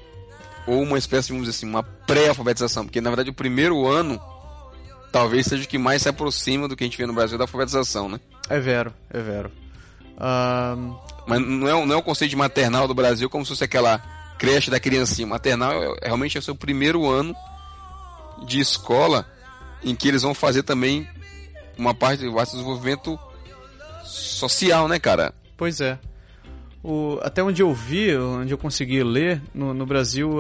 ou 0.67 0.83
uma 0.83 0.99
espécie, 0.99 1.31
vamos 1.31 1.47
dizer 1.47 1.57
assim, 1.57 1.67
uma 1.67 1.83
pré-alfabetização, 1.83 2.85
porque 2.85 3.01
na 3.01 3.11
verdade 3.11 3.31
o 3.31 3.35
primeiro 3.35 3.87
ano 3.87 4.21
talvez 5.13 5.47
seja 5.47 5.65
o 5.65 5.69
que 5.69 5.79
mais 5.79 6.03
se 6.03 6.09
aproxima 6.09 6.67
do 6.67 6.77
que 6.77 6.85
a 6.85 6.87
gente 6.87 6.99
vê 6.99 7.07
no 7.07 7.13
Brasil 7.13 7.39
da 7.39 7.45
alfabetização, 7.45 8.09
né? 8.09 8.19
É 8.49 8.59
vero, 8.59 8.93
é 9.11 9.21
vero. 9.21 9.53
Uh... 10.17 11.15
Mas 11.27 11.41
não 11.41 11.69
é, 11.69 11.87
não 11.87 11.95
é 11.95 11.97
o 11.97 12.03
conceito 12.03 12.31
de 12.31 12.37
maternal 12.37 12.87
do 12.87 12.95
Brasil 12.95 13.31
como 13.31 13.45
se 13.45 13.51
fosse 13.51 13.65
aquela 13.65 13.99
creche 14.39 14.71
da 14.71 14.79
criancinha. 14.79 15.27
Maternal 15.27 15.73
é, 15.73 15.97
é, 16.03 16.07
realmente 16.07 16.37
é 16.37 16.41
o 16.41 16.43
seu 16.43 16.55
primeiro 16.55 17.09
ano 17.09 17.35
de 18.47 18.61
escola 18.61 19.27
em 19.83 19.95
que 19.95 20.09
eles 20.09 20.23
vão 20.23 20.35
fazer 20.35 20.63
também 20.63 21.09
uma 21.79 21.95
parte 21.95 22.25
do 22.25 22.33
desenvolvimento 22.33 23.19
social, 24.05 24.87
né, 24.87 24.99
cara? 24.99 25.35
Pois 25.57 25.81
é. 25.81 25.99
O, 26.85 27.19
até 27.23 27.43
onde 27.43 27.63
eu 27.63 27.73
vi, 27.73 28.15
onde 28.15 28.53
eu 28.53 28.59
consegui 28.59 29.03
ler, 29.03 29.41
no, 29.55 29.73
no 29.73 29.87
Brasil 29.87 30.33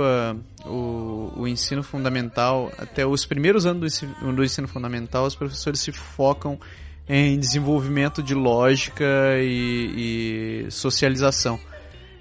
o, 0.66 1.32
o, 1.40 1.48
ensino 1.48 1.82
fundamental, 1.82 2.70
até 2.76 3.06
os 3.06 3.24
primeiros 3.24 3.64
anos 3.64 3.80
do 3.80 3.86
ensino, 3.86 4.32
do 4.34 4.44
ensino, 4.44 4.68
fundamental, 4.68 5.24
os 5.24 5.34
professores 5.34 5.80
se 5.80 5.90
focam 5.90 6.60
em 7.08 7.38
desenvolvimento 7.38 8.22
de 8.22 8.34
lógica 8.34 9.06
e, 9.38 10.66
e 10.66 10.70
socialização. 10.70 11.58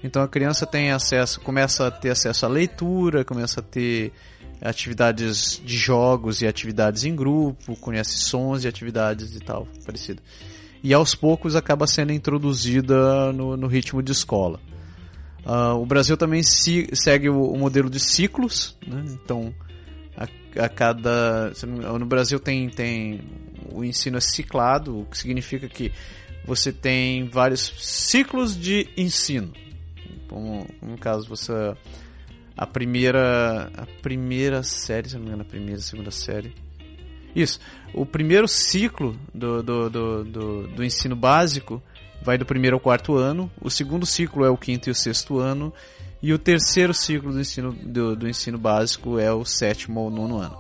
Então 0.02 0.24
a 0.24 0.28
criança 0.30 0.66
tem 0.66 0.92
acesso, 0.92 1.42
começa 1.42 1.88
a 1.88 1.92
ter 1.92 2.12
acesso 2.12 2.46
à 2.46 2.50
leitura, 2.50 3.26
começa 3.26 3.60
a 3.60 3.64
ter 3.64 4.14
atividades 4.62 5.62
de 5.66 5.76
jogos 5.76 6.42
e 6.42 6.48
atividades 6.48 7.04
em 7.04 7.14
grupo, 7.14 7.76
conhece 7.76 8.20
sons 8.20 8.64
e 8.64 8.70
atividades 8.70 9.36
e 9.36 9.42
tal, 9.42 9.68
parecido 9.86 10.22
e 10.84 10.94
aos 10.94 11.16
poucos 11.16 11.56
acaba 11.56 11.88
sendo 11.88 12.12
introduzida 12.12 13.32
no, 13.32 13.56
no 13.56 13.68
ritmo 13.68 14.04
de 14.04 14.12
escola. 14.12 14.60
Uh, 15.46 15.82
o 15.82 15.86
Brasil 15.86 16.18
também 16.18 16.44
se, 16.44 16.90
segue 16.94 17.30
o, 17.30 17.42
o, 17.42 17.58
modelo 17.58 17.90
de 17.90 18.00
ciclos, 18.00 18.78
né? 18.86 19.04
então 19.08 19.54
a, 20.16 20.28
a, 20.64 20.70
cada 20.70 21.52
no 22.00 22.06
Brasil 22.06 22.40
tem, 22.40 22.70
tem 22.70 23.22
o 23.72 23.84
ensino 23.84 24.18
é 24.18 24.22
ciclado, 24.22 25.02
o 25.02 25.06
que 25.06 25.18
significa 25.18 25.68
que 25.68 25.92
você 26.46 26.72
tem 26.72 27.28
vários 27.30 27.74
ciclos 27.80 28.58
de 28.58 28.90
ensino. 28.98 29.54
Como, 30.30 30.66
no 30.82 30.98
caso 30.98 31.28
você 31.28 31.54
a 32.56 32.68
primeira 32.68 33.70
a 33.76 33.86
primeira 34.02 34.64
série, 34.64 35.10
se 35.10 35.16
não 35.16 35.22
me 35.24 35.28
engano, 35.28 35.42
a 35.42 35.46
primeira, 35.46 35.80
a 35.80 35.84
segunda 35.84 36.12
série 36.12 36.54
isso. 37.36 37.60
O 37.94 38.06
primeiro 38.06 38.48
ciclo 38.48 39.16
do, 39.34 39.62
do, 39.62 39.90
do, 39.90 40.24
do, 40.24 40.68
do 40.68 40.84
ensino 40.84 41.16
básico 41.16 41.82
vai 42.24 42.38
do 42.38 42.46
primeiro 42.46 42.78
ao 42.78 42.80
quarto 42.80 43.16
ano, 43.16 43.52
o 43.62 43.70
segundo 43.70 44.06
ciclo 44.06 44.46
é 44.46 44.50
o 44.50 44.58
quinto 44.58 44.90
e 44.90 44.92
o 44.92 44.96
sexto 44.96 45.40
ano, 45.40 45.74
e 46.22 46.32
o 46.32 46.40
terceiro 46.40 46.94
ciclo 46.94 47.34
do 47.34 47.40
ensino, 47.40 47.74
do, 47.74 48.16
do 48.16 48.30
ensino 48.30 48.58
básico 48.58 49.20
é 49.20 49.32
o 49.34 49.44
sétimo 49.44 50.00
ou 50.00 50.10
nono 50.10 50.38
ano. 50.38 50.58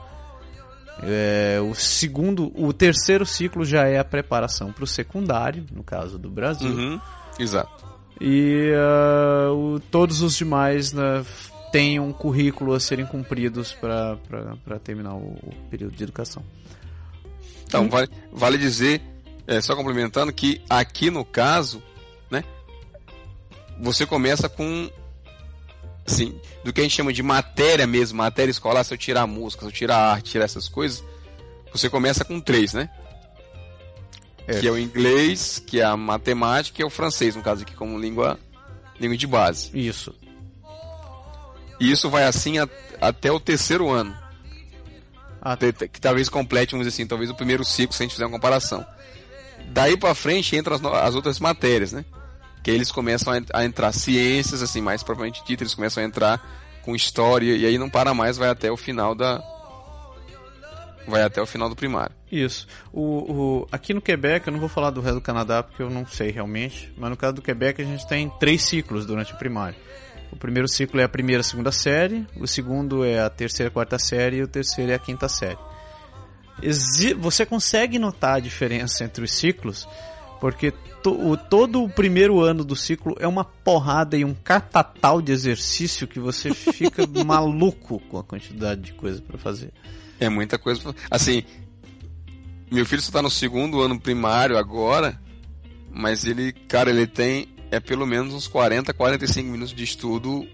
É, 1.02 1.60
o 1.62 1.74
segundo, 1.74 2.52
o 2.56 2.72
terceiro 2.72 3.26
ciclo 3.26 3.66
já 3.66 3.88
é 3.88 3.98
a 3.98 4.04
preparação 4.04 4.72
para 4.72 4.84
o 4.84 4.88
secundário, 4.88 5.66
no 5.72 5.84
caso 5.84 6.20
do 6.20 6.30
Brasil. 6.30 6.70
Uhum, 6.70 7.00
exato. 7.40 7.84
E 8.22 8.72
uh, 8.72 9.54
o, 9.54 9.80
todos 9.80 10.22
os 10.22 10.36
demais 10.36 10.94
né, 10.94 11.24
têm 11.74 12.00
um 12.00 12.14
currículo 12.14 12.74
a 12.74 12.80
serem 12.80 13.04
cumpridos 13.04 13.74
para 13.74 14.80
terminar 14.84 15.16
o, 15.16 15.34
o 15.42 15.56
período 15.72 15.96
de 15.96 16.04
educação. 16.04 16.46
Então, 17.66 17.90
vale, 17.90 18.08
vale 18.32 18.60
dizer, 18.60 19.02
é, 19.48 19.60
só 19.60 19.76
complementando, 19.76 20.32
que 20.32 20.62
aqui 20.70 21.10
no 21.10 21.26
caso, 21.26 21.82
né, 22.30 22.44
você 23.82 24.06
começa 24.06 24.48
com, 24.48 24.88
assim, 26.06 26.40
do 26.64 26.72
que 26.72 26.80
a 26.80 26.84
gente 26.84 26.96
chama 26.96 27.12
de 27.12 27.24
matéria 27.24 27.88
mesmo, 27.88 28.20
matéria 28.20 28.52
escolar, 28.52 28.84
se 28.84 28.94
eu 28.94 28.98
tirar 28.98 29.26
música, 29.26 29.64
se 29.64 29.70
eu 29.70 29.72
tirar 29.72 29.98
arte, 29.98 30.30
tirar 30.30 30.46
essas 30.46 30.70
coisas, 30.70 31.04
você 31.72 31.90
começa 31.90 32.24
com 32.24 32.40
três, 32.40 32.74
né? 32.74 32.88
É. 34.46 34.60
Que 34.60 34.68
é 34.68 34.72
o 34.72 34.78
inglês, 34.78 35.58
que 35.58 35.80
é 35.80 35.84
a 35.84 35.98
matemática 35.98 36.80
e 36.80 36.84
é 36.84 36.86
o 36.86 36.90
francês, 36.92 37.36
no 37.36 37.42
caso 37.42 37.64
aqui, 37.64 37.74
como 37.74 37.98
língua, 37.98 38.38
língua 39.00 39.18
de 39.18 39.26
base. 39.26 39.72
Isso. 39.74 40.14
E 41.84 41.92
isso 41.92 42.10
vai 42.10 42.24
assim 42.24 42.60
a, 42.60 42.70
até 43.02 43.30
o 43.30 43.42
terceiro 43.42 43.90
ano. 43.90 44.18
Ah, 45.42 45.58
que 45.58 46.00
talvez 46.00 46.30
complete, 46.30 46.72
vamos 46.72 46.88
dizer 46.88 46.96
assim, 46.96 47.06
talvez 47.06 47.30
o 47.30 47.36
primeiro 47.36 47.66
ciclo, 47.66 47.94
se 47.94 48.02
a 48.02 48.06
gente 48.06 48.14
fizer 48.14 48.26
uma 48.26 48.32
comparação. 48.32 48.86
Daí 49.68 49.98
para 49.98 50.16
frente 50.16 50.56
entram 50.56 50.78
as, 50.78 50.86
as, 50.86 51.14
outras 51.14 51.42
matérias, 51.42 51.92
né? 51.92 52.06
Que 52.64 52.72
eles 52.72 52.90
começam 52.90 53.34
a, 53.34 53.60
a, 53.60 53.66
entrar 53.66 53.92
ciências, 53.92 54.64
assim, 54.64 54.80
mais 54.80 55.04
propriamente 55.04 55.44
dito, 55.46 55.62
eles 55.62 55.76
começam 55.76 56.02
a 56.02 56.06
entrar 56.06 56.42
com 56.84 56.96
história 56.96 57.54
e 57.54 57.66
aí 57.66 57.78
não 57.78 57.90
para 57.90 58.14
mais, 58.14 58.38
vai 58.38 58.48
até 58.48 58.72
o 58.72 58.78
final 58.78 59.14
da 59.14 59.44
vai 61.06 61.22
até 61.22 61.42
o 61.42 61.46
final 61.46 61.68
do 61.68 61.76
primário. 61.76 62.16
Isso. 62.32 62.66
O, 62.94 63.02
o, 63.02 63.68
aqui 63.70 63.94
no 63.94 64.02
Quebec, 64.02 64.48
eu 64.48 64.54
não 64.54 64.60
vou 64.62 64.70
falar 64.70 64.90
do 64.90 65.02
resto 65.02 65.16
do 65.16 65.22
Canadá 65.22 65.62
porque 65.62 65.84
eu 65.84 65.90
não 65.90 66.08
sei 66.08 66.32
realmente, 66.32 66.94
mas 66.96 67.10
no 67.10 67.18
caso 67.18 67.34
do 67.34 67.42
Quebec 67.42 67.82
a 67.82 67.86
gente 67.86 68.08
tem 68.08 68.32
três 68.40 68.64
ciclos 68.64 69.06
durante 69.06 69.34
o 69.34 69.38
primário. 69.38 69.76
O 70.34 70.36
primeiro 70.36 70.68
ciclo 70.68 71.00
é 71.00 71.04
a 71.04 71.10
primeira 71.10 71.42
e 71.42 71.44
segunda 71.44 71.72
série, 71.72 72.26
o 72.36 72.48
segundo 72.48 73.06
é 73.06 73.20
a 73.20 73.30
terceira 73.30 73.70
e 73.70 73.72
quarta 73.72 74.00
série 74.00 74.38
e 74.38 74.42
o 74.42 74.48
terceiro 74.48 74.92
é 74.92 74.96
a 74.96 75.00
quinta 75.00 75.30
série. 75.30 75.60
Exi 76.60 77.14
você 77.14 77.46
consegue 77.46 78.00
notar 78.00 78.38
a 78.38 78.40
diferença 78.40 79.04
entre 79.04 79.24
os 79.24 79.32
ciclos, 79.32 79.88
porque 80.42 80.72
to 81.04 81.12
o, 81.12 81.38
todo 81.38 81.84
o 81.84 81.90
primeiro 81.90 82.40
ano 82.40 82.66
do 82.66 82.76
ciclo 82.76 83.16
é 83.20 83.28
uma 83.28 83.46
porrada 83.46 84.18
e 84.18 84.26
um 84.26 84.34
catatal 84.34 85.22
de 85.22 85.32
exercício 85.32 86.08
que 86.08 86.20
você 86.20 86.52
fica 86.52 87.06
maluco 87.24 88.00
com 88.10 88.18
a 88.18 88.24
quantidade 88.24 88.82
de 88.82 88.94
coisa 88.94 89.22
para 89.22 89.38
fazer. 89.38 89.72
É 90.20 90.30
muita 90.30 90.58
coisa. 90.58 90.96
Assim, 91.12 91.44
meu 92.72 92.88
filho 92.88 93.04
só 93.04 93.12
tá 93.12 93.22
no 93.22 93.30
segundo 93.30 93.82
ano 93.82 94.00
primário 94.00 94.58
agora, 94.58 95.22
mas 95.92 96.26
ele, 96.26 96.52
cara, 96.52 96.90
ele 96.90 97.06
tem 97.06 97.53
é 97.74 97.80
pelo 97.80 98.06
menos 98.06 98.34
uns 98.34 98.48
40, 98.48 98.94
45 98.94 99.50
minutos 99.50 99.74
de 99.74 99.84
estudo 99.84 100.48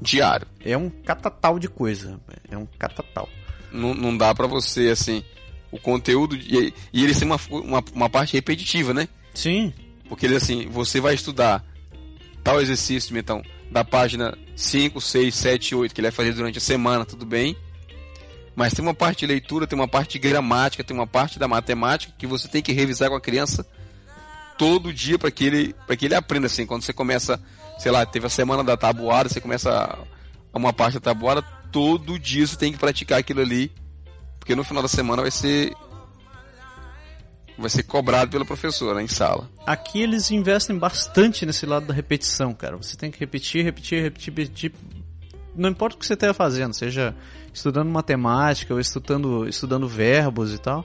diário. 0.00 0.46
É 0.64 0.76
um 0.76 0.90
catatal 0.90 1.58
de 1.58 1.68
coisa, 1.68 2.20
é 2.50 2.56
um 2.56 2.66
catatal. 2.78 3.28
Não, 3.70 3.94
não 3.94 4.16
dá 4.16 4.34
para 4.34 4.46
você, 4.46 4.88
assim, 4.88 5.22
o 5.70 5.78
conteúdo, 5.78 6.34
e, 6.34 6.74
e 6.92 7.04
ele 7.04 7.14
tem 7.14 7.26
uma, 7.26 7.40
uma, 7.50 7.84
uma, 7.94 8.10
parte 8.10 8.32
repetitiva, 8.32 8.92
né? 8.92 9.08
Sim. 9.34 9.72
Porque 10.08 10.26
ele, 10.26 10.34
assim, 10.34 10.66
você 10.68 11.00
vai 11.00 11.14
estudar 11.14 11.64
tal 12.42 12.60
exercício, 12.60 13.16
então, 13.16 13.42
da 13.70 13.84
página 13.84 14.36
5, 14.56 15.00
6, 15.00 15.34
7, 15.34 15.74
8, 15.76 15.94
que 15.94 16.00
ele 16.00 16.08
vai 16.08 16.16
fazer 16.16 16.32
durante 16.32 16.58
a 16.58 16.60
semana, 16.60 17.04
tudo 17.04 17.24
bem. 17.24 17.56
Mas 18.56 18.72
tem 18.72 18.84
uma 18.84 18.94
parte 18.94 19.20
de 19.20 19.26
leitura, 19.26 19.66
tem 19.66 19.78
uma 19.78 19.86
parte 19.86 20.12
de 20.12 20.18
gramática, 20.18 20.82
tem 20.82 20.96
uma 20.96 21.06
parte 21.06 21.38
da 21.38 21.46
matemática 21.46 22.12
que 22.18 22.26
você 22.26 22.48
tem 22.48 22.62
que 22.62 22.72
revisar 22.72 23.08
com 23.10 23.14
a 23.14 23.20
criança 23.20 23.64
todo 24.58 24.92
dia 24.92 25.18
para 25.18 25.30
que 25.30 25.44
ele 25.44 25.74
para 25.86 25.96
que 25.96 26.04
ele 26.04 26.14
aprenda 26.14 26.46
assim. 26.46 26.66
Quando 26.66 26.82
você 26.82 26.92
começa, 26.92 27.40
sei 27.78 27.92
lá, 27.92 28.04
teve 28.04 28.26
a 28.26 28.30
semana 28.30 28.64
da 28.64 28.76
tabuada, 28.76 29.28
você 29.28 29.40
começa 29.40 29.96
uma 30.52 30.72
parte 30.72 30.94
da 30.94 31.00
tabuada, 31.00 31.40
todo 31.70 32.18
dia 32.18 32.46
você 32.46 32.56
tem 32.56 32.72
que 32.72 32.78
praticar 32.78 33.20
aquilo 33.20 33.40
ali, 33.40 33.72
porque 34.38 34.56
no 34.56 34.64
final 34.64 34.82
da 34.82 34.88
semana 34.88 35.22
vai 35.22 35.30
ser 35.30 35.72
vai 37.56 37.70
ser 37.70 37.84
cobrado 37.84 38.30
pela 38.30 38.44
professora 38.44 39.02
em 39.02 39.08
sala. 39.08 39.48
Aqui 39.66 40.00
eles 40.02 40.30
investem 40.30 40.76
bastante 40.76 41.46
nesse 41.46 41.66
lado 41.66 41.86
da 41.86 41.94
repetição, 41.94 42.52
cara. 42.54 42.76
Você 42.76 42.96
tem 42.96 43.10
que 43.10 43.18
repetir, 43.18 43.64
repetir, 43.64 44.02
repetir, 44.02 44.32
repetir. 44.32 44.72
Não 45.56 45.68
importa 45.68 45.96
o 45.96 45.98
que 45.98 46.06
você 46.06 46.14
esteja 46.14 46.34
fazendo, 46.34 46.72
seja 46.72 47.14
estudando 47.52 47.88
matemática 47.88 48.72
ou 48.72 48.78
estudando, 48.78 49.48
estudando 49.48 49.88
verbos 49.88 50.54
e 50.54 50.58
tal 50.58 50.84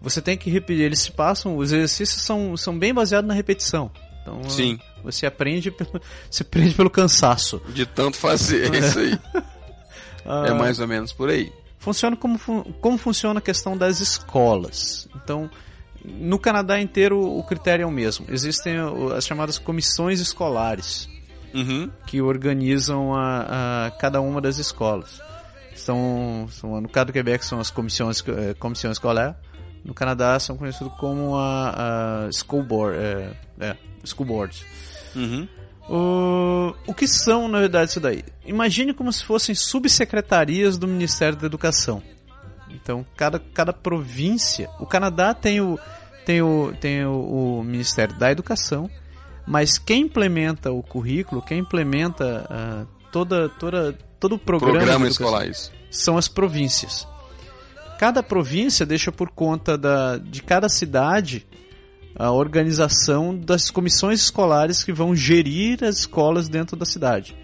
você 0.00 0.20
tem 0.20 0.36
que 0.36 0.50
repetir. 0.50 0.84
Eles 0.84 1.00
se 1.00 1.10
passam, 1.10 1.56
os 1.56 1.72
exercícios 1.72 2.22
são, 2.22 2.56
são 2.56 2.78
bem 2.78 2.92
baseados 2.92 3.28
na 3.28 3.34
repetição. 3.34 3.90
Então, 4.22 4.42
Sim. 4.48 4.78
Você 5.04 5.24
aprende 5.24 5.70
pelo, 5.70 6.00
você 6.28 6.42
aprende 6.42 6.74
pelo 6.74 6.90
cansaço. 6.90 7.62
De 7.68 7.86
tanto 7.86 8.16
fazer, 8.16 8.74
é 8.74 8.78
isso 8.78 8.98
aí. 8.98 9.18
é 10.48 10.52
mais 10.52 10.80
ou 10.80 10.88
menos 10.88 11.12
por 11.12 11.30
aí. 11.30 11.52
Funciona 11.78 12.16
como, 12.16 12.38
como 12.80 12.98
funciona 12.98 13.38
a 13.38 13.42
questão 13.42 13.76
das 13.76 14.00
escolas. 14.00 15.08
Então, 15.14 15.48
no 16.04 16.38
Canadá 16.38 16.80
inteiro 16.80 17.20
o 17.20 17.42
critério 17.44 17.84
é 17.84 17.86
o 17.86 17.90
mesmo. 17.90 18.26
Existem 18.28 18.76
as 19.14 19.24
chamadas 19.24 19.58
comissões 19.58 20.18
escolares 20.18 21.08
uhum. 21.54 21.90
que 22.06 22.20
organizam 22.20 23.14
a, 23.14 23.86
a, 23.86 23.90
cada 23.92 24.20
uma 24.20 24.40
das 24.40 24.58
escolas. 24.58 25.20
São, 25.76 26.48
são, 26.50 26.80
no 26.80 26.88
caso 26.88 27.06
do 27.06 27.12
Quebec 27.12 27.44
são 27.44 27.60
as 27.60 27.70
comissões, 27.70 28.24
eh, 28.26 28.54
comissão 28.54 28.90
escolar 28.90 29.38
no 29.86 29.94
Canadá 29.94 30.38
são 30.40 30.56
conhecidos 30.56 30.92
como 30.98 31.36
a, 31.36 32.26
a 32.26 32.32
school 32.32 32.64
board, 32.64 32.98
é, 32.98 33.32
é, 33.60 33.76
school 34.04 34.26
boards. 34.26 34.64
Uhum. 35.14 35.48
O, 35.88 36.74
o 36.88 36.92
que 36.92 37.06
são, 37.06 37.46
na 37.46 37.60
verdade, 37.60 37.90
isso 37.90 38.00
daí? 38.00 38.24
Imagine 38.44 38.92
como 38.92 39.12
se 39.12 39.24
fossem 39.24 39.54
subsecretarias 39.54 40.76
do 40.76 40.88
Ministério 40.88 41.38
da 41.38 41.46
Educação. 41.46 42.02
Então, 42.68 43.06
cada, 43.16 43.38
cada 43.38 43.72
província. 43.72 44.68
O 44.80 44.86
Canadá 44.86 45.32
tem 45.32 45.60
o, 45.60 45.78
tem 46.24 46.42
o, 46.42 46.72
tem 46.80 47.04
o, 47.06 47.58
o 47.60 47.62
Ministério 47.62 48.18
da 48.18 48.32
Educação, 48.32 48.90
mas 49.46 49.78
quem 49.78 50.02
implementa 50.02 50.72
o 50.72 50.82
currículo, 50.82 51.40
quem 51.40 51.60
implementa 51.60 52.44
uh, 52.50 52.86
toda, 53.12 53.48
toda, 53.50 53.96
todo 54.18 54.34
o 54.34 54.38
programa, 54.38 54.78
programa 54.78 55.06
escolar 55.06 55.46
são 55.88 56.18
as 56.18 56.26
províncias. 56.26 57.06
Cada 57.98 58.22
província 58.22 58.84
deixa 58.84 59.10
por 59.10 59.30
conta 59.30 59.76
da, 59.76 60.18
de 60.18 60.42
cada 60.42 60.68
cidade 60.68 61.46
a 62.18 62.30
organização 62.30 63.36
das 63.36 63.70
comissões 63.70 64.20
escolares 64.20 64.82
que 64.82 64.92
vão 64.92 65.14
gerir 65.14 65.84
as 65.84 65.98
escolas 65.98 66.48
dentro 66.48 66.76
da 66.76 66.86
cidade. 66.86 67.36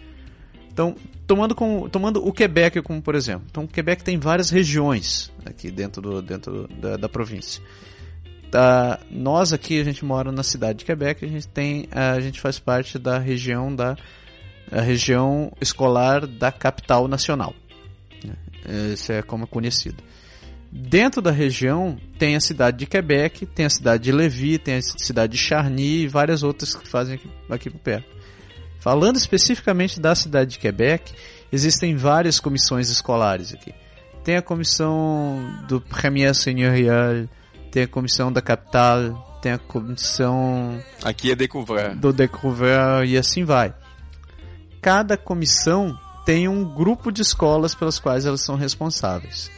Então, 0.72 0.96
tomando, 1.26 1.55
com, 1.55 1.88
tomando 1.88 2.26
o 2.26 2.32
Quebec 2.32 2.80
como 2.80 3.03
por 3.03 3.14
exemplo. 3.14 3.46
Então, 3.50 3.64
o 3.64 3.68
Quebec 3.68 4.03
tem 4.03 4.18
várias 4.18 4.48
regiões 4.48 5.30
aqui 5.44 5.70
dentro, 5.70 6.00
do, 6.00 6.22
dentro 6.22 6.66
da, 6.68 6.96
da 6.96 7.09
província. 7.09 7.62
Tá, 8.50 9.00
nós 9.11 9.53
aqui, 9.53 9.80
a 9.80 9.84
gente 9.84 10.05
mora 10.05 10.30
na 10.30 10.42
cidade 10.42 10.80
de 10.80 10.84
Quebec, 10.84 11.24
a 11.24 11.28
gente, 11.28 11.48
tem, 11.48 11.88
a 11.90 12.20
gente 12.20 12.40
faz 12.40 12.59
parte 12.59 12.98
da 12.98 13.18
região 13.18 13.74
da 13.74 13.96
região 14.70 15.53
escolar 15.61 16.26
da 16.26 16.50
capital 16.50 17.09
nacional. 17.09 17.55
Isso 18.92 19.12
é 19.12 19.22
como 19.22 19.44
é 19.44 19.46
conhecido. 19.46 20.03
Dentro 20.74 21.20
da 21.20 21.30
região 21.30 21.98
tem 22.18 22.34
a 22.34 22.40
cidade 22.40 22.78
de 22.78 22.86
Quebec, 22.86 23.44
tem 23.44 23.66
a 23.66 23.70
cidade 23.70 24.04
de 24.04 24.10
Levis, 24.10 24.58
tem 24.58 24.76
a 24.76 24.80
cidade 24.80 25.32
de 25.32 25.38
Charny 25.38 26.04
e 26.04 26.08
várias 26.08 26.42
outras 26.42 26.74
que 26.74 26.88
fazem 26.88 27.16
aqui, 27.16 27.30
aqui 27.50 27.68
por 27.68 27.78
perto. 27.78 28.08
Falando 28.80 29.16
especificamente 29.16 30.00
da 30.00 30.14
cidade 30.14 30.52
de 30.52 30.58
Quebec, 30.58 31.12
existem 31.52 31.94
várias 31.94 32.40
comissões 32.40 32.88
escolares 32.88 33.52
aqui. 33.52 33.74
Tem 34.24 34.36
a 34.36 34.42
comissão 34.42 35.44
do 35.68 35.78
Premier 35.78 36.34
Seigneurial, 36.34 37.28
tem 37.70 37.82
a 37.82 37.88
comissão 37.88 38.32
da 38.32 38.40
capital, 38.40 39.38
tem 39.42 39.52
a 39.52 39.58
comissão. 39.58 40.82
Aqui 41.04 41.32
é 41.32 41.36
Découvert. 41.36 41.96
Do 41.96 42.14
Découvert 42.14 43.06
e 43.06 43.18
assim 43.18 43.44
vai. 43.44 43.74
Cada 44.80 45.18
comissão 45.18 45.94
tem 46.24 46.48
um 46.48 46.64
grupo 46.64 47.12
de 47.12 47.20
escolas 47.20 47.74
pelas 47.74 47.98
quais 47.98 48.24
elas 48.24 48.40
são 48.40 48.56
responsáveis. 48.56 49.50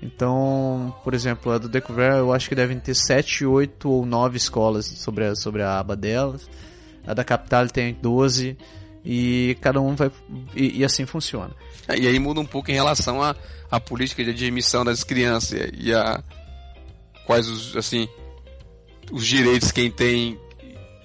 Então, 0.00 0.94
por 1.02 1.12
exemplo, 1.12 1.50
a 1.52 1.58
do 1.58 1.68
Découvert 1.68 2.18
eu 2.18 2.32
acho 2.32 2.48
que 2.48 2.54
devem 2.54 2.78
ter 2.78 2.94
7, 2.94 3.44
8 3.44 3.90
ou 3.90 4.06
9 4.06 4.36
escolas 4.36 4.86
sobre 4.86 5.24
a, 5.24 5.34
sobre 5.34 5.62
a 5.62 5.78
aba 5.78 5.96
delas. 5.96 6.48
A 7.06 7.14
da 7.14 7.24
Capital 7.24 7.66
tem 7.68 7.94
12 7.94 8.56
e 9.04 9.56
cada 9.60 9.80
um 9.80 9.96
vai. 9.96 10.10
E, 10.54 10.80
e 10.80 10.84
assim 10.84 11.06
funciona. 11.06 11.50
É, 11.88 11.98
e 11.98 12.06
aí 12.06 12.18
muda 12.18 12.40
um 12.40 12.46
pouco 12.46 12.70
em 12.70 12.74
relação 12.74 13.22
à 13.22 13.30
a, 13.70 13.76
a, 13.76 13.80
política 13.80 14.22
de 14.22 14.30
admissão 14.30 14.84
das 14.84 15.02
crianças 15.02 15.70
e 15.76 15.92
a. 15.92 16.22
Quais 17.26 17.48
os. 17.48 17.76
Assim. 17.76 18.08
Os 19.10 19.26
direitos 19.26 19.72
quem 19.72 19.90
tem 19.90 20.38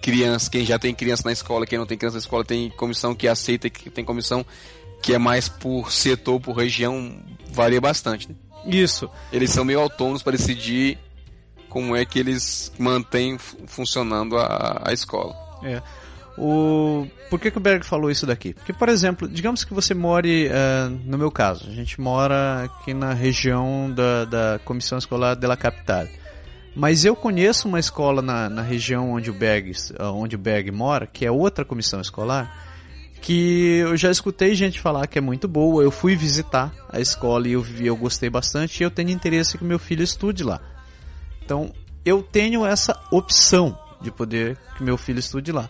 criança, 0.02 0.52
quem 0.52 0.66
já 0.66 0.78
tem 0.78 0.94
criança 0.94 1.24
na 1.24 1.32
escola, 1.32 1.66
quem 1.66 1.80
não 1.80 1.86
tem 1.86 1.98
criança 1.98 2.18
na 2.18 2.20
escola, 2.20 2.44
tem 2.44 2.70
comissão 2.72 3.16
que 3.16 3.30
aceita, 3.30 3.70
que 3.70 3.90
tem 3.90 4.04
comissão 4.04 4.46
que 5.02 5.14
é 5.14 5.18
mais 5.18 5.48
por 5.48 5.90
setor, 5.90 6.42
por 6.42 6.58
região, 6.58 7.18
varia 7.50 7.80
bastante. 7.80 8.28
Né? 8.28 8.36
Isso. 8.66 9.10
Eles 9.32 9.50
são 9.50 9.66
meio 9.66 9.80
autônomos 9.80 10.24
para 10.24 10.34
decidir 10.34 10.98
como 11.70 11.96
é 11.96 12.06
que 12.06 12.20
eles 12.20 12.72
mantêm 12.78 13.38
funcionando 13.38 14.38
a, 14.38 14.84
a 14.86 14.94
escola. 14.94 15.36
É. 15.64 15.82
O... 16.38 17.08
Por 17.30 17.40
que, 17.40 17.52
que 17.52 17.58
o 17.58 17.62
Berg 17.62 17.86
falou 17.86 18.10
isso 18.10 18.26
daqui? 18.26 18.54
Porque, 18.54 18.74
por 18.74 18.90
exemplo, 18.90 19.28
digamos 19.28 19.64
que 19.64 19.74
você 19.74 19.94
more, 19.94 20.48
uh, 20.48 20.90
no 21.06 21.18
meu 21.18 21.32
caso, 21.32 21.68
a 21.68 21.74
gente 21.74 22.00
mora 22.00 22.64
aqui 22.64 22.94
na 22.94 23.14
região 23.14 23.92
da, 23.92 24.26
da 24.26 24.60
Comissão 24.64 24.98
Escolar 24.98 25.36
de 25.36 25.46
la 25.48 25.58
Capital. 25.58 26.08
Mas 26.76 27.06
eu 27.06 27.16
conheço 27.16 27.68
uma 27.68 27.80
escola 27.80 28.22
na, 28.22 28.50
na 28.50 28.62
região 28.64 29.12
onde 29.12 29.30
o, 29.30 29.34
Berg, 29.34 29.72
uh, 30.00 30.06
onde 30.14 30.36
o 30.36 30.40
Berg 30.40 30.72
mora, 30.72 31.06
que 31.06 31.26
é 31.26 31.32
outra 31.32 31.64
comissão 31.64 32.02
escolar, 32.02 32.73
que 33.24 33.78
eu 33.78 33.96
já 33.96 34.12
escutei 34.12 34.54
gente 34.54 34.82
falar 34.82 35.08
que 35.08 35.18
é 35.18 35.22
muito 35.22 35.48
boa. 35.48 35.82
Eu 35.82 35.92
fui 35.92 36.14
visitar 36.14 36.74
a 36.90 37.00
escola 37.00 37.48
e 37.48 37.54
eu 37.54 37.62
vi, 37.62 37.88
eu 37.88 37.96
gostei 37.96 38.30
bastante 38.30 38.82
e 38.82 38.84
eu 38.84 38.92
tenho 38.92 39.12
interesse 39.12 39.58
que 39.58 39.64
meu 39.64 39.80
filho 39.80 40.04
estude 40.04 40.44
lá. 40.44 40.60
Então, 41.42 41.74
eu 42.04 42.22
tenho 42.22 42.66
essa 42.66 43.02
opção 43.10 43.80
de 44.02 44.12
poder 44.12 44.58
que 44.78 44.84
meu 44.84 44.98
filho 44.98 45.20
estude 45.20 45.54
lá. 45.54 45.70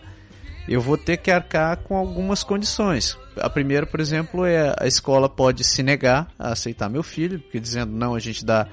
Eu 0.66 0.80
vou 0.80 0.98
ter 0.98 1.16
que 1.18 1.30
arcar 1.30 1.76
com 1.76 1.96
algumas 1.96 2.42
condições. 2.42 3.16
A 3.36 3.48
primeira, 3.48 3.86
por 3.86 4.00
exemplo, 4.00 4.44
é 4.44 4.74
a 4.76 4.88
escola 4.88 5.28
pode 5.28 5.62
se 5.62 5.80
negar 5.80 6.26
a 6.36 6.52
aceitar 6.52 6.88
meu 6.88 7.04
filho, 7.04 7.38
porque 7.38 7.60
dizendo 7.60 7.92
não, 7.92 8.16
a 8.16 8.18
gente 8.18 8.44
dá 8.44 8.66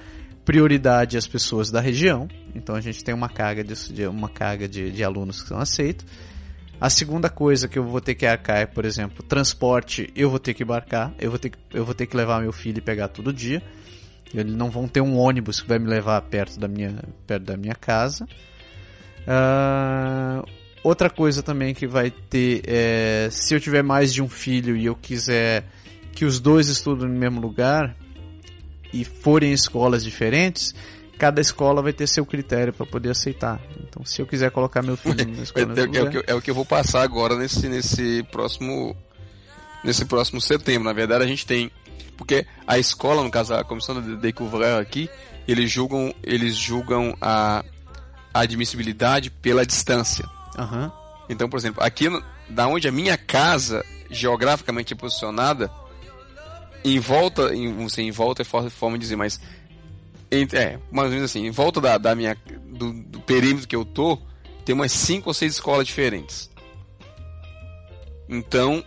prioridade 0.44 1.18
às 1.18 1.28
pessoas 1.28 1.70
da 1.70 1.80
região. 1.80 2.28
Então 2.56 2.74
a 2.74 2.82
gente 2.82 3.04
tem 3.04 3.14
uma 3.14 3.30
carga 3.30 3.64
de, 3.64 4.08
uma 4.08 4.30
carga 4.30 4.68
de, 4.68 4.90
de 4.90 5.04
alunos 5.04 5.44
que 5.44 5.50
são 5.50 5.60
aceitos. 5.60 6.04
A 6.82 6.90
segunda 6.90 7.30
coisa 7.30 7.68
que 7.68 7.78
eu 7.78 7.86
vou 7.86 8.02
ter 8.02 8.16
que 8.16 8.26
arcar 8.26 8.58
é, 8.58 8.66
por 8.66 8.86
exemplo, 8.86 9.22
transporte, 9.22 10.12
eu 10.16 10.32
vou 10.32 10.40
ter 10.40 10.56
que 10.56 10.64
embarcar, 10.64 11.14
eu 11.20 11.30
vou 11.30 11.38
ter 11.38 11.52
que, 11.52 11.58
eu 11.72 11.86
vou 11.86 11.94
ter 11.94 12.08
que 12.08 12.18
levar 12.18 12.42
meu 12.42 12.52
filho 12.52 12.80
e 12.80 12.82
pegar 12.82 13.08
todo 13.08 13.32
dia. 13.32 13.62
Eles 14.34 14.56
não 14.56 14.72
vão 14.72 14.88
ter 14.88 15.00
um 15.00 15.16
ônibus 15.16 15.62
que 15.62 15.68
vai 15.68 15.78
me 15.78 15.88
levar 15.88 16.20
perto 16.24 16.60
da 16.60 16.68
minha, 16.68 17.04
perto 17.28 17.44
da 17.44 17.56
minha 17.56 17.76
casa. 17.76 18.26
Uh, 19.28 20.44
outra 20.84 21.08
coisa 21.08 21.44
também 21.44 21.76
que 21.76 21.86
vai 21.86 22.10
ter 22.10 22.64
é, 22.66 23.28
se 23.30 23.54
eu 23.54 23.60
tiver 23.60 23.84
mais 23.84 24.12
de 24.12 24.24
um 24.24 24.28
filho 24.28 24.76
e 24.76 24.88
eu 24.88 24.96
quiser 24.96 25.66
que 26.14 26.26
os 26.26 26.40
dois 26.40 26.68
estudem 26.68 27.08
no 27.08 27.16
mesmo 27.16 27.40
lugar 27.40 27.96
e 28.92 29.06
forem 29.06 29.52
em 29.52 29.54
escolas 29.54 30.04
diferentes, 30.04 30.74
cada 31.22 31.40
escola 31.40 31.84
vai 31.84 31.94
ter 31.94 32.08
seu 32.08 32.26
critério 32.26 32.74
para 32.74 32.84
poder 32.84 33.12
aceitar. 33.12 33.62
Então, 33.80 34.04
se 34.04 34.20
eu 34.20 34.26
quiser 34.26 34.50
colocar 34.50 34.82
meu 34.82 34.98
filho 34.98 35.24
na 35.24 35.38
escola, 35.44 35.72
é, 35.78 35.82
é, 35.82 36.02
o 36.02 36.10
que, 36.10 36.24
é 36.32 36.34
o 36.34 36.42
que 36.42 36.50
eu 36.50 36.56
vou 36.56 36.66
passar 36.66 37.04
agora 37.04 37.38
nesse, 37.38 37.70
nesse 37.70 38.24
próximo 38.32 38.98
nesse 39.84 40.04
próximo 40.06 40.42
setembro. 40.42 40.84
Na 40.84 40.94
verdade, 40.94 41.24
a 41.24 41.28
gente 41.28 41.46
tem 41.46 41.70
porque 42.18 42.48
a 42.66 42.80
escola, 42.80 43.24
no 43.24 43.30
caso 43.30 43.54
a 43.54 43.64
comissão 43.64 44.02
de 44.02 44.16
découvert 44.16 44.82
aqui, 44.82 45.08
eles 45.48 45.70
julgam 45.70 46.12
eles 46.24 46.56
julgam 46.56 47.16
a, 47.22 47.64
a 48.34 48.40
admissibilidade 48.40 49.30
pela 49.30 49.64
distância. 49.64 50.26
Uhum. 50.58 50.92
Então, 51.30 51.48
por 51.48 51.60
exemplo, 51.60 51.84
aqui 51.84 52.08
da 52.50 52.68
onde 52.68 52.88
a 52.88 52.92
minha 52.92 53.16
casa 53.16 53.86
geograficamente 54.10 54.94
é 54.96 54.98
posicionada, 54.98 55.70
em 56.84 57.00
volta, 57.00 57.54
em, 57.54 57.72
não 57.72 57.90
sei, 57.90 58.08
em 58.08 58.12
volta 58.12 58.42
é 58.42 58.46
forma 58.46 58.98
de 58.98 59.04
dizer, 59.04 59.16
mas 59.16 59.40
é, 60.32 60.80
mais 60.90 61.10
ou 61.10 61.14
menos 61.14 61.30
assim, 61.30 61.46
em 61.46 61.52
volta 61.52 61.82
da, 61.82 61.98
da 61.98 62.16
minha, 62.16 62.38
do, 62.68 62.94
do, 62.94 63.20
perímetro 63.20 63.68
que 63.68 63.76
eu 63.76 63.84
tô, 63.84 64.18
tem 64.64 64.74
umas 64.74 64.92
5 64.92 65.30
ou 65.30 65.34
6 65.34 65.54
escolas 65.54 65.86
diferentes. 65.86 66.50
Então, 68.30 68.84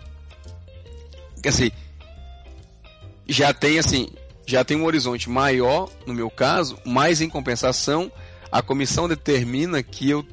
assim, 1.46 1.70
já 3.28 3.52
tem 3.52 3.78
assim, 3.78 4.08
já 4.46 4.64
tem 4.64 4.76
um 4.76 4.84
horizonte 4.84 5.28
maior, 5.28 5.90
no 6.06 6.14
meu 6.14 6.30
caso, 6.30 6.78
mas 6.84 7.20
em 7.20 7.28
compensação, 7.28 8.10
a 8.50 8.62
comissão 8.62 9.06
determina 9.06 9.82
que 9.82 10.08
eu 10.08 10.26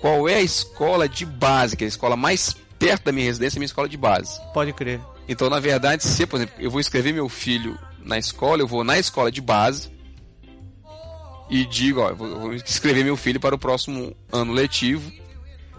qual 0.00 0.28
é 0.28 0.34
a 0.34 0.42
escola 0.42 1.08
de 1.08 1.24
base, 1.24 1.76
que 1.76 1.84
é 1.84 1.86
a 1.86 1.88
escola 1.88 2.16
mais 2.16 2.56
perto 2.76 3.04
da 3.04 3.12
minha 3.12 3.26
residência, 3.26 3.56
é 3.56 3.58
a 3.58 3.60
minha 3.60 3.66
escola 3.66 3.88
de 3.88 3.96
base. 3.96 4.40
Pode 4.52 4.72
crer. 4.72 5.00
Então, 5.28 5.48
na 5.48 5.60
verdade, 5.60 6.02
se, 6.02 6.26
por 6.26 6.36
exemplo, 6.38 6.56
eu 6.58 6.68
vou 6.68 6.80
escrever 6.80 7.12
meu 7.12 7.28
filho 7.28 7.78
na 8.04 8.18
escola, 8.18 8.60
eu 8.60 8.66
vou 8.66 8.82
na 8.82 8.98
escola 8.98 9.30
de 9.30 9.40
base, 9.40 9.91
e 11.52 11.66
digo, 11.66 12.00
ó, 12.00 12.14
vou 12.14 12.54
inscrever 12.54 13.04
meu 13.04 13.14
filho 13.14 13.38
para 13.38 13.54
o 13.54 13.58
próximo 13.58 14.16
ano 14.32 14.54
letivo, 14.54 15.12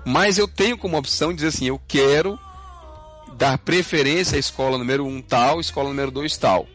mas 0.06 0.38
eu 0.38 0.48
tenho 0.48 0.78
como 0.78 0.96
opção 0.96 1.34
dizer 1.34 1.48
assim, 1.48 1.66
eu 1.66 1.82
quero 1.88 2.40
dar 3.36 3.58
preferência 3.58 4.36
à 4.36 4.40
escola 4.40 4.78
número 4.78 5.04
1 5.04 5.10
um, 5.10 5.20
tal, 5.20 5.60
escola 5.60 5.90
número 5.90 6.12
2 6.12 6.38
tal. 6.38 6.68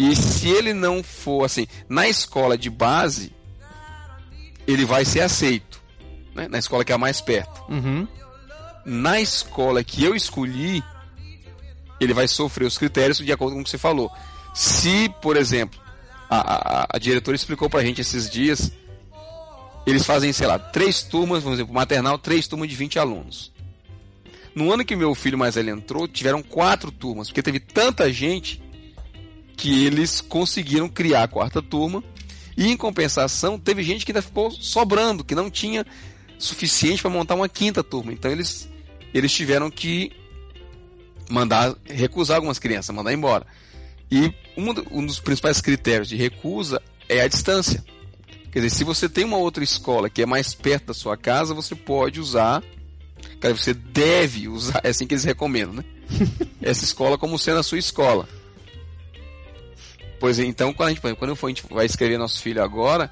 E 0.00 0.16
se 0.16 0.48
ele 0.48 0.72
não 0.72 1.00
for 1.00 1.44
assim, 1.44 1.68
na 1.88 2.08
escola 2.08 2.58
de 2.58 2.68
base, 2.68 3.32
ele 4.66 4.84
vai 4.84 5.04
ser 5.04 5.20
aceito, 5.20 5.80
né? 6.34 6.48
na 6.48 6.58
escola 6.58 6.84
que 6.84 6.90
é 6.90 6.96
a 6.96 6.98
mais 6.98 7.20
perto. 7.20 7.62
Uhum. 7.68 8.08
Na 8.84 9.20
escola 9.20 9.84
que 9.84 10.02
eu 10.02 10.16
escolhi, 10.16 10.82
ele 12.00 12.12
vai 12.12 12.26
sofrer 12.26 12.64
os 12.64 12.76
critérios 12.76 13.18
de 13.18 13.30
acordo 13.30 13.54
com 13.54 13.60
o 13.60 13.64
que 13.64 13.70
você 13.70 13.78
falou. 13.78 14.10
Se, 14.52 15.08
por 15.22 15.36
exemplo, 15.36 15.81
a, 16.40 16.86
a, 16.94 16.98
diretora 16.98 17.34
explicou 17.34 17.68
pra 17.68 17.84
gente 17.84 18.00
esses 18.00 18.30
dias. 18.30 18.72
Eles 19.86 20.04
fazem, 20.04 20.32
sei 20.32 20.46
lá, 20.46 20.58
três 20.58 21.02
turmas, 21.02 21.42
vamos 21.42 21.58
dizer, 21.58 21.70
maternal, 21.70 22.18
três 22.18 22.46
turmas 22.46 22.68
de 22.68 22.76
20 22.76 22.98
alunos. 22.98 23.52
No 24.54 24.72
ano 24.72 24.84
que 24.84 24.96
meu 24.96 25.14
filho 25.14 25.36
mais 25.36 25.56
velho 25.56 25.70
entrou, 25.70 26.08
tiveram 26.08 26.42
quatro 26.42 26.90
turmas, 26.90 27.28
porque 27.28 27.42
teve 27.42 27.60
tanta 27.60 28.10
gente 28.12 28.62
que 29.56 29.84
eles 29.84 30.20
conseguiram 30.20 30.88
criar 30.88 31.24
a 31.24 31.28
quarta 31.28 31.60
turma. 31.60 32.02
E 32.56 32.70
em 32.70 32.76
compensação, 32.76 33.58
teve 33.58 33.82
gente 33.82 34.04
que 34.04 34.12
ainda 34.12 34.22
ficou 34.22 34.50
sobrando, 34.50 35.24
que 35.24 35.34
não 35.34 35.50
tinha 35.50 35.86
suficiente 36.38 37.02
para 37.02 37.10
montar 37.10 37.34
uma 37.34 37.48
quinta 37.48 37.82
turma. 37.82 38.12
Então 38.12 38.30
eles, 38.30 38.68
eles 39.12 39.32
tiveram 39.32 39.70
que 39.70 40.12
mandar 41.30 41.74
recusar 41.86 42.36
algumas 42.36 42.58
crianças, 42.58 42.94
mandar 42.94 43.12
embora. 43.12 43.46
E 44.12 44.30
um, 44.58 45.06
dos 45.06 45.18
principais 45.18 45.62
critérios 45.62 46.06
de 46.06 46.16
recusa 46.16 46.82
é 47.08 47.22
a 47.22 47.28
distância. 47.28 47.82
Quer 48.52 48.58
dizer, 48.58 48.68
se 48.68 48.84
você 48.84 49.08
tem 49.08 49.24
uma 49.24 49.38
outra 49.38 49.64
escola 49.64 50.10
que 50.10 50.20
é 50.20 50.26
mais 50.26 50.52
perto 50.52 50.88
da 50.88 50.94
sua 50.94 51.16
casa, 51.16 51.54
você 51.54 51.74
pode 51.74 52.20
usar, 52.20 52.62
cara, 53.40 53.56
você 53.56 53.72
deve 53.72 54.48
usar, 54.48 54.82
é 54.84 54.90
assim 54.90 55.06
que 55.06 55.14
eles 55.14 55.24
recomendam, 55.24 55.76
né? 55.76 55.84
Essa 56.60 56.84
escola 56.84 57.16
como 57.16 57.38
sendo 57.38 57.60
a 57.60 57.62
sua 57.62 57.78
escola. 57.78 58.28
Pois 60.20 60.38
é, 60.38 60.44
então, 60.44 60.74
quando 60.74 60.88
a 60.88 60.92
gente, 60.92 61.00
quando 61.16 61.32
a 61.32 61.48
gente 61.48 61.64
vai 61.70 61.86
escrever 61.86 62.18
nosso 62.18 62.42
filho 62.42 62.62
agora, 62.62 63.10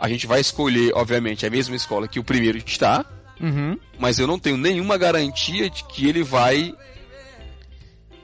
a 0.00 0.08
gente 0.08 0.26
vai 0.26 0.40
escolher, 0.40 0.92
obviamente, 0.96 1.46
a 1.46 1.50
mesma 1.50 1.76
escola 1.76 2.08
que 2.08 2.18
o 2.18 2.24
primeiro 2.24 2.58
está, 2.58 3.06
uhum. 3.40 3.78
mas 4.00 4.18
eu 4.18 4.26
não 4.26 4.40
tenho 4.40 4.56
nenhuma 4.56 4.98
garantia 4.98 5.70
de 5.70 5.84
que 5.84 6.08
ele 6.08 6.24
vai 6.24 6.74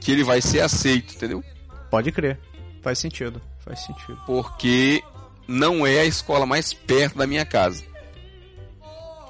que 0.00 0.10
ele 0.10 0.24
vai 0.24 0.40
ser 0.40 0.60
aceito, 0.60 1.14
entendeu? 1.14 1.44
Pode 1.90 2.12
crer. 2.12 2.38
Faz 2.82 2.98
sentido. 2.98 3.40
Faz 3.58 3.80
sentido. 3.80 4.18
Porque 4.26 5.02
não 5.46 5.86
é 5.86 6.00
a 6.00 6.04
escola 6.04 6.46
mais 6.46 6.72
perto 6.72 7.18
da 7.18 7.26
minha 7.26 7.44
casa. 7.44 7.84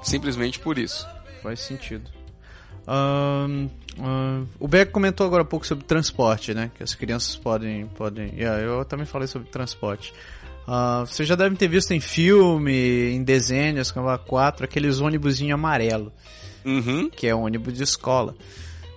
Simplesmente 0.03 0.59
por 0.59 0.77
isso. 0.77 1.07
Faz 1.41 1.59
sentido. 1.59 2.09
Um, 2.87 3.69
um, 3.99 4.47
o 4.59 4.67
Beck 4.67 4.91
comentou 4.91 5.25
agora 5.25 5.43
há 5.43 5.45
pouco 5.45 5.65
sobre 5.65 5.85
transporte, 5.85 6.53
né? 6.53 6.71
Que 6.75 6.83
as 6.83 6.95
crianças 6.95 7.35
podem. 7.35 7.87
podem 7.87 8.33
yeah, 8.35 8.61
eu 8.61 8.85
também 8.85 9.05
falei 9.05 9.27
sobre 9.27 9.49
transporte. 9.49 10.13
Uh, 10.67 11.05
vocês 11.05 11.27
já 11.27 11.35
devem 11.35 11.57
ter 11.57 11.67
visto 11.67 11.91
em 11.91 11.99
filme, 11.99 13.11
em 13.11 13.23
desenhos, 13.23 13.91
como 13.91 14.09
a 14.09 14.17
4, 14.17 14.65
aqueles 14.65 14.99
ônibus 14.99 15.41
amarelo. 15.41 16.13
Uhum. 16.63 17.09
Que 17.09 17.27
é 17.27 17.35
ônibus 17.35 17.73
de 17.73 17.83
escola. 17.83 18.35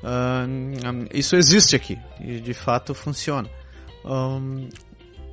Uh, 0.04 1.08
isso 1.14 1.34
existe 1.34 1.74
aqui. 1.74 1.98
E 2.20 2.38
de 2.38 2.52
fato 2.52 2.94
funciona. 2.94 3.48
Um, 4.04 4.68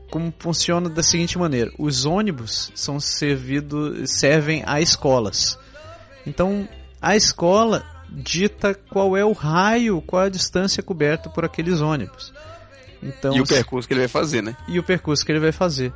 como 0.10 0.34
funciona 0.40 0.90
da 0.90 1.04
seguinte 1.04 1.38
maneira: 1.38 1.72
os 1.78 2.06
ônibus 2.06 2.72
são 2.74 3.00
servidos, 3.00 4.12
servem 4.12 4.64
a 4.66 4.80
escolas. 4.80 5.60
Então, 6.26 6.68
a 7.02 7.16
escola 7.16 7.84
dita 8.10 8.74
qual 8.74 9.18
é 9.18 9.26
o 9.26 9.34
raio, 9.34 10.02
qual 10.02 10.24
é 10.24 10.26
a 10.28 10.30
distância 10.30 10.82
coberta 10.82 11.30
por 11.30 11.44
aqueles 11.44 11.82
ônibus. 11.82 12.34
Então, 13.04 13.36
e 13.36 13.42
o 13.42 13.46
percurso 13.46 13.88
que 13.88 13.94
ele 13.94 14.02
vai 14.02 14.08
fazer, 14.08 14.42
né? 14.42 14.56
E 14.68 14.80
o 14.80 14.84
percurso 14.84 15.26
que 15.26 15.32
ele 15.32 15.40
vai 15.40 15.52
fazer. 15.52 15.92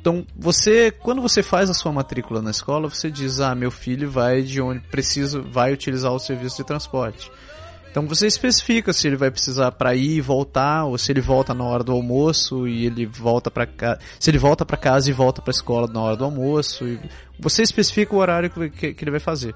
Então, 0.00 0.26
você, 0.36 0.90
quando 0.90 1.22
você 1.22 1.42
faz 1.42 1.70
a 1.70 1.74
sua 1.74 1.90
matrícula 1.90 2.40
na 2.40 2.50
escola, 2.50 2.88
você 2.88 3.10
diz: 3.10 3.40
"Ah, 3.40 3.54
meu 3.54 3.70
filho 3.70 4.10
vai 4.10 4.42
de 4.42 4.60
onde 4.60 4.80
preciso, 4.88 5.42
vai 5.42 5.72
utilizar 5.72 6.12
o 6.12 6.18
serviço 6.18 6.58
de 6.58 6.64
transporte". 6.64 7.30
Então 7.94 8.08
você 8.08 8.26
especifica 8.26 8.92
se 8.92 9.06
ele 9.06 9.14
vai 9.14 9.30
precisar 9.30 9.70
para 9.70 9.94
ir 9.94 10.16
e 10.16 10.20
voltar, 10.20 10.84
ou 10.84 10.98
se 10.98 11.12
ele 11.12 11.20
volta 11.20 11.54
na 11.54 11.62
hora 11.62 11.84
do 11.84 11.92
almoço 11.92 12.66
e 12.66 12.86
ele 12.86 13.06
volta 13.06 13.52
para 13.52 13.68
casa, 13.68 14.00
se 14.18 14.28
ele 14.32 14.36
volta 14.36 14.66
para 14.66 14.76
casa 14.76 15.08
e 15.08 15.12
volta 15.12 15.40
para 15.40 15.52
a 15.52 15.54
escola 15.54 15.86
na 15.86 16.00
hora 16.00 16.16
do 16.16 16.24
almoço. 16.24 16.84
você 17.38 17.62
especifica 17.62 18.12
o 18.12 18.18
horário 18.18 18.50
que, 18.50 18.94
que 18.94 19.04
ele 19.04 19.12
vai 19.12 19.20
fazer. 19.20 19.54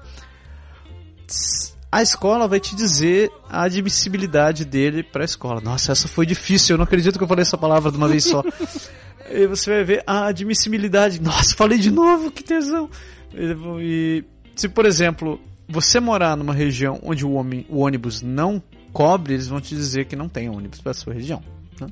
A 1.91 2.01
escola 2.01 2.47
vai 2.47 2.61
te 2.61 2.77
dizer 2.77 3.29
a 3.49 3.63
admissibilidade 3.63 4.63
dele 4.63 5.03
para 5.03 5.23
a 5.23 5.25
escola. 5.25 5.59
Nossa, 5.59 5.91
essa 5.91 6.07
foi 6.07 6.25
difícil. 6.25 6.75
Eu 6.75 6.77
não 6.77 6.85
acredito 6.85 7.17
que 7.17 7.23
eu 7.25 7.27
falei 7.27 7.41
essa 7.41 7.57
palavra 7.57 7.91
de 7.91 7.97
uma 7.97 8.07
vez 8.07 8.23
só. 8.23 8.41
e 9.29 9.47
você 9.47 9.69
vai 9.69 9.83
ver 9.83 10.03
a 10.07 10.27
admissibilidade. 10.27 11.21
Nossa, 11.21 11.53
falei 11.57 11.77
de 11.77 11.91
novo, 11.91 12.31
que 12.31 12.41
tesão. 12.41 12.89
E 13.33 14.23
se, 14.55 14.69
por 14.69 14.85
exemplo, 14.85 15.41
você 15.69 15.99
morar 15.99 16.35
numa 16.35 16.53
região 16.53 16.99
onde 17.03 17.23
o, 17.23 17.33
homem, 17.33 17.65
o 17.69 17.79
ônibus 17.79 18.23
não 18.23 18.61
cobre, 18.91 19.35
eles 19.35 19.47
vão 19.47 19.61
te 19.61 19.75
dizer 19.75 20.05
que 20.05 20.15
não 20.15 20.27
tem 20.27 20.49
ônibus 20.49 20.81
para 20.81 20.93
sua 20.95 21.13
região. 21.13 21.43
Né? 21.79 21.87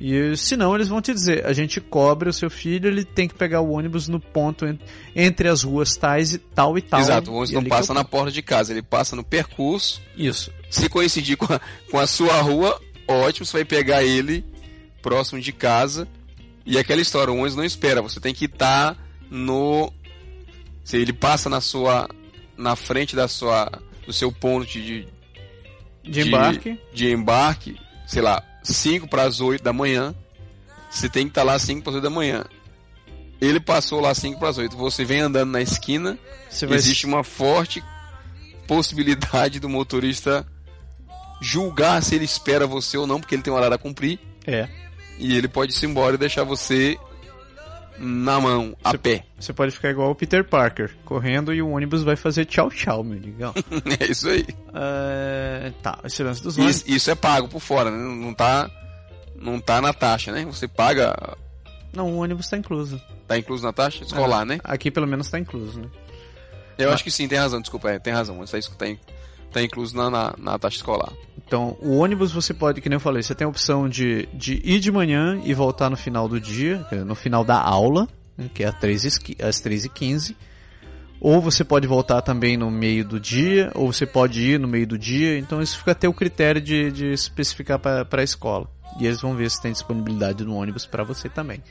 E 0.00 0.36
se 0.36 0.56
não, 0.56 0.74
eles 0.74 0.88
vão 0.88 1.00
te 1.00 1.12
dizer: 1.12 1.46
a 1.46 1.52
gente 1.52 1.80
cobre 1.80 2.28
o 2.28 2.32
seu 2.32 2.50
filho, 2.50 2.88
ele 2.88 3.04
tem 3.04 3.28
que 3.28 3.34
pegar 3.34 3.60
o 3.60 3.72
ônibus 3.72 4.08
no 4.08 4.18
ponto 4.18 4.66
entre 5.14 5.48
as 5.48 5.62
ruas 5.62 5.96
tais 5.96 6.32
e 6.32 6.38
tal 6.38 6.76
e 6.78 6.82
tal. 6.82 7.00
Exato, 7.00 7.30
o 7.30 7.34
ônibus 7.34 7.52
não 7.52 7.64
passa 7.64 7.94
na 7.94 8.04
porta 8.04 8.32
de 8.32 8.42
casa, 8.42 8.72
ele 8.72 8.82
passa 8.82 9.14
no 9.14 9.22
percurso. 9.22 10.02
Isso. 10.16 10.50
Se 10.70 10.88
coincidir 10.88 11.36
com 11.36 11.52
a, 11.52 11.60
com 11.90 11.98
a 11.98 12.06
sua 12.06 12.40
rua, 12.40 12.80
ótimo, 13.06 13.46
você 13.46 13.58
vai 13.58 13.64
pegar 13.64 14.02
ele 14.02 14.44
próximo 15.00 15.40
de 15.40 15.52
casa. 15.52 16.08
E 16.66 16.78
aquela 16.78 17.02
história, 17.02 17.30
o 17.30 17.36
ônibus 17.36 17.54
não 17.54 17.64
espera, 17.64 18.02
você 18.02 18.18
tem 18.18 18.34
que 18.34 18.46
estar 18.46 18.94
tá 18.94 19.00
no. 19.30 19.92
Se 20.82 20.96
ele 20.96 21.12
passa 21.12 21.48
na 21.48 21.60
sua 21.60 22.08
na 22.56 22.76
frente 22.76 23.14
da 23.16 23.28
sua, 23.28 23.70
do 24.06 24.12
seu 24.12 24.30
ponto 24.30 24.66
de, 24.66 25.06
de 26.02 26.20
embarque, 26.20 26.78
de, 26.92 27.06
de 27.06 27.12
embarque, 27.12 27.76
sei 28.06 28.22
lá, 28.22 28.42
5 28.62 29.08
para 29.08 29.24
as 29.24 29.40
8 29.40 29.62
da 29.62 29.72
manhã, 29.72 30.14
você 30.90 31.08
tem 31.08 31.24
que 31.24 31.30
estar 31.30 31.42
tá 31.42 31.52
lá 31.52 31.58
5 31.58 31.82
para 31.82 31.90
as 31.90 31.94
8 31.96 32.02
da 32.04 32.10
manhã. 32.10 32.44
Ele 33.40 33.60
passou 33.60 34.00
lá 34.00 34.14
5 34.14 34.38
para 34.38 34.48
as 34.48 34.58
8, 34.58 34.76
você 34.76 35.04
vem 35.04 35.20
andando 35.20 35.50
na 35.50 35.60
esquina, 35.60 36.18
existe 36.70 37.04
uma 37.04 37.24
forte 37.24 37.82
possibilidade 38.66 39.60
do 39.60 39.68
motorista 39.68 40.46
julgar 41.40 42.02
se 42.02 42.14
ele 42.14 42.24
espera 42.24 42.66
você 42.66 42.96
ou 42.96 43.06
não, 43.06 43.20
porque 43.20 43.34
ele 43.34 43.42
tem 43.42 43.52
um 43.52 43.56
horário 43.56 43.74
a 43.74 43.78
cumprir. 43.78 44.18
É. 44.46 44.68
E 45.18 45.36
ele 45.36 45.48
pode 45.48 45.72
ir 45.72 45.86
embora 45.86 46.14
e 46.14 46.18
deixar 46.18 46.44
você 46.44 46.98
na 47.98 48.40
mão, 48.40 48.76
a 48.82 48.90
você, 48.90 48.98
pé. 48.98 49.24
Você 49.38 49.52
pode 49.52 49.72
ficar 49.72 49.90
igual 49.90 50.10
o 50.10 50.14
Peter 50.14 50.44
Parker, 50.44 50.94
correndo 51.04 51.52
e 51.52 51.62
o 51.62 51.70
ônibus 51.70 52.02
vai 52.02 52.16
fazer 52.16 52.44
tchau 52.44 52.68
tchau, 52.70 53.04
meu 53.04 53.20
legal. 53.20 53.54
é 54.00 54.10
isso 54.10 54.28
aí. 54.28 54.42
Uh, 54.42 55.72
tá, 55.82 55.98
esse 56.04 56.22
lance 56.22 56.42
dos 56.42 56.56
ônibus. 56.56 56.76
Isso, 56.76 56.90
isso, 56.90 57.10
é 57.10 57.14
pago 57.14 57.48
por 57.48 57.60
fora, 57.60 57.90
né? 57.90 57.96
Não 57.96 58.34
tá, 58.34 58.70
não 59.36 59.60
tá 59.60 59.80
na 59.80 59.92
taxa, 59.92 60.32
né? 60.32 60.44
Você 60.46 60.66
paga. 60.66 61.36
Não, 61.92 62.12
o 62.12 62.16
ônibus 62.18 62.48
tá 62.48 62.56
incluso. 62.56 63.00
Tá 63.26 63.38
incluso 63.38 63.62
na 63.62 63.72
taxa? 63.72 64.02
Escolar, 64.02 64.42
é, 64.42 64.44
né? 64.44 64.60
Aqui 64.64 64.90
pelo 64.90 65.06
menos 65.06 65.30
tá 65.30 65.38
incluso, 65.38 65.80
né? 65.80 65.88
Eu 66.76 66.86
Mas... 66.86 66.94
acho 66.94 67.04
que 67.04 67.10
sim, 67.10 67.28
tem 67.28 67.38
razão, 67.38 67.60
desculpa, 67.60 67.90
é, 67.90 67.98
tem 67.98 68.12
razão. 68.12 68.42
Isso 68.42 68.76
tá, 68.76 68.86
tá 69.54 69.62
incluso 69.62 69.96
na, 69.96 70.10
na, 70.10 70.34
na 70.38 70.58
taxa 70.58 70.76
escolar. 70.76 71.12
Então, 71.46 71.76
o 71.80 71.98
ônibus 71.98 72.32
você 72.32 72.52
pode, 72.52 72.80
que 72.80 72.88
nem 72.88 72.96
eu 72.96 73.00
falei, 73.00 73.22
você 73.22 73.34
tem 73.34 73.44
a 73.44 73.48
opção 73.48 73.88
de, 73.88 74.28
de 74.32 74.60
ir 74.64 74.80
de 74.80 74.90
manhã 74.90 75.40
e 75.44 75.54
voltar 75.54 75.90
no 75.90 75.96
final 75.96 76.28
do 76.28 76.40
dia, 76.40 76.84
no 77.06 77.14
final 77.14 77.44
da 77.44 77.60
aula, 77.60 78.08
né, 78.36 78.50
que 78.52 78.64
é 78.64 78.68
às 78.68 78.74
3h15. 78.74 80.34
Ou 81.20 81.40
você 81.40 81.64
pode 81.64 81.86
voltar 81.86 82.22
também 82.22 82.56
no 82.56 82.70
meio 82.70 83.04
do 83.04 83.20
dia, 83.20 83.70
ou 83.74 83.92
você 83.92 84.04
pode 84.04 84.42
ir 84.42 84.58
no 84.58 84.66
meio 84.66 84.86
do 84.86 84.98
dia. 84.98 85.38
Então, 85.38 85.62
isso 85.62 85.78
fica 85.78 85.92
até 85.92 86.08
o 86.08 86.12
critério 86.12 86.60
de, 86.60 86.90
de 86.90 87.12
especificar 87.12 87.78
para 87.78 88.20
a 88.20 88.24
escola. 88.24 88.68
E 88.98 89.06
eles 89.06 89.20
vão 89.20 89.34
ver 89.34 89.50
se 89.50 89.60
tem 89.60 89.72
disponibilidade 89.72 90.44
no 90.44 90.54
ônibus 90.54 90.86
para 90.86 91.04
você 91.04 91.28
também. 91.28 91.62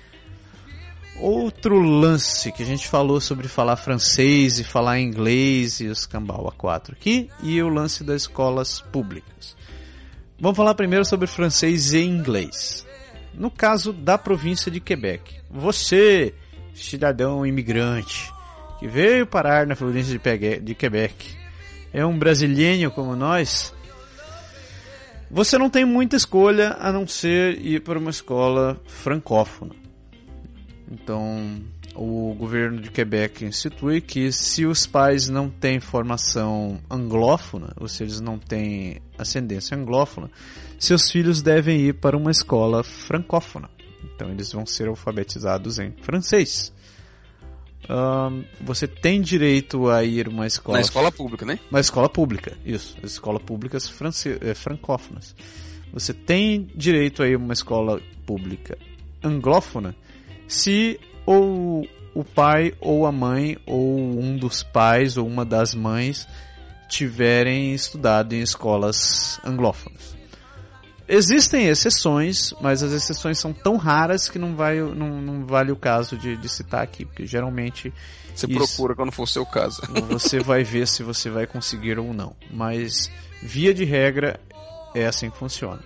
Outro 1.20 1.80
lance 1.80 2.52
que 2.52 2.64
a 2.64 2.66
gente 2.66 2.88
falou 2.88 3.22
sobre 3.22 3.48
falar 3.48 3.76
francês 3.76 4.60
e 4.60 4.64
falar 4.64 5.00
inglês 5.00 5.80
e 5.80 5.88
os 5.88 6.06
cambau 6.06 6.52
A4 6.52 6.94
aqui, 6.94 7.30
e 7.42 7.62
o 7.62 7.70
lance 7.70 8.04
das 8.04 8.24
escolas 8.24 8.82
públicas. 8.82 9.56
Vamos 10.40 10.58
falar 10.58 10.74
primeiro 10.74 11.06
sobre 11.06 11.28
francês 11.28 11.94
e 11.94 12.00
inglês. 12.00 12.86
No 13.34 13.50
caso 13.50 13.94
da 13.94 14.18
província 14.18 14.72
de 14.72 14.80
Quebec, 14.80 15.40
você, 15.50 16.34
cidadão 16.74 17.46
imigrante, 17.46 18.34
que 18.80 18.88
veio 18.88 19.26
parar 19.26 19.66
na 19.68 19.76
província 19.76 20.20
de 20.60 20.76
Quebec, 20.76 21.38
é 21.94 22.06
um 22.06 22.18
brasileiro 22.18 22.92
como 22.92 23.16
nós, 23.16 23.74
você 25.30 25.58
não 25.58 25.70
tem 25.70 25.86
muita 25.86 26.16
escolha 26.16 26.76
a 26.80 26.92
não 26.92 27.08
ser 27.08 27.60
ir 27.60 27.82
para 27.82 27.98
uma 27.98 28.10
escola 28.10 28.82
francófona. 28.86 29.83
Então, 30.94 31.60
o 31.96 32.36
governo 32.36 32.80
de 32.80 32.92
Quebec 32.92 33.44
institui 33.44 34.00
que 34.00 34.32
se 34.32 34.64
os 34.64 34.86
pais 34.86 35.28
não 35.28 35.50
têm 35.50 35.80
formação 35.80 36.80
anglófona, 36.90 37.74
ou 37.80 37.88
se 37.88 38.04
eles 38.04 38.22
não 38.22 38.38
têm 38.38 39.02
ascendência 39.18 39.76
anglófona, 39.76 40.30
seus 40.78 41.10
filhos 41.10 41.42
devem 41.42 41.82
ir 41.82 41.94
para 41.96 42.16
uma 42.16 42.30
escola 42.30 42.84
francófona. 42.84 43.70
Então 44.04 44.30
eles 44.30 44.52
vão 44.52 44.66
ser 44.68 44.88
alfabetizados 44.88 45.80
em 45.80 45.92
francês. 46.02 46.72
Um, 47.90 48.46
você 48.62 48.88
tem 48.88 49.20
direito 49.20 49.90
a 49.90 50.04
ir 50.04 50.28
uma 50.28 50.46
escola. 50.46 50.78
Na 50.78 50.82
escola 50.82 51.12
pública, 51.12 51.46
né? 51.46 51.60
Uma 51.72 51.80
escola 51.80 52.08
pública, 52.08 52.56
isso. 52.64 52.96
Escolas 53.04 53.42
públicas 53.42 53.90
france... 53.90 54.38
Eh, 54.40 54.54
francófonas. 54.54 55.36
Você 55.92 56.14
tem 56.14 56.70
direito 56.76 57.24
a 57.24 57.28
ir 57.28 57.36
uma 57.36 57.54
escola 57.54 58.00
pública 58.26 58.78
anglófona 59.24 59.96
se 60.48 61.00
ou 61.26 61.88
o 62.14 62.24
pai 62.24 62.74
ou 62.80 63.06
a 63.06 63.12
mãe 63.12 63.58
ou 63.66 63.98
um 63.98 64.38
dos 64.38 64.64
pais 64.64 65.18
ou 65.18 65.28
uma 65.28 65.44
das 65.44 65.74
mães 65.74 66.28
tiverem 66.88 67.74
estudado 67.74 68.34
em 68.34 68.42
escolas 68.42 69.40
anglófonas. 69.44 70.16
Existem 71.08 71.68
exceções, 71.68 72.54
mas 72.62 72.82
as 72.82 72.92
exceções 72.94 73.38
são 73.38 73.52
tão 73.52 73.76
raras 73.76 74.30
que 74.30 74.40
não, 74.40 74.56
vai, 74.56 74.80
não, 74.80 75.22
não 75.22 75.46
vale 75.46 75.72
o 75.72 75.76
caso 75.76 76.18
de, 76.18 76.38
de 76.38 76.48
citar 76.48 76.82
aqui, 76.82 77.04
porque 77.04 77.26
geralmente. 77.26 77.94
Você 78.34 78.48
isso, 78.48 78.56
procura 78.56 78.96
quando 78.96 79.12
for 79.12 79.28
seu 79.28 79.46
caso. 79.46 79.82
Você 80.10 80.40
vai 80.40 80.64
ver 80.64 80.88
se 80.88 81.04
você 81.04 81.30
vai 81.30 81.46
conseguir 81.46 82.00
ou 82.00 82.14
não. 82.14 82.36
Mas, 82.50 83.12
via 83.44 83.74
de 83.74 83.84
regra, 83.84 84.40
é 84.96 85.06
assim 85.06 85.30
que 85.30 85.38
funciona. 85.38 85.82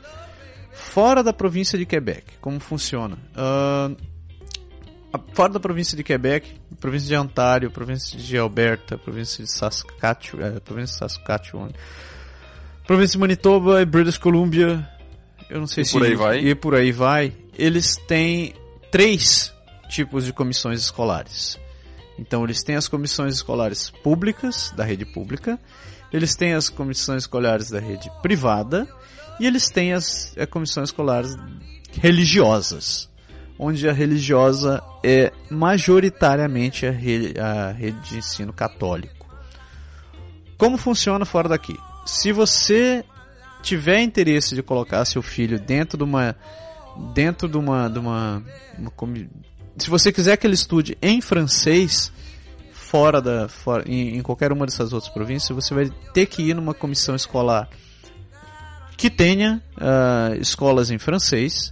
Fora 0.71 1.21
da 1.21 1.33
província 1.33 1.77
de 1.77 1.85
Quebec, 1.85 2.37
como 2.39 2.59
funciona? 2.59 3.17
Uh, 3.35 3.97
fora 5.33 5.53
da 5.53 5.59
província 5.59 5.95
de 5.95 6.03
Quebec, 6.03 6.59
província 6.79 7.07
de 7.07 7.15
Ontário, 7.15 7.71
província 7.71 8.17
de 8.17 8.37
Alberta, 8.37 8.97
província 8.97 9.43
de 9.43 9.51
Saskatchewan, 9.51 10.45
é, 10.45 10.59
província 10.59 10.93
de 10.93 10.99
Saskatchewan, 10.99 11.69
província 12.85 13.13
de 13.13 13.19
Manitoba 13.19 13.81
e 13.81 13.85
British 13.85 14.17
Columbia, 14.17 14.87
eu 15.49 15.59
não 15.59 15.67
sei 15.67 15.83
e 15.83 15.85
se 15.85 15.93
por 15.93 16.03
aí 16.03 16.15
vai. 16.15 16.39
e 16.39 16.55
por 16.55 16.75
aí 16.75 16.91
vai, 16.91 17.33
eles 17.57 17.95
têm 17.95 18.53
três 18.91 19.53
tipos 19.89 20.25
de 20.25 20.33
comissões 20.33 20.81
escolares. 20.81 21.57
Então 22.19 22.43
eles 22.43 22.63
têm 22.63 22.75
as 22.75 22.87
comissões 22.87 23.35
escolares 23.35 23.89
públicas 23.89 24.73
da 24.75 24.83
rede 24.83 25.05
pública, 25.05 25.59
eles 26.11 26.35
têm 26.35 26.53
as 26.53 26.69
comissões 26.69 27.23
escolares 27.23 27.69
da 27.69 27.79
rede 27.79 28.09
privada 28.21 28.87
E 29.39 29.45
eles 29.45 29.69
têm 29.69 29.93
as 29.93 30.35
é, 30.35 30.45
comissões 30.45 30.89
escolares 30.89 31.35
religiosas, 31.99 33.09
onde 33.59 33.87
a 33.89 33.93
religiosa 33.93 34.83
é 35.03 35.31
majoritariamente 35.49 36.85
a, 36.85 36.91
re, 36.91 37.33
a 37.39 37.71
rede 37.71 37.99
de 38.01 38.17
ensino 38.17 38.53
católico. 38.53 39.27
Como 40.57 40.77
funciona 40.77 41.25
fora 41.25 41.49
daqui? 41.49 41.77
Se 42.05 42.31
você 42.31 43.03
tiver 43.61 44.01
interesse 44.01 44.55
de 44.55 44.63
colocar 44.63 45.03
seu 45.05 45.21
filho 45.21 45.59
dentro 45.59 45.97
de 45.97 46.03
uma 46.03 46.35
dentro 47.13 47.47
de 47.47 47.57
uma, 47.57 47.87
de 47.89 47.99
uma, 47.99 48.43
uma 48.77 48.91
se 49.77 49.89
você 49.89 50.11
quiser 50.11 50.35
que 50.37 50.47
ele 50.47 50.55
estude 50.55 50.97
em 51.01 51.21
francês 51.21 52.11
fora 52.71 53.21
da 53.21 53.47
fora, 53.47 53.83
em, 53.85 54.17
em, 54.17 54.21
qualquer 54.21 54.51
uma 54.51 54.65
dessas 54.65 54.93
outras 54.93 55.11
províncias, 55.13 55.55
você 55.55 55.73
vai 55.73 55.89
ter 56.13 56.25
que 56.25 56.41
ir 56.41 56.55
numa 56.55 56.73
comissão 56.73 57.15
escolar 57.15 57.69
que 58.95 59.09
tenha 59.11 59.61
uh, 59.77 60.35
escolas 60.41 60.89
em 60.89 60.97
francês 60.97 61.71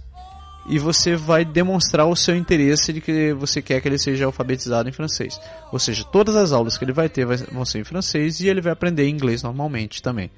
e 0.68 0.78
você 0.78 1.14
vai 1.16 1.44
demonstrar 1.44 2.06
o 2.06 2.16
seu 2.16 2.36
interesse 2.36 2.92
de 2.92 3.00
que 3.00 3.32
você 3.32 3.62
quer 3.62 3.80
que 3.80 3.88
ele 3.88 3.98
seja 3.98 4.26
alfabetizado 4.26 4.88
em 4.88 4.92
francês. 4.92 5.40
Ou 5.72 5.78
seja, 5.78 6.04
todas 6.04 6.34
as 6.36 6.52
aulas 6.52 6.76
que 6.76 6.84
ele 6.84 6.92
vai 6.92 7.08
ter 7.08 7.24
vão 7.24 7.64
ser 7.64 7.80
em 7.80 7.84
francês 7.84 8.40
e 8.40 8.48
ele 8.48 8.60
vai 8.60 8.72
aprender 8.72 9.08
inglês 9.08 9.42
normalmente 9.42 10.02
também. 10.02 10.30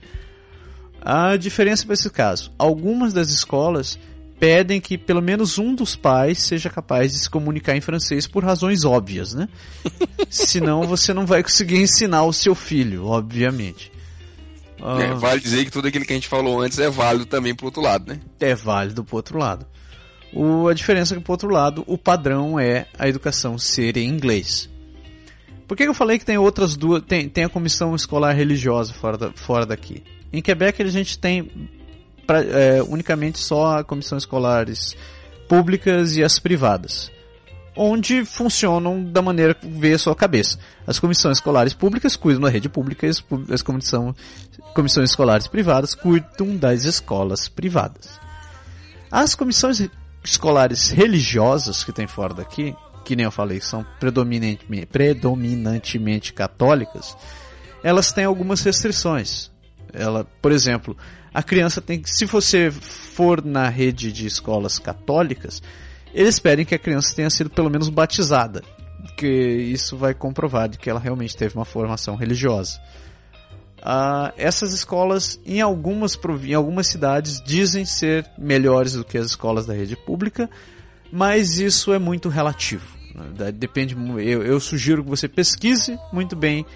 A 1.01 1.37
diferença 1.37 1.85
para 1.85 1.95
esse 1.95 2.11
caso, 2.11 2.53
algumas 2.59 3.13
das 3.13 3.31
escolas 3.31 3.99
pedem 4.39 4.81
que 4.81 4.97
pelo 4.97 5.23
menos 5.23 5.59
um 5.59 5.75
dos 5.75 5.97
pais 5.97 6.39
seja 6.39 6.71
capaz 6.71 7.13
de 7.13 7.19
se 7.19 7.31
comunicar 7.31 7.77
em 7.77 7.81
francês 7.81 8.27
por 8.27 8.45
razões 8.45 8.85
óbvias, 8.85 9.35
né? 9.35 9.49
Senão 10.31 10.83
você 10.85 11.13
não 11.13 11.27
vai 11.27 11.43
conseguir 11.43 11.79
ensinar 11.79 12.25
o 12.25 12.33
seu 12.33 12.55
filho, 12.55 13.07
obviamente. 13.07 13.91
É, 14.79 15.11
ah. 15.11 15.15
vale 15.15 15.41
dizer 15.41 15.65
que 15.65 15.73
tudo 15.73 15.89
aquilo 15.89 16.05
que 16.05 16.13
a 16.13 16.17
gente 16.17 16.29
falou 16.29 16.61
antes 16.61 16.79
é 16.79 16.89
válido 16.89 17.27
também 17.27 17.55
pro 17.55 17.67
outro 17.67 17.83
lado, 17.83 18.13
né? 18.13 18.21
É 18.39 18.55
válido 18.55 19.03
pro 19.03 19.17
outro 19.17 19.39
lado. 19.39 19.67
O, 20.33 20.69
a 20.69 20.75
diferença 20.75 21.15
é 21.15 21.17
que 21.17 21.23
pro 21.23 21.33
outro 21.33 21.49
lado, 21.49 21.85
o 21.87 21.97
padrão 21.97 22.59
é 22.59 22.87
a 22.99 23.09
educação 23.09 23.59
ser 23.59 23.97
em 23.97 24.09
inglês. 24.09 24.69
Por 25.67 25.77
que, 25.77 25.85
eu 25.85 25.95
falei 25.95 26.19
que 26.19 26.25
tem 26.25 26.39
outras 26.39 26.77
duas. 26.77 27.03
Tem, 27.03 27.29
tem 27.29 27.45
a 27.45 27.49
comissão 27.49 27.95
escolar 27.95 28.33
religiosa 28.33 28.95
fora, 28.95 29.19
da, 29.19 29.33
fora 29.33 29.67
daqui? 29.67 30.03
Em 30.33 30.41
Quebec 30.41 30.83
a 30.83 30.87
gente 30.87 31.19
tem 31.19 31.51
pra, 32.27 32.43
é, 32.43 32.83
unicamente 32.83 33.39
só 33.39 33.79
a 33.79 33.85
comissão 33.85 34.17
escolares 34.17 34.97
públicas 35.49 36.17
e 36.17 36.23
as 36.23 36.39
privadas, 36.39 37.11
onde 37.75 38.25
funcionam 38.25 39.03
da 39.03 39.23
maneira 39.23 39.55
que 39.55 39.67
vê 39.67 39.95
a 39.95 39.99
sua 39.99 40.15
cabeça. 40.15 40.59
As 40.87 40.99
comissões 40.99 41.39
escolares 41.39 41.73
públicas 41.73 42.17
cuidam 42.17 42.43
da 42.43 42.51
rede 42.51 42.69
pública 42.69 43.07
e 43.07 43.11
as, 43.11 43.25
as 43.51 43.63
comissões 43.63 45.11
escolares 45.11 45.47
privadas 45.47 45.95
cuidam 45.95 46.57
das 46.57 46.85
escolas 46.85 47.49
privadas. 47.49 48.21
As 49.11 49.35
comissões 49.35 49.89
escolares 50.31 50.91
religiosas 50.91 51.85
que 51.85 51.93
tem 51.93 52.07
fora 52.07 52.35
daqui, 52.35 52.75
que 53.05 53.17
nem 53.17 53.25
eu 53.25 53.31
falei, 53.31 53.61
são 53.61 53.85
predominantemente, 53.99 54.87
predominantemente 54.87 56.33
católicas, 56.33 57.17
elas 57.83 58.13
têm 58.13 58.25
algumas 58.25 58.63
restrições. 58.63 59.51
Ela, 59.93 60.25
por 60.43 60.53
exemplo, 60.53 60.97
a 61.33 61.43
criança 61.43 61.81
tem 61.81 62.01
que, 62.01 62.11
se 62.11 62.27
você 62.27 62.71
for 62.71 63.45
na 63.45 63.69
rede 63.69 64.13
de 64.13 64.27
escolas 64.27 64.79
católicas, 64.79 65.63
eles 66.13 66.39
pedem 66.39 66.65
que 66.65 66.75
a 66.75 66.79
criança 66.79 67.15
tenha 67.15 67.31
sido 67.31 67.51
pelo 67.51 67.71
menos 67.71 67.89
batizada, 67.89 68.63
que 69.17 69.27
isso 69.27 69.97
vai 69.97 70.15
comprovar 70.15 70.69
de 70.69 70.79
que 70.79 70.91
ela 70.91 71.01
realmente 71.01 71.37
teve 71.37 71.55
uma 71.55 71.65
formação 71.65 72.17
religiosa. 72.17 72.81
Uh, 73.79 74.33
essas 74.37 74.73
escolas, 74.73 75.41
em 75.47 75.61
algumas, 75.61 76.19
em 76.45 76.55
algumas 76.55 76.87
cidades, 76.89 77.41
dizem 77.45 77.85
ser 77.85 78.29
melhores 78.37 78.95
do 78.95 79.05
que 79.05 79.17
as 79.17 79.27
escolas 79.27 79.67
da 79.67 79.75
rede 79.75 79.97
pública, 79.97 80.51
mas 81.13 81.59
isso 81.59 81.93
é 81.93 81.99
muito 81.99 82.29
relativo. 82.29 82.87
Né? 83.15 83.53
Depende. 83.53 83.97
Eu, 84.19 84.43
eu 84.43 84.61
sugiro 84.61 85.05
que 85.05 85.11
você 85.11 85.29
pesquise 85.29 85.99
muito 86.13 86.35
bem 86.35 86.67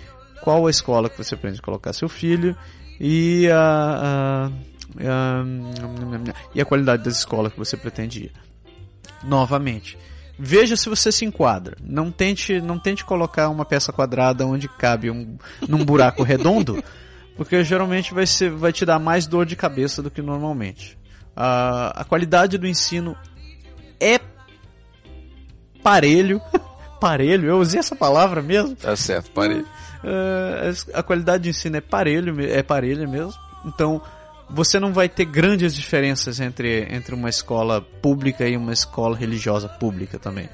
qual 0.43 0.67
a 0.67 0.71
escola 0.71 1.09
que 1.09 1.19
você 1.19 1.37
pretende 1.37 1.63
colocar 1.63 1.93
seu 1.93 2.09
filho 2.09 2.57
e 2.99 3.49
a, 3.51 3.59
a, 3.59 4.47
a, 5.01 5.45
e 6.55 6.61
a 6.61 6.65
qualidade 6.65 7.05
das 7.05 7.19
escolas 7.19 7.53
que 7.53 7.59
você 7.59 7.77
pretende 7.77 8.25
ir. 8.25 8.33
Novamente, 9.25 9.97
veja 10.39 10.77
se 10.77 10.89
você 10.89 11.13
se 11.13 11.25
enquadra. 11.25 11.77
Não 11.83 12.11
tente, 12.11 12.61
não 12.61 12.79
tente 12.79 13.05
colocar 13.05 13.49
uma 13.49 13.65
peça 13.65 13.93
quadrada 13.93 14.47
onde 14.47 14.69
cabe 14.69 15.11
um, 15.11 15.37
num 15.69 15.85
buraco 15.85 16.23
redondo, 16.23 16.83
porque 17.37 17.63
geralmente 17.65 18.13
vai, 18.13 18.27
ser, 18.27 18.51
vai 18.51 18.73
te 18.73 18.85
dar 18.85 18.99
mais 18.99 19.27
dor 19.27 19.47
de 19.47 19.57
cabeça 19.57 20.03
do 20.03 20.11
que 20.11 20.23
normalmente. 20.23 20.99
A, 21.35 22.03
a 22.03 22.05
qualidade 22.05 22.59
do 22.59 22.67
ensino 22.67 23.17
é 24.01 24.21
parelho. 25.83 26.41
parelho, 27.01 27.49
eu 27.49 27.59
usei 27.59 27.81
essa 27.81 27.97
palavra 27.97 28.43
mesmo? 28.43 28.77
Tá 28.77 28.95
certo, 28.95 29.31
parelho. 29.33 29.67
Uh, 30.05 30.93
a 30.95 31.03
qualidade 31.03 31.45
de 31.45 31.51
ensino 31.51 31.77
é 31.77 31.81
parelho, 31.81 32.41
é 32.41 32.63
parelha 32.63 33.07
mesmo. 33.07 33.35
Então, 33.65 34.03
você 34.53 34.79
não 34.79 34.93
vai 34.93 35.09
ter 35.09 35.25
grandes 35.25 35.75
diferenças 35.75 36.39
entre, 36.39 36.87
entre 36.91 37.15
uma 37.15 37.31
escola 37.31 37.81
pública 37.81 38.47
e 38.47 38.57
uma 38.57 38.73
escola 38.73 39.17
religiosa 39.17 39.69
pública 39.69 40.19
também. 40.19 40.49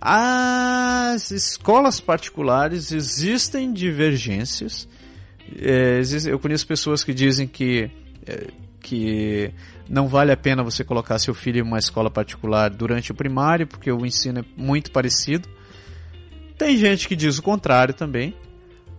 As 0.00 1.32
escolas 1.32 1.98
particulares 1.98 2.92
existem 2.92 3.72
divergências. 3.72 4.88
É, 5.60 6.00
eu 6.28 6.38
conheço 6.38 6.66
pessoas 6.66 7.02
que 7.02 7.12
dizem 7.12 7.48
que, 7.48 7.90
é, 8.24 8.46
que 8.80 9.52
não 9.88 10.06
vale 10.06 10.30
a 10.30 10.36
pena 10.36 10.62
você 10.62 10.84
colocar 10.84 11.18
seu 11.18 11.34
filho 11.34 11.58
em 11.58 11.62
uma 11.62 11.78
escola 11.78 12.10
particular 12.10 12.70
durante 12.70 13.10
o 13.10 13.14
primário, 13.14 13.66
porque 13.66 13.90
o 13.90 14.06
ensino 14.06 14.40
é 14.40 14.44
muito 14.56 14.92
parecido. 14.92 15.48
Tem 16.56 16.76
gente 16.76 17.08
que 17.08 17.16
diz 17.16 17.38
o 17.38 17.42
contrário 17.42 17.94
também. 17.94 18.34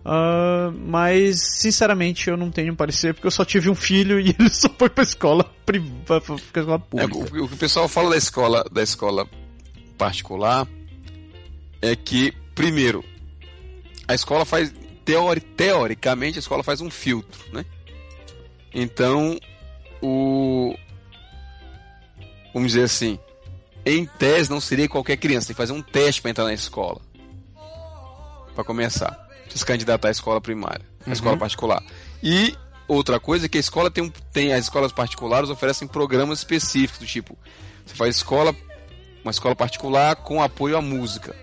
Uh, 0.04 0.72
mas, 0.86 1.40
sinceramente, 1.42 2.30
eu 2.30 2.36
não 2.36 2.50
tenho 2.50 2.72
um 2.72 2.76
parecer 2.76 3.12
porque 3.12 3.26
eu 3.26 3.30
só 3.30 3.44
tive 3.44 3.68
um 3.68 3.74
filho 3.74 4.18
e 4.18 4.30
ele 4.38 4.48
só 4.48 4.68
foi 4.70 4.88
pra 4.88 5.04
escola 5.04 5.44
privada, 5.66 6.20
pra 6.20 6.60
escola 6.62 6.78
pública. 6.78 7.12
É, 7.12 7.40
o, 7.40 7.44
o, 7.44 7.48
que 7.48 7.54
o 7.54 7.58
pessoal 7.58 7.88
fala 7.88 8.10
da 8.10 8.16
escola, 8.16 8.64
da 8.70 8.82
escola 8.82 9.28
particular 9.98 10.66
é 11.82 11.94
que, 11.94 12.32
primeiro, 12.54 13.04
a 14.08 14.14
escola 14.14 14.44
faz, 14.44 14.72
teori, 15.04 15.40
teoricamente, 15.40 16.38
a 16.38 16.40
escola 16.40 16.62
faz 16.62 16.80
um 16.80 16.90
filtro, 16.90 17.44
né? 17.52 17.64
Então, 18.72 19.38
o. 20.00 20.74
Vamos 22.54 22.72
dizer 22.72 22.84
assim, 22.84 23.18
em 23.84 24.06
tese 24.06 24.50
não 24.50 24.60
seria 24.60 24.88
qualquer 24.88 25.16
criança, 25.16 25.48
tem 25.48 25.54
que 25.54 25.58
fazer 25.58 25.72
um 25.72 25.82
teste 25.82 26.22
para 26.22 26.30
entrar 26.30 26.44
na 26.44 26.54
escola. 26.54 27.00
Para 28.54 28.64
começar 28.64 29.29
se 29.58 29.64
candidatar 29.64 30.08
à 30.08 30.10
escola 30.10 30.40
primária, 30.40 30.84
à 31.04 31.08
uhum. 31.08 31.12
escola 31.12 31.36
particular. 31.36 31.82
E 32.22 32.56
outra 32.88 33.18
coisa 33.18 33.46
é 33.46 33.48
que 33.48 33.58
a 33.58 33.60
escola 33.60 33.90
tem, 33.90 34.04
um, 34.04 34.10
tem 34.32 34.52
as 34.52 34.64
escolas 34.64 34.92
particulares 34.92 35.50
oferecem 35.50 35.86
programas 35.88 36.40
específicos 36.40 36.98
do 36.98 37.06
tipo 37.06 37.36
você 37.90 37.94
faz 37.94 38.16
escola 38.16 38.54
uma 39.22 39.30
escola 39.30 39.54
particular 39.54 40.16
com 40.16 40.42
apoio 40.42 40.76
à 40.76 40.80
música. 40.80 41.34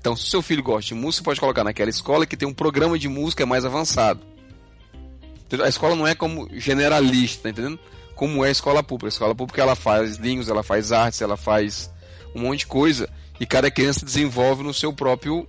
Então, 0.00 0.14
se 0.14 0.24
o 0.24 0.28
seu 0.28 0.42
filho 0.42 0.62
gosta 0.62 0.88
de 0.88 0.94
música, 0.94 1.22
você 1.22 1.24
pode 1.24 1.40
colocar 1.40 1.64
naquela 1.64 1.90
escola 1.90 2.24
que 2.24 2.36
tem 2.36 2.46
um 2.46 2.54
programa 2.54 2.98
de 2.98 3.08
música 3.08 3.44
mais 3.44 3.64
avançado. 3.64 4.20
A 5.62 5.68
escola 5.68 5.96
não 5.96 6.06
é 6.06 6.14
como 6.14 6.48
generalista, 6.52 7.44
tá 7.44 7.50
entendendo? 7.50 7.78
Como 8.14 8.44
é 8.44 8.48
a 8.48 8.52
escola 8.52 8.82
pública. 8.82 9.08
A 9.08 9.14
escola 9.14 9.34
pública 9.34 9.60
ela 9.60 9.74
faz 9.74 10.16
línguas, 10.16 10.48
ela 10.48 10.62
faz 10.62 10.92
artes, 10.92 11.20
ela 11.20 11.36
faz 11.36 11.90
um 12.34 12.42
monte 12.42 12.60
de 12.60 12.66
coisa 12.66 13.08
e 13.40 13.44
cada 13.44 13.70
criança 13.70 14.04
desenvolve 14.04 14.62
no 14.62 14.72
seu 14.72 14.92
próprio 14.92 15.48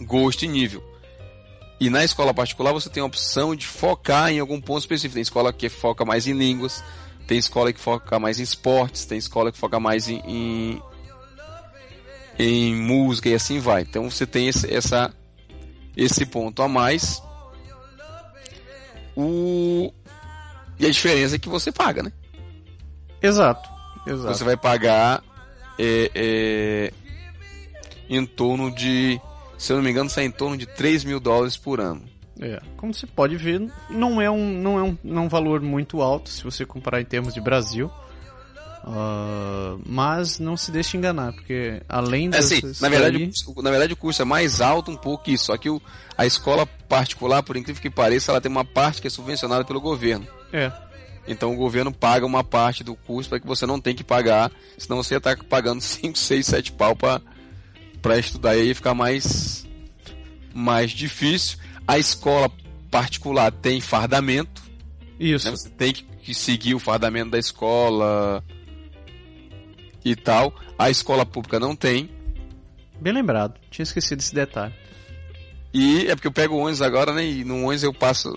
gosto 0.00 0.44
e 0.44 0.48
nível. 0.48 0.82
E 1.80 1.88
na 1.88 2.04
escola 2.04 2.34
particular 2.34 2.72
você 2.72 2.90
tem 2.90 3.02
a 3.02 3.06
opção 3.06 3.56
de 3.56 3.66
focar 3.66 4.30
em 4.30 4.38
algum 4.38 4.60
ponto 4.60 4.80
específico. 4.80 5.14
Tem 5.14 5.22
escola 5.22 5.52
que 5.52 5.68
foca 5.68 6.04
mais 6.04 6.26
em 6.26 6.34
línguas, 6.34 6.84
tem 7.26 7.38
escola 7.38 7.72
que 7.72 7.80
foca 7.80 8.18
mais 8.18 8.38
em 8.38 8.42
esportes, 8.42 9.06
tem 9.06 9.16
escola 9.16 9.50
que 9.50 9.58
foca 9.58 9.80
mais 9.80 10.08
em, 10.08 10.20
em, 10.26 10.82
em 12.38 12.76
música 12.76 13.30
e 13.30 13.34
assim 13.34 13.58
vai. 13.58 13.82
Então 13.82 14.10
você 14.10 14.26
tem 14.26 14.48
esse, 14.48 14.72
essa, 14.72 15.10
esse 15.96 16.26
ponto 16.26 16.62
a 16.62 16.68
mais. 16.68 17.22
O... 19.16 19.92
E 20.78 20.86
a 20.86 20.90
diferença 20.90 21.36
é 21.36 21.38
que 21.38 21.48
você 21.48 21.72
paga, 21.72 22.02
né? 22.02 22.12
Exato. 23.22 23.68
Exato. 24.06 24.34
Você 24.34 24.44
vai 24.44 24.56
pagar 24.56 25.22
é, 25.78 26.10
é, 26.14 26.92
em 28.08 28.24
torno 28.26 28.70
de 28.70 29.20
se 29.60 29.72
eu 29.72 29.76
não 29.76 29.84
me 29.84 29.90
engano, 29.90 30.08
sai 30.08 30.24
em 30.24 30.30
torno 30.30 30.56
de 30.56 30.64
3 30.64 31.04
mil 31.04 31.20
dólares 31.20 31.54
por 31.54 31.80
ano. 31.80 32.02
É, 32.40 32.62
como 32.78 32.94
você 32.94 33.06
pode 33.06 33.36
ver, 33.36 33.60
não 33.90 34.18
é 34.18 34.30
um, 34.30 34.58
não 34.58 34.78
é 34.78 34.82
um, 34.82 34.98
não 35.04 35.22
é 35.22 35.26
um 35.26 35.28
valor 35.28 35.60
muito 35.60 36.00
alto 36.00 36.30
se 36.30 36.42
você 36.42 36.64
comparar 36.64 37.02
em 37.02 37.04
termos 37.04 37.34
de 37.34 37.42
Brasil. 37.42 37.90
Uh, 38.82 39.78
mas 39.84 40.38
não 40.38 40.56
se 40.56 40.72
deixe 40.72 40.96
enganar, 40.96 41.34
porque 41.34 41.82
além 41.86 42.30
é 42.32 42.38
assim, 42.38 42.62
na 42.80 42.88
verdade, 42.88 43.30
o, 43.46 43.60
na 43.60 43.70
verdade 43.70 43.92
o 43.92 43.96
custo 43.96 44.22
é 44.22 44.24
mais 44.24 44.62
alto 44.62 44.90
um 44.90 44.96
pouco 44.96 45.28
isso, 45.28 45.44
só 45.44 45.58
que 45.58 45.68
o, 45.68 45.82
a 46.16 46.24
escola 46.24 46.64
particular, 46.88 47.42
por 47.42 47.58
incrível 47.58 47.82
que 47.82 47.90
pareça, 47.90 48.32
ela 48.32 48.40
tem 48.40 48.50
uma 48.50 48.64
parte 48.64 49.02
que 49.02 49.08
é 49.08 49.10
subvencionada 49.10 49.66
pelo 49.66 49.82
governo. 49.82 50.26
É. 50.50 50.72
Então 51.28 51.52
o 51.52 51.56
governo 51.56 51.92
paga 51.92 52.24
uma 52.24 52.42
parte 52.42 52.82
do 52.82 52.94
custo 52.94 53.28
para 53.28 53.40
que 53.40 53.46
você 53.46 53.66
não 53.66 53.78
tenha 53.78 53.94
que 53.94 54.02
pagar, 54.02 54.50
senão 54.78 55.02
você 55.02 55.12
ia 55.12 55.18
estar 55.18 55.36
pagando 55.44 55.82
5, 55.82 56.16
6, 56.16 56.46
7 56.46 56.72
pau 56.72 56.96
para 56.96 57.20
estudar 58.18 58.56
e 58.56 58.60
aí 58.60 58.74
ficar 58.74 58.94
mais, 58.94 59.66
mais 60.54 60.90
difícil. 60.90 61.58
A 61.86 61.98
escola 61.98 62.50
particular 62.90 63.52
tem 63.52 63.80
fardamento. 63.80 64.62
Isso. 65.18 65.46
Né? 65.46 65.56
Você 65.56 65.70
tem 65.70 65.92
que 65.92 66.34
seguir 66.34 66.74
o 66.74 66.78
fardamento 66.78 67.30
da 67.30 67.38
escola 67.38 68.44
e 70.04 70.16
tal. 70.16 70.54
A 70.78 70.90
escola 70.90 71.24
pública 71.26 71.60
não 71.60 71.76
tem. 71.76 72.10
Bem 73.00 73.12
lembrado, 73.12 73.54
tinha 73.70 73.82
esquecido 73.82 74.20
esse 74.20 74.34
detalhe. 74.34 74.74
E 75.72 76.06
é 76.08 76.16
porque 76.16 76.26
eu 76.26 76.32
pego 76.32 76.56
o 76.56 76.58
ônibus 76.58 76.82
agora, 76.82 77.12
né? 77.14 77.24
E 77.24 77.44
no 77.44 77.64
ônibus 77.64 77.84
eu 77.84 77.94
passo. 77.94 78.36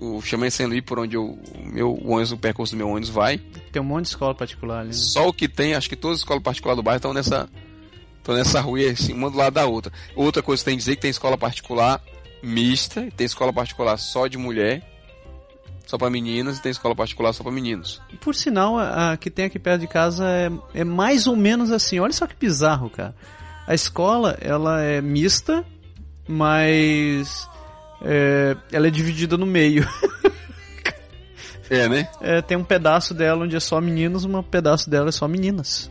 O, 0.00 0.16
o 0.16 0.22
Chamei 0.22 0.50
Saint 0.50 0.68
Louis, 0.68 0.84
por 0.84 0.98
onde 0.98 1.16
eu, 1.16 1.38
o 1.54 1.66
meu 1.66 1.90
o 1.90 2.10
ônibus, 2.10 2.32
o 2.32 2.36
percurso 2.36 2.74
do 2.74 2.78
meu 2.78 2.88
ônibus 2.88 3.08
vai. 3.08 3.38
Tem 3.72 3.80
um 3.80 3.84
monte 3.84 4.04
de 4.04 4.08
escola 4.08 4.34
particular 4.34 4.80
ali. 4.80 4.88
Né? 4.88 4.94
Só 4.94 5.28
o 5.28 5.32
que 5.32 5.48
tem, 5.48 5.74
acho 5.74 5.88
que 5.88 5.96
todas 5.96 6.16
as 6.16 6.20
escolas 6.20 6.42
particulares 6.42 6.76
do 6.76 6.82
bairro 6.82 6.98
estão 6.98 7.14
nessa. 7.14 7.48
Estão 8.18 8.34
nessa 8.34 8.60
rua, 8.60 8.90
assim, 8.90 9.12
uma 9.12 9.30
do 9.30 9.36
lado 9.36 9.54
da 9.54 9.66
outra. 9.66 9.92
Outra 10.14 10.42
coisa 10.42 10.60
que 10.60 10.64
tem 10.66 10.74
que 10.74 10.80
dizer 10.80 10.96
que 10.96 11.02
tem 11.02 11.10
escola 11.10 11.38
particular 11.38 12.02
mista, 12.42 13.08
tem 13.16 13.24
escola 13.24 13.52
particular 13.52 13.96
só 13.96 14.26
de 14.26 14.38
mulher, 14.38 14.82
só 15.86 15.96
para 15.96 16.10
meninas, 16.10 16.58
e 16.58 16.62
tem 16.62 16.70
escola 16.70 16.94
particular 16.94 17.32
só 17.32 17.42
para 17.42 17.52
meninos. 17.52 18.00
Por 18.20 18.34
sinal, 18.34 18.78
a, 18.78 19.12
a, 19.12 19.16
que 19.16 19.30
tem 19.30 19.46
aqui 19.46 19.58
perto 19.58 19.80
de 19.80 19.86
casa 19.86 20.26
é, 20.28 20.80
é 20.80 20.84
mais 20.84 21.26
ou 21.26 21.34
menos 21.34 21.72
assim. 21.72 21.98
Olha 21.98 22.12
só 22.12 22.26
que 22.26 22.36
bizarro, 22.36 22.90
cara. 22.90 23.14
A 23.66 23.74
escola, 23.74 24.36
ela 24.40 24.82
é 24.82 25.00
mista, 25.00 25.64
mas 26.26 27.48
é, 28.02 28.56
ela 28.72 28.86
é 28.86 28.90
dividida 28.90 29.36
no 29.36 29.46
meio. 29.46 29.88
é, 31.70 31.88
né? 31.88 32.08
É, 32.20 32.42
tem 32.42 32.56
um 32.56 32.64
pedaço 32.64 33.14
dela 33.14 33.44
onde 33.44 33.56
é 33.56 33.60
só 33.60 33.80
meninos, 33.80 34.24
um 34.24 34.42
pedaço 34.42 34.88
dela 34.88 35.08
é 35.08 35.12
só 35.12 35.26
meninas. 35.26 35.90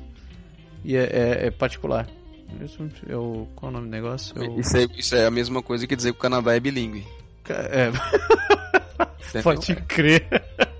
E 0.83 0.95
é, 0.95 1.03
é, 1.03 1.47
é 1.47 1.51
particular. 1.51 2.07
Isso 2.63 2.89
é 3.07 3.15
o, 3.15 3.47
qual 3.55 3.71
é 3.71 3.75
o 3.75 3.77
nome 3.77 3.87
do 3.87 3.91
negócio? 3.91 4.33
É 4.41 4.47
o... 4.47 4.59
Isso, 4.59 4.77
é, 4.77 4.87
isso 4.97 5.15
é 5.15 5.25
a 5.25 5.31
mesma 5.31 5.61
coisa 5.61 5.85
que 5.85 5.95
dizer 5.95 6.11
que 6.11 6.17
o 6.17 6.21
Canadá 6.21 6.55
é 6.55 6.59
bilíngue. 6.59 7.05
É. 7.49 7.91
Pode 9.41 9.75
crer. 9.87 10.25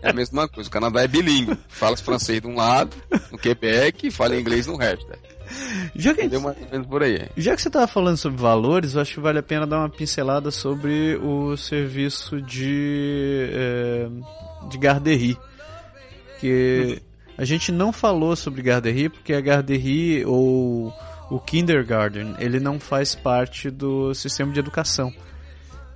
É 0.02 0.10
a 0.10 0.14
mesma 0.14 0.48
coisa. 0.48 0.70
O 0.70 0.72
Canadá 0.72 1.02
é 1.02 1.08
bilíngue. 1.08 1.58
Fala 1.68 1.98
francês 1.98 2.42
de 2.42 2.48
um 2.48 2.56
lado, 2.56 2.96
no 3.32 3.38
Quebec, 3.38 4.08
e 4.08 4.12
fala 4.12 4.38
inglês 4.38 4.68
no 4.68 4.78
resto. 4.78 5.08
Já 5.96 6.14
que, 6.14 6.24
gente, 6.24 6.88
por 6.88 7.04
aí. 7.04 7.30
já 7.38 7.56
que 7.56 7.62
você 7.62 7.70
estava 7.70 7.88
falando 7.88 8.18
sobre 8.18 8.42
valores, 8.42 8.96
eu 8.96 9.02
acho 9.02 9.14
que 9.14 9.20
vale 9.20 9.40
a 9.40 9.44
pena 9.44 9.66
dar 9.66 9.80
uma 9.80 9.90
pincelada 9.90 10.52
sobre 10.52 11.16
o 11.18 11.56
serviço 11.56 12.42
de, 12.42 13.50
é, 13.52 14.08
de 14.70 14.78
garderie. 14.78 15.38
Que 16.40 17.02
a 17.38 17.46
gente 17.46 17.72
não 17.72 17.92
falou 17.92 18.36
sobre 18.36 18.62
garderie 18.62 19.10
porque 19.10 19.34
a 19.34 19.42
garderie 19.42 20.26
ou 20.26 20.94
o 21.30 21.40
kindergarten 21.40 22.36
ele 22.40 22.60
não 22.60 22.80
faz 22.80 23.16
parte 23.16 23.70
do 23.70 24.14
sistema 24.14 24.52
de 24.52 24.60
educação. 24.60 25.14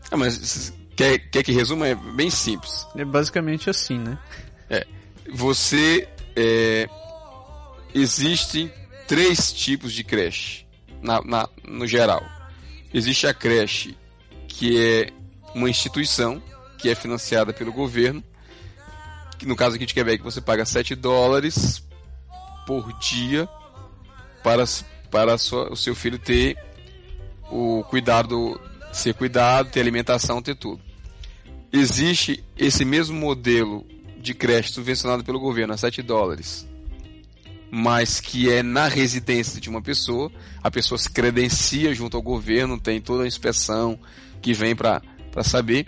Ah, 0.10 0.18
mas 0.18 0.74
quer, 0.96 1.18
quer 1.18 1.44
que 1.44 1.52
resuma? 1.52 1.88
É 1.88 1.96
bem 1.96 2.30
simples. 2.30 2.86
É 2.96 3.06
basicamente 3.06 3.70
assim, 3.70 3.98
né? 3.98 4.18
É. 4.70 4.86
Você. 5.34 6.08
É, 6.36 6.88
existem 7.94 8.72
três 9.08 9.52
tipos 9.52 9.92
de 9.92 10.04
creche, 10.04 10.66
na, 11.02 11.22
na, 11.22 11.50
no 11.68 11.86
geral. 11.86 12.24
Existe 12.94 13.28
a 13.28 13.34
creche, 13.34 13.98
que 14.48 14.80
é 14.80 15.10
uma 15.54 15.70
instituição, 15.70 16.42
que 16.78 16.90
é 16.90 16.96
financiada 16.96 17.54
pelo 17.54 17.74
governo, 17.74 18.24
que 19.38 19.46
no 19.46 19.56
caso 19.56 19.76
aqui 19.76 19.86
de 19.86 19.94
Quebec 19.94 20.24
você 20.24 20.40
paga 20.40 20.66
7 20.66 20.96
dólares 20.96 21.84
por 22.66 22.98
dia 23.00 23.48
para, 24.44 24.64
para 25.12 25.38
sua, 25.38 25.72
o 25.72 25.76
seu 25.76 25.94
filho 25.94 26.18
ter 26.18 26.58
o 27.52 27.84
cuidado, 27.90 28.60
ser 28.92 29.14
cuidado, 29.14 29.70
ter 29.70 29.82
alimentação, 29.82 30.42
ter 30.42 30.56
tudo. 30.56 30.82
Existe 31.72 32.44
esse 32.58 32.84
mesmo 32.84 33.20
modelo 33.20 33.86
de 34.18 34.34
creche 34.34 34.72
subvencionado 34.72 35.24
pelo 35.24 35.40
governo 35.40 35.74
a 35.74 35.78
7 35.78 36.02
dólares 36.02 36.72
mas 37.74 38.20
que 38.20 38.52
é 38.52 38.62
na 38.62 38.90
residência 38.90 39.62
de 39.62 39.70
uma 39.70 39.82
pessoa. 39.82 40.30
A 40.62 40.70
pessoa 40.70 40.98
se 40.98 41.10
credencia 41.10 41.94
junto 41.94 42.18
ao 42.18 42.22
governo, 42.22 42.78
tem 42.78 43.00
toda 43.00 43.24
a 43.24 43.28
inspeção 43.28 43.98
que 44.42 44.54
vem 44.54 44.76
para 44.76 45.02
saber. 45.42 45.88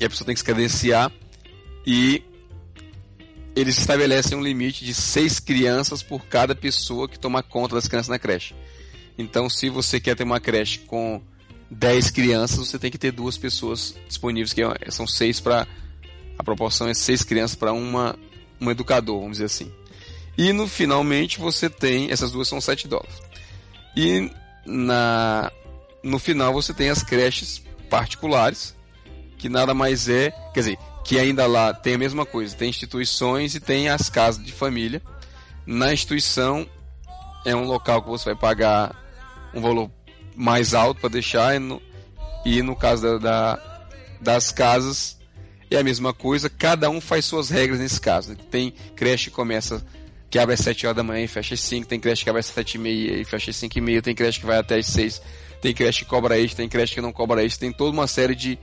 E 0.00 0.04
a 0.04 0.10
pessoa 0.10 0.26
tem 0.26 0.34
que 0.34 0.40
se 0.40 0.44
credenciar. 0.44 1.12
E 1.86 2.24
eles 3.54 3.78
estabelecem 3.78 4.36
um 4.36 4.42
limite 4.42 4.84
de 4.84 4.92
seis 4.92 5.38
crianças 5.38 6.02
por 6.02 6.26
cada 6.26 6.54
pessoa 6.54 7.08
que 7.08 7.18
toma 7.18 7.42
conta 7.42 7.74
das 7.74 7.86
crianças 7.86 8.08
na 8.08 8.18
creche. 8.18 8.54
Então, 9.16 9.48
se 9.48 9.68
você 9.68 10.00
quer 10.00 10.16
ter 10.16 10.24
uma 10.24 10.40
creche 10.40 10.80
com 10.80 11.22
10 11.70 12.10
crianças, 12.10 12.58
você 12.58 12.78
tem 12.78 12.90
que 12.90 12.98
ter 12.98 13.12
duas 13.12 13.38
pessoas 13.38 13.94
disponíveis, 14.08 14.52
que 14.52 14.62
é, 14.62 14.90
são 14.90 15.06
seis 15.06 15.40
para. 15.40 15.66
A 16.36 16.42
proporção 16.42 16.88
é 16.88 16.94
seis 16.94 17.22
crianças 17.22 17.56
para 17.56 17.72
uma 17.72 18.18
um 18.60 18.70
educador, 18.70 19.20
vamos 19.20 19.38
dizer 19.38 19.44
assim. 19.44 19.72
E 20.36 20.52
no 20.52 20.66
finalmente 20.66 21.38
você 21.38 21.70
tem, 21.70 22.10
essas 22.10 22.32
duas 22.32 22.48
são 22.48 22.60
7 22.60 22.88
dólares. 22.88 23.14
E 23.96 24.30
na 24.66 25.52
no 26.02 26.18
final 26.18 26.52
você 26.52 26.74
tem 26.74 26.90
as 26.90 27.02
creches 27.02 27.62
particulares, 27.88 28.74
que 29.38 29.48
nada 29.48 29.72
mais 29.72 30.08
é, 30.08 30.30
quer 30.52 30.60
dizer, 30.60 30.78
que 31.04 31.18
ainda 31.18 31.46
lá 31.46 31.74
tem 31.74 31.94
a 31.94 31.98
mesma 31.98 32.24
coisa, 32.24 32.56
tem 32.56 32.70
instituições 32.70 33.54
e 33.54 33.60
tem 33.60 33.88
as 33.88 34.08
casas 34.08 34.44
de 34.44 34.52
família. 34.52 35.02
Na 35.66 35.92
instituição 35.92 36.66
é 37.44 37.54
um 37.54 37.64
local 37.64 38.02
que 38.02 38.08
você 38.08 38.26
vai 38.26 38.34
pagar 38.34 38.96
um 39.54 39.60
valor 39.60 39.90
mais 40.34 40.74
alto 40.74 41.00
para 41.00 41.10
deixar 41.10 41.54
e 41.54 41.58
no, 41.58 41.80
e 42.44 42.62
no 42.62 42.74
caso 42.74 43.02
da, 43.02 43.18
da, 43.18 43.86
das 44.20 44.50
casas 44.50 45.18
é 45.70 45.76
a 45.76 45.84
mesma 45.84 46.12
coisa, 46.12 46.48
cada 46.48 46.88
um 46.88 47.00
faz 47.00 47.24
suas 47.24 47.50
regras 47.50 47.80
nesse 47.80 48.00
caso. 48.00 48.34
Tem 48.36 48.72
creche 48.96 49.30
que 49.30 49.36
começa 49.36 49.84
que 50.30 50.38
abre 50.38 50.54
às 50.54 50.60
7 50.60 50.86
horas 50.86 50.96
da 50.96 51.02
manhã 51.02 51.24
e 51.24 51.28
fecha 51.28 51.54
às 51.54 51.60
5, 51.60 51.86
tem 51.86 52.00
creche 52.00 52.24
que 52.24 52.30
abre 52.30 52.40
às 52.40 52.46
7 52.46 52.74
e 52.74 52.78
meia 52.78 53.20
e 53.20 53.24
fecha 53.24 53.50
às 53.50 53.56
5 53.56 53.78
e 53.78 53.80
meia, 53.80 54.02
tem 54.02 54.14
creche 54.14 54.40
que 54.40 54.46
vai 54.46 54.58
até 54.58 54.76
às 54.76 54.86
6, 54.86 55.22
tem 55.60 55.72
creche 55.72 56.00
que 56.00 56.10
cobra 56.10 56.40
extra, 56.40 56.56
tem 56.56 56.68
creche 56.68 56.94
que 56.94 57.00
não 57.00 57.12
cobra 57.12 57.44
extra, 57.44 57.60
tem 57.60 57.72
toda 57.72 57.92
uma 57.92 58.06
série 58.06 58.34
de, 58.34 58.58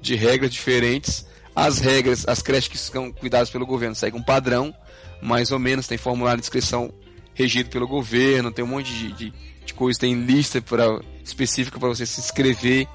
de 0.00 0.14
regras 0.14 0.52
diferentes. 0.52 1.26
As 1.56 1.78
regras, 1.78 2.28
as 2.28 2.42
creches 2.42 2.68
que 2.68 2.76
são 2.76 3.10
cuidadas 3.10 3.48
pelo 3.48 3.64
governo 3.64 3.94
seguem 3.94 4.20
um 4.20 4.22
padrão, 4.22 4.74
mais 5.22 5.50
ou 5.50 5.58
menos, 5.58 5.86
tem 5.86 5.96
formulário 5.96 6.38
de 6.38 6.44
inscrição 6.44 6.92
regido 7.32 7.70
pelo 7.70 7.88
governo, 7.88 8.52
tem 8.52 8.62
um 8.62 8.68
monte 8.68 8.92
de, 8.92 9.12
de, 9.12 9.32
de 9.64 9.74
coisa, 9.74 9.98
tem 9.98 10.14
lista 10.14 10.60
pra, 10.60 11.00
específica 11.24 11.80
para 11.80 11.88
você 11.88 12.04
se 12.04 12.20
inscrever, 12.20 12.86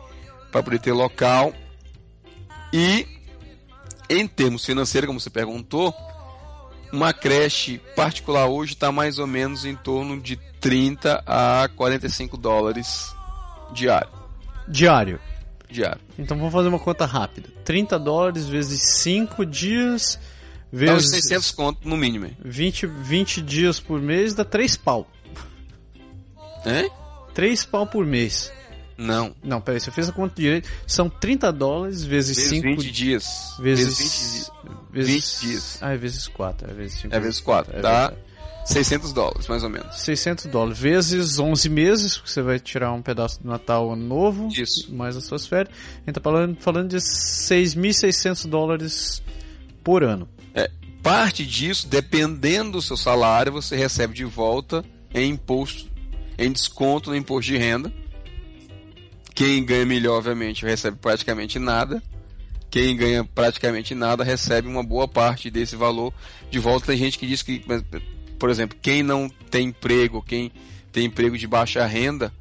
para 0.51 0.62
poder 0.62 0.80
ter 0.80 0.91
local. 0.91 1.53
E 2.72 3.07
em 4.07 4.28
termos 4.28 4.64
financeiros, 4.64 5.07
como 5.07 5.20
você 5.20 5.32
perguntou, 5.32 5.91
uma 6.93 7.14
creche 7.14 7.80
particular 7.95 8.47
hoje 8.47 8.74
está 8.74 8.91
mais 8.91 9.18
ou 9.18 9.26
menos 9.26 9.66
em 9.66 9.76
torno 9.76 10.20
de 10.22 10.36
30 10.59 11.24
a 11.26 11.68
45 11.76 12.38
dólares 12.38 13.12
diário. 13.74 14.09
Diário. 14.68 15.20
Diário. 15.72 16.01
Então 16.17 16.38
vamos 16.38 16.53
fazer 16.53 16.67
uma 16.67 16.80
conta 16.80 17.05
rápida. 17.05 17.49
30 17.63 17.97
dólares 17.97 18.47
vezes 18.47 18.82
5 18.82 19.45
dias 19.45 20.19
vezes. 20.72 20.95
Dá 20.95 20.97
uns 20.97 21.09
600 21.09 21.51
conto 21.51 21.88
no 21.88 21.97
mínimo. 21.97 22.30
20, 22.43 22.88
20 22.88 23.41
dias 23.41 23.80
por 23.80 24.01
mês 24.01 24.34
dá 24.34 24.45
3 24.45 24.78
pau. 24.78 25.07
É? 26.65 26.89
3 27.34 27.65
pau 27.65 27.88
por 27.88 28.05
mês. 28.05 28.51
Não. 28.97 29.36
Não, 29.43 29.59
peraí, 29.59 29.80
você 29.80 29.89
fez 29.89 30.09
a 30.09 30.11
conta 30.11 30.36
direito. 30.36 30.69
São 30.86 31.09
30 31.09 31.51
dólares 31.51 32.03
vezes 32.03 32.38
5 32.38 32.67
20 32.67 32.91
dias. 32.91 33.55
Vezes, 33.59 33.97
vezes 33.97 34.51
20, 34.63 34.91
vezes, 34.91 35.41
20 35.41 35.49
dias. 35.49 35.78
Ah, 35.82 35.93
é 35.93 35.97
vezes 35.97 36.28
4. 36.28 36.69
É 36.69 36.74
vezes 36.74 36.99
5. 36.99 37.15
É 37.15 37.19
vezes 37.19 37.39
4. 37.39 37.78
É 37.78 37.82
dá 37.82 38.13
600 38.72 39.13
dólares, 39.13 39.47
mais 39.47 39.63
ou 39.63 39.69
menos. 39.69 39.95
600 39.99 40.45
dólares. 40.45 40.80
Vezes 40.80 41.39
11 41.39 41.69
meses, 41.69 42.17
porque 42.17 42.32
você 42.32 42.41
vai 42.41 42.59
tirar 42.59 42.91
um 42.93 43.01
pedaço 43.01 43.41
do 43.41 43.49
Natal 43.49 43.91
Ano 43.91 44.03
Novo. 44.03 44.47
Isso. 44.47 44.93
Mais 44.93 45.15
as 45.15 45.26
suas 45.26 45.45
férias. 45.45 45.74
A 45.74 46.05
gente 46.05 46.15
tá 46.15 46.22
falando, 46.22 46.57
falando 46.59 46.89
de 46.89 46.97
6.600 46.97 48.47
dólares 48.47 49.24
por 49.84 50.03
ano. 50.03 50.28
É, 50.53 50.69
parte 51.03 51.45
disso, 51.45 51.88
dependendo 51.88 52.72
do 52.72 52.82
seu 52.82 52.97
salário, 52.97 53.51
você 53.51 53.76
recebe 53.76 54.13
de 54.13 54.26
volta 54.26 54.84
em 55.13 55.32
imposto, 55.32 55.89
em 56.38 56.51
desconto 56.51 57.09
no 57.09 57.15
imposto 57.15 57.51
de 57.51 57.57
renda 57.57 57.91
quem 59.34 59.65
ganha 59.65 59.86
melhor, 59.86 60.17
obviamente, 60.17 60.65
recebe 60.65 60.97
praticamente 60.97 61.57
nada. 61.57 62.01
Quem 62.69 62.95
ganha 62.95 63.24
praticamente 63.24 63.95
nada 63.95 64.24
recebe 64.24 64.67
uma 64.67 64.84
boa 64.84 65.07
parte 65.07 65.49
desse 65.49 65.76
valor 65.76 66.13
de 66.49 66.59
volta. 66.59 66.88
Tem 66.88 66.97
gente 66.97 67.17
que 67.17 67.28
diz 67.28 67.41
que, 67.41 67.63
por 68.42 68.50
exemplo, 68.50 68.76
quem 68.82 69.04
não 69.04 69.30
tem 69.30 69.68
emprego, 69.68 70.20
quem 70.20 70.52
tem 70.92 71.06
emprego 71.06 71.38
de 71.38 71.46
baixa 71.46 71.86
renda, 71.86 72.34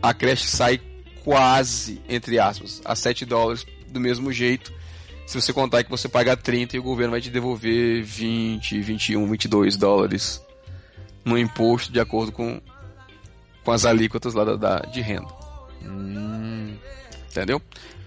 a 0.00 0.14
creche 0.14 0.46
sai 0.46 0.80
quase, 1.24 2.00
entre 2.08 2.38
aspas, 2.38 2.80
a 2.84 2.94
7 2.94 3.24
dólares 3.26 3.66
do 3.88 3.98
mesmo 3.98 4.32
jeito, 4.32 4.72
se 5.26 5.34
você 5.34 5.52
contar 5.52 5.82
que 5.82 5.90
você 5.90 6.08
paga 6.08 6.36
30 6.36 6.76
e 6.76 6.78
o 6.78 6.82
governo 6.84 7.10
vai 7.10 7.20
te 7.20 7.28
devolver 7.28 8.04
20, 8.04 8.80
21, 8.80 9.26
22 9.28 9.76
dólares 9.76 10.40
no 11.24 11.36
imposto 11.36 11.92
de 11.92 11.98
acordo 11.98 12.30
com, 12.30 12.60
com 13.64 13.72
as 13.72 13.84
alíquotas 13.84 14.32
lá 14.32 14.44
da, 14.44 14.54
da 14.54 14.78
de 14.92 15.00
renda. 15.00 15.34
Hum. 15.82 16.76
Entendeu? 17.28 17.60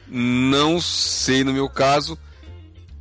Não 0.08 0.80
sei 0.80 1.44
no 1.44 1.52
meu 1.52 1.68
caso, 1.68 2.18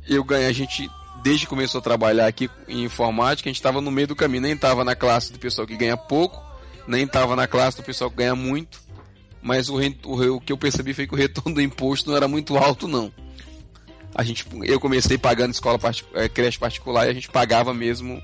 eu 0.05 0.25
ganhei, 0.25 0.47
a 0.47 0.53
gente 0.53 0.89
desde 1.23 1.45
que 1.45 1.49
começou 1.49 1.79
a 1.79 1.81
trabalhar 1.81 2.27
aqui 2.27 2.49
em 2.67 2.83
informática, 2.83 3.49
a 3.49 3.51
gente 3.51 3.59
estava 3.59 3.79
no 3.79 3.89
meio 3.89 4.07
do 4.07 4.15
caminho, 4.15 4.43
nem 4.43 4.53
estava 4.53 4.83
na 4.83 4.95
classe 4.95 5.31
do 5.31 5.39
pessoal 5.39 5.65
que 5.65 5.77
ganha 5.77 5.95
pouco, 5.95 6.43
nem 6.85 7.05
estava 7.05 7.35
na 7.35 7.47
classe 7.47 7.77
do 7.77 7.83
pessoal 7.83 8.11
que 8.11 8.17
ganha 8.17 8.35
muito, 8.35 8.81
mas 9.41 9.69
o, 9.69 9.79
o, 10.05 10.35
o 10.35 10.41
que 10.41 10.51
eu 10.51 10.57
percebi 10.57 10.93
foi 10.93 11.07
que 11.07 11.13
o 11.13 11.17
retorno 11.17 11.55
do 11.55 11.61
imposto 11.61 12.09
não 12.09 12.17
era 12.17 12.27
muito 12.27 12.57
alto 12.57 12.87
não. 12.87 13.11
A 14.13 14.23
gente, 14.23 14.45
eu 14.63 14.79
comecei 14.79 15.17
pagando 15.17 15.53
escola 15.53 15.79
é, 16.13 16.29
creche 16.29 16.59
particular 16.59 17.07
e 17.07 17.09
a 17.09 17.13
gente 17.13 17.29
pagava 17.29 17.73
mesmo 17.73 18.21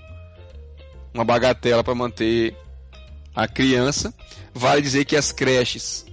uma 1.13 1.23
bagatela 1.23 1.83
para 1.83 1.95
manter 1.95 2.55
a 3.33 3.47
criança. 3.47 4.13
Vale 4.53 4.81
dizer 4.81 5.05
que 5.05 5.15
as 5.15 5.31
creches 5.31 6.05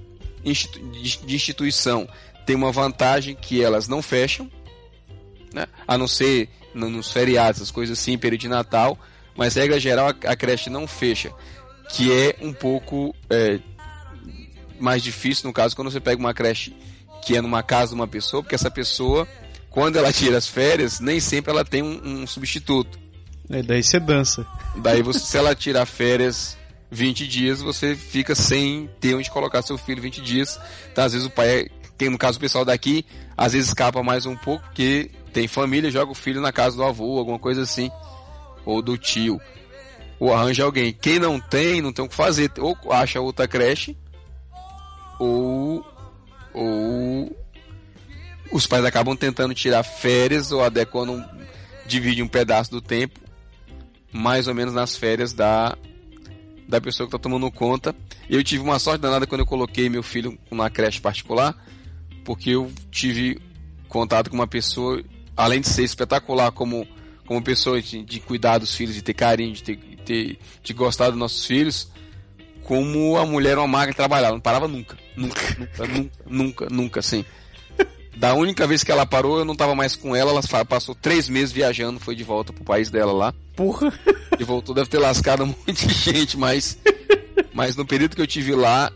de 0.43 1.35
instituição 1.35 2.09
têm 2.47 2.57
uma 2.57 2.71
vantagem 2.73 3.35
que 3.35 3.63
elas 3.63 3.89
não 3.89 4.01
fecham, 4.01 4.51
né? 5.53 5.67
a 5.87 5.99
não 5.99 6.07
ser 6.07 6.49
nos 6.77 7.11
feriados, 7.11 7.63
as 7.63 7.71
coisas 7.71 7.99
assim, 7.99 8.19
período 8.19 8.43
de 8.43 8.49
Natal, 8.49 8.99
mas 9.37 9.55
regra 9.55 9.81
geral 9.81 10.09
a, 10.09 10.31
a 10.31 10.37
creche 10.37 10.71
não 10.71 10.87
fecha, 10.87 11.33
que 11.91 12.13
é 12.13 12.37
um 12.41 12.53
pouco 12.53 13.15
é, 13.31 13.59
mais 14.79 15.03
difícil 15.03 15.47
no 15.47 15.53
caso 15.53 15.75
quando 15.75 15.91
você 15.91 16.01
pega 16.01 16.21
uma 16.21 16.35
creche 16.35 16.75
que 17.25 17.37
é 17.37 17.41
numa 17.41 17.63
casa 17.63 17.89
de 17.89 17.95
uma 17.95 18.07
pessoa, 18.07 18.43
porque 18.43 18.55
essa 18.55 18.71
pessoa, 18.71 19.27
quando 19.69 19.97
ela 19.97 20.13
tira 20.13 20.39
as 20.39 20.47
férias, 20.47 21.01
nem 21.01 21.19
sempre 21.19 21.51
ela 21.51 21.65
tem 21.65 21.83
um, 21.83 22.23
um 22.23 22.27
substituto. 22.27 22.99
E 23.51 23.63
daí 23.63 23.83
você 23.83 23.99
dança. 23.99 24.47
Daí 24.77 25.03
você, 25.03 25.19
se 25.19 25.37
ela 25.37 25.55
tirar 25.55 25.87
férias 25.87 26.57
20 26.91 27.27
dias, 27.27 27.61
você 27.61 27.97
fica 27.97 28.35
sem 28.35 28.89
ter 29.01 29.15
onde 29.15 29.31
colocar 29.31 29.63
seu 29.63 29.77
filho 29.77 30.01
20 30.01 30.21
dias. 30.23 30.61
Então, 30.93 31.05
às 31.05 31.13
vezes 31.13 31.27
o 31.27 31.31
pai, 31.31 31.67
tem 31.99 32.09
no 32.09 32.19
caso 32.19 32.39
o 32.39 32.41
pessoal 32.41 32.65
daqui, 32.65 33.05
às 33.37 33.53
vezes 33.53 33.69
escapa 33.69 34.03
mais 34.03 34.25
um 34.25 34.37
pouco, 34.37 34.65
porque 34.67 35.11
tem 35.37 35.47
família, 35.47 35.91
joga 35.91 36.13
o 36.13 36.15
filho 36.15 36.41
na 36.41 36.51
casa 36.51 36.77
do 36.77 36.83
avô, 36.83 37.19
alguma 37.19 37.39
coisa 37.39 37.61
assim, 37.61 37.91
ou 38.65 38.81
do 38.81 38.97
tio, 38.97 39.39
ou 40.19 40.33
arranja 40.33 40.65
alguém. 40.65 40.95
Quem 40.95 41.19
não 41.19 41.39
tem, 41.39 41.83
não 41.83 41.93
tem 41.93 42.03
o 42.03 42.09
que 42.09 42.15
fazer, 42.15 42.51
ou 42.57 42.75
acha 42.91 43.21
outra 43.21 43.47
creche, 43.47 43.95
ou, 45.19 45.85
ou 46.55 47.37
os 48.51 48.67
pais 48.67 48.83
acabam 48.87 49.15
tentando 49.15 49.53
tirar 49.53 49.83
férias 49.83 50.53
ou 50.53 50.65
adequando, 50.65 51.23
divide 51.85 52.23
um 52.23 52.29
pedaço 52.29 52.71
do 52.71 52.81
tempo, 52.81 53.21
mais 54.11 54.49
ou 54.49 54.55
menos 54.55 54.73
nas 54.73 54.97
férias 54.97 55.35
da, 55.35 55.77
da 56.67 56.81
pessoa 56.81 57.07
que 57.07 57.15
está 57.15 57.23
tomando 57.23 57.51
conta. 57.51 57.95
Eu 58.27 58.43
tive 58.43 58.65
uma 58.65 58.79
sorte 58.79 59.03
danada 59.03 59.27
quando 59.27 59.43
eu 59.43 59.47
coloquei 59.47 59.91
meu 59.91 60.03
filho 60.03 60.39
numa 60.51 60.71
creche 60.71 60.99
particular, 60.99 61.55
porque 62.25 62.53
eu 62.53 62.73
tive 62.91 63.39
contato 63.87 64.31
com 64.31 64.37
uma 64.37 64.47
pessoa 64.47 65.05
além 65.37 65.61
de 65.61 65.69
ser 65.69 65.85
espetacular 65.85 66.51
como, 66.51 66.87
como 67.27 67.43
pessoa 67.43 67.81
de, 67.81 68.03
de 68.03 68.21
cuidar 68.21 68.59
dos 68.59 68.75
filhos, 68.75 68.95
de 68.95 69.03
ter 69.03 69.15
carinho, 69.15 69.53
de, 69.53 69.63
ter, 69.63 69.79
de, 70.05 70.39
de 70.63 70.73
gostar 70.73 71.11
dos 71.11 71.19
nossos 71.19 71.45
filhos, 71.45 71.91
como 72.63 73.17
a 73.17 73.27
mulher 73.27 73.59
uma 73.59 73.69
máquina 73.69 73.93
de 73.93 73.97
trabalhar, 73.97 74.33
não 74.33 74.41
parava 74.41 74.67
nunca, 74.67 74.97
nunca, 75.17 75.41
nunca, 75.59 75.87
nunca, 75.87 76.11
nunca, 76.27 76.67
nunca, 76.71 77.01
assim. 77.01 77.25
Da 78.17 78.33
única 78.33 78.67
vez 78.67 78.83
que 78.83 78.91
ela 78.91 79.05
parou, 79.05 79.39
eu 79.39 79.45
não 79.45 79.55
tava 79.55 79.75
mais 79.75 79.95
com 79.95 80.17
ela, 80.17 80.31
ela 80.31 80.65
passou 80.65 80.95
três 80.95 81.29
meses 81.29 81.53
viajando, 81.53 82.01
foi 82.01 82.17
de 82.17 82.25
volta 82.25 82.51
pro 82.51 82.65
país 82.65 82.89
dela 82.91 83.13
lá. 83.13 83.35
Porra! 83.55 83.93
E 84.39 84.43
voltou, 84.43 84.75
deve 84.75 84.89
ter 84.89 84.99
lascado 84.99 85.45
um 85.45 85.49
monte 85.69 85.87
de 85.87 85.93
gente, 85.93 86.39
mas, 86.39 86.79
mas 87.53 87.77
no 87.77 87.85
período 87.85 88.17
que 88.17 88.23
eu 88.23 88.27
tive 88.27 88.55
lá, 88.55 88.91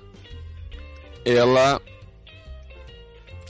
ela 1.22 1.80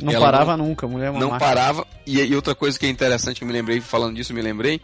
não 0.02 0.12
ela 0.12 0.24
parava 0.24 0.56
não, 0.56 0.66
nunca, 0.66 0.86
mulher 0.86 1.08
é 1.08 1.12
Não 1.12 1.30
máquina. 1.30 1.38
parava. 1.38 1.86
E, 2.06 2.20
e, 2.20 2.34
outra 2.34 2.54
coisa 2.54 2.78
que 2.78 2.86
é 2.86 2.88
interessante 2.88 3.38
que 3.38 3.44
eu 3.44 3.48
me 3.48 3.52
lembrei, 3.52 3.80
falando 3.80 4.14
disso, 4.14 4.32
me 4.32 4.42
lembrei, 4.42 4.80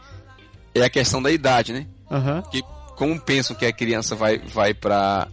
é 0.74 0.82
a 0.82 0.90
questão 0.90 1.22
da 1.22 1.30
idade, 1.30 1.72
né? 1.72 1.86
Uhum. 2.10 2.42
Que 2.42 2.62
como 2.96 3.20
pensam 3.20 3.54
que 3.54 3.66
a 3.66 3.72
criança 3.72 4.14
vai, 4.14 4.38
vai 4.38 4.72
para 4.72 5.28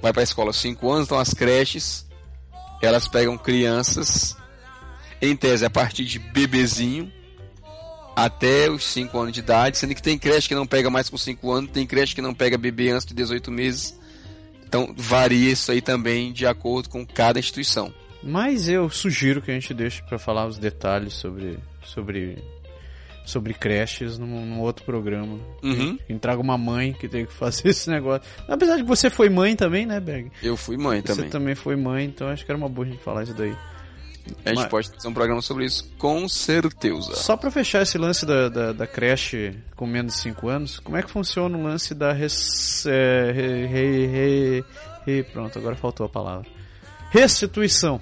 vai 0.00 0.12
para 0.12 0.22
a 0.22 0.24
escola 0.24 0.48
aos 0.48 0.56
5 0.56 0.90
anos, 0.90 1.06
então 1.06 1.18
as 1.18 1.32
creches 1.32 2.04
elas 2.82 3.06
pegam 3.06 3.38
crianças 3.38 4.36
em 5.20 5.36
tese 5.36 5.64
a 5.64 5.70
partir 5.70 6.04
de 6.04 6.18
bebezinho 6.18 7.10
até 8.14 8.68
os 8.68 8.84
5 8.84 9.16
anos 9.18 9.32
de 9.32 9.40
idade, 9.40 9.78
sendo 9.78 9.94
que 9.94 10.02
tem 10.02 10.18
creche 10.18 10.48
que 10.48 10.54
não 10.54 10.66
pega 10.66 10.90
mais 10.90 11.08
com 11.08 11.16
5 11.16 11.50
anos, 11.50 11.70
tem 11.70 11.86
creche 11.86 12.14
que 12.14 12.20
não 12.20 12.34
pega 12.34 12.58
bebê 12.58 12.90
antes 12.90 13.06
de 13.06 13.14
18 13.14 13.50
meses. 13.50 13.98
Então 14.66 14.92
varia 14.96 15.52
isso 15.52 15.70
aí 15.70 15.80
também 15.80 16.32
de 16.32 16.46
acordo 16.46 16.88
com 16.88 17.06
cada 17.06 17.38
instituição. 17.38 17.94
Mas 18.22 18.68
eu 18.68 18.88
sugiro 18.88 19.42
que 19.42 19.50
a 19.50 19.54
gente 19.54 19.74
deixe 19.74 20.02
para 20.02 20.18
falar 20.18 20.46
os 20.46 20.58
detalhes 20.58 21.14
sobre 21.14 21.58
sobre 21.84 22.38
sobre 23.24 23.54
creches 23.54 24.18
num, 24.18 24.44
num 24.44 24.60
outro 24.60 24.84
programa. 24.84 25.38
Uhum. 25.62 25.98
Quem 26.06 26.18
traga 26.18 26.40
uma 26.40 26.58
mãe 26.58 26.92
que 26.92 27.08
tem 27.08 27.24
que 27.26 27.32
fazer 27.32 27.68
esse 27.70 27.88
negócio. 27.88 28.22
Apesar 28.48 28.76
de 28.76 28.82
que 28.82 28.88
você 28.88 29.08
foi 29.10 29.28
mãe 29.28 29.54
também, 29.56 29.86
né, 29.86 30.00
Berg? 30.00 30.30
Eu 30.42 30.56
fui 30.56 30.76
mãe 30.76 31.00
você 31.00 31.06
também. 31.06 31.24
Você 31.24 31.30
também 31.30 31.54
foi 31.54 31.76
mãe, 31.76 32.04
então 32.04 32.28
acho 32.28 32.44
que 32.44 32.50
era 32.50 32.58
uma 32.58 32.68
boa 32.68 32.86
a 32.86 32.90
gente 32.90 33.02
falar 33.02 33.22
isso 33.22 33.34
daí. 33.34 33.56
A 34.44 34.50
gente 34.50 34.58
Mas... 34.58 34.68
pode 34.68 34.88
fazer 34.88 35.08
um 35.08 35.12
programa 35.12 35.42
sobre 35.42 35.64
isso, 35.64 35.90
com 35.98 36.28
certeza. 36.28 37.14
Só 37.16 37.36
para 37.36 37.50
fechar 37.50 37.82
esse 37.82 37.98
lance 37.98 38.24
da, 38.24 38.48
da, 38.48 38.72
da, 38.72 38.86
creche 38.86 39.56
com 39.74 39.84
menos 39.84 40.14
de 40.14 40.20
5 40.20 40.48
anos, 40.48 40.78
como 40.78 40.96
é 40.96 41.02
que 41.02 41.10
funciona 41.10 41.56
o 41.58 41.62
lance 41.62 41.92
da 41.92 42.12
res, 42.12 42.86
é, 42.86 43.32
re, 43.32 43.66
re, 43.66 44.06
re, 44.06 44.64
re, 45.04 45.22
pronto, 45.24 45.58
agora 45.58 45.74
faltou 45.74 46.06
a 46.06 46.08
palavra. 46.08 46.48
Restituição. 47.10 48.00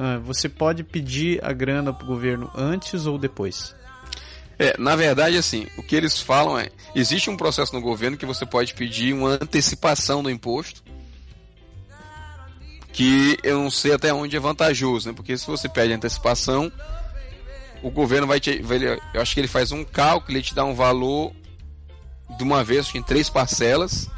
Ah, 0.00 0.16
você 0.16 0.48
pode 0.48 0.84
pedir 0.84 1.44
a 1.44 1.52
grana 1.52 1.92
pro 1.92 2.06
governo 2.06 2.48
antes 2.54 3.04
ou 3.04 3.18
depois? 3.18 3.74
É, 4.56 4.76
na 4.78 4.94
verdade, 4.94 5.36
assim, 5.36 5.66
o 5.76 5.82
que 5.82 5.96
eles 5.96 6.20
falam 6.20 6.56
é: 6.56 6.70
existe 6.94 7.28
um 7.28 7.36
processo 7.36 7.74
no 7.74 7.80
governo 7.80 8.16
que 8.16 8.24
você 8.24 8.46
pode 8.46 8.74
pedir 8.74 9.12
uma 9.12 9.30
antecipação 9.30 10.22
do 10.22 10.30
imposto, 10.30 10.84
que 12.92 13.36
eu 13.42 13.58
não 13.58 13.72
sei 13.72 13.92
até 13.92 14.14
onde 14.14 14.36
é 14.36 14.40
vantajoso, 14.40 15.08
né? 15.08 15.14
Porque 15.16 15.36
se 15.36 15.44
você 15.48 15.68
pede 15.68 15.92
antecipação, 15.92 16.70
o 17.82 17.90
governo 17.90 18.28
vai 18.28 18.38
te. 18.38 18.62
Vai, 18.62 18.78
eu 19.14 19.20
acho 19.20 19.34
que 19.34 19.40
ele 19.40 19.48
faz 19.48 19.72
um 19.72 19.82
cálculo, 19.82 20.38
ele 20.38 20.44
te 20.44 20.54
dá 20.54 20.64
um 20.64 20.74
valor 20.76 21.32
de 22.36 22.44
uma 22.44 22.62
vez, 22.62 22.94
em 22.94 23.02
três 23.02 23.28
parcelas. 23.28 24.08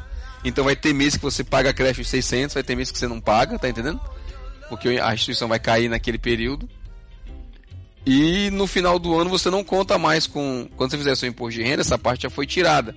Então 0.45 0.63
vai 0.63 0.75
ter 0.75 0.93
mês 0.93 1.17
que 1.17 1.23
você 1.23 1.43
paga 1.43 1.71
a 1.71 1.73
creche 1.73 2.03
de 2.03 2.07
600, 2.07 2.53
vai 2.53 2.63
ter 2.63 2.75
mês 2.75 2.91
que 2.91 2.99
você 2.99 3.07
não 3.07 3.19
paga, 3.19 3.57
tá 3.57 3.67
entendendo? 3.67 3.99
Porque 4.71 5.01
a 5.03 5.13
instituição 5.13 5.49
vai 5.49 5.59
cair 5.59 5.89
naquele 5.89 6.17
período. 6.17 6.67
E 8.05 8.49
no 8.51 8.65
final 8.65 8.97
do 8.97 9.19
ano 9.19 9.29
você 9.29 9.49
não 9.49 9.65
conta 9.65 9.97
mais 9.97 10.25
com. 10.25 10.67
Quando 10.77 10.91
você 10.91 10.97
fizer 10.97 11.13
seu 11.15 11.27
imposto 11.27 11.59
de 11.59 11.67
renda, 11.67 11.81
essa 11.81 11.97
parte 11.97 12.23
já 12.23 12.29
foi 12.29 12.47
tirada. 12.47 12.95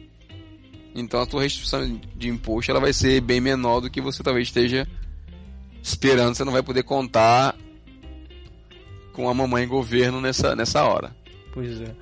Então 0.95 1.21
a 1.21 1.29
sua 1.29 1.43
restituição 1.43 2.01
de 2.15 2.29
imposto 2.29 2.71
ela 2.71 2.81
vai 2.81 2.93
ser 2.93 3.21
bem 3.21 3.41
menor 3.41 3.81
do 3.81 3.91
que 3.91 4.01
você 4.01 4.23
talvez 4.23 4.47
esteja 4.47 4.87
esperando. 5.83 6.37
Você 6.37 6.45
não 6.45 6.53
vai 6.53 6.63
poder 6.63 6.85
contar 6.85 7.57
com 9.13 9.29
a 9.29 9.35
mamãe 9.35 9.67
governo 9.67 10.21
nessa, 10.21 10.55
nessa 10.55 10.85
hora. 10.85 11.15
Pois 11.53 11.81
é. 11.81 11.93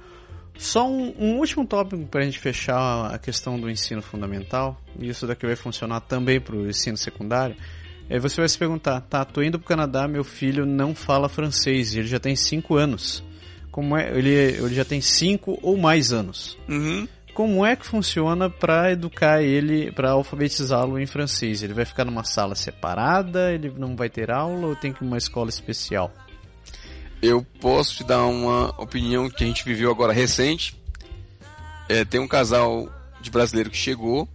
Só 0.58 0.86
um, 0.86 1.14
um 1.18 1.38
último 1.38 1.66
tópico 1.66 2.04
para 2.06 2.20
a 2.20 2.24
gente 2.24 2.38
fechar 2.38 3.06
a 3.06 3.18
questão 3.18 3.58
do 3.58 3.70
ensino 3.70 4.02
fundamental. 4.02 4.78
E 4.98 5.08
isso 5.08 5.26
daqui 5.26 5.46
vai 5.46 5.56
funcionar 5.56 6.00
também 6.02 6.38
para 6.38 6.54
o 6.54 6.68
ensino 6.68 6.98
secundário 6.98 7.56
Aí 8.10 8.18
você 8.18 8.40
vai 8.40 8.48
se 8.48 8.58
perguntar, 8.58 9.00
tá, 9.00 9.24
tô 9.24 9.42
indo 9.42 9.58
pro 9.58 9.68
Canadá, 9.68 10.06
meu 10.06 10.24
filho 10.24 10.66
não 10.66 10.94
fala 10.94 11.28
francês, 11.28 11.94
ele 11.94 12.06
já 12.06 12.20
tem 12.20 12.36
5 12.36 12.76
anos. 12.76 13.24
Como 13.70 13.96
é, 13.96 14.10
ele, 14.16 14.30
ele 14.30 14.74
já 14.74 14.84
tem 14.84 15.00
5 15.00 15.60
ou 15.62 15.78
mais 15.78 16.12
anos. 16.12 16.58
Uhum. 16.68 17.08
Como 17.34 17.64
é 17.64 17.74
que 17.74 17.86
funciona 17.86 18.50
para 18.50 18.92
educar 18.92 19.42
ele, 19.42 19.90
para 19.90 20.10
alfabetizá-lo 20.10 20.98
em 20.98 21.06
francês? 21.06 21.62
Ele 21.62 21.72
vai 21.72 21.86
ficar 21.86 22.04
numa 22.04 22.24
sala 22.24 22.54
separada, 22.54 23.50
ele 23.50 23.72
não 23.74 23.96
vai 23.96 24.10
ter 24.10 24.30
aula 24.30 24.66
ou 24.66 24.76
tem 24.76 24.92
que 24.92 25.02
ir 25.02 25.06
uma 25.06 25.16
escola 25.16 25.48
especial? 25.48 26.12
Eu 27.22 27.46
posso 27.60 27.96
te 27.96 28.04
dar 28.04 28.26
uma 28.26 28.68
opinião 28.78 29.30
que 29.30 29.44
a 29.44 29.46
gente 29.46 29.64
viveu 29.64 29.90
agora 29.90 30.12
recente. 30.12 30.76
É, 31.88 32.04
tem 32.04 32.20
um 32.20 32.28
casal 32.28 32.90
de 33.22 33.30
brasileiro 33.30 33.70
que 33.70 33.76
chegou 33.76 34.28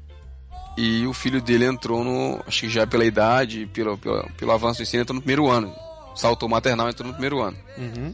e 0.77 1.07
o 1.07 1.13
filho 1.13 1.41
dele 1.41 1.65
entrou 1.65 2.03
no. 2.03 2.39
Acho 2.47 2.61
que 2.61 2.69
já 2.69 2.85
pela 2.85 3.03
idade, 3.03 3.65
pelo, 3.73 3.97
pelo, 3.97 4.29
pelo 4.37 4.51
avanço 4.51 4.79
do 4.79 4.83
ensino, 4.83 5.01
entrou 5.01 5.15
no 5.15 5.21
primeiro 5.21 5.49
ano. 5.49 5.73
Saltou 6.15 6.47
maternal 6.47 6.87
entrou 6.89 7.07
no 7.07 7.13
primeiro 7.13 7.41
ano. 7.41 7.57
Uhum. 7.77 8.13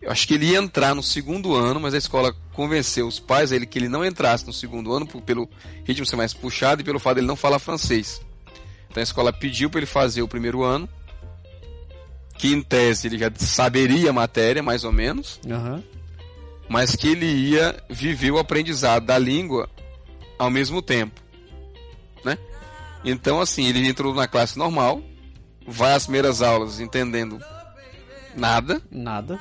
Eu 0.00 0.10
acho 0.10 0.28
que 0.28 0.34
ele 0.34 0.50
ia 0.50 0.58
entrar 0.58 0.94
no 0.94 1.02
segundo 1.02 1.54
ano, 1.54 1.80
mas 1.80 1.94
a 1.94 1.98
escola 1.98 2.34
convenceu 2.52 3.06
os 3.06 3.18
pais 3.18 3.50
a 3.52 3.56
ele 3.56 3.64
que 3.64 3.78
ele 3.78 3.88
não 3.88 4.04
entrasse 4.04 4.46
no 4.46 4.52
segundo 4.52 4.92
ano, 4.92 5.06
pelo 5.06 5.48
ritmo 5.84 6.04
ser 6.04 6.16
mais 6.16 6.34
puxado 6.34 6.82
e 6.82 6.84
pelo 6.84 7.00
fato 7.00 7.14
de 7.14 7.20
ele 7.20 7.26
não 7.26 7.36
falar 7.36 7.58
francês. 7.58 8.20
Então 8.90 9.00
a 9.00 9.04
escola 9.04 9.32
pediu 9.32 9.70
para 9.70 9.80
ele 9.80 9.86
fazer 9.86 10.20
o 10.20 10.28
primeiro 10.28 10.62
ano. 10.62 10.86
que 12.36 12.52
em 12.52 12.60
tese 12.60 13.06
ele 13.08 13.16
já 13.18 13.30
saberia 13.36 14.10
a 14.10 14.12
matéria, 14.12 14.62
mais 14.62 14.84
ou 14.84 14.92
menos, 14.92 15.40
Aham. 15.48 15.82
mas 16.68 16.94
que 16.94 17.08
ele 17.08 17.26
ia 17.26 17.82
viver 17.88 18.30
o 18.32 18.38
aprendizado 18.38 19.06
da 19.06 19.16
língua 19.18 19.70
ao 20.38 20.50
mesmo 20.50 20.82
tempo, 20.82 21.22
né? 22.24 22.38
Então, 23.04 23.40
assim, 23.40 23.66
ele 23.66 23.86
entrou 23.86 24.14
na 24.14 24.26
classe 24.26 24.58
normal, 24.58 25.02
vai 25.66 25.92
às 25.92 26.04
primeiras 26.04 26.40
aulas 26.42 26.80
entendendo 26.80 27.38
nada 28.34 28.80
Nada. 28.90 29.38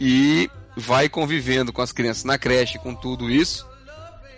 e 0.00 0.50
vai 0.76 1.08
convivendo 1.08 1.72
com 1.72 1.82
as 1.82 1.92
crianças 1.92 2.24
na 2.24 2.36
creche, 2.38 2.78
com 2.78 2.94
tudo 2.94 3.30
isso, 3.30 3.66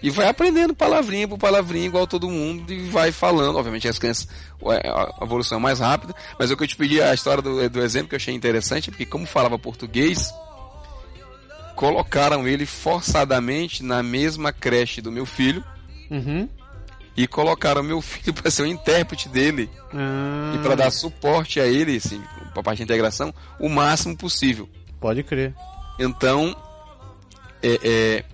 e 0.03 0.11
vai 0.11 0.27
aprendendo 0.29 0.75
palavrinha 0.75 1.29
por 1.29 1.39
palavrinha 1.39 1.87
igual 1.87 2.07
todo 2.07 2.29
mundo 2.29 2.73
e 2.73 2.89
vai 2.91 3.13
falando. 3.13 3.57
Obviamente 3.57 3.89
as 3.89 3.99
crianças, 3.99 4.29
a 4.65 5.25
evolução 5.25 5.59
é 5.59 5.61
mais 5.61 5.79
rápida, 5.79 6.15
mas 6.39 6.51
o 6.51 6.57
que 6.57 6.65
eu 6.65 6.69
te 6.69 6.77
pedi, 6.77 7.01
a 7.01 7.15
história 7.15 7.43
do, 7.43 7.69
do 7.71 7.81
exemplo 7.81 8.09
que 8.09 8.15
eu 8.15 8.19
achei 8.19 8.35
interessante, 8.35 8.91
porque 8.91 9.07
como 9.07 9.27
falava 9.27 9.59
português, 9.59 10.33
colocaram 11.77 12.47
ele 12.47 12.67
forçadamente 12.67 13.83
na 13.83 14.03
mesma 14.03 14.53
creche 14.53 15.01
do 15.01 15.11
meu 15.11 15.25
filho 15.25 15.65
Uhum. 16.11 16.47
E 17.17 17.27
colocaram 17.27 17.83
meu 17.83 18.01
filho 18.03 18.33
para 18.35 18.51
ser 18.51 18.63
o 18.63 18.67
intérprete 18.67 19.29
dele 19.29 19.71
Ah, 19.93 20.55
e 20.55 20.59
para 20.59 20.75
dar 20.75 20.91
suporte 20.91 21.61
a 21.61 21.67
ele, 21.67 21.97
assim, 21.97 22.23
para 22.53 22.63
parte 22.63 22.79
de 22.79 22.85
integração, 22.85 23.33
o 23.59 23.69
máximo 23.69 24.17
possível. 24.17 24.69
Pode 25.01 25.23
crer. 25.23 25.55
Então, 25.99 26.57
é, 27.63 27.79
é, 27.83 28.25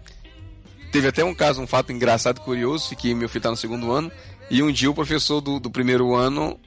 teve 0.92 1.08
até 1.08 1.24
um 1.24 1.34
caso, 1.34 1.60
um 1.60 1.66
fato 1.66 1.92
engraçado, 1.92 2.40
curioso, 2.40 2.94
que 2.96 3.14
meu 3.14 3.28
filho 3.28 3.40
está 3.40 3.50
no 3.50 3.56
segundo 3.56 3.90
ano, 3.92 4.10
e 4.50 4.62
um 4.62 4.72
dia 4.72 4.90
o 4.90 4.94
professor 4.94 5.40
do, 5.40 5.58
do 5.60 5.70
primeiro 5.70 6.14
ano 6.14 6.58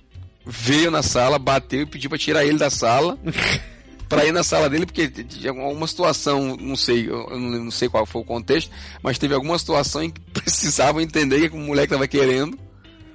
veio 0.46 0.92
na 0.92 1.04
sala, 1.04 1.38
bateu 1.40 1.82
e 1.82 1.86
pediu 1.86 2.10
para 2.10 2.20
tirar 2.20 2.46
ele 2.46 2.58
da 2.58 2.70
sala, 2.70 3.18
para 4.12 4.26
ir 4.26 4.32
na 4.34 4.44
sala 4.44 4.70
dele, 4.70 4.86
porque 4.86 5.08
tinha 5.08 5.52
alguma 5.52 5.88
situação, 5.88 6.58
não 6.58 6.76
sei, 6.76 7.08
não 7.08 7.72
sei 7.72 7.88
qual 7.90 8.06
foi 8.06 8.22
o 8.22 8.26
contexto, 8.26 8.70
mas 9.02 9.18
teve 9.18 9.34
alguma 9.34 9.58
situação 9.58 10.04
em 10.04 10.12
que 10.12 10.20
precisavam 10.32 11.02
entender 11.02 11.46
o 11.46 11.50
que 11.52 11.56
o 11.56 11.60
moleque 11.60 11.88
estava 11.94 12.08
querendo, 12.08 12.60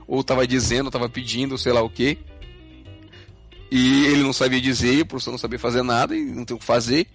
ou 0.09 0.21
estava 0.23 0.47
dizendo, 0.47 0.85
ou 0.87 0.89
estava 0.89 1.09
pedindo, 1.09 1.59
sei 1.59 1.73
lá 1.73 1.83
o 1.83 1.91
que. 1.91 2.19
E 3.71 4.07
ele 4.07 4.23
não 4.23 4.33
sabia 4.33 4.61
dizer, 4.61 5.03
o 5.03 5.07
professor 5.07 5.33
não 5.33 5.39
sabia 5.39 5.59
fazer 5.59 5.83
nada, 5.83 6.17
e 6.17 6.25
não 6.25 6.45
tem 6.45 6.57
o 6.57 6.59
que 6.61 6.65
fazer. 6.65 7.07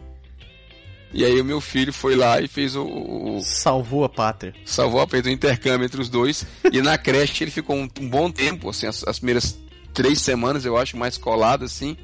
E 1.14 1.26
aí 1.26 1.42
o 1.42 1.44
meu 1.46 1.60
filho 1.60 1.92
foi 1.92 2.16
lá 2.16 2.40
e 2.40 2.48
fez 2.48 2.76
o, 2.76 2.84
o- 2.86 3.42
Salvou 3.44 4.04
a 4.06 4.10
pátria. 4.10 4.54
salvou 4.64 5.02
a 5.02 5.08
peito 5.08 5.26
o 5.28 5.32
intercâmbio 5.32 5.86
entre 5.86 6.00
os 6.00 6.08
dois. 6.08 6.46
e 6.72 6.82
na 6.82 6.98
creche 6.98 7.44
ele 7.44 7.52
ficou 7.52 7.76
um, 7.76 7.88
um 8.00 8.10
bom 8.10 8.32
tempo, 8.32 8.70
assim, 8.70 8.88
as, 8.88 9.04
as 9.08 9.18
primeiras 9.20 9.60
três 9.94 10.22
semanas 10.22 10.64
eu 10.66 10.78
acho 10.78 10.96
mais 10.96 11.18
colado 11.18 11.66
assim, 11.66 11.98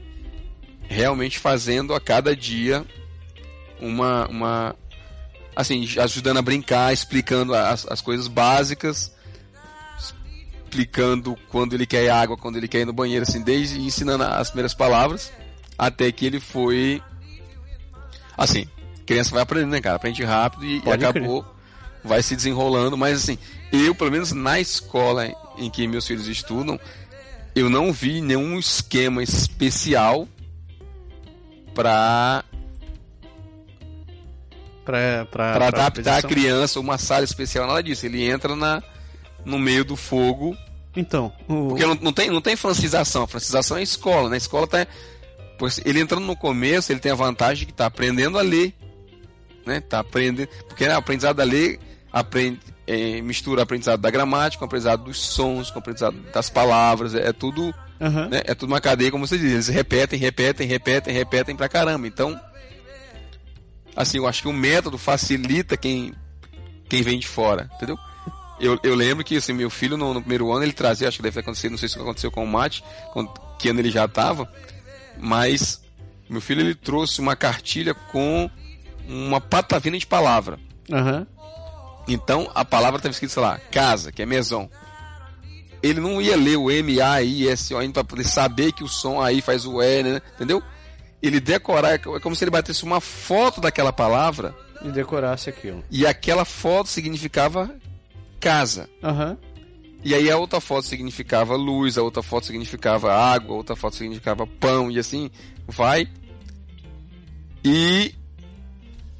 realmente 0.88 1.39
fazendo 1.39 1.93
a 1.93 1.99
cada 1.99 2.35
dia 2.35 2.85
uma 3.80 4.27
uma 4.27 4.76
assim 5.55 5.88
ajudando 5.99 6.38
a 6.38 6.41
brincar, 6.41 6.93
explicando 6.93 7.53
as, 7.53 7.85
as 7.88 8.01
coisas 8.01 8.27
básicas, 8.27 9.11
explicando 9.99 11.38
quando 11.49 11.73
ele 11.73 11.85
quer 11.85 12.09
água, 12.09 12.38
quando 12.38 12.57
ele 12.57 12.68
quer 12.68 12.81
ir 12.81 12.85
no 12.85 12.93
banheiro, 12.93 13.23
assim, 13.23 13.41
desde 13.41 13.80
ensinando 13.80 14.23
as 14.23 14.49
primeiras 14.49 14.73
palavras 14.73 15.31
até 15.77 16.11
que 16.11 16.26
ele 16.26 16.39
foi 16.39 17.01
assim 18.38 18.68
criança 19.07 19.31
vai 19.31 19.41
aprendendo, 19.41 19.72
né, 19.72 19.81
cara? 19.81 19.95
Aprende 19.95 20.23
rápido 20.23 20.65
e, 20.65 20.84
e 20.85 20.91
acabou, 20.91 21.43
vai 22.03 22.22
se 22.22 22.35
desenrolando. 22.35 22.97
Mas 22.97 23.23
assim, 23.23 23.39
eu, 23.72 23.95
pelo 23.95 24.11
menos 24.11 24.34
na 24.34 24.59
escola 24.59 25.34
em 25.57 25.69
que 25.69 25.88
meus 25.88 26.05
filhos 26.05 26.27
estudam, 26.27 26.80
eu 27.55 27.69
não 27.69 27.91
vi 27.91 28.22
nenhum 28.22 28.59
esquema 28.59 29.23
especial 29.23 30.27
para 31.78 32.44
Pra, 34.84 35.26
pra, 35.26 35.54
para 35.54 35.68
adaptar 35.68 36.14
a 36.14 36.18
aquisição. 36.20 36.30
criança, 36.30 36.80
uma 36.80 36.98
sala 36.98 37.26
especial, 37.26 37.68
nada 37.68 37.84
disso. 37.84 38.06
Ele 38.06 38.24
entra 38.24 38.56
na, 38.56 38.82
no 39.44 39.60
meio 39.60 39.84
do 39.84 39.98
fogo. 39.98 40.56
Então, 40.95 41.32
o... 41.48 41.68
Porque 41.68 41.86
não, 41.86 41.95
não 41.95 42.14
tem, 42.14 42.30
não 42.30 42.41
tem 42.41 42.56
francização. 42.56 43.24
A 43.24 43.28
francização 43.28 43.76
é 43.76 43.82
a 43.82 43.84
escola, 43.84 44.30
né? 44.30 44.36
A 44.36 44.38
escola 44.38 44.66
tá. 44.66 44.88
pois 45.60 45.82
Ele 45.84 45.99
entrando 45.99 46.26
no 46.26 46.38
começo, 46.38 46.90
ele 46.91 47.02
tem 47.02 47.12
a 47.12 47.16
vantagem 47.16 47.60
de 47.60 47.66
que 47.66 47.74
tá 47.74 47.86
aprendendo 47.86 48.40
a 48.40 48.41
ler. 48.41 48.74
Né? 49.66 49.82
Tá 49.82 49.99
aprendendo. 49.99 50.48
Porque 50.70 50.88
né, 50.88 50.95
o 50.95 50.99
aprendizado 50.99 51.36
da 51.36 51.44
ler 51.44 51.80
aprende, 52.12 52.60
é, 52.86 53.22
mistura 53.22 53.64
aprendizado 53.64 54.00
da 54.02 54.10
gramática, 54.10 54.60
com 54.60 54.66
o 54.66 54.68
aprendizado 54.68 55.04
dos 55.04 55.18
sons, 55.18 55.70
com 55.70 55.78
o 55.78 55.80
aprendizado 55.80 56.18
das 56.34 56.50
palavras. 56.50 57.14
É, 57.16 57.28
é 57.30 57.34
tudo. 57.34 57.74
Aham. 58.00 58.30
né? 58.30 58.42
É 58.46 58.54
tudo 58.54 58.72
uma 58.72 58.82
cadeia, 58.82 59.12
como 59.12 59.26
você 59.26 59.38
diz. 59.38 59.52
Eles 59.52 59.68
repetem, 59.68 60.20
repetem, 60.20 60.68
repetem, 60.68 61.14
repetem 61.14 61.56
pra 61.56 61.70
caramba. 61.70 62.08
Então. 62.08 62.40
Assim, 63.96 64.18
eu 64.18 64.28
acho 64.28 64.44
que 64.44 64.48
o 64.48 64.54
método 64.54 64.98
facilita 64.98 65.76
quem, 65.76 66.14
quem 66.88 67.02
vem 67.02 67.18
de 67.18 67.28
fora, 67.28 67.68
entendeu? 67.76 67.98
Eu, 68.60 68.80
eu 68.84 68.96
lembro 68.96 69.24
que 69.24 69.38
assim, 69.38 69.54
meu 69.54 69.70
filho 69.70 69.98
no, 69.98 70.14
no 70.14 70.22
primeiro 70.22 70.52
ano 70.52 70.64
ele 70.64 70.74
trazia, 70.74 71.08
acho 71.08 71.18
que 71.18 71.24
deve 71.24 71.34
ter 71.34 71.40
acontecido, 71.42 71.72
não 71.72 71.78
sei 71.78 71.90
se 71.90 72.00
aconteceu 72.00 72.32
com 72.32 72.44
o 72.44 72.48
Mate, 72.48 72.84
quando, 73.12 73.32
que 73.58 73.70
ano 73.70 73.80
ele 73.80 73.92
já 73.92 74.06
estava, 74.06 74.52
mas 75.20 75.82
meu 76.30 76.42
filho 76.42 76.62
ele 76.62 76.76
trouxe 76.76 77.22
uma 77.22 77.36
cartilha 77.36 77.94
com 77.94 78.50
uma 79.08 79.40
patavina 79.40 79.98
de 79.98 80.06
palavra. 80.06 80.60
Aham. 80.92 81.26
Então 82.08 82.50
a 82.56 82.64
palavra 82.64 82.98
estava 82.98 83.12
escrita, 83.12 83.34
sei 83.34 83.44
lá, 83.44 83.60
casa, 83.72 84.12
que 84.12 84.22
é 84.22 84.26
maison. 84.26 84.70
Ele 85.84 86.00
não 86.00 86.22
ia 86.22 86.36
ler 86.36 86.58
o 86.58 86.72
M, 86.72 87.00
A, 87.02 87.22
I, 87.22 87.48
S, 87.50 87.74
O, 87.74 87.82
N 87.82 87.94
para 87.94 88.04
poder 88.04 88.24
saber 88.24 88.72
que 88.72 88.84
o 88.84 88.88
som 88.88 89.22
aí 89.22 89.42
faz 89.42 89.66
o 89.66 89.82
E, 89.82 90.04
né? 90.04 90.22
Entendeu? 90.36 90.62
Ele 91.22 91.40
decorar, 91.40 91.94
é 91.94 91.98
como 91.98 92.36
se 92.36 92.44
ele 92.44 92.52
batesse 92.52 92.84
uma 92.84 93.02
foto 93.02 93.60
daquela 93.60 93.92
palavra 93.92 94.56
E 94.84 94.90
decorasse 94.90 95.50
aquilo. 95.50 95.84
e 95.90 96.06
aquela 96.06 96.46
foto 96.46 96.90
significava 96.90 97.74
casa. 98.40 98.90
Aham. 99.04 99.38
E 100.04 100.14
aí 100.14 100.30
a 100.30 100.38
outra 100.38 100.62
foto 100.62 100.86
significava 100.86 101.56
luz, 101.56 101.98
a 101.98 102.04
outra 102.04 102.22
foto 102.22 102.46
significava 102.46 103.12
água, 103.12 103.54
a 103.56 103.58
outra 103.58 103.76
foto 103.76 103.96
significava 103.96 104.46
pão, 104.48 104.90
e 104.92 105.00
assim 105.00 105.30
vai. 105.68 106.08
E 107.66 108.14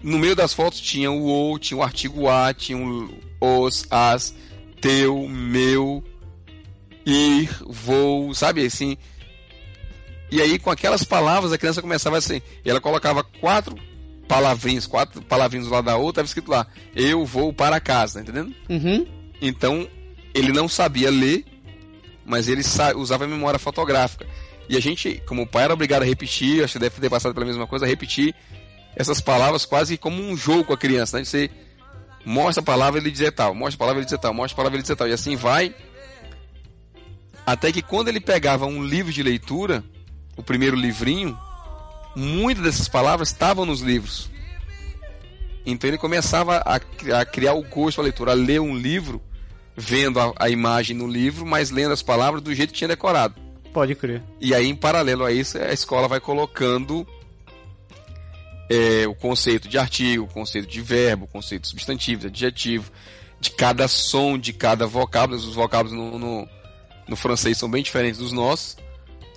no 0.02 0.20
meio 0.20 0.36
das 0.36 0.54
fotos 0.54 0.80
tinha 0.80 1.12
o 1.12 1.24
ou, 1.24 1.58
tinha 1.58 1.78
o 1.78 1.84
artigo 1.84 2.28
a, 2.30 2.54
tinha 2.54 2.78
o 2.78 3.10
os, 3.40 3.86
as, 3.92 4.34
teu, 4.82 5.28
meu, 5.28 6.04
ir, 7.06 7.50
vou, 7.68 8.34
sabe 8.34 8.66
assim. 8.66 8.98
E 10.32 10.42
aí 10.42 10.60
com 10.60 10.70
aquelas 10.70 11.04
palavras 11.04 11.52
a 11.52 11.58
criança 11.58 11.82
começava 11.82 12.18
assim, 12.18 12.42
e 12.66 12.70
ela 12.70 12.82
colocava 12.82 13.24
quatro 13.24 13.76
palavrinhas, 14.28 14.86
quatro 14.86 15.22
palavrinhas 15.22 15.68
lado 15.68 15.86
da 15.86 15.96
outra, 15.96 16.22
estava 16.22 16.26
escrito 16.26 16.52
lá, 16.52 16.68
eu 16.96 17.26
vou 17.26 17.54
para 17.54 17.80
casa, 17.80 18.20
entendendo? 18.20 18.54
Uhum. 18.70 19.08
Então, 19.42 19.88
ele 20.34 20.52
não 20.52 20.68
sabia 20.68 21.10
ler, 21.10 21.46
mas 22.26 22.50
ele 22.50 22.62
sa- 22.64 22.96
usava 22.96 23.24
a 23.24 23.28
memória 23.28 23.58
fotográfica. 23.60 24.28
E 24.68 24.76
a 24.76 24.82
gente, 24.82 25.22
como 25.26 25.48
pai, 25.48 25.64
era 25.64 25.74
obrigado 25.74 26.02
a 26.02 26.06
repetir, 26.06 26.62
acho 26.62 26.74
que 26.74 26.80
deve 26.80 27.00
ter 27.00 27.10
passado 27.10 27.34
pela 27.34 27.46
mesma 27.46 27.66
coisa, 27.66 27.86
a 27.86 27.88
repetir 27.88 28.36
essas 28.98 29.22
palavras 29.22 29.64
quase 29.64 29.96
como 29.96 30.20
um 30.20 30.36
jogo 30.36 30.64
com 30.64 30.74
a 30.74 30.78
criança, 30.78 31.20
né? 31.20 31.24
Você 31.24 31.52
mostra 32.26 32.62
a 32.62 32.66
palavra 32.66 33.00
ele 33.00 33.12
dizer 33.12 33.32
tal, 33.32 33.54
mostra 33.54 33.76
a 33.76 33.78
palavra 33.78 34.00
ele 34.00 34.06
dizer 34.06 34.18
tal, 34.18 34.34
mostra 34.34 34.56
a 34.56 34.58
palavra 34.58 34.76
ele 34.76 34.82
dizer 34.82 34.96
tal, 34.96 35.08
e 35.08 35.14
assim 35.14 35.36
vai. 35.36 35.74
Até 37.46 37.72
que 37.72 37.84
quando 37.84 38.08
ele 38.08 38.20
pegava 38.20 38.66
um 38.66 38.84
livro 38.84 39.14
de 39.14 39.22
leitura, 39.22 39.84
o 40.36 40.42
primeiro 40.42 40.76
livrinho, 40.76 41.38
muitas 42.16 42.64
dessas 42.64 42.90
palavras 42.90 43.30
estavam 43.30 43.68
nos 43.68 43.82
livros. 43.82 44.32
Então 45.64 45.88
ele 45.88 46.00
começava 46.00 46.58
a, 46.66 46.76
a 47.20 47.26
criar 47.26 47.54
o 47.54 47.62
gosto 47.62 47.98
pela 47.98 48.08
leitura, 48.08 48.32
a 48.32 48.36
ler 48.36 48.60
um 48.60 48.76
livro, 48.76 49.22
vendo 49.76 50.20
a, 50.20 50.34
a 50.38 50.50
imagem 50.50 50.98
no 50.98 51.06
livro, 51.06 51.46
mas 51.46 51.70
lendo 51.70 51.94
as 51.94 52.02
palavras 52.02 52.42
do 52.42 52.54
jeito 52.54 52.74
que 52.74 52.80
tinha 52.80 52.88
decorado. 52.88 53.36
Pode 53.72 53.94
crer. 53.94 54.24
E 54.42 54.56
aí, 54.56 54.66
em 54.68 54.76
paralelo 54.76 55.24
a 55.24 55.32
isso, 55.32 55.56
a 55.60 55.72
escola 55.72 56.08
vai 56.08 56.20
colocando 56.20 57.08
é, 58.70 59.08
o 59.08 59.16
conceito 59.16 59.68
de 59.68 59.78
artigo, 59.78 60.26
o 60.26 60.28
conceito 60.28 60.68
de 60.68 60.82
verbo, 60.82 61.26
o 61.26 61.28
conceito 61.28 61.64
de 61.64 61.70
substantivo, 61.70 62.22
de 62.22 62.28
adjetivo, 62.28 62.92
de 63.40 63.52
cada 63.52 63.88
som, 63.88 64.38
de 64.38 64.52
cada 64.54 64.86
vocábulo. 64.86 65.38
Os 65.38 65.56
vocábulos 65.56 65.96
no, 65.98 66.20
no, 66.20 66.50
no 67.08 67.16
francês 67.16 67.58
são 67.58 67.70
bem 67.70 67.84
diferentes 67.84 68.20
dos 68.20 68.32
nossos. 68.32 68.78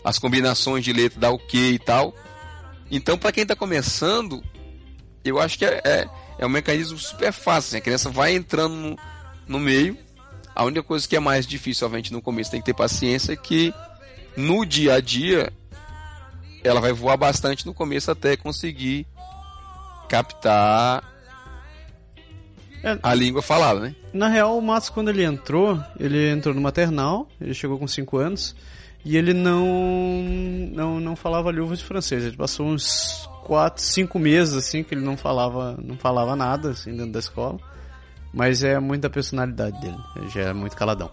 As 0.04 0.18
combinações 0.18 0.84
de 0.84 0.92
letra 0.92 1.20
dá 1.20 1.30
o 1.30 1.38
que 1.38 1.72
e 1.72 1.78
tal. 1.78 2.14
Então, 2.90 3.16
para 3.16 3.30
quem 3.30 3.42
está 3.42 3.54
começando, 3.54 4.42
eu 5.24 5.38
acho 5.38 5.58
que 5.58 5.64
é, 5.64 5.80
é, 5.84 6.08
é 6.38 6.46
um 6.46 6.50
mecanismo 6.50 6.98
super 6.98 7.32
fácil. 7.32 7.68
assim, 7.68 7.76
a 7.76 7.80
criança 7.80 8.10
vai 8.10 8.34
entrando 8.34 8.74
no, 8.74 8.98
no 9.46 9.58
meio. 9.60 9.96
A 10.54 10.64
única 10.64 10.82
coisa 10.82 11.06
que 11.06 11.14
é 11.14 11.20
mais 11.20 11.46
difícil, 11.46 11.86
obviamente, 11.86 12.12
no 12.12 12.20
começo 12.20 12.50
tem 12.50 12.60
que 12.60 12.66
ter 12.66 12.74
paciência, 12.74 13.32
é 13.32 13.36
que 13.36 13.72
no 14.36 14.64
dia 14.64 14.94
a 14.94 15.00
dia 15.00 15.52
ela 16.64 16.80
vai 16.80 16.92
voar 16.92 17.16
bastante 17.16 17.64
no 17.64 17.72
começo 17.72 18.10
até 18.10 18.36
conseguir 18.36 19.06
captar 20.10 21.04
É. 22.82 22.98
a 23.00 23.14
língua 23.14 23.40
falada, 23.40 23.78
né? 23.80 23.94
Na 24.12 24.28
real, 24.28 24.58
o 24.58 24.60
Matos, 24.62 24.90
quando 24.90 25.08
ele 25.08 25.22
entrou, 25.24 25.80
ele 25.98 26.30
entrou 26.30 26.52
no 26.52 26.60
maternal, 26.60 27.28
ele 27.40 27.54
chegou 27.54 27.78
com 27.78 27.86
5 27.86 28.16
anos, 28.18 28.56
e 29.04 29.16
ele 29.16 29.32
não, 29.32 29.64
não, 30.72 31.00
não 31.00 31.14
falava 31.16 31.50
luvas 31.50 31.78
de 31.78 31.84
francês. 31.84 32.24
Ele 32.24 32.36
passou 32.36 32.66
uns 32.66 33.28
4, 33.44 33.82
5 33.82 34.18
meses 34.18 34.54
assim 34.54 34.82
que 34.82 34.94
ele 34.94 35.04
não 35.04 35.16
falava, 35.16 35.78
não 35.82 35.96
falava 35.96 36.34
nada 36.34 36.70
assim 36.70 36.90
dentro 36.96 37.12
da 37.12 37.18
escola. 37.20 37.58
Mas 38.32 38.62
é 38.62 38.78
muito 38.78 39.02
da 39.02 39.10
personalidade 39.10 39.80
dele, 39.80 39.96
ele 40.16 40.28
já 40.28 40.42
é 40.42 40.52
muito 40.52 40.76
caladão. 40.76 41.10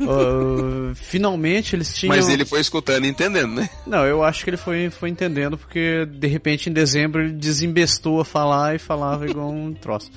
Uh, 0.00 0.94
finalmente 0.94 1.74
eles 1.74 1.96
tinham. 1.96 2.14
Mas 2.14 2.28
ele 2.28 2.44
foi 2.44 2.60
escutando 2.60 3.06
e 3.06 3.08
entendendo, 3.08 3.54
né? 3.54 3.70
Não, 3.86 4.04
eu 4.04 4.22
acho 4.22 4.44
que 4.44 4.50
ele 4.50 4.56
foi, 4.56 4.90
foi 4.90 5.08
entendendo, 5.08 5.56
porque 5.56 6.04
de 6.06 6.26
repente 6.26 6.68
em 6.68 6.72
dezembro 6.72 7.22
ele 7.22 7.32
desembestou 7.32 8.20
a 8.20 8.24
falar 8.24 8.74
e 8.74 8.78
falava 8.78 9.28
igual 9.28 9.50
um 9.50 9.72
troço. 9.74 10.10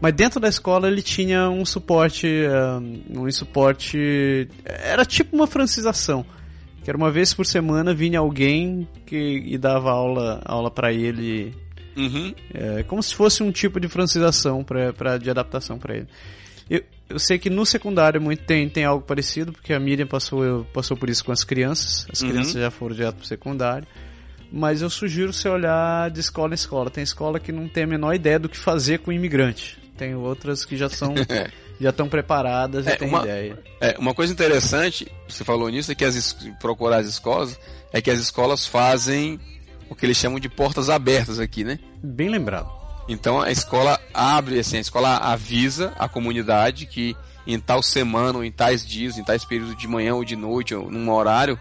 Mas 0.00 0.12
dentro 0.12 0.38
da 0.38 0.48
escola 0.48 0.88
ele 0.88 1.02
tinha 1.02 1.48
um 1.48 1.64
suporte. 1.64 2.26
Um, 3.08 3.22
um 3.22 3.32
suporte. 3.32 4.48
Era 4.64 5.04
tipo 5.04 5.34
uma 5.34 5.46
francização. 5.46 6.24
Que 6.82 6.90
era 6.90 6.98
uma 6.98 7.10
vez 7.10 7.32
por 7.32 7.46
semana 7.46 7.94
vinha 7.94 8.18
alguém 8.18 8.86
que, 9.06 9.42
e 9.46 9.56
dava 9.56 9.90
aula, 9.90 10.42
aula 10.44 10.70
para 10.70 10.92
ele. 10.92 11.54
Uhum. 11.96 12.34
É, 12.52 12.82
como 12.82 13.02
se 13.02 13.14
fosse 13.14 13.42
um 13.42 13.50
tipo 13.50 13.80
de 13.80 13.88
francização 13.88 14.62
pra, 14.62 14.92
pra, 14.92 15.16
de 15.16 15.30
adaptação 15.30 15.78
para 15.78 15.96
ele. 15.96 16.06
Eu, 16.68 16.82
eu 17.08 17.18
sei 17.18 17.38
que 17.38 17.50
no 17.50 17.64
secundário 17.66 18.20
muito 18.20 18.44
tem, 18.44 18.68
tem 18.68 18.84
algo 18.84 19.04
parecido, 19.04 19.52
porque 19.52 19.72
a 19.72 19.80
Miriam 19.80 20.06
passou, 20.06 20.64
passou 20.72 20.96
por 20.96 21.08
isso 21.10 21.24
com 21.24 21.32
as 21.32 21.44
crianças. 21.44 22.06
As 22.12 22.20
Uhum. 22.22 22.28
crianças 22.30 22.52
já 22.54 22.70
foram 22.70 22.94
direto 22.94 23.16
pro 23.16 23.26
secundário. 23.26 23.86
Mas 24.52 24.82
eu 24.82 24.88
sugiro 24.90 25.32
você 25.32 25.48
olhar 25.48 26.10
de 26.10 26.20
escola 26.20 26.52
em 26.52 26.54
escola. 26.54 26.88
Tem 26.90 27.02
escola 27.02 27.40
que 27.40 27.50
não 27.50 27.68
tem 27.68 27.84
a 27.84 27.86
menor 27.86 28.14
ideia 28.14 28.38
do 28.38 28.48
que 28.48 28.56
fazer 28.56 29.00
com 29.00 29.10
imigrante. 29.12 29.78
Tem 29.96 30.14
outras 30.14 30.64
que 30.64 30.76
já 30.76 30.88
são 30.88 31.12
É. 31.28 31.50
já 31.80 31.90
estão 31.90 32.08
preparadas 32.08 32.86
e 32.86 32.90
É, 32.90 32.96
têm 32.96 33.08
uma- 33.08 33.22
ideia. 33.22 33.58
É, 33.80 33.96
uma 33.98 34.14
coisa 34.14 34.32
interessante, 34.32 35.10
você 35.28 35.42
falou 35.44 35.68
nisso, 35.68 35.90
é 35.90 35.94
que 35.94 36.04
as, 36.04 36.32
procurar 36.60 36.98
as 36.98 37.06
escolas, 37.06 37.58
é 37.92 38.00
que 38.00 38.10
as 38.10 38.18
escolas 38.20 38.64
fazem 38.66 39.40
o 39.90 39.94
que 39.94 40.06
eles 40.06 40.16
chamam 40.16 40.38
de 40.38 40.48
portas 40.48 40.88
abertas 40.88 41.38
aqui, 41.40 41.64
né? 41.64 41.78
Bem 42.02 42.28
lembrado. 42.28 42.70
Então 43.08 43.40
a 43.40 43.50
escola 43.50 44.00
abre, 44.12 44.58
assim, 44.58 44.78
a 44.78 44.80
escola 44.80 45.16
avisa 45.18 45.92
a 45.98 46.08
comunidade 46.08 46.86
que 46.86 47.16
em 47.46 47.58
tal 47.60 47.82
semana, 47.82 48.38
ou 48.38 48.44
em 48.44 48.50
tais 48.50 48.86
dias, 48.86 49.18
em 49.18 49.24
tais 49.24 49.44
períodos 49.44 49.76
de 49.76 49.86
manhã 49.86 50.14
ou 50.14 50.24
de 50.24 50.34
noite, 50.34 50.74
ou 50.74 50.90
num 50.90 51.12
horário, 51.12 51.58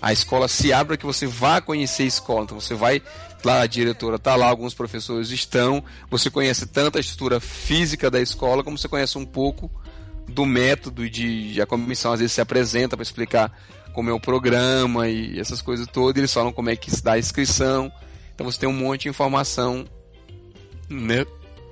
a 0.00 0.12
escola 0.12 0.48
se 0.48 0.72
abre 0.72 0.88
para 0.88 0.96
que 0.98 1.06
você 1.06 1.26
vá 1.26 1.60
conhecer 1.60 2.02
a 2.02 2.06
escola. 2.06 2.44
Então 2.44 2.60
você 2.60 2.74
vai 2.74 3.00
lá, 3.44 3.60
a 3.62 3.66
diretora 3.66 4.16
está 4.16 4.36
lá, 4.36 4.48
alguns 4.48 4.74
professores 4.74 5.30
estão, 5.30 5.82
você 6.10 6.30
conhece 6.30 6.66
tanto 6.66 6.98
a 6.98 7.00
estrutura 7.00 7.40
física 7.40 8.10
da 8.10 8.20
escola, 8.20 8.62
como 8.62 8.76
você 8.76 8.88
conhece 8.88 9.16
um 9.16 9.24
pouco 9.24 9.70
do 10.28 10.44
método 10.44 11.08
de, 11.08 11.60
a 11.60 11.66
comissão 11.66 12.12
às 12.12 12.20
vezes 12.20 12.32
se 12.32 12.40
apresenta 12.40 12.96
para 12.96 13.02
explicar 13.02 13.52
como 13.92 14.08
é 14.08 14.12
o 14.12 14.20
programa 14.20 15.08
e 15.08 15.38
essas 15.38 15.60
coisas 15.60 15.86
todas, 15.86 16.16
eles 16.16 16.32
falam 16.32 16.52
como 16.52 16.70
é 16.70 16.76
que 16.76 16.90
se 16.90 17.02
dá 17.02 17.12
a 17.12 17.18
inscrição. 17.18 17.92
Então 18.34 18.50
você 18.50 18.58
tem 18.58 18.68
um 18.68 18.72
monte 18.72 19.02
de 19.02 19.08
informação 19.08 19.84
né, 20.92 21.24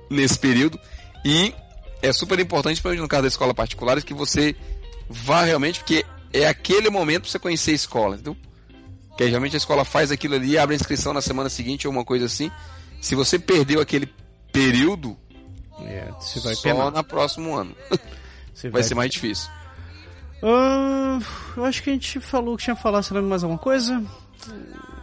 nesse 0.09 0.37
período. 0.37 0.79
E 1.23 1.53
é 2.01 2.11
super 2.11 2.39
importante, 2.39 2.73
principalmente 2.73 3.01
no 3.01 3.07
caso 3.07 3.21
da 3.23 3.27
escola 3.27 3.53
particular, 3.53 4.01
que 4.01 4.13
você 4.13 4.55
vá 5.09 5.43
realmente, 5.43 5.79
porque 5.79 6.05
é 6.33 6.47
aquele 6.47 6.89
momento 6.89 7.23
para 7.23 7.31
você 7.31 7.39
conhecer 7.39 7.71
a 7.71 7.75
escola, 7.75 8.15
entendeu? 8.15 8.35
Que 9.17 9.25
geralmente 9.27 9.55
a 9.55 9.57
escola 9.57 9.85
faz 9.85 10.11
aquilo 10.11 10.35
ali, 10.35 10.57
abre 10.57 10.73
a 10.73 10.77
inscrição 10.79 11.13
na 11.13 11.21
semana 11.21 11.49
seguinte 11.49 11.87
ou 11.87 11.93
uma 11.93 12.03
coisa 12.05 12.25
assim. 12.25 12.49
Se 13.01 13.13
você 13.13 13.37
perdeu 13.37 13.79
aquele 13.81 14.09
período, 14.51 15.17
É, 15.85 16.09
você 16.19 16.39
vai 16.39 16.55
só 16.55 16.61
penar. 16.63 16.91
no 16.91 17.03
próximo 17.03 17.55
ano. 17.55 17.75
Você 18.53 18.69
Vai 18.69 18.83
ser 18.83 18.93
mais 18.93 19.09
difícil. 19.09 19.49
Ah, 20.43 21.19
eu 21.57 21.65
acho 21.65 21.81
que 21.81 21.89
a 21.89 21.93
gente 21.93 22.19
falou 22.19 22.55
que 22.57 22.63
tinha 22.65 22.75
falado, 22.75 23.03
lembra 23.11 23.29
mais 23.29 23.43
alguma 23.43 23.59
coisa? 23.59 24.03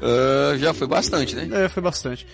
Ah, 0.00 0.56
já 0.58 0.72
foi 0.74 0.86
bastante, 0.86 1.34
né? 1.34 1.64
É, 1.64 1.68
foi 1.68 1.82
bastante. 1.82 2.26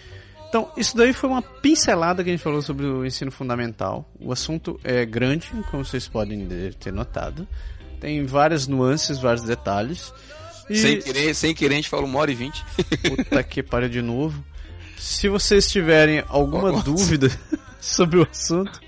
Então, 0.55 0.71
isso 0.77 0.97
daí 0.97 1.13
foi 1.13 1.29
uma 1.29 1.43
pincelada 1.43 2.23
que 2.23 2.31
a 2.31 2.33
gente 2.33 2.41
falou 2.41 2.63
sobre 2.63 2.87
o 2.87 3.05
ensino 3.05 3.33
fundamental. 3.33 4.09
O 4.21 4.31
assunto 4.31 4.79
é 4.85 5.05
grande, 5.05 5.51
como 5.69 5.85
vocês 5.85 6.07
podem 6.07 6.47
ter 6.79 6.93
notado. 6.93 7.45
Tem 7.99 8.25
várias 8.25 8.69
nuances, 8.69 9.19
vários 9.19 9.43
detalhes. 9.43 10.15
E... 10.71 10.77
Sem, 10.77 11.01
querer, 11.01 11.35
sem 11.35 11.53
querer, 11.53 11.75
a 11.75 11.77
gente 11.79 11.89
fala 11.89 12.05
uma 12.05 12.21
hora 12.21 12.31
e 12.31 12.37
vinte. 12.37 12.65
Puta 13.03 13.43
que 13.43 13.65
pariu 13.65 13.89
de 13.89 14.01
novo. 14.01 14.45
Se 14.97 15.29
vocês 15.29 15.69
tiverem 15.69 16.23
alguma 16.29 16.71
Nossa. 16.71 16.85
dúvida 16.85 17.29
sobre 17.81 18.21
o 18.21 18.29
assunto, 18.31 18.81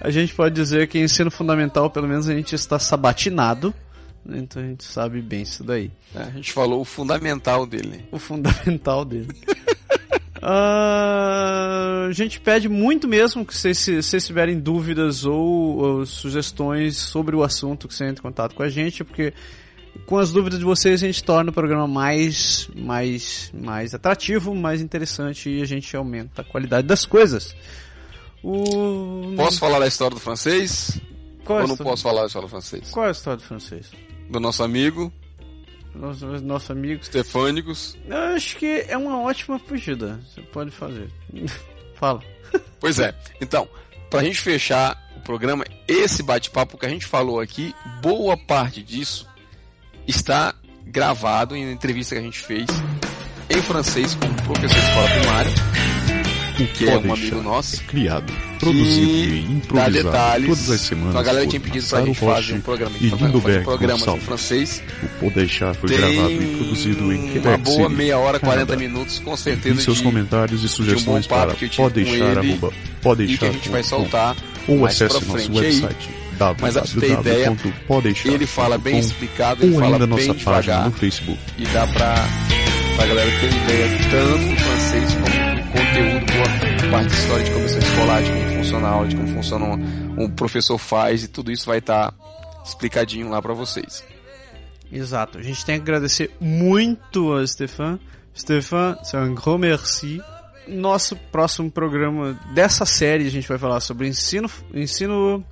a 0.00 0.10
gente 0.10 0.32
pode 0.32 0.54
dizer 0.54 0.88
que 0.88 0.98
ensino 0.98 1.30
fundamental, 1.30 1.90
pelo 1.90 2.08
menos 2.08 2.26
a 2.26 2.34
gente 2.34 2.54
está 2.54 2.78
sabatinado. 2.78 3.74
Então 4.26 4.62
a 4.62 4.64
gente 4.64 4.84
sabe 4.84 5.20
bem 5.20 5.42
isso 5.42 5.62
daí. 5.62 5.90
A 6.14 6.30
gente 6.30 6.54
falou 6.54 6.80
o 6.80 6.86
fundamental 6.86 7.66
dele. 7.66 8.06
O 8.10 8.18
fundamental 8.18 9.04
dele. 9.04 9.28
Ah, 10.42 12.06
a 12.08 12.12
gente 12.12 12.40
pede 12.40 12.68
muito 12.68 13.08
mesmo 13.08 13.44
que 13.44 13.56
vocês, 13.56 13.78
se 13.78 14.02
vocês 14.02 14.26
tiverem 14.26 14.58
dúvidas 14.58 15.24
ou, 15.24 15.78
ou 15.78 16.06
sugestões 16.06 16.96
sobre 16.96 17.34
o 17.34 17.42
assunto, 17.42 17.88
que 17.88 17.94
você 17.94 18.04
entre 18.04 18.20
em 18.20 18.22
contato 18.22 18.54
com 18.54 18.62
a 18.62 18.68
gente, 18.68 19.02
porque 19.02 19.32
com 20.04 20.18
as 20.18 20.30
dúvidas 20.30 20.58
de 20.58 20.64
vocês 20.64 21.02
a 21.02 21.06
gente 21.06 21.22
torna 21.24 21.50
o 21.50 21.54
programa 21.54 21.88
mais, 21.88 22.68
mais, 22.76 23.50
mais 23.54 23.94
atrativo, 23.94 24.54
mais 24.54 24.80
interessante 24.80 25.48
e 25.48 25.62
a 25.62 25.64
gente 25.64 25.96
aumenta 25.96 26.42
a 26.42 26.44
qualidade 26.44 26.86
das 26.86 27.06
coisas. 27.06 27.54
O... 28.42 29.34
Posso 29.36 29.58
falar 29.58 29.78
da 29.78 29.86
história 29.86 30.14
do 30.14 30.20
francês? 30.20 31.00
Qual 31.44 31.58
é 31.58 31.62
a 31.62 31.64
ou 31.64 31.68
não 31.68 31.76
posso 31.76 32.02
falar 32.02 32.20
da 32.22 32.26
história 32.26 32.46
do 32.46 32.50
francês? 32.50 32.90
Qual 32.90 33.06
é 33.06 33.08
a 33.08 33.12
história 33.12 33.38
do 33.38 33.42
francês? 33.42 33.90
Do 34.28 34.40
nosso 34.40 34.62
amigo, 34.62 35.12
Nosso, 35.96 36.26
nosso 36.42 36.72
amigo. 36.72 37.04
Stefânicos. 37.04 37.96
Eu 38.06 38.16
acho 38.16 38.56
que 38.56 38.84
é 38.88 38.96
uma 38.96 39.20
ótima 39.20 39.58
fugida. 39.58 40.20
Você 40.28 40.42
pode 40.42 40.70
fazer. 40.70 41.10
Fala. 41.94 42.22
Pois 42.78 42.98
é. 42.98 43.14
Então, 43.40 43.68
pra 44.10 44.22
gente 44.22 44.40
fechar 44.40 44.96
o 45.16 45.20
programa, 45.20 45.64
esse 45.88 46.22
bate-papo 46.22 46.78
que 46.78 46.86
a 46.86 46.88
gente 46.88 47.06
falou 47.06 47.40
aqui, 47.40 47.74
boa 48.02 48.36
parte 48.36 48.82
disso 48.82 49.26
está 50.06 50.54
gravado 50.86 51.56
em 51.56 51.72
entrevista 51.72 52.14
que 52.14 52.20
a 52.20 52.24
gente 52.24 52.38
fez 52.38 52.66
em 53.50 53.62
francês 53.62 54.14
com 54.14 54.26
um 54.26 54.34
professor 54.34 54.78
de 54.78 54.86
escola 54.86 55.08
primária, 55.08 55.50
O 56.58 56.66
que 56.68 56.88
é 56.88 56.96
um 56.96 57.02
Pode 57.02 57.20
amigo 57.20 57.42
nosso. 57.42 57.76
é 57.76 57.84
criado, 57.84 58.32
produzido 58.58 59.34
e 59.34 59.40
improvisado 59.44 59.92
detalhes. 59.92 60.48
todas 60.48 60.70
as 60.70 60.80
semanas 60.80 61.08
Então 61.10 61.20
a 61.20 61.24
galera 61.24 61.46
tinha 61.46 61.60
pedido 61.60 61.86
pra 61.86 62.00
gente 62.02 62.18
fazer 62.18 62.54
um 62.54 62.60
programa, 62.60 62.96
e 62.98 63.10
fazer 63.10 63.24
um 63.26 63.62
programa 63.62 63.92
em 63.94 63.98
Gonçalves. 63.98 64.24
francês. 64.24 64.82
O 65.02 65.08
Pode 65.20 65.34
Deixar 65.34 65.74
foi 65.74 65.88
Tem 65.90 65.98
gravado 65.98 66.32
e 66.32 66.56
produzido 66.56 67.12
em 67.12 67.18
uma 67.24 67.32
Quebec 67.32 67.58
boa 67.62 67.88
meia 67.90 68.18
hora, 68.18 68.40
40 68.40 68.66
Canadá. 68.66 68.76
minutos, 68.88 69.18
com 69.18 69.34
E 69.34 69.38
certeza 69.38 69.80
seus 69.82 69.98
de, 69.98 70.02
comentários 70.04 70.64
e 70.64 70.68
sugestões 70.68 71.26
papo 71.26 71.46
para 71.48 71.54
que 71.56 71.64
eu 71.66 71.68
tive 71.68 71.82
pode 71.82 72.04
com 72.04 72.10
deixar, 72.10 72.24
ele 72.40 72.50
arroba, 72.52 72.72
pode 73.02 73.22
e 73.24 73.38
que 73.38 73.44
a 73.44 73.52
gente 73.52 73.68
vai 73.68 73.82
soltar 73.82 74.36
ou 74.66 74.86
acesse 74.86 75.14
nosso 75.14 75.26
frente 75.26 75.50
aí. 75.50 75.56
website 75.58 76.08
Mas 76.60 76.74
pra 76.74 76.82
você 76.86 77.00
ter 77.00 77.12
ideia, 77.12 77.56
Ele 78.24 78.46
fala 78.46 78.78
bem 78.78 78.98
explicado, 78.98 79.62
ele 79.64 79.74
fala 79.74 79.86
ainda 79.96 80.06
bem 80.06 80.26
nossa 80.28 80.34
página 80.44 80.62
devagar 80.62 80.84
no 80.86 80.92
Facebook. 80.92 81.38
e 81.58 81.64
dá 81.66 81.86
pra, 81.88 82.14
pra 82.96 83.06
galera 83.06 83.30
ter 83.40 83.46
ideia 83.46 83.98
tanto 84.10 84.56
francês 84.62 85.14
conteúdo, 85.96 86.26
boa 86.32 86.90
parte 86.90 87.08
de 87.08 87.16
história 87.16 87.44
de 87.44 87.50
comissão 87.52 87.78
escolar, 87.78 88.22
de 88.22 88.30
como 88.30 88.48
funciona 88.50 88.86
a 88.86 88.90
aula, 88.90 89.08
de 89.08 89.16
como 89.16 89.28
funciona 89.28 89.64
um, 89.64 90.24
um 90.24 90.30
professor 90.30 90.78
faz 90.78 91.24
e 91.24 91.28
tudo 91.28 91.50
isso 91.50 91.66
vai 91.66 91.78
estar 91.78 92.12
explicadinho 92.64 93.30
lá 93.30 93.40
pra 93.40 93.54
vocês. 93.54 94.04
Exato. 94.92 95.38
A 95.38 95.42
gente 95.42 95.64
tem 95.64 95.76
que 95.76 95.82
agradecer 95.82 96.30
muito 96.40 97.34
a 97.34 97.46
Stefan. 97.46 97.98
Stefan, 98.36 98.98
c'est 99.02 99.16
un 99.16 99.34
grand 99.34 99.58
merci. 99.58 100.20
Nosso 100.68 101.16
próximo 101.16 101.70
programa 101.70 102.38
dessa 102.54 102.84
série 102.84 103.26
a 103.26 103.30
gente 103.30 103.48
vai 103.48 103.56
falar 103.56 103.80
sobre 103.80 104.06
ensino, 104.06 104.50
ensino 104.74 105.44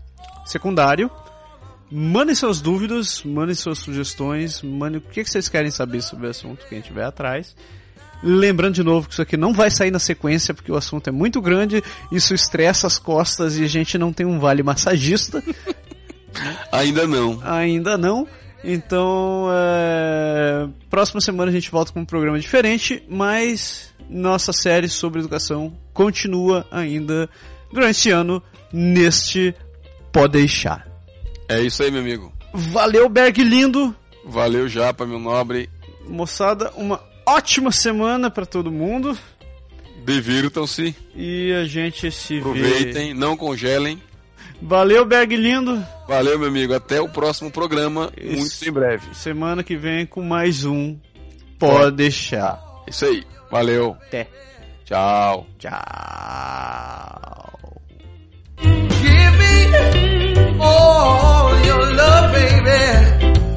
secundário. 0.45 1.11
Mandem 1.91 2.35
suas 2.35 2.61
dúvidas, 2.61 3.23
mandem 3.23 3.55
suas 3.55 3.79
sugestões, 3.79 4.61
mandem 4.63 4.99
o 4.99 5.01
que 5.01 5.25
vocês 5.25 5.49
querem 5.49 5.71
saber 5.71 6.03
sobre 6.03 6.27
o 6.27 6.31
assunto, 6.31 6.67
quem 6.69 6.81
tiver 6.81 7.05
atrás. 7.05 7.55
Lembrando 8.27 8.75
de 8.75 8.83
novo 8.83 9.07
que 9.07 9.13
isso 9.13 9.21
aqui 9.21 9.37
não 9.37 9.53
vai 9.53 9.71
sair 9.71 9.91
na 9.91 9.99
sequência 9.99 10.55
porque 10.55 10.73
o 10.73 10.77
assunto 10.77 11.09
é 11.09 11.13
muito 11.13 11.43
grande, 11.43 11.85
isso 12.11 12.35
estressa 12.35 12.87
as 12.87 12.99
costas 12.99 13.59
e 13.59 13.65
a 13.65 13.67
gente 13.67 13.99
não 13.99 14.15
tem 14.15 14.25
um 14.25 14.39
vale 14.39 14.63
massagista. 14.63 15.45
Ainda 16.73 17.07
não. 17.07 17.39
Ainda 17.45 17.99
não. 17.99 18.27
Então, 18.65 19.49
é... 19.53 20.67
próxima 20.89 21.21
semana 21.21 21.51
a 21.51 21.55
gente 21.55 21.71
volta 21.71 21.93
com 21.93 22.01
um 22.01 22.05
programa 22.07 22.41
diferente, 22.41 23.03
mas 23.11 23.95
nossa 24.09 24.55
série 24.55 24.89
sobre 24.89 25.21
educação 25.21 25.77
continua 25.93 26.67
ainda 26.71 27.29
durante 27.71 27.99
esse 27.99 28.11
ano 28.11 28.43
neste 28.73 29.55
Pode 30.11 30.39
Deixar. 30.39 30.89
É 31.47 31.61
isso 31.61 31.83
aí, 31.83 31.91
meu 31.91 32.01
amigo. 32.01 32.33
Valeu, 32.55 33.07
Berg 33.11 33.43
lindo! 33.43 33.95
Valeu, 34.25 34.67
Japa, 34.67 35.05
meu 35.05 35.19
nobre. 35.19 35.69
Moçada, 36.09 36.73
uma 36.75 36.99
ótima 37.27 37.71
semana 37.73 38.31
para 38.31 38.47
todo 38.47 38.71
mundo 38.71 39.17
Divirtam-se, 40.05 40.95
e 41.17 41.51
a 41.55 41.65
gente 41.65 42.11
se 42.11 42.35
vê. 42.35 42.41
aproveitem, 42.41 43.15
não 43.15 43.37
congelem. 43.39 44.01
Valeu, 44.61 45.05
Berg 45.07 45.35
lindo. 45.35 45.83
Valeu, 46.07 46.39
meu 46.39 46.49
amigo. 46.49 46.75
Até 46.75 47.01
o 47.01 47.09
próximo 47.09 47.51
programa, 47.51 48.13
Isso. 48.17 48.37
muito 48.37 48.69
em 48.69 48.73
breve. 48.73 49.15
Semana 49.15 49.63
que 49.63 49.77
vem 49.77 50.05
com 50.05 50.23
mais 50.23 50.65
um. 50.67 50.99
Pode 51.59 51.97
deixar. 51.97 52.63
Isso 52.87 53.07
aí. 53.07 53.25
Valeu. 53.51 53.97
Até. 54.07 54.29
Tchau. 54.85 55.47
Tchau. 55.59 55.73
Give 58.61 59.39
me 59.39 60.59
all 60.61 61.65
your 61.65 61.95
love, 61.95 62.33
baby. 62.33 63.54